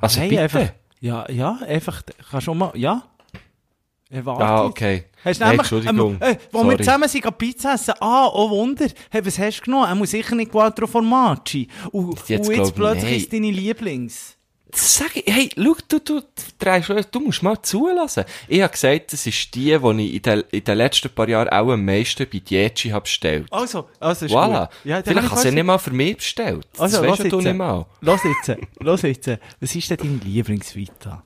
Also 0.00 0.20
Nein, 0.20 0.28
bitte. 0.30 0.42
einfach. 0.42 0.68
Ja, 1.00 1.30
ja, 1.30 1.58
einfach, 1.66 2.02
kannst 2.30 2.46
du 2.48 2.54
mal, 2.54 2.72
ja. 2.74 3.04
Erwartet. 4.10 4.46
Ah, 4.46 4.64
okay. 4.64 5.04
Hast 5.24 5.40
du 5.40 5.44
Nein, 5.44 5.56
nämlich, 5.56 5.72
Entschuldigung. 5.72 6.18
Ähm, 6.20 6.32
äh, 6.34 6.36
wo 6.52 6.62
wir 6.64 6.76
zusammen 6.78 7.08
sind, 7.08 7.38
Pizza 7.38 7.74
essen, 7.74 7.94
ah, 8.00 8.28
oh 8.32 8.50
Wunder, 8.50 8.86
hey, 9.10 9.24
was 9.24 9.38
hast 9.38 9.60
du 9.60 9.64
genommen? 9.64 9.88
Er 9.88 9.94
muss 9.94 10.10
sicher 10.10 10.34
nicht 10.36 10.52
Quattro 10.52 10.86
Formaggi. 10.86 11.68
Und, 11.90 12.04
und 12.10 12.28
Jetzt 12.28 12.28
jetzt, 12.28 12.50
glaub 12.52 12.66
ich, 12.68 12.74
plötzlich 12.74 13.04
nein. 13.04 13.14
ist 13.16 13.32
deine 13.32 13.50
Lieblings. 13.50 14.36
Sag 14.76 15.14
ich, 15.16 15.24
hey, 15.32 15.48
schau, 15.56 15.76
du, 15.88 15.98
du, 16.00 16.20
drehst, 16.58 16.90
du 17.12 17.20
musst 17.20 17.42
mal 17.44 17.60
zulassen. 17.62 18.24
Ich 18.48 18.60
habe 18.60 18.72
gesagt, 18.72 19.12
das 19.12 19.24
ist 19.24 19.54
die, 19.54 19.66
die 19.78 20.02
ich 20.02 20.14
in 20.16 20.22
den, 20.22 20.44
in 20.50 20.64
den 20.64 20.78
letzten 20.78 21.10
paar 21.10 21.28
Jahren 21.28 21.48
auch 21.48 21.70
am 21.70 21.84
meisten 21.84 22.26
bei 22.30 22.38
Dietschi 22.40 22.88
habe 22.90 23.02
bestellt. 23.02 23.46
Also, 23.52 23.88
also 24.00 24.26
ist 24.26 24.32
Voilà. 24.32 24.62
gut. 24.66 24.68
Ja, 24.84 25.00
Vielleicht 25.02 25.30
hast 25.30 25.44
du 25.44 25.48
was- 25.48 25.54
nicht 25.54 25.64
mal 25.64 25.78
für 25.78 25.92
mich 25.92 26.16
bestellt. 26.16 26.66
Das 26.72 26.80
Also, 26.80 27.02
weisst 27.02 27.20
lass 27.20 27.28
du 27.30 27.36
jetzt. 27.36 27.44
nicht 27.46 27.56
mal. 27.56 27.86
Los 28.00 28.20
jetzt, 28.24 28.60
los 28.80 29.02
jetzt. 29.02 29.30
Was 29.60 29.74
ist 29.76 29.90
denn 29.90 29.96
deine 29.96 30.16
Lieblingsvita? 30.24 31.22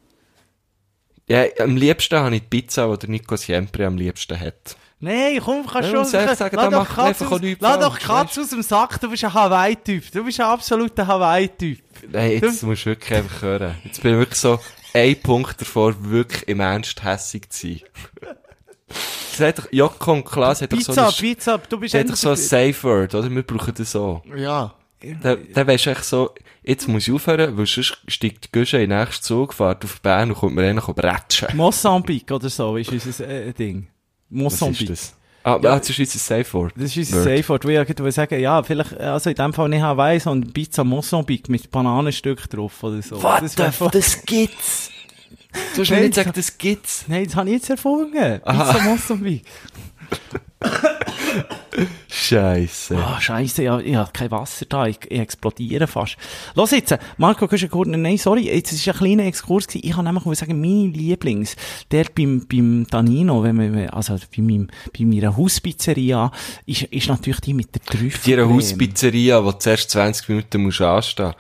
Ja, 1.29 1.45
am 1.61 1.77
liebsten 1.77 2.19
habe 2.19 2.35
ich 2.35 2.43
die 2.43 2.49
Pizza, 2.49 2.91
die 2.91 2.99
der 2.99 3.11
Nico 3.11 3.37
Siempre 3.37 3.87
am 3.87 3.97
liebsten 3.97 4.39
hat. 4.39 4.77
Nein, 5.01 5.41
komm, 5.45 5.65
kannst 5.65 5.89
Ja, 5.89 5.91
schon... 5.91 5.99
muss 6.01 6.15
ehrlich 6.15 6.39
sagen, 6.39 6.57
lass 6.57 6.71
doch 6.71 6.79
macht 6.79 6.95
Katz 6.97 7.07
einfach 7.07 7.27
auch 7.27 7.33
aus, 7.33 7.57
lass 7.61 7.79
doch 7.79 8.01
falsch, 8.01 8.05
Katz 8.05 8.39
aus 8.39 8.51
dem 8.51 8.63
Sack, 8.63 9.01
du 9.01 9.11
bist 9.11 9.25
ein 9.25 9.33
Hawaii-Typ. 9.35 10.11
Du 10.11 10.25
bist 10.25 10.41
ein 10.41 10.47
absoluter 10.47 11.07
Hawaii-Typ. 11.07 11.79
Nein, 12.11 12.33
jetzt 12.33 12.63
musst 12.65 12.83
du 12.83 12.87
wirklich 12.87 13.19
einfach 13.19 13.43
hören. 13.43 13.75
Jetzt 13.85 14.03
bin 14.03 14.13
ich 14.13 14.19
wirklich 14.19 14.41
so 14.41 14.59
ein 14.95 15.21
Punkt 15.23 15.61
davor, 15.61 15.95
wirklich 16.01 16.49
im 16.49 16.61
Ernst 16.61 17.05
hässig 17.05 17.51
zu 17.51 17.69
sein. 17.69 17.81
Das 18.89 19.41
hat 19.41 19.59
doch, 19.59 19.69
Joko 19.71 20.13
und 20.15 20.25
Klaas 20.25 20.63
hat 20.63 20.73
doch 20.73 20.81
so 20.81 20.93
Pizza, 20.93 21.07
ein, 21.07 21.15
Pizza, 21.15 21.59
du 21.59 21.79
bist 21.79 21.95
hat 21.95 22.09
doch 22.09 22.17
so 22.17 22.31
ein 22.31 22.37
Safe 22.37 22.83
Word, 22.83 23.15
oder? 23.15 23.31
Wir 23.31 23.43
brauchen 23.43 23.75
das 23.75 23.93
so. 23.93 24.23
Ja. 24.35 24.75
Da, 25.23 25.37
da 25.37 25.67
weisst 25.67 25.87
du 25.87 25.91
echt 25.91 26.05
so, 26.05 26.31
jetzt 26.65 26.89
muss 26.89 27.07
ich 27.07 27.15
aufhören, 27.15 27.57
weil 27.57 27.67
sonst 27.67 27.99
steigt 28.09 28.47
die 28.47 28.53
Güsche 28.53 28.79
in 28.79 28.91
den 28.91 28.99
nächsten 28.99 29.23
Zug, 29.25 29.55
fährt 29.55 29.85
auf 29.85 30.01
Bern 30.01 30.31
und 30.31 30.39
kommt 30.39 30.57
mir 30.57 30.65
einer 30.69 30.81
bretschen. 30.81 31.57
Mosambik 31.57 32.31
oder 32.33 32.49
so 32.49 32.77
ist 32.77 32.91
unser 32.91 33.29
äh, 33.29 33.53
Ding. 33.53 33.87
Was 34.31 34.55
ist 34.55 34.61
Mosambik. 34.61 34.89
das? 34.89 35.15
Ah, 35.45 35.59
Ja. 35.63 35.73
ah, 35.75 35.79
das 35.79 35.91
ist 35.91 35.99
unser 36.01 36.19
Safe 36.19 36.53
Word. 36.53 36.73
Das 36.77 36.85
ist 36.85 36.97
unser 36.97 37.17
Word. 37.25 37.25
Safe 37.37 37.49
Word, 37.49 37.65
wo 37.65 37.69
ich 37.69 37.75
irgendwie 37.77 38.11
sagen, 38.11 38.41
ja, 38.41 38.63
vielleicht, 38.63 38.99
also 38.99 39.31
in 39.31 39.37
dem 39.37 39.53
Fall 39.53 39.69
nicht 39.69 39.83
Hawaii, 39.83 40.19
sondern 40.19 40.53
Pizza 40.53 40.83
Mosambik 40.83 41.49
mit 41.49 41.71
Bananenstück 41.71 42.51
drauf 42.51 42.83
oder 42.83 43.01
so. 43.01 43.23
What 43.23 43.43
das 43.43 43.55
the 43.55 43.89
das 43.93 44.23
gibt's! 44.27 44.91
Du 45.75 45.81
hast 45.81 45.91
mir 45.91 45.97
Nein, 45.97 46.05
nicht 46.07 46.17
gesagt, 46.17 46.37
das 46.37 46.59
gibt's. 46.59 47.05
Nein, 47.09 47.25
das 47.25 47.37
habe 47.37 47.49
ich 47.49 47.55
jetzt 47.55 47.71
erfunden. 47.71 48.41
Aha. 48.45 48.73
Pizza 48.73 48.85
Mosambik. 48.85 49.45
Scheisse. 52.09 52.97
Ah, 52.97 53.21
scheisse, 53.21 53.63
ja, 53.63 53.79
ich 53.79 53.95
habe 53.95 54.11
kein 54.13 54.31
Wasser 54.31 54.67
da, 54.69 54.87
ich, 54.87 54.99
ich 55.09 55.19
explodiere 55.19 55.87
fast. 55.87 56.17
Los 56.55 56.73
jetzt, 56.73 56.99
Marco 57.17 57.47
Kuschengurtner, 57.47 57.97
nein, 57.97 58.19
sorry, 58.19 58.47
jetzt 58.47 58.73
ist 58.73 58.89
ein 58.89 58.95
kleiner 58.95 59.25
Exkurs 59.25 59.67
gewesen. 59.67 59.87
Ich 59.87 59.93
kann 59.95 60.05
nämlich 60.05 60.25
mal 60.25 60.35
sagen, 60.35 60.61
meine 60.61 60.89
Lieblings, 60.89 61.57
der 61.91 62.07
beim, 62.15 62.47
beim 62.47 62.87
Danino, 62.91 63.43
wenn 63.43 63.75
wir, 63.75 63.95
also 63.95 64.15
bei, 64.15 64.43
meinem, 64.43 64.69
bei 64.97 65.05
meiner 65.05 65.37
Hauspizzeria, 65.37 66.33
ist, 66.67 66.83
ist 66.83 67.09
natürlich 67.09 67.41
die 67.41 67.55
mit 67.55 67.75
der 67.75 67.83
Trüffel. 67.83 68.37
Die 68.37 68.43
Hauspizzeria, 68.43 69.45
wo 69.45 69.53
du 69.53 69.59
zuerst 69.59 69.91
20 69.91 70.29
Minuten 70.29 70.63
musst 70.63 70.81
anstehen 70.81 71.35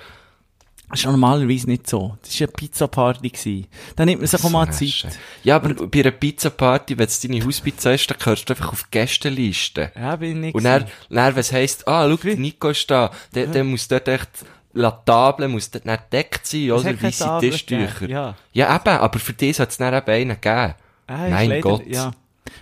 Das 0.90 1.00
ist 1.00 1.06
normalerweise 1.06 1.68
nicht 1.68 1.86
so. 1.88 2.16
Das 2.22 2.40
war 2.40 2.46
eine 2.46 2.52
Pizza-Party. 2.52 3.28
gewesen. 3.28 3.66
Da 3.96 4.04
nimmt 4.06 4.20
man 4.22 4.26
sich 4.26 4.42
auch 4.42 4.48
mal 4.50 4.70
Zeit. 4.72 5.06
Ja, 5.44 5.56
aber 5.56 5.74
bei 5.86 6.00
einer 6.00 6.10
Pizza-Party, 6.12 6.96
wenn 6.98 7.06
es 7.06 7.20
deine 7.20 7.44
Hauspizza 7.44 7.92
ist, 7.92 8.10
dann 8.10 8.18
gehörst 8.18 8.48
du 8.48 8.54
einfach 8.54 8.72
auf 8.72 8.84
die 8.84 8.90
Gästeliste. 8.92 9.92
Ja, 9.94 10.16
bin 10.16 10.30
ich 10.30 10.36
nicht 10.36 10.54
Und 10.54 10.64
dann, 10.64 10.86
dann 11.10 11.34
wenn 11.34 11.40
es 11.40 11.52
heisst, 11.52 11.86
ah, 11.86 12.08
schau, 12.08 12.28
Nico 12.36 12.70
ist 12.70 12.90
da, 12.90 13.10
der, 13.34 13.48
der 13.48 13.64
muss 13.64 13.86
dort 13.88 14.08
echt, 14.08 14.28
La 14.72 14.90
Table 14.90 15.48
muss 15.48 15.70
dort 15.70 15.84
nicht 15.86 16.02
deckt 16.12 16.46
sein, 16.46 16.70
Es 16.70 16.72
oder? 16.84 17.02
Weisse 17.02 17.38
Tischtücher. 17.40 18.08
ja. 18.08 18.34
ja, 18.52 18.76
eben, 18.76 18.88
aber 18.88 19.18
für 19.18 19.32
die 19.32 19.52
hat 19.52 19.70
es 19.70 19.76
dann 19.76 19.94
eben 19.94 20.10
einen 20.10 20.40
gegeben. 20.40 20.74
Ah, 21.06 21.16
mein 21.28 21.48
leider- 21.50 21.60
Gott. 21.60 21.86
Ja. 21.86 22.12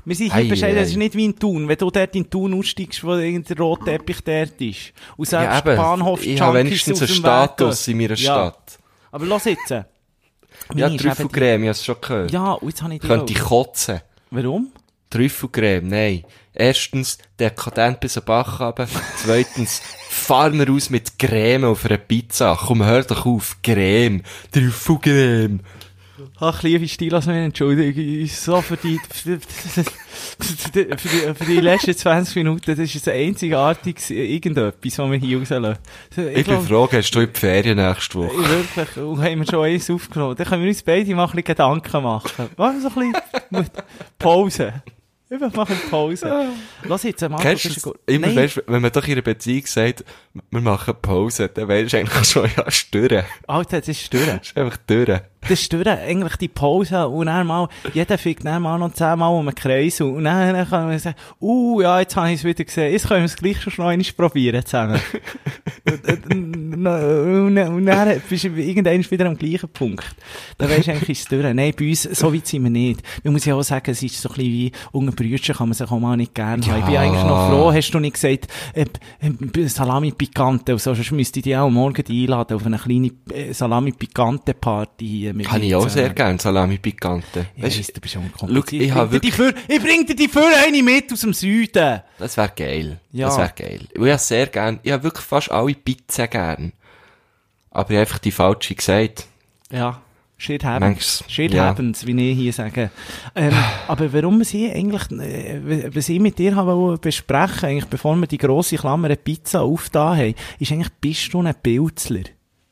Wir 0.05 0.14
sind 0.16 0.34
hier 0.34 0.49
bescheiden, 0.49 0.76
ei, 0.76 0.80
das 0.80 0.91
ist 0.91 0.97
nicht 0.97 1.14
wie 1.14 1.24
in 1.24 1.39
Thun. 1.39 1.68
Wenn 1.68 1.76
du 1.78 1.91
dort 1.91 2.14
in 2.14 2.28
Thun 2.28 2.55
aussteigst, 2.55 3.03
wo 3.05 3.14
irgendein 3.14 3.59
roter 3.59 3.84
Teppich 3.87 4.20
dort 4.24 4.61
ist. 4.61 4.93
Und 5.16 5.26
selbst 5.28 5.64
Ja, 5.66 5.76
Bahnhof 5.76 6.24
ich 6.24 6.41
habe 6.41 6.59
wenigstens 6.59 7.01
einen 7.03 7.09
Status 7.09 7.89
in 7.89 7.97
meiner 7.99 8.14
Ja. 8.14 8.16
Stadt. 8.16 8.78
Aber 9.12 9.26
los 9.26 9.45
jetzt. 9.45 9.70
Ja, 10.74 10.87
Meine 10.89 10.97
Trüffelcreme, 10.97 11.64
ich 11.64 11.68
habe 11.68 11.70
es 11.72 11.84
schon 11.84 11.97
gehört. 12.01 12.30
Ja, 12.32 12.53
und 12.53 12.68
jetzt 12.68 12.82
habe 12.82 12.95
ich 12.95 13.01
die 13.01 13.07
Könnte 13.07 13.32
ich 13.32 13.39
kotzen. 13.41 14.01
Warum? 14.30 14.72
Trüffelcreme, 15.11 15.87
nein. 15.87 16.24
Erstens, 16.55 17.18
dekadent 17.39 18.01
bis 18.01 18.16
am 18.16 18.24
Bach 18.24 18.61
runter. 18.61 18.89
Zweitens, 19.22 19.82
fahr 20.09 20.51
mir 20.51 20.70
aus 20.72 20.89
mit 20.89 21.18
Creme 21.18 21.64
auf 21.64 21.84
einer 21.84 21.99
Pizza. 21.99 22.59
Komm, 22.66 22.82
hör 22.84 23.03
doch 23.03 23.26
auf. 23.26 23.59
Creme. 23.62 24.22
Trüffelcreme. 24.51 25.61
Ach, 26.41 26.62
liebe 26.62 26.87
Stilas, 26.89 27.27
entschuldige 27.27 28.01
ich 28.01 28.37
so 28.37 28.61
für 28.62 28.77
die, 28.77 28.99
für 29.11 29.39
die, 30.73 30.87
für 31.35 31.45
die, 31.45 31.61
letzten 31.61 31.97
20 31.97 32.37
Minuten, 32.37 32.75
das 32.75 32.95
ist 32.95 33.09
ein 33.09 33.14
einzigartiges 33.14 34.11
irgendetwas, 34.11 34.99
was 34.99 35.11
wir 35.11 35.19
hier 35.19 35.39
rauslassen. 35.39 35.79
Ich, 36.11 36.17
bin 36.17 36.45
glaub- 36.45 36.67
froh, 36.67 36.89
hast 36.91 37.11
du 37.11 37.21
in 37.21 37.33
die 37.33 37.39
Ferien 37.39 37.77
nächste 37.77 38.19
Woche? 38.19 38.33
Ich 38.41 38.49
wirklich, 38.49 38.97
und 39.05 39.23
haben 39.23 39.39
wir 39.41 39.47
schon 39.47 39.64
eins 39.64 39.91
aufgenommen. 39.91 40.37
Dann 40.37 40.47
können 40.47 40.62
wir 40.62 40.69
uns 40.69 40.83
beide 40.83 41.14
mal 41.14 41.25
ein 41.25 41.31
bisschen 41.31 41.45
Gedanken 41.45 42.03
machen. 42.03 42.49
Machen 42.57 42.83
wir 42.83 42.91
so 42.91 43.01
ein 43.01 43.12
bisschen 43.51 43.71
Pause. 44.19 44.83
Einfach 45.29 45.53
machen 45.55 45.77
Pause. 45.91 46.51
Lass 46.85 47.03
jetzt, 47.03 47.21
Marco, 47.23 47.43
Kennst 47.43 47.64
du 47.64 47.81
gut. 47.81 47.99
Immer, 48.07 48.35
weißt, 48.35 48.62
wenn 48.69 48.81
man 48.81 48.93
doch 48.93 49.05
in 49.07 49.14
einer 49.14 49.23
Beziehung 49.23 49.67
sagt, 49.67 50.05
wir 50.51 50.61
machen 50.61 50.95
Pause, 51.03 51.49
dann 51.49 51.67
weisst 51.67 51.95
du 51.95 51.99
eigentlich 51.99 52.29
schon, 52.29 52.49
ja, 52.57 52.71
stören. 52.71 53.25
Alter, 53.49 53.81
das 53.81 53.89
ist 53.89 54.03
stören. 54.03 54.39
Das 54.39 54.49
ist 54.49 54.57
einfach 54.57 54.77
durch. 54.87 55.21
Das 55.49 55.61
stören. 55.62 55.99
Eigentlich 55.99 56.36
die 56.36 56.49
Pause 56.49 57.07
und 57.09 57.26
dann 57.26 57.47
mal, 57.47 57.68
jeder 57.94 58.18
fickt 58.18 58.44
dann 58.44 58.62
mal 58.62 58.78
noch 58.78 58.92
zehnmal 58.92 59.32
um 59.32 59.47
einen 59.47 59.55
Kreis 59.55 60.01
und 60.01 60.24
dann, 60.24 60.55
dann 60.55 60.68
kann 60.68 60.86
man 60.88 60.99
sagen, 60.99 61.16
uh, 61.40 61.80
ja, 61.80 62.01
jetzt 62.01 62.16
habe 62.16 62.30
ich 62.30 62.36
es 62.40 62.44
wieder 62.44 62.64
gesehen, 62.64 62.92
jetzt 62.92 63.07
können 63.09 63.20
wir 63.20 63.26
es 63.26 63.36
gleich 63.36 63.61
schon 63.61 63.72
noch 63.78 63.90
einmal 63.90 64.07
probieren 64.16 64.64
zusammen. 64.64 65.01
Und, 65.88 66.86
dann 66.86 66.86
und, 66.86 67.59
und 67.59 67.86
dann 67.86 68.20
bist 68.28 68.44
du 68.44 68.49
irgendwann 68.49 69.11
wieder 69.11 69.26
am 69.26 69.36
gleichen 69.36 69.68
Punkt. 69.68 70.05
Da 70.59 70.68
weisst 70.68 70.88
du 70.88 70.92
eigentlich, 70.92 71.11
ist 71.11 71.20
es 71.20 71.28
durch. 71.28 71.55
Nein, 71.55 71.72
bei 71.78 71.88
uns, 71.88 72.03
so 72.03 72.34
weit 72.34 72.47
sind 72.47 72.64
wir 72.64 72.70
nicht. 72.70 73.03
Man 73.22 73.32
muss 73.32 73.44
ja 73.44 73.55
auch 73.55 73.62
sagen, 73.62 73.90
es 73.90 74.03
ist 74.03 74.20
so 74.20 74.28
ein 74.28 74.34
bisschen 74.34 74.53
wie, 74.53 74.72
unter 74.92 75.12
Brüdern 75.12 75.57
kann 75.57 75.68
man 75.68 75.74
sich 75.74 75.90
auch 75.90 75.99
mal 75.99 76.16
nicht 76.16 76.34
gerne 76.34 76.64
haben. 76.66 76.78
Ich 76.78 76.84
bin 76.84 76.94
Ja. 76.94 77.01
eigentlich 77.01 77.22
noch 77.24 77.49
froh, 77.51 77.72
hast 77.72 77.90
du 77.92 77.99
nicht 78.01 78.14
gesagt, 78.14 78.49
äh, 78.74 78.84
äh, 79.20 79.68
Salami 79.68 80.11
Pikante 80.12 80.72
und 80.72 80.80
so, 80.80 80.92
sonst 80.94 81.12
müsste 81.12 81.38
ich 81.40 81.44
dich 81.44 81.57
auch 81.57 81.70
morgen 81.70 82.03
einladen 82.09 82.57
auf 82.57 82.66
eine 82.66 82.78
kleine 82.78 83.11
äh, 83.32 83.53
Salami 83.53 83.92
Pikante 83.92 84.55
Party 84.55 85.07
hier. 85.07 85.34
Mit 85.37 85.49
Habe 85.49 85.61
ich 85.61 85.70
mir 85.70 85.78
auch 85.78 85.89
sehr 85.89 86.11
gern, 86.11 86.39
Salami 86.39 86.78
Picante. 86.78 87.47
Ja, 87.57 87.64
Weißt 87.64 87.78
weiss, 87.78 87.87
du, 87.89 88.01
bist 88.01 88.14
schon 88.14 88.30
Schau, 88.32 88.47
kompliziert. 88.47 88.82
ich 88.82 88.93
habe 88.93 89.09
bring 89.09 89.20
dir 89.20 89.30
die 89.30 89.32
für, 89.32 89.55
ich 89.68 89.82
bring 89.82 90.07
dir 90.07 90.16
die 90.16 90.28
für 90.28 90.47
eine 90.64 90.82
mit 90.82 91.12
aus 91.12 91.20
dem 91.20 91.34
Süden. 91.34 92.01
das 92.18 92.37
wäre 92.37 92.53
geil. 92.57 93.01
Ja. 93.12 93.26
Das 93.26 93.39
wäre 93.39 93.53
geil. 93.55 93.80
Ich 93.93 94.01
habe 94.01 94.18
sehr 94.18 94.47
gern, 94.47 94.80
ich 94.82 94.93
habe 94.93 95.03
wirklich 95.03 95.24
fast 95.24 95.51
alle 95.51 95.74
Pizzen 95.74 96.30
gern. 96.30 96.72
Aber 97.70 97.91
ich 97.91 97.97
habe 97.97 98.01
einfach 98.01 98.18
die 98.18 98.30
falsche 98.30 98.74
gesagt. 98.74 99.26
Ja. 99.70 100.01
Shit 100.39 100.64
happens. 100.64 101.24
Shit 101.28 101.55
ja. 101.55 101.64
happens, 101.64 102.07
wie 102.07 102.30
ich 102.30 102.37
hier 102.37 102.53
sage. 102.53 102.91
Ähm, 103.34 103.53
aber 103.89 104.12
warum 104.12 104.45
sie 104.45 104.70
eigentlich, 104.70 105.11
äh, 105.18 105.95
was 105.95 106.09
ich 106.09 106.20
mit 106.20 106.39
dir 106.39 106.57
habe 106.57 106.99
besprechen, 106.99 107.68
eigentlich 107.68 107.87
bevor 107.87 108.16
wir 108.16 108.26
die 108.26 108.39
grosse 108.39 108.76
Klammer 108.76 109.14
Pizza 109.16 109.62
aufgetan 109.62 110.18
haben, 110.18 110.34
ist 110.59 110.72
eigentlich, 110.72 110.93
bist 111.01 111.32
du 111.32 111.43
ein 111.43 111.55
Pilzler? 111.62 112.24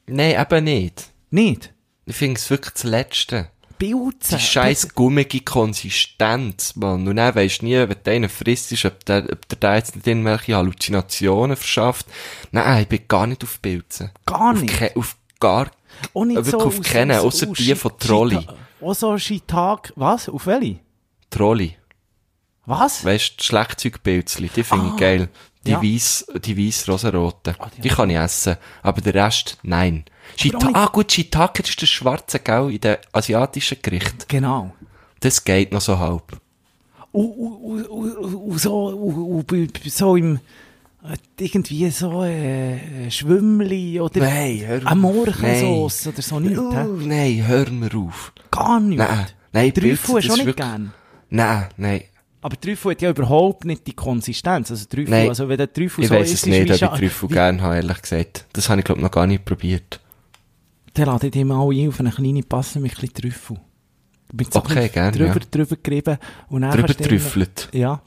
Nein, 0.06 0.40
eben 0.40 0.64
nicht. 0.64 1.10
Nicht? 1.30 1.73
Ich 2.06 2.16
finde 2.16 2.38
es 2.38 2.50
wirklich 2.50 2.74
das 2.74 2.82
Letzte. 2.84 3.48
Pilze? 3.78 4.36
Die 4.36 4.42
scheiß 4.42 4.94
gummige 4.94 5.40
Konsistenz, 5.40 6.76
Mann. 6.76 7.06
Und 7.08 7.16
dann 7.16 7.34
weisst 7.34 7.62
du 7.62 7.66
nie, 7.66 7.74
wenn 7.76 7.96
du 8.02 8.10
einen 8.10 8.28
frisst, 8.28 8.84
ob 8.84 9.04
der, 9.04 9.24
ob 9.32 9.48
der 9.48 9.58
da 9.58 9.74
jetzt 9.76 9.96
nicht 9.96 10.06
irgendwelche 10.06 10.54
Halluzinationen 10.56 11.56
verschafft. 11.56 12.06
Nein, 12.52 12.82
ich 12.82 12.88
bin 12.88 13.00
gar 13.08 13.26
nicht 13.26 13.42
auf 13.42 13.60
Pilzen. 13.60 14.10
Gar 14.26 14.52
Auf, 14.52 14.60
nicht? 14.60 14.76
ke 14.76 14.92
auf 14.96 15.16
gar, 15.40 15.70
Auch 16.12 16.24
nicht 16.24 16.36
wirklich 16.36 16.50
so 16.52 16.60
auf 16.60 16.80
keinen, 16.82 17.18
aus 17.18 17.38
die 17.38 17.74
von 17.74 17.98
Trolli. 17.98 18.46
Auch 18.80 18.94
so 18.94 19.16
Shiitake, 19.18 19.92
was? 19.96 20.28
Auf 20.28 20.46
welche? 20.46 20.78
Trolli. 21.30 21.76
Was? 22.66 23.04
Weißt 23.04 23.34
du, 23.40 23.44
Schlagzeugpilzli, 23.44 24.50
die 24.54 24.62
finde 24.64 24.86
Ah, 24.86 24.90
ich 24.94 25.00
geil. 25.00 25.28
Die 25.66 25.70
ja. 25.70 25.82
weiss, 25.82 26.26
die 26.44 26.56
weiss 26.58 26.86
rosaroten. 26.88 27.54
Ah, 27.58 27.70
die 27.76 27.80
die 27.82 27.88
kann 27.88 28.10
ich 28.10 28.16
essen. 28.16 28.56
Aber 28.82 29.00
der 29.00 29.14
Rest, 29.14 29.58
nein. 29.62 30.04
Shita 30.36 30.68
ah, 30.74 30.86
gut, 30.86 31.12
Shiitake 31.12 31.62
ist 31.62 31.80
das 31.80 31.88
schwarze, 31.88 32.38
gell, 32.40 32.70
in 32.70 32.80
den 32.80 32.96
asiatischen 33.12 33.78
Gerichten. 33.80 34.24
Genau. 34.28 34.72
Das 35.20 35.42
geht 35.44 35.72
noch 35.72 35.80
so 35.80 35.98
halb. 35.98 36.38
Und, 37.12 37.30
und, 37.30 37.84
und, 37.86 38.16
und, 38.16 38.58
so, 38.58 39.44
so 39.86 40.16
im, 40.16 40.36
äh, 41.04 41.16
irgendwie 41.38 41.88
so, 41.90 42.24
äh, 42.24 43.10
Schwimmli 43.10 44.00
oder 44.00 44.20
Nein, 44.20 44.62
hör 44.66 44.78
auf. 44.78 44.86
eine 44.86 45.00
Morchensauce 45.00 46.06
oder 46.08 46.22
so 46.22 46.40
nicht, 46.40 46.58
Oh, 46.58 46.72
hä? 46.72 46.84
nein, 47.06 47.46
hör 47.46 47.70
mir 47.70 47.94
auf. 47.96 48.32
Gar 48.50 48.80
nicht. 48.80 48.98
Nein, 48.98 49.26
nein, 49.52 49.72
Trüffel 49.72 49.96
hast 49.96 50.08
du 50.08 50.14
das 50.14 50.14
auch 50.14 50.18
ist 50.18 50.36
nicht 50.36 50.46
wirklich- 50.46 50.66
gern. 50.66 50.92
Nein, 51.30 51.68
nein. 51.76 52.02
Aber 52.44 52.60
Trüffel 52.60 52.90
hat 52.90 53.00
ja 53.00 53.08
überhaupt 53.08 53.64
nicht 53.64 53.86
die 53.86 53.94
Konsistenz. 53.94 54.70
Also 54.70 54.84
Trüffel, 54.84 55.08
Nein. 55.08 55.30
also 55.30 55.48
wenn 55.48 55.56
der 55.56 55.72
Trüffel 55.72 56.04
Ich 56.04 56.10
so 56.10 56.14
weiss 56.14 56.26
ist, 56.28 56.34
es 56.34 56.42
ist 56.42 56.46
nicht, 56.48 56.68
wie 56.68 56.84
ob 56.84 56.92
ich 56.92 56.98
Trüffel 56.98 57.28
gerne 57.30 57.62
habe, 57.62 57.76
ehrlich 57.76 58.02
gesagt. 58.02 58.44
Das 58.52 58.68
habe 58.68 58.80
ich, 58.80 58.84
glaube 58.84 59.00
noch 59.00 59.10
gar 59.10 59.26
nicht 59.26 59.46
probiert. 59.46 59.98
Dann 60.92 61.06
lade 61.06 61.28
ich 61.28 61.32
dich 61.32 61.42
mal 61.42 61.66
ein 61.66 61.88
auf 61.88 62.00
eine 62.00 62.10
kleine 62.10 62.42
Passe 62.42 62.80
mit 62.80 62.92
ein 62.92 63.00
bisschen 63.00 63.14
Trüffel. 63.14 63.56
Mit 64.30 64.52
so 64.52 64.58
Okay, 64.58 64.90
gerne, 64.90 65.12
Drüber, 65.12 65.40
ja. 65.40 65.46
drüber 65.50 65.76
gerieben. 65.82 66.18
Und 66.50 66.60
dann 66.60 66.72
Drüber 66.72 66.94
trüffelt. 66.94 67.70
Ja. 67.72 68.02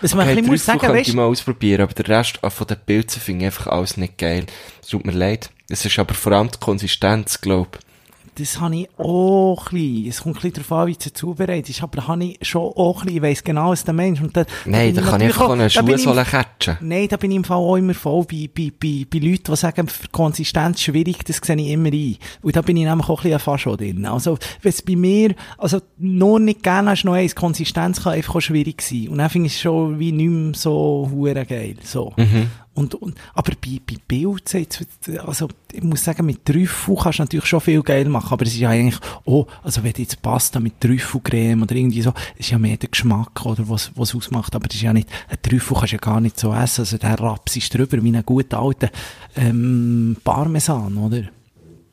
Was 0.00 0.14
man 0.14 0.28
Okay, 0.28 0.30
ein 0.30 0.36
bisschen 0.36 0.52
muss 0.52 0.64
sagen, 0.64 0.88
weißt 0.88 1.08
ich 1.08 1.14
mal 1.16 1.24
ausprobieren, 1.24 1.82
aber 1.82 1.94
der 1.94 2.06
Rest 2.06 2.38
ah, 2.42 2.50
von 2.50 2.68
den 2.68 2.78
Pilzen 2.86 3.20
finde 3.20 3.40
ich 3.40 3.46
einfach 3.46 3.66
alles 3.66 3.96
nicht 3.96 4.18
geil. 4.18 4.46
Es 4.80 4.86
tut 4.86 5.04
mir 5.04 5.10
leid. 5.10 5.50
Es 5.68 5.84
ist 5.84 5.98
aber 5.98 6.14
vor 6.14 6.30
allem 6.30 6.48
die 6.48 6.60
Konsistenz, 6.60 7.40
glaube 7.40 7.70
ich. 7.80 7.91
Das 8.36 8.60
habe 8.60 8.76
ich 8.76 8.88
auch 8.98 9.66
ein 9.66 9.74
bisschen. 9.74 10.08
Es 10.08 10.22
kommt 10.22 10.36
ein 10.36 10.42
bisschen 10.42 10.64
darauf 10.64 10.72
an, 10.72 10.86
wie 10.88 10.96
es 10.98 11.12
zubereitet 11.12 11.68
ist. 11.68 11.82
Aber 11.82 12.08
habe 12.08 12.24
ich 12.24 12.38
schon 12.42 12.62
auch 12.62 13.00
ein 13.00 13.06
bisschen. 13.06 13.16
Ich 13.16 13.22
weiss 13.22 13.44
genau, 13.44 13.70
was 13.70 13.84
der 13.84 13.94
Mensch. 13.94 14.20
Und 14.20 14.36
da, 14.36 14.44
Nein, 14.64 14.94
da 14.94 15.02
kann 15.02 15.20
ich 15.20 15.26
einfach 15.28 15.48
auch 15.48 15.50
eine 15.50 15.68
Schuhsohle 15.68 16.24
catchen. 16.24 16.78
Nein, 16.80 17.08
da 17.08 17.16
bin 17.18 17.30
ich 17.30 17.36
im 17.36 17.44
Fall 17.44 17.58
auch 17.58 17.76
immer 17.76 17.94
voll 17.94 18.24
bei, 18.24 18.48
bei, 18.54 18.72
bei, 18.78 19.06
bei 19.10 19.18
Leuten, 19.18 19.44
die 19.44 19.56
sagen, 19.56 19.86
für 19.86 20.08
Konsistenz 20.08 20.80
schwierig, 20.80 21.24
das 21.26 21.40
sehe 21.42 21.56
ich 21.56 21.68
immer 21.68 21.90
ein. 21.90 22.16
Und 22.40 22.56
da 22.56 22.62
bin 22.62 22.76
ich 22.78 22.84
nämlich 22.84 23.08
auch 23.08 23.18
ein 23.18 23.22
bisschen 23.24 23.38
fast 23.38 23.62
schon 23.64 23.76
drin. 23.76 24.06
Also, 24.06 24.38
wenn 24.62 24.70
es 24.70 24.80
bei 24.80 24.96
mir, 24.96 25.34
also, 25.58 25.80
nur 25.98 26.40
nicht 26.40 26.62
gerne 26.62 26.90
hast, 26.90 27.04
noch 27.04 27.12
eins, 27.12 27.34
Konsistenz 27.34 28.02
kann 28.02 28.14
einfach 28.14 28.36
auch 28.36 28.40
schwierig 28.40 28.80
sein. 28.80 29.08
Und 29.08 29.18
dann 29.18 29.28
finde 29.28 29.48
ich 29.48 29.54
es 29.54 29.60
schon 29.60 29.98
wie 29.98 30.12
nicht 30.12 30.30
mehr 30.30 30.54
so 30.54 31.08
hure 31.12 31.44
geil, 31.44 31.76
so. 31.82 32.12
Mhm. 32.16 32.50
Und, 32.74 32.94
und, 32.94 33.18
aber 33.34 33.52
bei, 33.60 33.80
bei 33.86 33.96
Pilzen, 34.08 34.60
jetzt, 34.60 34.86
also, 35.26 35.48
ich 35.70 35.82
muss 35.82 36.04
sagen, 36.04 36.24
mit 36.24 36.44
Trüffel 36.44 36.96
kannst 36.96 37.18
du 37.18 37.22
natürlich 37.24 37.44
schon 37.44 37.60
viel 37.60 37.82
geil 37.82 38.08
machen, 38.08 38.32
aber 38.32 38.46
es 38.46 38.54
ist 38.54 38.60
ja 38.60 38.70
eigentlich, 38.70 38.98
oh, 39.24 39.46
also 39.62 39.84
wenn 39.84 39.92
du 39.92 40.00
jetzt 40.00 40.22
Pasta 40.22 40.58
mit 40.58 40.80
Trüffelcreme 40.80 41.62
oder 41.62 41.74
irgendwie 41.74 42.00
so, 42.00 42.14
ist 42.36 42.50
ja 42.50 42.58
mehr 42.58 42.78
der 42.78 42.88
Geschmack, 42.88 43.44
oder, 43.44 43.68
was, 43.68 43.90
was 43.94 44.14
ausmacht, 44.14 44.54
aber 44.54 44.68
das 44.68 44.76
ist 44.76 44.82
ja 44.82 44.92
nicht, 44.94 45.08
ein 45.28 45.36
Trüffel 45.42 45.76
kannst 45.76 45.92
du 45.92 45.96
ja 45.96 46.00
gar 46.00 46.20
nicht 46.20 46.40
so 46.40 46.54
essen, 46.54 46.80
also 46.80 46.96
der 46.96 47.20
Raps 47.20 47.56
ist 47.56 47.74
drüber, 47.74 48.02
wie 48.02 48.16
ein 48.16 48.24
guter 48.24 48.58
alter, 48.60 48.88
ähm, 49.36 50.16
Parmesan, 50.24 50.96
oder? 50.96 51.24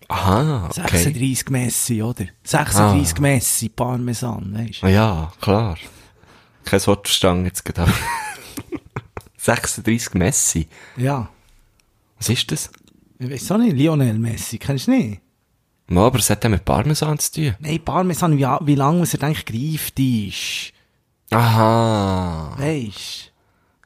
Aha, 0.07 0.69
okay. 0.69 0.97
36 0.97 1.49
Messi, 1.49 2.01
oder? 2.01 2.25
36 2.43 3.19
Messi, 3.19 3.69
Parmesan, 3.69 4.53
weisst 4.55 4.81
du? 4.81 4.87
Ah 4.87 4.89
ja, 4.89 5.31
klar. 5.41 5.77
Kein 6.63 6.87
Wort 6.87 7.07
verstanden 7.07 7.45
jetzt 7.45 7.65
gerade. 7.65 7.91
36 9.39 10.13
Messi. 10.15 10.67
Ja. 10.97 11.29
Was 12.17 12.29
ist 12.29 12.51
das? 12.51 12.69
Ich 13.19 13.29
weiss 13.29 13.51
auch 13.51 13.57
nicht, 13.57 13.75
Lionel 13.75 14.17
Messi, 14.19 14.57
kennst 14.57 14.87
du 14.87 14.91
nicht? 14.91 15.21
Ja, 15.89 16.01
aber 16.01 16.19
es 16.19 16.29
hat 16.29 16.43
ja 16.43 16.49
mit 16.49 16.63
Parmesan 16.65 17.17
zu 17.19 17.31
tun. 17.33 17.55
Nein, 17.59 17.79
Parmesan, 17.83 18.37
wie, 18.37 18.45
wie 18.45 18.75
lange 18.75 19.03
es 19.03 19.13
er 19.13 19.23
eigentlich 19.23 19.45
gereift 19.45 19.99
ist. 19.99 20.73
Aha. 21.31 22.55
Weisst 22.57 23.31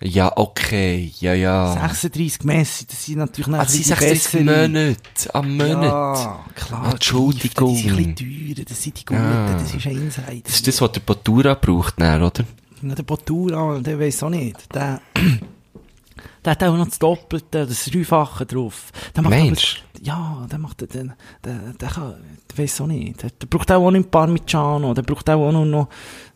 Ja, 0.02 0.32
okay. 0.36 1.12
Ja, 1.20 1.34
ja. 1.34 1.74
36 1.74 2.44
Messi, 2.44 2.86
das 2.88 3.06
sind 3.06 3.18
natürlich 3.20 3.54
Ah, 3.54 3.64
das 3.64 3.74
sind 3.74 3.84
bisschen 3.98 4.16
36 4.18 4.32
bessere. 4.32 4.68
Monate. 4.68 5.36
Am 5.36 5.58
Monat. 5.58 6.18
Ja, 6.20 6.46
klar. 6.56 6.92
Entschuldigung. 6.92 7.76
Die 7.76 7.82
sind 7.82 7.92
ein 7.98 8.16
bisschen 8.16 8.56
teurer, 8.56 8.66
das 8.66 8.84
sind 8.84 9.00
die 9.00 9.06
guten, 9.06 9.22
Ja. 9.22 9.54
das 9.54 9.74
ist 9.74 9.86
ein 9.88 9.92
Insider. 9.98 10.42
Das 10.44 10.54
ist 10.56 10.68
das, 10.68 10.82
was 10.82 10.92
der 10.92 11.02
Batura 11.02 11.54
braucht, 11.54 12.00
dann, 12.02 12.22
oder? 12.24 12.44
Na, 12.84 12.96
der 12.96 13.04
Botura, 13.04 13.80
der 13.80 13.98
weiss 13.98 14.22
auch 14.24 14.30
nicht. 14.30 14.74
Der, 14.76 15.00
der 16.46 16.52
hat 16.52 16.64
auch 16.64 16.76
noch 16.76 16.88
das 16.88 17.00
Doppelte, 17.00 17.66
das 17.66 17.86
Dreifache 17.86 18.46
drauf. 18.46 18.92
Der 19.16 19.24
macht 19.24 19.34
Mensch. 19.34 19.82
Aber, 19.96 20.04
ja, 20.06 20.48
der 20.52 20.60
macht, 20.60 20.82
den, 20.94 21.14
der, 21.46 21.74
der 21.80 21.90
kann, 21.90 22.16
der 22.52 22.58
weiss 22.58 22.82
auch 22.82 22.88
nicht. 22.88 23.24
Der, 23.24 23.30
der 23.30 23.48
braucht 23.48 23.72
auch 23.72 23.90
nicht 23.90 24.12
Parmigiano, 24.12 24.94
der 24.94 25.04
braucht 25.04 25.30
auch 25.30 25.52
nur 25.54 25.66
noch, 25.66 25.88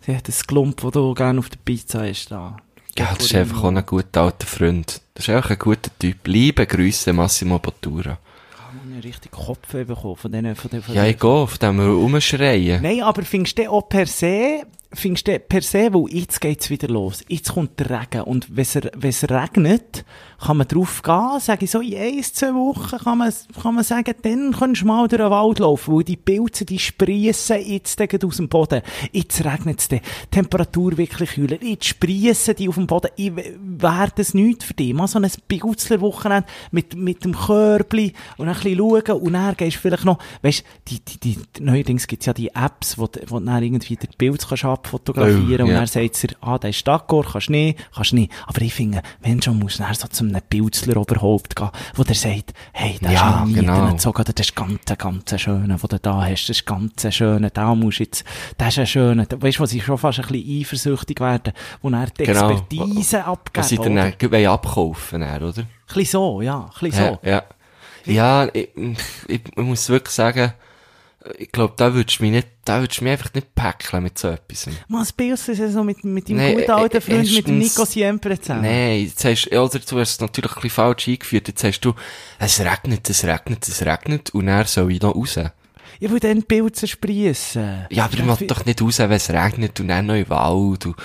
ja, 0.06 0.20
das 0.24 0.48
Klump, 0.48 0.80
das 0.80 0.92
du 0.92 1.14
gerne 1.14 1.40
auf 1.40 1.50
der 1.50 1.60
Pizza 1.66 2.08
hast, 2.08 2.32
da. 2.32 2.56
Ja, 2.98 3.14
das 3.14 3.26
ist 3.26 3.36
einfach 3.36 3.64
auch 3.64 3.68
ein 3.68 3.86
guter 3.86 4.22
alter 4.22 4.48
Freund. 4.48 5.02
Das 5.14 5.28
ist 5.28 5.36
einfach 5.36 5.52
ein 5.52 5.60
guter 5.60 5.92
Typ. 6.00 6.26
Liebe 6.28 6.66
Grüße, 6.66 7.12
Massimo 7.12 7.60
Batura. 7.60 8.18
Ich 8.54 8.94
habe 8.96 9.04
richtig 9.04 9.32
Kopf 9.32 9.68
bekommen 9.72 10.16
von 10.16 10.32
denen, 10.32 10.56
von 10.56 10.72
den, 10.72 10.82
von 10.82 10.96
Ja, 10.96 11.06
ich 11.06 11.20
gehe 11.20 11.30
auf 11.30 11.58
dem 11.58 11.80
rumschreien. 11.80 12.82
Nein, 12.82 13.04
aber 13.04 13.24
findest 13.24 13.60
du 13.60 13.70
auch 13.70 13.88
per 13.88 14.08
se, 14.08 14.64
findest 14.94 15.28
du 15.28 15.40
per 15.40 15.62
se, 15.62 15.94
weil 15.94 16.06
jetzt 16.14 16.40
geht's 16.40 16.70
wieder 16.70 16.88
los. 16.88 17.24
Jetzt 17.28 17.54
kommt 17.54 17.80
der 17.80 17.90
Regen. 17.90 18.22
Und 18.22 18.56
wenn 18.56 18.64
es, 18.64 19.30
regnet, 19.30 20.06
kann 20.40 20.58
man 20.58 20.68
drauf 20.68 21.02
gehen, 21.02 21.40
sage 21.40 21.66
ich 21.66 21.72
so, 21.72 21.82
in 21.82 21.98
ein, 21.98 22.24
zwei 22.24 22.54
Wochen 22.54 22.98
kann 22.98 23.18
man, 23.18 23.34
kann 23.62 23.76
man 23.76 23.84
sagen, 23.84 24.14
dann 24.22 24.54
kannst 24.58 24.82
du 24.82 24.86
mal 24.86 25.08
durch 25.08 25.22
den 25.22 25.32
Wald 25.32 25.60
laufen, 25.60 25.96
weil 25.96 26.04
die 26.04 26.16
Pilze, 26.16 26.64
die 26.64 26.80
sprießen 26.80 27.66
jetzt 27.66 28.00
aus 28.24 28.38
dem 28.38 28.48
Boden. 28.48 28.82
Jetzt 29.12 29.44
regnet 29.44 29.80
es 29.80 29.88
dann. 29.88 30.02
Temperatur 30.32 30.98
wirklich 30.98 31.32
kühler. 31.32 31.62
Jetzt 31.62 31.86
sprießen 31.86 32.56
die 32.56 32.70
auf 32.70 32.76
dem 32.76 32.88
Boden. 32.88 33.12
Ich 33.16 33.34
wäre 33.36 34.12
das 34.16 34.34
nichts 34.34 34.66
für 34.66 34.74
dich. 34.74 34.94
Mal 34.94 35.08
so 35.08 35.20
ein 35.20 35.30
Pilzler-Wochenende 35.48 36.48
mit, 36.72 36.96
mit 36.96 37.24
dem 37.24 37.36
Körbli 37.36 38.14
und 38.38 38.48
ein 38.48 38.54
bisschen 38.54 38.78
schauen 38.78 39.22
und 39.22 39.34
dann 39.34 39.56
gehst 39.56 39.78
du 39.78 39.82
vielleicht 39.82 40.06
noch, 40.06 40.20
weißt 40.42 40.64
die, 40.88 41.00
die, 41.00 41.20
die, 41.20 41.38
neuerdings 41.60 42.08
gibt's 42.08 42.26
ja 42.26 42.34
die 42.34 42.50
Apps, 42.50 42.98
wo, 42.98 43.10
wo 43.28 43.40
du 43.40 43.46
dann 43.46 43.64
irgendwie 43.64 43.96
den 43.96 44.10
Pilz 44.18 44.48
kannst 44.48 44.77
abfotografieren 44.78 45.62
Oh, 45.62 45.66
und 45.66 45.72
ja. 45.72 45.78
dann 45.80 45.88
sagt 45.88 46.24
er, 46.24 46.30
ah, 46.48 46.58
der 46.58 46.70
ist 46.70 46.88
d'accord, 46.88 47.32
kannst 47.32 47.50
nicht, 47.50 47.78
kannst 47.94 48.14
nicht. 48.14 48.32
Aber 48.46 48.62
ich 48.62 48.74
finde, 48.74 49.02
wenn 49.22 49.42
schon, 49.42 49.58
musst 49.60 49.80
du 49.80 49.84
dann 49.84 49.94
so 49.94 50.08
zu 50.08 50.24
einem 50.24 50.42
Pilzler 50.50 50.98
Oberhaupt 50.98 51.56
gehen, 51.56 51.70
wo 51.96 52.04
der 52.04 52.16
sagt, 52.16 52.54
hey, 52.74 52.98
der 53.02 53.12
Ja, 53.12 53.44
ist 53.48 53.54
genau. 53.56 53.76
genau. 53.80 53.92
gezogen, 53.92 54.24
das 54.24 54.46
ist 54.48 54.56
ganz, 54.56 54.80
ganz 54.98 55.42
schöner, 55.42 55.78
den 55.78 55.88
du 55.90 56.00
da 56.00 56.22
hast, 56.26 56.48
das 56.50 56.58
ist 56.58 56.66
ganz 56.66 57.14
schöner, 57.14 57.50
da 57.50 57.74
musst 57.76 58.00
jetzt, 58.00 58.24
das 58.58 58.70
ist 58.70 58.80
ein 58.80 58.88
schöner, 58.88 59.26
weißt 59.30 59.58
du, 59.60 59.64
was 59.64 59.74
ich 59.74 59.84
schon 59.84 59.98
fast 59.98 60.20
ein 60.20 60.28
bisschen 60.28 60.62
eifersüchtig 60.62 61.20
werden, 61.20 61.54
wo 61.82 61.90
er 61.90 62.08
die 62.08 62.24
Genau. 62.24 62.50
Expertise 62.52 63.26
abgeben, 63.26 63.58
Was 63.64 63.70
sie 63.70 63.78
dann 63.78 63.98
oder? 63.98 64.12
dann 64.30 64.46
abkaufen 64.48 65.22
dann, 65.22 65.44
oder? 65.44 65.62
Ein 65.62 65.68
bisschen 65.88 66.06
so, 66.06 66.42
ja, 66.42 66.60
ein 66.60 66.70
bisschen 66.90 66.92
so. 67.06 67.20
Ja, 67.24 67.32
ja. 67.32 67.44
Ja, 68.06 68.48
ich, 68.54 68.70
ich, 69.28 69.42
ich 69.56 69.58
muss 69.58 69.90
wirklich 69.90 70.14
sagen, 70.16 70.54
ich 71.38 71.52
glaube, 71.52 71.74
da 71.78 71.94
würdest 71.94 72.20
du 72.20 72.24
mich 72.24 72.32
nicht, 72.32 72.48
da 72.66 72.80
würdest 72.82 73.00
du 73.00 73.04
mich 73.04 73.12
einfach 73.14 73.34
nicht 73.34 73.54
päckeln 73.56 74.04
mit 74.04 74.18
so 74.18 74.30
etwas. 74.30 74.68
Man, 74.88 75.02
das 75.02 75.14
Bild 75.14 75.34
ist 75.48 75.48
ja 75.60 75.70
so 75.70 75.84
mit, 75.84 76.04
mit 76.04 76.30
deinem 76.30 76.38
Nee, 76.38 76.54
guten 76.56 76.72
alten 76.72 76.98
äh, 76.98 77.02
Freund, 77.02 77.32
mit 77.34 77.48
dem 77.48 77.62
erstens- 77.62 77.78
Nico 77.78 77.86
Siempre 77.86 78.40
zusammen. 78.40 78.62
Nein, 78.64 79.02
jetzt 79.06 79.24
hast, 79.26 79.48
oder 79.48 79.80
du 79.80 80.00
hast 80.00 80.12
es 80.12 80.20
natürlich 80.20 80.52
ein 80.52 80.56
bisschen 80.62 80.70
falsch 80.70 81.08
eingeführt. 81.08 81.48
Jetzt 81.48 81.64
hast 81.64 81.80
du, 81.82 81.94
es 82.40 82.60
regnet, 82.60 83.10
es 83.10 83.24
regnet, 83.24 83.68
es 83.68 83.86
regnet, 83.86 84.30
und 84.32 84.48
er 84.48 84.66
soll 84.66 84.92
ich 84.92 85.02
noch 85.02 85.16
raus. 85.16 85.40
Ich 86.00 86.12
will 86.12 86.20
dann 86.20 86.44
Bild 86.44 86.76
zerspriessen. 86.76 87.88
Ja, 87.90 88.06
aber 88.06 88.14
ich 88.16 88.24
mach 88.24 88.38
doch 88.42 88.66
nicht 88.66 88.82
raus, 88.82 89.00
wenn 89.00 89.12
es 89.12 89.30
regnet 89.30 89.80
und 89.80 89.88
dann 89.88 90.06
noch 90.06 90.16
im 90.16 90.30
Wald 90.30 90.86
und, 90.86 90.96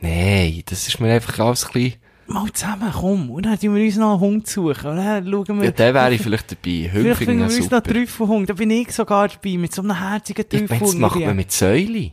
nein, 0.00 0.62
das 0.66 0.88
ist 0.88 1.00
mir 1.00 1.12
einfach 1.12 1.38
alles 1.38 1.64
ein 1.66 1.72
bisschen, 1.72 1.94
Mal 2.32 2.52
zusammen, 2.52 2.90
komm. 2.92 3.30
Und 3.30 3.46
dann 3.46 3.58
tun 3.58 3.74
wir 3.74 3.84
uns 3.84 3.96
noch 3.96 4.12
einen 4.12 4.20
Hund 4.20 4.46
suchen. 4.46 4.90
Und 4.90 4.96
dann 4.96 5.26
schauen 5.30 5.58
wir... 5.58 5.64
ja, 5.66 5.70
dann 5.70 5.94
wäre 5.94 6.14
ich 6.14 6.22
vielleicht 6.22 6.50
dabei. 6.50 6.60
Vielleicht 6.62 6.94
Hüpfingen 6.94 7.16
finden 7.16 7.38
wir 7.40 7.44
uns 7.46 7.58
noch 7.58 7.64
super. 7.64 7.82
Trüffelhund. 7.82 8.50
Da 8.50 8.54
bin 8.54 8.70
ich 8.70 8.92
sogar 8.92 9.28
dabei, 9.28 9.58
mit 9.58 9.74
so 9.74 9.82
einem 9.82 9.98
herzigen 9.98 10.44
Ich 10.50 10.52
meine, 10.52 10.68
das 10.68 10.78
Trüffelhund. 10.78 11.00
macht 11.00 11.20
man 11.20 11.36
mit 11.36 11.52
Säuli. 11.52 12.12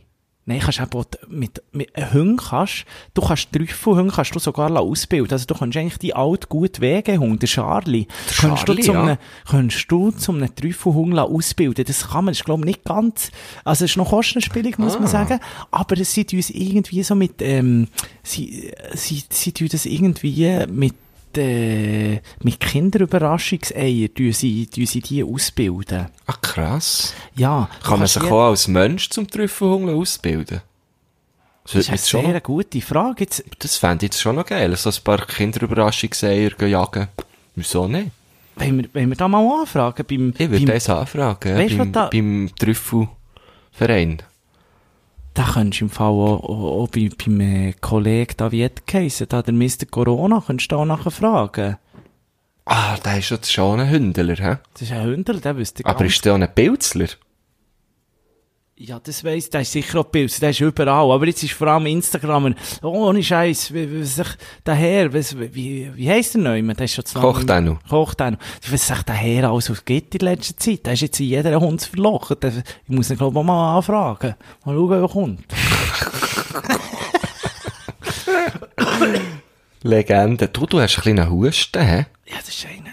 Nein, 0.50 0.58
kannst 0.58 0.80
auch 0.80 1.04
mit, 1.28 1.62
mit 1.70 1.94
einem 1.94 2.12
Hund 2.12 2.40
kannst, 2.48 2.84
du 3.14 3.22
kannst 3.22 3.52
Trüffelhund 3.52 4.12
kannst 4.12 4.34
du 4.34 4.40
sogar 4.40 4.76
ausbilden. 4.76 5.30
Also 5.30 5.46
du 5.46 5.54
kannst 5.54 5.76
eigentlich 5.76 5.98
die 5.98 6.12
alt 6.12 6.48
gut 6.48 6.80
Wegehund, 6.80 7.40
der 7.40 7.48
Charlie, 7.48 8.08
kannst 8.40 8.66
du 8.68 8.74
Charlie, 8.74 8.82
zum 8.82 8.94
ja. 8.96 9.02
einem, 9.04 9.16
kannst 9.48 9.86
du 9.92 10.10
zum 10.10 10.36
einem 10.38 10.52
Trüffelhund 10.52 11.16
ausbilden. 11.16 11.84
Das 11.84 12.08
kann 12.08 12.24
man, 12.24 12.32
das 12.32 12.40
ist 12.40 12.44
glaube 12.44 12.62
ich 12.62 12.66
nicht 12.66 12.84
ganz, 12.84 13.30
also 13.64 13.84
es 13.84 13.92
ist 13.92 13.96
noch 13.96 14.10
kostenspielig, 14.10 14.76
muss 14.76 14.94
man 14.94 15.04
Ah. 15.04 15.06
sagen, 15.06 15.40
aber 15.70 15.98
es 15.98 16.12
sind 16.12 16.32
uns 16.32 16.50
irgendwie 16.50 17.04
so 17.04 17.14
mit, 17.14 17.40
ähm, 17.42 17.86
sie, 18.24 18.72
sie, 18.94 19.22
sie 19.28 19.52
tun 19.52 19.68
das 19.70 19.86
irgendwie 19.86 20.66
mit, 20.68 20.94
äh, 21.38 22.20
mit 22.42 22.60
Kinderüberraschungseier, 22.60 24.12
tun 24.14 24.32
sie, 24.32 24.66
tun 24.66 24.86
sie 24.86 25.00
die 25.00 25.22
ausbilden. 25.24 26.06
Ah, 26.26 26.34
krass. 26.40 27.14
Ja. 27.36 27.68
Kann 27.82 27.98
man 27.98 28.08
sich 28.08 28.22
auch 28.22 28.48
als 28.48 28.68
Mensch 28.68 29.10
zum 29.10 29.26
Trüffelhunger 29.28 29.92
ausbilden? 29.94 30.60
Das, 31.64 31.72
Das 31.72 31.82
ist 31.82 31.88
eine 32.14 32.22
sehr 32.24 32.34
noch, 32.34 32.42
gute 32.42 32.80
Frage. 32.80 33.24
Jetzt, 33.24 33.44
das 33.58 33.76
fände 33.76 34.06
ich 34.06 34.12
jetzt 34.12 34.20
schon 34.20 34.36
noch 34.36 34.46
geil. 34.46 34.74
So 34.76 34.90
ein 34.90 34.96
paar 35.04 35.24
Kinderüberraschungseier 35.26 36.60
jagen. 36.66 37.08
Wieso 37.54 37.86
nicht? 37.86 38.10
Wenn 38.56 38.78
wir, 38.78 38.88
wenn 38.92 39.08
wir 39.08 39.16
da 39.16 39.28
mal 39.28 39.60
anfragen, 39.60 40.04
beim, 40.08 40.30
Ich 40.36 40.50
würde 40.50 40.66
beim, 40.66 40.74
das 40.74 40.88
anfragen, 40.90 41.56
Weißt 41.56 41.78
beim, 41.78 41.92
da- 41.92 42.08
beim 42.08 42.50
Trüffelverein. 42.58 44.22
Da 45.40 45.52
könntest 45.54 45.80
du 45.80 45.84
im 45.86 45.90
Fall 45.90 46.06
auch, 46.08 46.42
auch, 46.42 46.82
auch 46.82 46.88
bei, 46.88 47.08
äh, 47.28 47.72
Kollegen 47.80 48.34
David 48.36 48.86
Case, 48.86 49.26
da 49.26 49.42
der 49.42 49.54
Mr. 49.54 49.86
Corona, 49.90 50.42
könntest 50.46 50.70
du 50.72 50.76
auch 50.76 50.84
nachher 50.84 51.10
fragen. 51.10 51.76
Ah, 52.66 52.96
der 53.04 53.18
ist 53.18 53.30
jetzt 53.30 53.52
schon 53.52 53.80
ein 53.80 53.90
Hündler, 53.90 54.36
hä? 54.36 54.56
Das 54.74 54.82
ist 54.82 54.92
ein 54.92 55.04
Hündel, 55.04 55.40
der 55.40 55.56
wüsste 55.56 55.84
Aber 55.86 55.98
ganz- 56.00 56.12
ist 56.14 56.24
der 56.24 56.34
auch 56.34 56.38
ein 56.40 56.54
Pilzler? 56.54 57.08
Ja, 58.82 58.98
das 58.98 59.22
weiss, 59.24 59.50
der 59.50 59.60
ist 59.60 59.72
sicher 59.72 60.00
auch 60.00 60.10
Pilz, 60.10 60.40
der 60.40 60.50
ist 60.50 60.60
überall. 60.60 61.10
Aber 61.10 61.26
jetzt 61.26 61.42
ist 61.42 61.52
vor 61.52 61.66
allem 61.66 61.84
Instagram, 61.84 62.54
oh, 62.80 62.86
ohne 63.08 63.22
Scheiß, 63.22 63.74
wie, 63.74 63.92
wie 63.92 64.02
sich 64.04 64.26
der 64.64 64.74
Herr, 64.74 65.12
was, 65.12 65.38
wie, 65.38 65.90
wie 65.94 66.08
heisst 66.10 66.32
der 66.34 66.40
Neumann? 66.40 66.76
Der 66.76 66.86
ist 66.86 66.94
schon 66.94 67.04
zu 67.04 67.18
lange- 67.18 67.30
Kochtenno. 67.30 67.78
Kochtenno. 67.90 68.38
Was 68.70 68.86
sich 68.88 69.02
der 69.02 69.14
Herr 69.16 69.50
alles 69.50 69.84
gibt 69.84 70.14
in 70.14 70.20
letzter 70.22 70.56
Zeit? 70.56 70.86
Der 70.86 70.94
ist 70.94 71.02
jetzt 71.02 71.20
in 71.20 71.26
jeder 71.26 71.60
Hund 71.60 71.82
verlocht. 71.82 72.42
Der- 72.42 72.52
Ich 72.56 72.88
muss 72.88 73.10
ihn, 73.10 73.18
glaube 73.18 73.38
ich, 73.38 73.44
mal 73.44 73.76
anfragen. 73.76 74.34
Mal 74.64 74.74
schauen, 74.74 74.88
wer 74.90 75.08
kommt. 75.08 75.44
Legende. 79.82 80.48
Du, 80.48 80.64
du 80.64 80.80
hast 80.80 80.96
ein 80.96 81.02
bisschen 81.02 81.18
einen 81.18 81.30
Husten, 81.30 81.82
hä? 81.82 82.06
Ja, 82.26 82.36
das 82.38 82.48
ist 82.48 82.66
einer. 82.66 82.92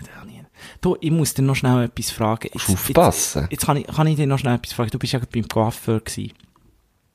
Du, 0.88 0.96
ich 1.02 1.12
muss 1.12 1.34
dir 1.34 1.42
noch 1.42 1.56
schnell 1.56 1.84
etwas 1.84 2.12
fragen. 2.12 2.50
Musst 2.54 2.70
aufpassen. 2.70 3.42
Jetzt, 3.42 3.52
jetzt 3.52 3.66
kann, 3.66 3.76
ich, 3.76 3.88
kann 3.88 4.08
ich 4.08 4.16
dir 4.16 4.26
noch 4.26 4.40
schnell 4.40 4.56
etwas 4.56 4.72
fragen. 4.72 4.90
Du 4.92 4.98
bist 5.00 5.12
ja 5.12 5.20
gerade 5.20 5.32
beim 5.34 5.46
Coiffeur 5.46 6.00
gewesen. 6.00 6.32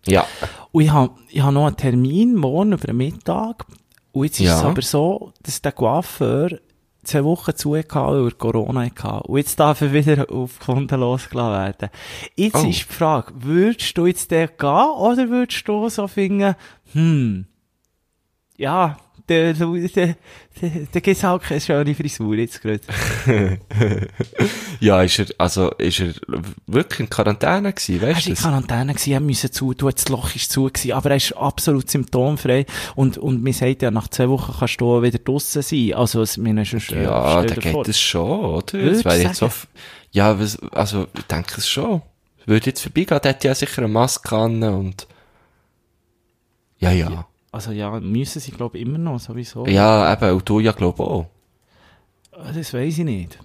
Ja. 0.06 0.26
Und 0.72 0.82
ich 0.82 0.90
habe 0.90 1.14
ich 1.30 1.40
hab 1.42 1.54
noch 1.54 1.66
einen 1.66 1.76
Termin 1.78 2.34
morgen 2.36 2.72
über 2.72 2.86
den 2.88 2.98
Mittag. 2.98 3.64
Und 4.12 4.24
jetzt 4.24 4.40
ist 4.40 4.46
Ja. 4.46 4.58
es 4.58 4.64
aber 4.64 4.82
so, 4.82 5.32
dass 5.42 5.62
der 5.62 5.72
Coiffeur 5.72 6.50
zwei 7.02 7.24
Wochen 7.24 7.56
zu 7.56 7.74
hatte, 7.74 7.94
weil 7.94 8.26
er 8.26 8.30
Corona 8.32 8.82
hatte. 8.84 9.26
Und 9.26 9.38
jetzt 9.38 9.58
darf 9.58 9.80
er 9.80 9.92
wieder 9.94 10.30
auf 10.30 10.58
Kunden 10.60 11.00
losgelassen 11.00 11.52
werden. 11.80 11.90
Jetzt 12.36 12.56
Oh. 12.56 12.68
ist 12.68 12.80
die 12.90 12.92
Frage, 12.94 13.32
würdest 13.36 13.96
du 13.96 14.04
jetzt 14.04 14.30
der 14.30 14.48
gehen 14.48 14.68
oder 14.98 15.30
würdest 15.30 15.66
du 15.66 15.88
so 15.88 16.06
finden, 16.08 16.54
hm, 16.92 17.46
ja, 18.58 18.98
der, 19.54 19.88
der, 19.88 20.16
der, 20.60 20.70
der, 21.00 21.22
halt 21.22 21.42
keine 21.42 21.60
schöne 21.60 21.94
Frisur 21.94 22.34
jetzt 22.36 22.60
gerade. 22.62 22.80
Ja, 24.80 25.02
ist 25.02 25.18
er, 25.18 25.26
also, 25.38 25.70
ist 25.72 26.00
er 26.00 26.12
wirklich 26.66 27.00
in 27.00 27.10
Quarantäne 27.10 27.72
gewesen, 27.72 28.00
Er 28.02 28.08
weißt 28.08 28.16
war 28.16 28.22
du 28.22 28.28
in 28.28 28.34
das? 28.34 28.42
Quarantäne, 28.42 28.94
gewesen, 28.94 29.12
er 29.12 29.20
musste 29.20 29.50
zutun, 29.50 29.92
das 29.94 30.08
Loch 30.08 30.34
ist 30.34 30.50
zu 30.50 30.64
gewesen, 30.64 30.92
aber 30.92 31.10
er 31.10 31.16
ist 31.16 31.32
absolut 31.36 31.90
symptomfrei 31.90 32.66
und, 32.96 33.18
und 33.18 33.42
mir 33.42 33.52
sagt 33.52 33.82
ja, 33.82 33.90
nach 33.90 34.08
zwei 34.08 34.28
Wochen 34.28 34.52
kannst 34.58 34.80
du 34.80 35.02
wieder 35.02 35.18
draussen 35.18 35.62
sein. 35.62 35.94
Also, 35.94 36.22
es, 36.22 36.36
mir 36.36 36.60
ist 36.60 36.68
schon, 36.82 37.02
Ja, 37.02 37.42
da 37.42 37.54
geht 37.54 37.88
es 37.88 38.00
schon, 38.00 38.40
oder? 38.44 38.72
Würdest 38.72 39.04
Das 39.04 39.18
jetzt 39.22 39.36
so, 39.36 39.46
sagen? 39.46 39.52
f- 39.52 39.68
ja, 40.10 40.36
also, 40.72 41.06
ich 41.16 41.22
denke 41.24 41.54
es 41.58 41.68
schon. 41.68 42.02
Würde 42.44 42.66
jetzt 42.66 42.82
vorbeigehen, 42.82 43.20
der 43.22 43.32
hätte 43.32 43.48
ja 43.48 43.54
sicher 43.54 43.78
eine 43.82 43.88
Maske 43.88 44.36
an 44.36 44.62
und, 44.64 45.06
ja, 46.78 46.90
ja. 46.90 47.26
Also, 47.52 47.70
ja, 47.72 48.00
müssen 48.00 48.40
sie, 48.40 48.50
glaube 48.50 48.78
ich, 48.78 48.86
immer 48.86 48.98
noch, 48.98 49.20
sowieso. 49.20 49.66
Ja, 49.66 50.12
eben, 50.12 50.30
und 50.36 50.48
du 50.48 50.58
ja, 50.60 50.72
glaube 50.72 51.02
auch. 51.02 51.26
Das 52.54 52.72
weiß 52.72 52.98
ich 52.98 53.04
nicht. 53.04 53.38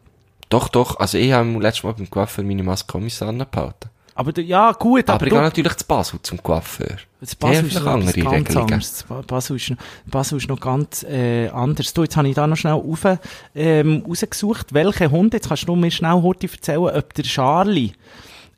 Doch, 0.49 0.69
doch, 0.69 0.97
also 0.99 1.17
ich 1.17 1.33
habe 1.33 1.49
letztes 1.59 1.83
Mal 1.83 1.93
beim 1.93 2.09
Coiffeur 2.09 2.43
meine 2.45 2.63
Maske 2.63 2.97
auch 2.97 3.01
müssen 3.01 3.27
anbehalten. 3.27 3.89
Aber, 4.15 4.31
du, 4.31 4.41
ja, 4.41 4.71
gut, 4.71 5.03
Aber, 5.09 5.15
aber, 5.15 5.25
ich 5.25 5.29
du, 5.29 5.35
gehe 5.35 5.43
natürlich 5.43 5.73
zu 5.75 5.85
Basel 5.85 6.19
zum 6.23 6.41
Coiffeur. 6.41 6.95
das 7.19 7.35
Basel 7.35 7.67
ist 7.67 7.75
noch 7.75 7.85
andere 7.85 8.65
ganz. 8.65 9.03
Ba- 9.03 9.21
Basel 9.27 9.57
ist, 9.57 9.69
noch- 9.69 9.77
Basel 10.07 10.37
ist 10.39 10.47
noch 10.49 10.59
ganz, 10.59 11.03
äh, 11.03 11.49
anders. 11.49 11.93
Du, 11.93 12.01
jetzt 12.03 12.15
habe 12.17 12.27
ich 12.29 12.33
da 12.33 12.47
noch 12.47 12.55
schnell 12.55 12.73
rauf, 12.73 13.05
ähm, 13.53 14.03
rausgesucht, 14.07 14.73
welche 14.73 15.11
Hunde, 15.11 15.37
jetzt 15.37 15.49
kannst 15.49 15.67
du 15.67 15.75
mir 15.75 15.91
schnell 15.91 16.21
heute 16.23 16.47
erzählen, 16.49 16.79
ob 16.79 17.13
der 17.13 17.25
Charlie, 17.25 17.91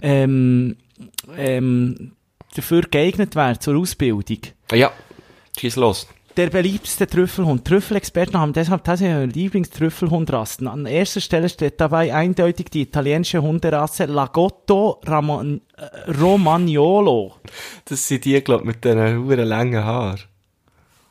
ähm, 0.02 0.78
ähm, 1.36 2.12
dafür 2.56 2.84
geeignet 2.84 3.36
wäre 3.36 3.60
zur 3.60 3.78
Ausbildung. 3.78 4.40
Ja, 4.72 4.92
schieß 5.60 5.76
los. 5.76 6.08
Der 6.38 6.50
beliebteste 6.50 7.08
Trüffelhund. 7.08 7.66
Trüffelexperten 7.66 8.40
haben 8.40 8.54
deshalb 8.54 8.84
tatsächlich 8.84 9.18
ihre 9.18 9.26
Lieblingstrüffelhundrassen. 9.26 10.68
An 10.68 10.86
erster 10.86 11.20
Stelle 11.20 11.50
steht 11.50 11.82
dabei 11.82 12.14
eindeutig 12.14 12.68
die 12.70 12.84
italienische 12.84 13.42
Hunderasse 13.42 14.06
Lagotto 14.06 15.02
Ramon, 15.06 15.62
äh, 15.76 16.12
Romagnolo. 16.12 17.34
Das 17.86 18.08
sind 18.08 18.26
die, 18.26 18.42
glaub 18.42 18.64
mit 18.64 18.86
diesen 18.86 19.18
huren 19.18 19.48
langen 19.48 19.84
Haaren. 19.84 20.20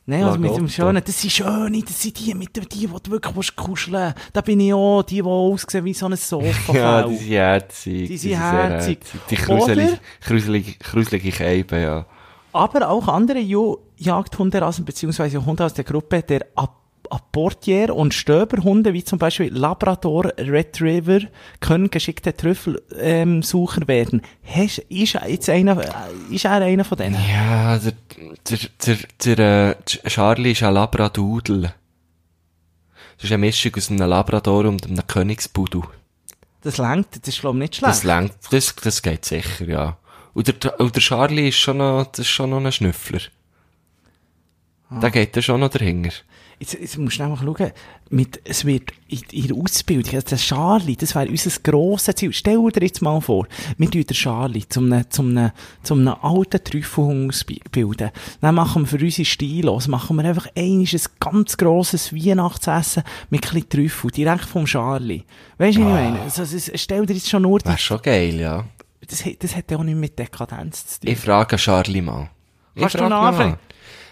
Nein, 0.07 0.25
also 0.25 0.39
mit 0.39 0.57
dem. 0.57 0.69
Schönen, 0.71 1.03
das 1.05 1.21
sind 1.21 1.31
schöne, 1.31 1.83
das 1.83 2.01
sind 2.01 2.19
die, 2.19 2.33
mit 2.33 2.57
dem, 2.57 2.67
die, 2.67 2.79
die 2.79 2.87
du 2.87 3.11
wirklich 3.11 3.37
willst 3.37 3.55
kuscheln 3.55 4.15
Da 4.33 4.41
bin 4.41 4.61
ich 4.61 4.73
auch, 4.73 5.03
die, 5.03 5.17
die 5.17 5.23
aussehen 5.23 5.85
wie 5.85 5.93
so 5.93 6.07
ein 6.07 6.17
Sofa. 6.17 6.73
Ja, 6.73 7.03
die 7.03 7.17
sind 7.17 7.29
herzig. 7.29 8.09
Die 8.09 8.17
sind 8.17 8.39
herzig. 8.39 9.01
Die 9.29 9.37
kruselige, 9.37 9.99
kruselige, 10.23 10.73
kruselige 10.79 11.31
Keiben, 11.33 11.83
ja. 11.83 12.07
Aber 12.59 12.89
auch 12.91 13.09
andere 13.09 13.39
Jo- 13.39 13.79
Jagdhunderassen 13.97 14.85
beziehungsweise 14.85 15.45
Hunde 15.45 15.65
aus 15.65 15.75
der 15.75 15.85
Gruppe 15.85 16.23
der 16.23 16.47
Ap 16.55 16.75
Apportier- 17.11 17.95
und 17.95 18.13
Stöberhunde, 18.13 18.93
wie 18.93 19.03
zum 19.03 19.19
Beispiel 19.19 19.51
Labrador 19.51 20.31
Retriever, 20.37 21.21
können 21.59 21.91
geschickte 21.91 22.37
Trüffelsucher 22.37 22.83
ähm, 23.01 23.43
Sucher 23.43 23.89
werden. 23.89 24.21
Hast, 24.45 24.79
ist, 24.91 25.15
er 25.15 25.27
jetzt 25.31 25.49
einer, 25.49 25.79
äh, 25.83 26.35
ist 26.35 26.45
er 26.45 26.61
einer 26.61 26.85
von 26.85 26.99
denen? 26.99 27.17
Ja, 27.33 27.79
der, 27.79 27.95
der, 28.51 28.59
der, 28.85 29.37
der, 29.37 29.79
äh, 29.79 30.09
Charlie 30.09 30.53
ist 30.53 30.63
ein 30.63 30.75
Labradudel. 30.75 31.73
Das 33.17 33.25
ist 33.25 33.33
eine 33.33 33.39
Mischung 33.39 33.73
aus 33.75 33.91
einem 33.91 34.07
Labrador 34.07 34.67
und 34.67 34.85
einem 34.87 35.07
Königspudel. 35.07 35.83
Das 36.63 36.77
langt, 36.77 37.09
das 37.13 37.27
ist 37.29 37.41
glaube 37.41 37.57
ich 37.57 37.63
nicht 37.63 37.77
schlecht. 37.77 37.91
Das 37.91 38.05
längt, 38.05 38.35
das, 38.51 38.77
das 38.77 39.01
geht 39.01 39.25
sicher, 39.25 39.65
ja. 39.67 39.97
Und 40.39 40.47
der, 40.47 40.79
und 40.79 40.95
der 40.95 41.03
Charlie 41.03 41.49
ist 41.49 41.59
schon 41.59 41.79
noch, 41.79 42.07
das 42.13 42.21
ist 42.21 42.29
schon 42.29 42.51
noch 42.51 42.65
ein 42.65 42.71
Schnüffler. 42.71 43.19
Ah. 44.89 45.01
Da 45.01 45.09
geht 45.09 45.35
er 45.35 45.43
schon 45.43 45.59
noch 45.59 45.69
dahinter. 45.69 46.13
Jetzt, 46.61 46.75
jetzt 46.75 46.97
musst 46.97 47.19
du 47.19 47.25
einfach 47.25 47.43
schauen, 47.43 47.73
mit, 48.11 48.41
es 48.45 48.65
wird 48.65 48.93
in, 49.09 49.21
in 49.33 49.49
der 49.49 49.57
Ausbildung, 49.57 50.15
also 50.15 50.29
der 50.29 50.39
Charlie, 50.39 50.95
das 50.95 51.17
wäre 51.17 51.29
unser 51.29 51.51
grosses 51.61 52.15
Ziel. 52.15 52.33
Stell 52.33 52.71
dir 52.71 52.87
jetzt 52.87 53.03
mal 53.03 53.21
vor, 53.21 53.49
wir 53.79 53.91
tun 53.91 54.05
den 54.05 54.15
Charlie 54.15 54.63
zum 54.69 54.93
einem, 54.93 55.11
zum 55.11 55.31
einem, 55.37 55.51
zum 55.83 56.07
einem 56.07 56.15
alten 56.23 56.63
Trüffelhund 56.63 57.35
ausbilden. 57.35 58.11
Dann 58.41 58.55
machen 58.55 58.83
wir 58.83 58.87
für 58.87 59.05
unsere 59.05 59.25
Stilos, 59.25 59.89
machen 59.89 60.15
wir 60.19 60.25
einfach 60.25 60.47
einiges 60.57 61.09
ein 61.09 61.13
ganz 61.19 61.57
grosses 61.57 62.15
Weihnachtsessen 62.15 63.03
mit 63.31 63.45
ein 63.45 63.55
bisschen 63.55 63.69
Trüffel, 63.71 64.13
direkt 64.13 64.45
vom 64.45 64.67
Charlie. 64.67 65.25
Weißt 65.59 65.79
du, 65.79 65.81
was 65.85 65.89
ich 65.89 65.95
meine? 65.95 66.21
Also, 66.21 66.45
stell 66.77 67.07
dir 67.07 67.15
jetzt 67.15 67.29
schon 67.29 67.43
nur 67.43 67.59
Wäre 67.65 67.77
schon 67.77 68.01
geil, 68.03 68.39
ja. 68.39 68.65
Das, 69.09 69.25
das 69.39 69.57
hat 69.57 69.71
ja 69.71 69.79
auch 69.79 69.83
nicht 69.83 69.97
mit 69.97 70.19
Dekadenz 70.19 70.87
zu 70.87 71.01
tun. 71.01 71.11
Ich 71.11 71.19
frage 71.19 71.57
Charlie 71.57 72.03
mal. 72.03 72.31
Ich 72.75 72.83
Kannst 72.83 72.95
du 72.95 72.99
frage 72.99 73.07
ihn 73.07 73.13
ihn 73.13 73.51
mal. 73.51 73.59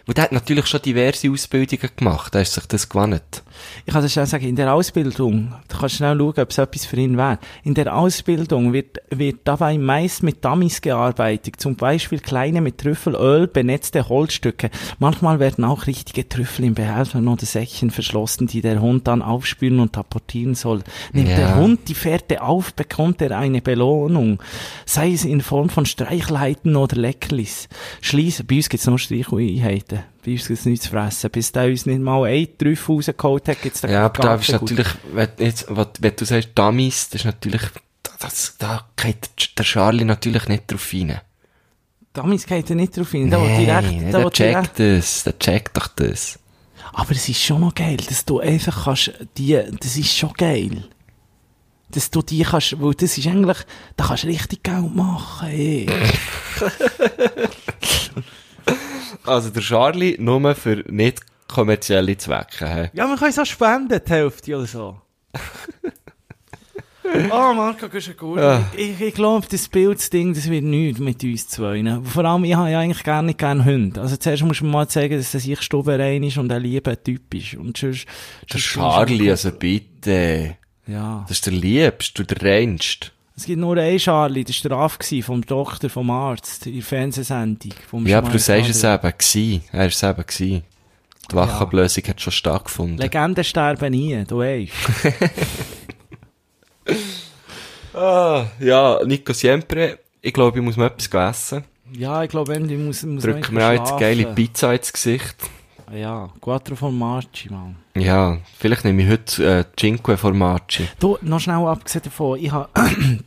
Und 0.09 0.17
der 0.19 0.25
hat 0.25 0.33
natürlich 0.33 0.67
schon 0.67 0.83
diverse 0.83 1.29
Ausbildungen 1.31 1.91
gemacht, 1.97 2.33
er 2.37 2.43
ist 2.43 2.55
sich 2.55 2.67
das 2.67 2.89
gewannet. 2.89 3.43
Ich 3.87 3.93
kann 3.93 4.03
das 4.03 4.13
schnell 4.13 4.27
sagen, 4.27 4.45
in 4.47 4.55
der 4.55 4.73
Ausbildung, 4.73 5.53
du 5.67 5.77
kannst 5.79 5.97
schnell 5.97 6.17
schauen, 6.17 6.35
ob 6.39 6.51
es 6.51 6.59
etwas 6.59 6.87
für 6.87 6.97
ihn 6.97 7.17
wäre. 7.17 7.41
In 7.65 7.75
der 7.75 7.97
Ausbildung 7.97 8.73
wird, 8.73 8.99
wird 9.11 9.41
dabei 9.43 9.77
meist 9.79 10.23
mit 10.23 10.45
Dummies 10.45 10.81
gearbeitet, 10.81 11.57
zum 11.59 11.75
Beispiel 11.75 12.21
kleine 12.21 12.61
mit 12.61 12.79
Trüffelöl 12.79 13.49
benetzte 13.49 14.09
Holzstücke. 14.09 14.71
Manchmal 15.01 15.41
werden 15.41 15.65
auch 15.65 15.89
richtige 15.89 16.29
Trüffel 16.29 16.67
in 16.67 16.75
Behältern 16.75 17.27
oder 17.27 17.45
Säckchen 17.45 17.91
verschlossen, 17.91 18.47
die 18.47 18.61
der 18.61 18.81
Hund 18.81 19.09
dann 19.09 19.23
aufspüren 19.23 19.81
und 19.81 19.99
apportieren 19.99 20.55
soll. 20.55 20.85
Nimmt 21.13 21.31
Ja. 21.31 21.37
der 21.37 21.57
Hund 21.57 21.89
die 21.89 21.95
Fährte 21.95 22.43
auf, 22.43 22.75
bekommt 22.75 23.21
er 23.23 23.37
eine 23.37 23.61
Belohnung. 23.61 24.41
Sei 24.85 25.11
es 25.13 25.25
in 25.25 25.41
Form 25.41 25.69
von 25.69 25.85
Streichleiten 25.85 26.77
oder 26.77 26.95
Leckerlis. 26.97 27.69
Schließen, 28.01 28.47
bei 28.47 28.57
uns 28.57 28.69
gibt's 28.69 28.87
nur 28.87 29.01
Streicheinheiten. 29.97 30.17
Bei 30.25 30.33
uns 30.33 30.47
gibt's 30.49 30.65
nichts 30.65 30.85
zu 30.87 30.91
fressen. 30.91 31.31
Bis 31.31 31.53
der 31.53 31.65
uns 31.67 31.87
nicht 31.87 32.01
mal 32.01 32.25
ein 32.25 32.49
Trüffel 32.59 32.97
rausgeholt 32.97 33.49
hat, 33.49 33.63
gibt's 33.63 33.81
da 33.83 33.89
Ja, 33.89 34.07
aber 34.07 34.23
da 34.23 34.35
ist 34.35 34.51
natürlich, 34.51 34.89
wenn, 35.13 35.29
jetzt, 35.39 35.67
was- 35.69 35.89
wenn 36.01 36.17
du 36.17 36.25
sagst 36.25 36.51
Dummies, 36.55 37.09
das 37.11 37.21
ist 37.21 37.25
natürlich, 37.27 37.63
das, 38.19 38.55
da 38.59 38.87
geht 38.97 39.31
der 39.59 39.65
Charlie 39.65 40.05
natürlich 40.05 40.49
nicht 40.49 40.71
drauf 40.71 40.89
rein. 40.93 41.21
Damals 42.13 42.47
geht 42.47 42.71
er 42.71 42.77
nicht 42.77 42.97
drauf 42.97 43.11
hin. 43.11 43.31
Da 43.31 43.41
will 43.41 43.57
direkt, 43.59 44.15
da 44.15 44.21
der 44.23 44.31
checkt 44.31 44.79
das, 44.79 45.23
der 45.25 45.39
checkt 45.39 45.77
doch 45.77 45.87
das. 45.89 46.39
Aber 46.95 47.11
es 47.13 47.29
ist 47.29 47.43
schon 47.43 47.61
noch 47.61 47.75
geil, 47.75 47.97
dass 47.99 48.25
du 48.25 48.41
einfach 48.41 48.85
kannst, 48.85 49.13
die, 49.37 49.61
das 49.81 49.97
ist 49.97 50.17
schon 50.17 50.33
geil. 50.33 50.85
Dass 51.91 52.11
du 52.11 52.23
die 52.23 52.43
kannst, 52.43 52.81
weil 52.81 52.95
das 52.95 53.17
ist 53.19 53.27
eigentlich, 53.27 53.59
da 53.97 54.07
kannst 54.07 54.25
du 54.25 54.29
richtig 54.29 54.63
Geld 54.63 54.95
machen, 54.95 55.49
ey. 55.49 55.87
Also 59.27 59.51
der 59.51 59.63
Charlie 59.63 60.17
nur 60.19 60.55
für 60.55 60.85
nicht 60.89 61.21
kommerzielle 61.49 62.17
Zwecke. 62.17 62.69
hä? 62.69 62.91
Ja, 62.93 63.07
man 63.07 63.19
kann 63.19 63.29
es 63.31 63.39
auch 63.39 63.47
spenden, 63.47 64.01
die 64.05 64.11
Hälfte 64.11 64.57
oder 64.57 64.67
so. 64.67 65.01
Oh, 67.31 67.53
Marco, 67.55 67.87
du 67.87 67.89
bist 67.89 68.17
gut. 68.19 68.39
Ja. 68.39 68.65
Ich, 68.77 69.01
ich 69.01 69.15
glaube, 69.15 69.47
das 69.49 69.69
Bildsding, 69.69 70.35
das 70.35 70.51
wird 70.51 70.65
nichts 70.65 70.99
mit 70.99 71.23
uns 71.23 71.49
zwei. 71.49 71.81
Ne? 71.83 72.03
Vor 72.05 72.25
allem, 72.25 72.45
ich 72.45 72.55
habe 72.55 72.71
ja 72.71 72.81
eigentlich 72.81 73.05
gar 73.05 73.23
nicht 73.23 73.39
gerne 73.39 73.65
Hunde. 73.65 74.01
Also 74.01 74.17
zuerst 74.17 74.43
muss 74.43 74.61
man 74.61 74.73
mal 74.73 74.89
zeigen, 74.89 75.17
dass 75.17 75.33
er 75.35 75.41
sich 75.41 75.61
stubenrein 75.63 76.23
ist 76.23 76.37
und 76.39 76.51
ein 76.51 76.63
lieber 76.63 77.01
Typ 77.03 77.33
ist. 77.35 77.55
Und 77.55 77.77
sonst, 77.77 78.07
Der 78.53 78.61
Charlie, 78.61 79.31
also 79.31 79.53
bitte. 79.53 80.57
Ja. 80.87 81.25
Das 81.29 81.39
ist 81.39 81.47
der 81.47 81.53
Liebste, 81.53 82.25
du 82.25 82.35
der 82.35 82.43
Reinste. 82.43 83.11
Es 83.37 83.45
gibt 83.45 83.61
nur 83.61 83.77
einen 83.77 83.99
Charlie, 83.99 84.45
das 84.45 84.65
war 84.65 84.89
der 84.89 84.99
gewesen, 84.99 85.23
vom 85.23 85.45
Doktor, 85.45 85.91
vom 85.91 86.11
Arzt, 86.11 86.67
in 86.67 86.75
der 86.75 86.83
Fernsehsendung. 86.83 87.73
Vom 87.89 88.07
Ja, 88.07 88.19
aber 88.19 88.31
du 88.31 88.39
sagst 88.39 88.71
es 88.71 88.83
eben. 88.83 89.63
Er 89.73 89.87
ist 89.87 90.03
es 90.03 90.03
eben. 90.03 90.25
Die 91.31 91.35
Wachablösung 91.35 92.05
hat 92.05 92.21
schon 92.21 92.33
stattgefunden. 92.33 92.99
Legenden 92.99 93.45
sterben 93.45 93.91
nie, 93.91 94.25
du 94.25 94.39
weißt. 94.39 94.73
Ah, 97.97 98.45
ja, 98.61 99.01
Nico 99.07 99.33
Siempre. 99.33 100.01
Ich 100.21 100.35
glaube, 100.35 100.59
ich 100.59 100.65
muss 100.65 100.77
mir 100.77 100.85
etwas 100.87 101.09
essen. 101.31 101.65
Ja, 101.93 102.23
ich 102.23 102.29
glaube, 102.29 102.55
ich 102.55 102.79
muss, 102.79 103.03
muss 103.05 103.23
Drücken 103.23 103.57
wir 103.57 103.67
auch 103.69 103.73
jetzt 103.73 103.99
geile 103.99 104.27
Pizza 104.35 104.75
ins 104.75 104.93
Gesicht. 104.93 105.37
Ja, 105.93 106.31
Quattro 106.41 106.75
Formaggi, 106.75 107.51
Mann. 107.51 107.77
Ja, 107.95 108.39
vielleicht 108.59 108.85
nehme 108.85 109.03
ich 109.03 109.09
heute 109.09 109.59
äh, 109.59 109.65
Cinque 109.79 110.17
Formaggi. 110.17 110.89
Du, 110.99 111.17
noch 111.23 111.41
schnell 111.41 111.57
abgesehen 111.57 112.03
davon, 112.05 112.39
ich 112.41 112.51
habe 112.51 112.69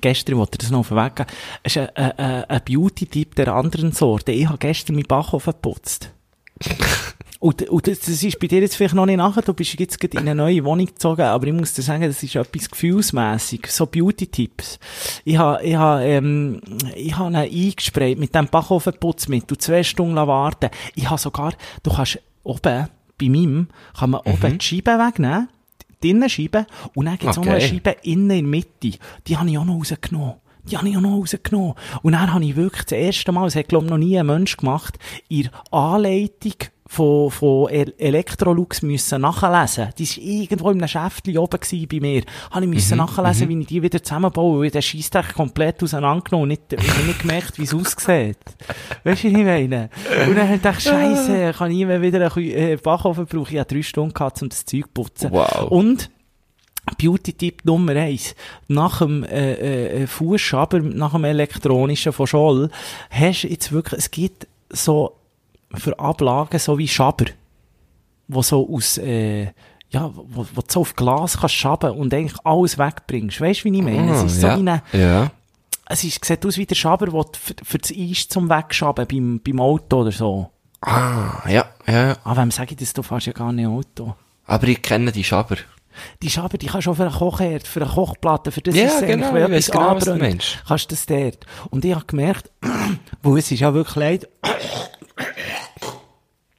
gestern, 0.00 0.36
wollte 0.38 0.52
ich 0.54 0.58
das 0.58 0.70
noch 0.70 0.80
auf 0.80 0.88
den 0.88 0.96
Weg 0.96 1.16
geben, 1.16 1.30
es 1.62 1.76
ist 1.76 1.90
ein, 1.96 2.12
ein, 2.18 2.44
ein 2.44 2.60
Beauty-Tipp 2.64 3.34
der 3.34 3.48
anderen 3.48 3.92
Sorte. 3.92 4.32
Ich 4.32 4.46
habe 4.46 4.58
gestern 4.58 4.96
meinen 4.96 5.06
Backofen 5.06 5.52
geputzt. 5.52 6.10
Und, 7.44 7.68
und 7.68 7.86
das, 7.86 8.00
das 8.00 8.22
ist 8.22 8.38
bei 8.38 8.46
dir 8.46 8.62
jetzt 8.62 8.74
vielleicht 8.74 8.94
noch 8.94 9.04
nicht 9.04 9.18
nachher, 9.18 9.42
du 9.42 9.52
bist 9.52 9.78
jetzt 9.78 10.00
gerade 10.00 10.16
in 10.16 10.20
eine 10.20 10.34
neue 10.34 10.64
Wohnung 10.64 10.86
gezogen, 10.86 11.20
aber 11.20 11.46
ich 11.46 11.52
muss 11.52 11.74
dir 11.74 11.82
sagen, 11.82 12.04
das 12.04 12.22
ist 12.22 12.36
etwas 12.36 12.70
gefühlsmässig, 12.70 13.66
so 13.66 13.84
Beauty-Tipps. 13.84 14.78
Ich 15.26 15.36
habe, 15.36 15.62
ich 15.62 15.74
habe, 15.74 16.04
ähm, 16.04 16.62
ich 16.96 17.14
habe 17.18 17.28
ihn 17.32 17.36
eingesprayt 17.36 18.18
mit 18.18 18.34
dem 18.34 18.48
Backofenputzmittel, 18.48 19.58
zwei 19.58 19.82
Stunden 19.82 20.16
warten. 20.16 20.70
Ich 20.94 21.10
habe 21.10 21.20
sogar, 21.20 21.52
du 21.82 21.92
kannst 21.92 22.18
oben, 22.44 22.88
bei 23.20 23.28
meinem, 23.28 23.68
kann 23.94 24.08
man 24.08 24.22
oben 24.22 24.58
die 24.58 24.64
Scheibe 24.64 24.92
wegnehmen, 24.92 25.50
die 26.02 26.10
Innenscheibe, 26.10 26.66
und 26.94 27.04
dann 27.04 27.18
gibt 27.18 27.30
es 27.30 27.36
auch 27.36 27.44
noch 27.44 27.52
eine 27.52 27.62
Okay. 27.62 27.74
Scheibe 27.74 27.96
innen 28.04 28.30
in 28.30 28.50
der 28.50 28.50
Mitte. 28.50 28.98
Die 29.26 29.36
habe 29.36 29.50
ich 29.50 29.58
auch 29.58 29.66
noch 29.66 29.76
rausgenommen. 29.76 30.36
Die 30.64 30.78
habe 30.78 30.88
ich 30.88 30.96
auch 30.96 31.02
noch 31.02 31.18
rausgenommen. 31.18 31.74
Und 32.00 32.12
dann 32.12 32.32
habe 32.32 32.42
ich 32.42 32.56
wirklich 32.56 32.84
das 32.84 32.92
erste 32.92 33.32
Mal, 33.32 33.44
das 33.44 33.54
hat 33.54 33.68
glaube 33.68 33.84
ich 33.84 33.90
noch 33.90 33.98
nie 33.98 34.18
ein 34.18 34.24
Mensch 34.24 34.56
gemacht, 34.56 34.98
in 35.28 35.42
der 35.42 35.74
Anleitung 35.78 36.54
von, 36.94 37.30
von 37.30 37.68
El- 37.68 37.94
Electrolux 37.98 38.82
müssen 38.82 39.20
nachlesen. 39.22 39.88
Die 39.98 40.06
war 40.06 40.24
irgendwo 40.24 40.70
in 40.70 40.78
einem 40.78 40.88
Schäftchen 40.88 41.38
oben 41.38 41.60
gewesen 41.60 41.88
bei 41.88 42.00
mir. 42.00 42.22
Habe 42.50 42.64
ich 42.64 42.70
müssen 42.70 42.98
nachlesen, 42.98 43.48
wie 43.48 43.60
ich 43.60 43.66
die 43.66 43.82
wieder 43.82 44.02
zusammenbaue, 44.02 44.60
weil 44.60 44.70
den 44.70 44.82
Scheissdreck 44.82 45.34
komplett 45.34 45.82
auseinandergenommen 45.82 46.44
und 46.44 46.48
nicht, 46.48 46.72
ich 46.72 47.06
nicht 47.06 47.20
gemerkt, 47.20 47.58
wie 47.58 47.64
es 47.64 47.74
aussieht. 47.74 48.38
Weißt 49.02 49.24
du, 49.24 49.28
wie 49.28 49.40
ich 49.40 49.44
meine? 49.44 49.90
Und 50.26 50.36
dann 50.36 50.44
habe 50.44 50.56
ich 50.56 50.62
gedacht, 50.62 50.82
Scheisse, 50.82 51.52
kann 51.56 51.70
ich 51.72 51.80
immer 51.80 52.00
wieder 52.00 52.34
einen 52.34 52.50
äh, 52.50 52.76
Backofen 52.76 53.26
brauchen. 53.26 53.52
Ich 53.52 53.58
habe 53.58 53.74
drei 53.74 53.82
Stunden 53.82 54.14
gehabt, 54.14 54.40
um 54.40 54.48
das 54.48 54.64
Zeug 54.64 54.84
zu 54.84 54.90
putzen. 54.94 55.30
Wow. 55.32 55.70
Und 55.70 56.10
Beauty-Tipp 56.98 57.64
Nummer 57.64 57.96
eins. 57.96 58.34
Nach 58.68 58.98
dem 58.98 59.24
äh, 59.24 60.02
äh, 60.02 60.06
Fußschaber, 60.06 60.80
nach 60.80 61.12
dem 61.12 61.24
elektronischen 61.24 62.12
von 62.12 62.26
Scholl, 62.26 62.70
hast 63.10 63.42
du 63.42 63.48
jetzt 63.48 63.72
wirklich, 63.72 63.98
es 64.00 64.10
gibt 64.10 64.46
so 64.68 65.16
für 65.76 65.98
Ablagen 65.98 66.58
so 66.58 66.78
wie 66.78 66.88
Schaber, 66.88 67.26
wo 68.28 68.42
so 68.42 68.68
aus, 68.72 68.98
äh, 68.98 69.44
ja, 69.90 70.10
wo, 70.14 70.46
wo 70.54 70.60
du 70.60 70.66
so 70.68 70.80
auf 70.80 70.96
Glas 70.96 71.38
kannst 71.38 71.54
schaben 71.54 71.92
und 71.92 72.12
eigentlich 72.12 72.38
alles 72.44 72.78
wegbringst. 72.78 73.40
Weißt 73.40 73.60
du, 73.60 73.64
wie 73.70 73.76
ich 73.78 73.82
meine? 73.84 74.12
es 74.12 74.22
ist 74.24 74.40
so 74.40 74.46
Ah, 74.48 74.50
ja. 74.50 74.56
eine, 74.56 74.82
ja. 74.92 75.30
es 75.88 76.04
ist, 76.04 76.24
sieht 76.24 76.44
aus 76.44 76.56
wie 76.56 76.66
der 76.66 76.74
Schaber, 76.74 77.06
der 77.06 77.24
für, 77.38 77.54
für 77.62 77.78
das 77.78 77.92
Eis 77.96 78.28
zum 78.28 78.48
Wegschaben 78.48 79.06
beim, 79.06 79.40
beim 79.44 79.60
Auto 79.60 80.00
oder 80.00 80.12
so. 80.12 80.50
Ah, 80.80 81.48
ja, 81.48 81.66
ja. 81.86 82.16
Aber 82.24 82.42
wem 82.42 82.50
sage 82.50 82.72
ich 82.72 82.76
das, 82.78 82.92
du 82.92 83.02
fährst 83.02 83.26
ja 83.26 83.32
gar 83.32 83.52
nicht 83.52 83.66
Auto. 83.66 84.14
Aber 84.46 84.66
ich 84.68 84.82
kenne 84.82 85.12
die 85.12 85.24
Schaber. 85.24 85.56
Die 86.22 86.28
Schaber, 86.28 86.58
die 86.58 86.66
kannst 86.66 86.88
du 86.88 86.90
auch 86.90 86.96
für 86.96 87.04
einen 87.04 87.12
Kochherd, 87.14 87.66
für 87.68 87.80
eine 87.82 87.88
Kochplatte, 87.90 88.50
für 88.50 88.60
das 88.62 88.74
Ja, 88.74 88.86
ist 88.86 89.06
genau, 89.06 89.32
wenn 89.32 89.44
etwas 89.52 89.70
genau, 89.70 89.88
anbrennt. 89.90 90.62
Kannst 90.66 90.90
du 90.90 90.94
das 90.96 91.06
dort. 91.06 91.46
Und 91.70 91.84
ich 91.84 91.94
habe 91.94 92.04
gemerkt, 92.04 92.50
wo 93.22 93.36
es 93.36 93.50
ist 93.52 93.60
ja 93.60 93.72
wirklich 93.72 93.94
leid, 93.96 94.28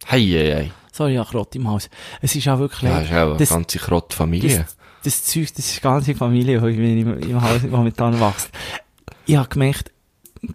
Hei, 0.07 0.21
hei, 0.21 0.53
hei. 0.55 0.71
sorry, 0.91 1.15
habe 1.15 1.29
Krott 1.29 1.55
im 1.55 1.67
Haus. 1.67 1.89
Es 2.21 2.35
ist 2.35 2.45
ja 2.45 2.57
wirklich 2.57 2.83
Ja, 2.83 2.99
ist 3.01 3.11
auch 3.11 3.29
eine 3.29 3.37
das, 3.37 3.49
ganze 3.49 3.79
Krottfamilie. 3.79 4.59
das, 4.59 4.77
das 5.03 5.23
Zeug, 5.25 5.53
das 5.55 5.65
ist 5.65 5.77
die 5.77 5.81
ganze 5.81 6.15
Familie, 6.15 6.59
die 6.61 7.01
im, 7.01 7.19
im 7.19 7.41
Haus 7.41 7.63
momentan 7.63 8.19
wächst. 8.19 8.49
Ich 9.25 9.35
habe 9.35 9.49
gemerkt, 9.49 9.91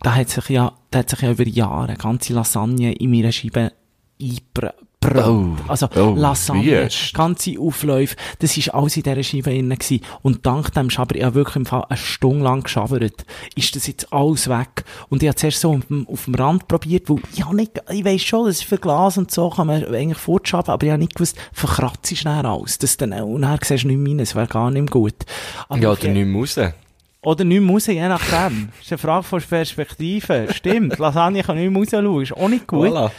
da 0.03 0.15
hat 0.15 0.29
sich 0.29 0.49
ja, 0.49 0.73
da 0.91 1.01
hat 1.01 1.11
sich 1.11 1.21
ja 1.21 1.31
über 1.33 1.47
Jahre 1.47 1.95
ganze 1.95 2.33
Lasagne 2.33 2.93
in 2.93 3.11
meiner 3.11 3.33
Scheibe 3.33 3.73
eingebrannt. 4.21 4.75
Oh, 5.03 5.57
also 5.67 5.89
oh, 5.97 6.15
Lasagne, 6.15 6.89
ganze 7.15 7.59
Aufläufe, 7.59 8.17
das 8.41 8.59
ist 8.59 8.69
alles 8.75 8.99
in 8.99 9.03
dieser 9.03 9.23
Scheibe 9.23 9.51
drin 9.51 9.71
gewesen. 9.71 10.03
Und 10.21 10.45
dank 10.45 10.75
dem 10.75 10.91
Schaber, 10.91 11.17
ich 11.17 11.25
habe 11.25 11.37
wirklich 11.37 11.57
im 11.57 11.65
Fall 11.65 11.87
eine 11.89 11.97
Stunde 11.97 12.45
lang 12.45 12.65
geschabert, 12.65 13.25
ist 13.55 13.75
das 13.75 13.87
jetzt 13.87 14.13
alles 14.13 14.51
weg. 14.51 14.85
Und 15.09 15.23
ich 15.23 15.29
habe 15.29 15.37
zuerst 15.37 15.63
so 15.63 15.73
auf 15.73 15.87
dem, 15.87 16.07
auf 16.07 16.27
dem 16.27 16.35
Rand 16.35 16.69
probiert, 16.69 17.09
weil 17.09 17.17
ich 17.33 17.43
habe 17.43 17.57
nicht, 17.57 17.81
ich 17.91 18.05
weiss 18.05 18.23
schon, 18.23 18.47
das 18.47 18.57
ist 18.57 18.65
für 18.65 18.77
Glas 18.77 19.17
und 19.17 19.31
so, 19.31 19.49
kann 19.49 19.69
man 19.69 19.83
eigentlich 19.87 20.19
fortschaben, 20.19 20.71
aber 20.71 20.85
ich 20.85 20.93
habe 20.93 21.01
nicht 21.01 21.15
gewusst, 21.15 21.39
verkratzt 21.55 22.13
ist 22.13 22.27
dann 22.27 22.45
alles. 22.45 22.77
Das 22.77 22.99
dann, 22.99 23.15
und 23.15 23.41
dann 23.41 23.59
siehst 23.63 23.85
du 23.85 23.89
nicht 23.89 23.97
mehr 23.97 24.11
rein, 24.11 24.19
das 24.19 24.35
wäre 24.35 24.49
gar 24.49 24.71
nicht 24.71 24.83
mehr 24.83 24.91
gut. 24.91 25.15
Aber 25.71 25.81
Ja, 25.81 25.93
oder 25.93 26.09
nicht 26.09 26.27
mehr 26.27 26.41
raus. 26.41 26.59
Oder 27.23 27.45
nicht 27.45 27.61
mehr 27.61 27.73
raus, 27.73 27.87
je 27.87 28.09
nachdem. 28.09 28.69
Das 28.77 28.87
ist 28.87 28.93
eine 28.93 28.99
Frage 28.99 29.25
von 29.25 29.43
Perspektive. 29.43 30.49
Stimmt. 30.55 30.99
Lasagne 30.99 31.43
kann 31.43 31.59
nicht 31.59 31.71
mehr 31.71 31.83
rausschauen. 31.83 32.23
Ist 32.23 32.33
auch 32.33 32.49
nicht 32.49 32.67
gut. 32.67 32.89
Voilà. 32.89 33.11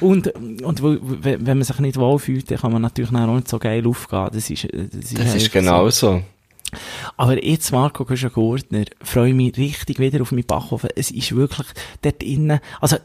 Und, 0.00 0.28
und 0.62 0.82
wenn 0.82 1.44
man 1.44 1.62
sich 1.62 1.78
nicht 1.78 1.98
wohlfühlt, 1.98 2.50
dann 2.50 2.58
kann 2.58 2.72
man 2.72 2.82
natürlich 2.82 3.12
auch 3.12 3.34
nicht 3.34 3.48
so 3.48 3.58
geil 3.58 3.86
aufgehen. 3.86 4.28
Das 4.32 4.48
ist, 4.48 4.64
das 4.64 5.10
ist, 5.10 5.18
Das 5.18 5.34
ist 5.34 5.52
genau 5.52 5.88
so. 5.90 6.12
so. 6.12 6.22
Aber 7.18 7.44
jetzt, 7.44 7.70
Marco 7.72 8.06
Güschen-Gurtner, 8.06 8.84
freue 9.02 9.28
ich 9.28 9.34
mich 9.34 9.56
richtig 9.58 9.98
wieder 9.98 10.22
auf 10.22 10.32
meinen 10.32 10.46
Backofen. 10.46 10.88
Es 10.96 11.10
ist 11.10 11.36
wirklich 11.36 11.66
dort 12.00 12.22
innen, 12.22 12.60
also, 12.80 12.96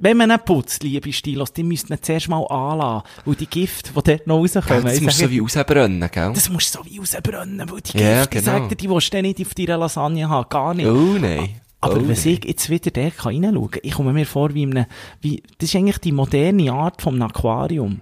wenn 0.00 0.16
man 0.16 0.30
ihn 0.30 0.38
putzt, 0.44 0.82
liebe 0.82 1.12
Stilos, 1.12 1.52
die 1.52 1.62
müsst 1.64 1.90
man 1.90 2.00
zuerst 2.00 2.28
mal 2.28 2.44
anlassen. 2.46 3.08
Weil 3.24 3.34
die 3.34 3.46
Gifte, 3.46 3.90
die 3.92 4.02
dort 4.02 4.26
noch 4.26 4.38
rauskommen, 4.38 4.84
Das 4.84 4.94
ich 4.96 5.02
musst 5.02 5.20
du 5.20 5.24
so 5.24 5.30
wie 5.30 5.38
rausbrennen, 5.40 6.10
gell? 6.10 6.32
das 6.34 6.48
musst 6.48 6.74
du 6.74 6.78
so 6.78 6.84
wie 6.86 6.98
rausbrennen, 6.98 7.70
weil 7.70 7.80
die 7.80 7.98
Ja, 7.98 8.24
Gifte, 8.24 8.38
genau. 8.40 8.58
sagt 8.58 8.70
dir, 8.72 8.76
die 8.76 8.88
willst 8.90 9.12
du 9.12 9.22
nicht 9.22 9.40
auf 9.40 9.54
deiner 9.54 9.78
Lasagne 9.78 10.28
haben, 10.28 10.48
gar 10.48 10.74
nicht. 10.74 10.86
Oh, 10.86 11.16
nein. 11.18 11.60
Aber 11.80 11.96
oh, 11.96 12.08
wenn 12.08 12.10
ich 12.10 12.44
jetzt 12.44 12.70
wieder 12.70 12.90
da 12.90 13.10
kann 13.10 13.44
reinschauen 13.44 13.70
kann, 13.70 13.80
ich 13.84 13.92
komme 13.92 14.12
mir 14.12 14.26
vor 14.26 14.52
wie 14.54 14.62
in 14.64 14.76
einem, 14.76 14.86
wie, 15.20 15.42
das 15.58 15.68
ist 15.68 15.76
eigentlich 15.76 15.98
die 15.98 16.12
moderne 16.12 16.72
Art 16.72 17.02
vom 17.02 17.20
Aquarium. 17.22 18.00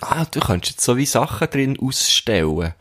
Ah, 0.00 0.24
du 0.30 0.40
kannst 0.40 0.70
jetzt 0.70 0.80
so 0.84 0.96
wie 0.96 1.04
Sachen 1.06 1.48
drin 1.50 1.78
ausstellen. 1.80 2.72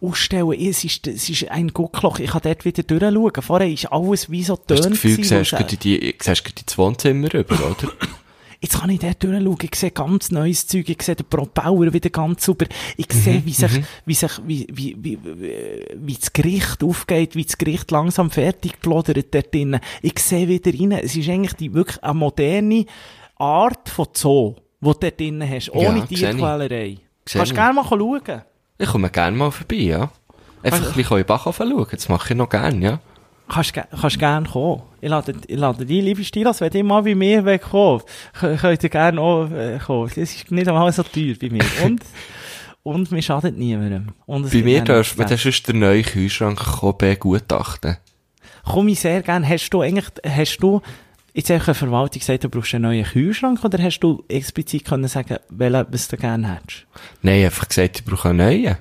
Ausstellen, 0.00 0.52
es 0.52 0.84
ist, 0.84 1.06
es 1.06 1.28
ist 1.28 1.50
ein 1.50 1.68
Guckloch, 1.68 2.18
ich 2.18 2.30
kann 2.30 2.40
dort 2.42 2.64
wieder 2.64 2.82
durchschauen. 2.82 3.42
Vorher 3.42 3.68
ist 3.68 3.86
alles 3.92 4.30
wie 4.30 4.42
so 4.42 4.54
Hast 4.54 4.68
du 4.68 4.74
das 4.74 4.82
dünn 4.82 4.92
Gefühl, 4.92 5.16
gewesen, 5.16 5.44
siehst 5.44 5.72
du 5.72 5.76
die, 5.76 6.14
siehst 6.20 6.46
du 6.46 6.64
die 6.64 6.78
Wohnzimmer 6.78 7.32
rüber, 7.32 7.54
oder? 7.54 7.92
Jetzt 8.62 8.78
kann 8.78 8.90
ich 8.90 9.00
dort 9.00 9.22
durchschauen, 9.22 9.56
ich 9.62 9.74
sehe 9.74 9.90
ganz 9.90 10.30
neues 10.30 10.66
Zeug, 10.66 10.86
ich 10.86 11.02
sehe 11.02 11.16
den 11.16 11.24
Propeller 11.24 11.94
wieder 11.94 12.10
ganz 12.10 12.44
super, 12.44 12.66
ich 12.98 13.10
sehe, 13.10 13.42
wie 13.46 13.52
sich, 13.52 13.70
wie 14.04 14.14
sich, 14.14 14.32
wie, 14.46 14.66
wie, 14.70 14.96
wie, 15.00 15.18
wie, 15.96 16.14
das 16.14 16.30
Gericht 16.34 16.84
aufgeht, 16.84 17.34
wie 17.36 17.44
das 17.44 17.56
Gericht 17.56 17.90
langsam 17.90 18.30
fertig 18.30 18.78
plodert 18.80 19.34
dort 19.34 19.54
drinnen. 19.54 19.80
Ich 20.02 20.18
sehe 20.18 20.46
wieder 20.46 20.78
rein, 20.78 20.92
es 20.92 21.16
ist 21.16 21.30
eigentlich 21.30 21.54
die, 21.54 21.72
wirklich 21.72 22.04
eine 22.04 22.12
moderne 22.12 22.84
Art 23.36 23.88
von 23.88 24.08
Zoo, 24.12 24.56
die 24.80 24.84
du 24.84 24.92
dort 24.92 25.18
drinnen 25.18 25.48
hast, 25.48 25.70
ohne 25.70 26.00
Ja. 26.00 26.04
Tierquälerei. 26.06 26.98
Kannst 27.24 27.52
du 27.52 27.54
gerne 27.54 27.74
mal 27.74 27.84
schauen. 27.88 28.42
Ich 28.80 28.88
komme 28.88 29.10
gerne 29.10 29.36
mal 29.36 29.50
vorbei, 29.50 29.76
ja. 29.76 30.10
Einfach 30.62 30.88
ein 30.88 30.94
bisschen 30.94 31.24
Backofen 31.26 31.70
schauen, 31.70 31.86
das 31.90 32.08
mache 32.08 32.32
ich 32.32 32.36
noch 32.36 32.48
gerne, 32.48 32.82
ja. 32.82 33.00
Kannst, 33.46 33.74
kannst 33.74 34.18
gerne 34.18 34.48
kommen. 34.48 34.82
Ich 35.02 35.10
lade, 35.10 35.34
ich 35.46 35.58
lade 35.58 35.84
dich, 35.84 36.02
liebe 36.02 36.24
Stilas, 36.24 36.62
wenn 36.62 36.72
ihr 36.72 36.84
mal 36.84 37.02
bei 37.02 37.14
mir 37.14 37.44
wegkommt, 37.44 38.04
könnt 38.32 38.82
ihr 38.82 38.88
gerne 38.88 39.20
auch 39.20 39.50
äh, 39.50 39.78
kommen. 39.78 40.08
Das 40.08 40.16
ist 40.16 40.50
nicht 40.50 40.66
einmal 40.66 40.90
so 40.92 41.02
teuer 41.02 41.34
bei 41.38 41.50
mir. 41.50 41.64
Und, 41.84 42.00
und 42.82 43.12
mir 43.12 43.20
schadet 43.20 43.58
niemandem. 43.58 44.08
Und 44.24 44.50
Bei 44.50 44.62
mir 44.62 44.82
darfst 44.82 45.14
du, 45.14 45.18
wenn 45.18 45.28
du 45.28 45.36
sonst 45.36 45.68
den 45.68 45.80
neuen 45.80 46.02
Kühlschrank 46.02 46.58
kommen, 46.58 46.96
begutachten. 46.96 47.98
Komm 48.64 48.88
ich 48.88 49.00
sehr 49.00 49.20
gerne. 49.20 49.46
Hast 49.46 49.68
du 49.68 49.82
eigentlich, 49.82 50.06
hast 50.24 50.56
du, 50.58 50.80
jetzt 51.34 51.50
einfach 51.50 51.68
eine 51.68 51.74
Verwaltung 51.74 52.20
gesagt, 52.20 52.44
du 52.44 52.48
brauchst 52.48 52.74
einen 52.74 52.82
neuen 52.82 53.04
Kühlschrank, 53.04 53.64
oder 53.64 53.82
hast 53.82 54.00
du 54.00 54.24
explizit 54.28 54.84
können 54.84 55.08
sagen, 55.08 55.38
welchen, 55.48 55.86
was 55.90 56.08
du 56.08 56.16
gerne 56.16 56.54
hättest? 56.54 56.86
Nein, 57.22 57.44
einfach 57.44 57.68
gesagt, 57.68 58.00
ich 58.00 58.04
brauche 58.04 58.30
einen 58.30 58.38
neuen. 58.38 58.76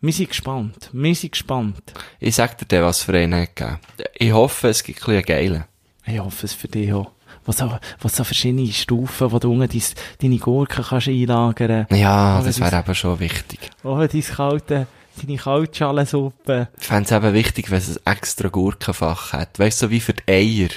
Wir 0.00 0.12
sind 0.12 0.30
gespannt. 0.30 0.90
Wir 0.92 1.14
sind 1.14 1.30
gespannt. 1.30 1.92
Ich 2.18 2.34
sag 2.34 2.58
dir 2.58 2.66
dann, 2.66 2.82
was 2.82 3.02
für 3.02 3.14
einen 3.14 3.40
hat 3.40 3.54
gegeben. 3.54 3.78
Ich 4.14 4.32
hoffe, 4.32 4.68
es 4.68 4.82
gibt 4.82 5.08
ein 5.08 5.22
geilen. 5.22 5.64
Ich 6.04 6.18
hoffe 6.18 6.46
es 6.46 6.52
für 6.52 6.66
dich 6.66 6.92
auch. 6.92 7.12
Was 7.44 7.58
so, 7.58 7.78
was 8.00 8.16
so 8.16 8.24
verschiedene 8.24 8.70
Stufen, 8.72 9.30
wo 9.30 9.38
du 9.38 9.52
unten 9.52 9.68
dein, 9.68 9.82
deine 10.20 10.38
Gurken 10.38 10.84
kannst 10.84 11.08
einlagern. 11.08 11.86
Ja, 11.90 12.36
Aber 12.36 12.46
das 12.46 12.58
wäre 12.58 12.78
eben 12.80 12.94
schon 12.94 13.20
wichtig. 13.20 13.70
Oder 13.84 14.08
dein 14.08 14.22
kalte, 14.22 14.86
deine 15.20 15.36
Kaltschalensuppe. 15.36 16.68
Ich 16.80 16.86
fände 16.86 17.04
es 17.04 17.12
eben 17.12 17.32
wichtig, 17.34 17.70
wenn 17.70 17.78
es 17.78 17.96
ein 18.04 18.12
extra 18.12 18.48
Gurkenfach 18.48 19.32
hat. 19.32 19.58
Weißt 19.58 19.82
du, 19.82 19.86
so 19.86 19.90
wie 19.90 20.00
für 20.00 20.14
die 20.14 20.28
Eier. 20.28 20.70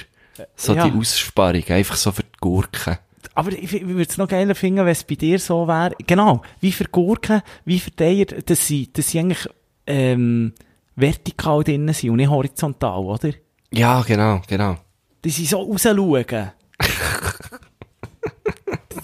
So 0.54 0.74
Ja. 0.74 0.88
die 0.88 0.98
Aussparung, 0.98 1.64
einfach 1.68 1.96
so 1.96 2.12
für 2.12 2.22
die 2.22 2.28
Gurken. 2.40 2.98
Aber 3.34 3.52
ich, 3.52 3.72
ich 3.74 3.86
würde 3.86 4.02
es 4.08 4.16
noch 4.16 4.28
geiler 4.28 4.54
finden, 4.54 4.78
wenn 4.78 4.88
es 4.88 5.04
bei 5.04 5.14
dir 5.14 5.38
so 5.38 5.66
wäre. 5.68 5.94
Genau, 6.06 6.42
wie 6.60 6.72
für 6.72 6.84
Gurken, 6.84 7.42
wie 7.64 7.78
für 7.80 7.90
die 7.90 8.02
Eier, 8.04 8.24
dass 8.26 8.66
sie, 8.66 8.90
dass 8.92 9.10
sie 9.10 9.18
eigentlich, 9.18 9.46
ähm, 9.86 10.52
vertikal 10.96 11.62
drinnen 11.62 11.92
sind 11.94 12.10
und 12.10 12.16
nicht 12.16 12.30
horizontal, 12.30 13.00
oder? 13.00 13.30
Ja, 13.72 14.00
genau, 14.02 14.40
genau. 14.48 14.76
Dass 15.22 15.36
sie 15.36 15.44
so 15.46 15.60
rausschauen. 15.60 16.52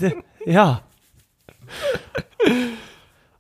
ja. 0.47 0.83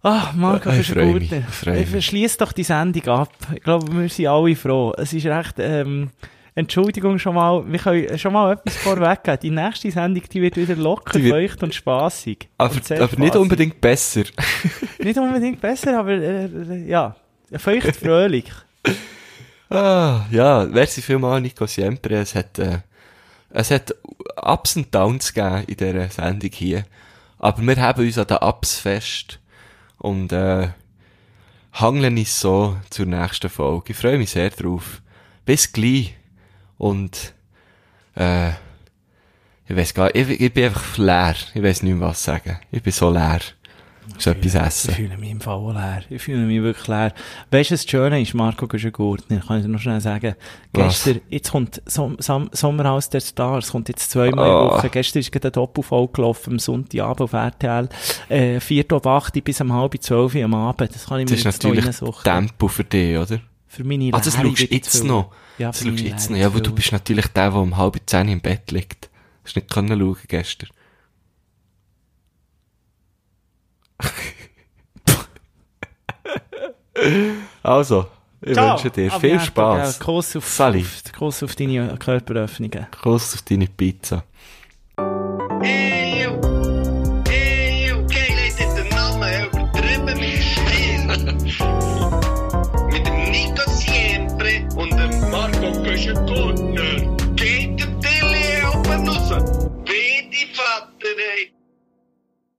Ah, 0.03 0.33
Marco, 0.35 0.71
bist 0.71 0.91
du 0.91 0.95
freu 0.95 1.03
ein 1.03 1.19
guter. 1.21 1.43
Verschließ 1.87 2.37
doch 2.37 2.53
die 2.53 2.65
Sendung 2.65 3.07
ab. 3.09 3.33
Ich 3.55 3.63
glaube, 3.63 3.93
wir 3.93 4.09
sind 4.09 4.27
alle 4.27 4.57
froh. 4.57 4.93
Es 4.99 5.13
ist 5.13 5.27
recht, 5.27 5.55
ähm, 5.59 6.11
Entschuldigung 6.55 7.19
schon 7.19 7.35
mal, 7.35 7.65
wir 7.67 7.79
können 7.79 8.19
schon 8.19 8.33
mal 8.35 8.53
etwas 8.53 8.77
vorweggeben. 8.77 9.39
Die 9.43 9.51
nächste 9.51 9.91
Sendung, 9.91 10.23
die 10.31 10.43
wird 10.43 10.57
wieder 10.57 10.77
locker, 10.77 11.19
Die 11.19 11.25
wird- 11.25 11.35
feucht 11.35 11.63
und 11.63 11.75
spassig. 11.75 12.49
Aber, 12.59 12.75
und 12.75 12.93
aber 12.93 13.17
nicht 13.19 13.37
unbedingt 13.37 13.81
besser. 13.81 14.25
Nicht 14.99 15.19
unbedingt 15.19 15.61
besser, 15.61 15.99
aber, 15.99 16.13
äh, 16.13 16.45
äh, 16.45 16.87
ja. 16.89 17.17
Feucht 17.57 17.97
fröhlich. 17.97 18.45
Ah, 19.75 20.27
ja, 20.31 20.67
merci 20.71 21.01
vielmal, 21.01 21.41
Nico 21.41 21.65
Siempre. 21.65 22.17
Es 22.17 22.35
hat, 22.35 22.59
äh, 22.59 22.81
es 23.49 23.71
hat 23.71 23.95
Ups 24.37 24.77
und 24.77 24.95
Downs 24.95 25.33
gegeben 25.33 25.65
in 25.67 25.77
dieser 25.77 26.09
Sendung 26.11 26.51
hier. 26.53 26.85
Aber 27.39 27.63
wir 27.63 27.77
haben 27.77 28.05
uns 28.05 28.19
an 28.19 28.27
den 28.27 28.37
Ups 28.37 28.79
fest 28.79 29.39
und 29.97 30.31
äh, 30.31 30.69
hangeln 31.73 32.19
uns 32.19 32.39
so 32.39 32.77
zur 32.91 33.07
nächsten 33.07 33.49
Folge. 33.49 33.93
Ich 33.93 33.97
freue 33.97 34.19
mich 34.19 34.29
sehr 34.33 34.51
drauf. 34.51 35.01
Bis 35.47 35.73
gleich. 35.73 36.17
Und 36.83 37.33
äh, 38.17 38.51
ich 39.69 39.77
weiß 39.77 39.95
gar 39.95 40.13
ich, 40.15 40.29
ich 40.29 40.53
bin 40.53 40.65
einfach 40.65 40.99
leer. 40.99 41.37
Ich 41.55 41.63
weiß 41.63 41.85
nicht 41.85 41.95
mehr, 41.95 42.09
was 42.09 42.25
sagen. 42.25 42.59
Ich 42.73 42.83
bin 42.83 42.93
so 42.93 43.09
leer. 43.09 43.39
Ich 44.19 44.25
soll 44.25 44.33
etwas 44.35 44.55
Ich 44.57 44.61
essen. 44.61 44.95
fühle 44.95 45.17
mich 45.17 45.31
im 45.31 45.41
Fall 45.41 45.55
auch 45.55 45.73
leer. 45.73 46.03
Ich 46.11 46.21
fühle 46.23 46.39
mich 46.45 46.61
wirklich 46.61 46.89
leer. 46.89 47.15
Weißt 47.53 47.71
du, 47.71 47.75
was 47.75 47.83
das 47.83 47.91
Schöne 47.91 48.21
ist, 48.21 48.35
Marco 48.35 48.67
Güschen-Gurtner? 48.67 49.39
Kann 49.47 49.59
ich 49.59 49.63
dir 49.65 49.69
noch 49.71 49.79
schnell 49.79 50.01
sagen. 50.01 50.35
Was? 50.73 51.05
Gestern, 51.05 51.21
jetzt 51.31 51.53
kommt 51.53 51.81
Som 51.87 52.17
Som 52.19 52.51
Sommerhaus 52.53 53.09
der 53.11 53.21
Stars, 53.21 53.71
kommt 53.71 53.89
jetzt 53.89 54.11
zweimal 54.11 54.45
in 54.49 54.53
der 54.69 54.77
Woche. 54.77 54.89
Gestern 54.91 55.21
ist 55.21 55.31
gerade 55.31 55.49
ein 55.51 55.53
Doppelfolge 55.53 56.13
gelaufen, 56.15 56.55
am 56.55 56.59
Sonntagabend 56.59 57.21
auf 57.21 57.33
RTL. 57.33 57.89
Äh, 58.29 58.59
4 58.59 58.85
ab 58.91 59.07
8 59.07 59.45
bis 59.45 59.61
um 59.61 59.73
halb 59.73 59.95
12 60.03 60.35
Uhr 60.35 60.45
am 60.47 60.55
Abend. 60.55 60.93
Das 60.93 61.07
kann 61.07 61.21
ich 61.21 61.27
Das 61.27 61.31
mir 61.31 61.37
ist 61.39 61.45
jetzt 61.45 61.63
noch 61.63 61.71
natürlich 61.71 61.87
reinsuchen. 61.87 62.25
Tempo 62.25 62.67
für 62.67 62.85
dich, 62.85 63.17
oder? 63.17 63.39
Für 63.69 63.85
meine 63.85 64.11
Ah, 64.13 64.19
das 64.21 64.37
Leere 64.37 64.49
schaust 64.49 64.61
du 64.63 64.75
jetzt 64.75 65.05
noch. 65.05 65.31
Ja, 65.59 65.69
Das 65.69 65.83
schaust 65.83 65.99
du 65.99 66.03
jetzt 66.03 66.31
noch. 66.31 66.37
Ja, 66.39 66.53
weil 66.55 66.61
du 66.63 66.75
bist 66.75 66.93
natürlich 66.93 67.27
der, 67.29 67.51
der 67.51 67.61
um 67.61 67.77
halb 67.77 68.01
zehn 68.07 68.29
im 68.29 68.41
Bett 68.41 68.71
liegt. 68.71 69.11
Hast 69.45 69.57
nicht 69.57 69.61
können 69.63 69.99
schauen 69.99 70.17
gestern. 70.29 70.69
also, 77.63 78.07
ich 78.41 78.53
Ciao. 78.55 78.73
wünsche 78.77 78.91
dir 78.91 79.13
Ab 79.13 79.21
viel 79.21 79.31
jetzt, 79.31 79.47
Spaß. 79.47 79.99
ja, 79.99 80.05
Kuss 80.05 80.37
auf, 80.37 80.49
Sally. 80.49 80.81
auf, 80.81 81.13
Kuss 81.13 81.43
auf 81.43 81.55
deine 81.55 81.97
Körperöffnungen. 81.99 82.87
Kuss 83.03 83.35
auf 83.35 83.43
deine 83.43 83.67
Pizza. 83.67 84.25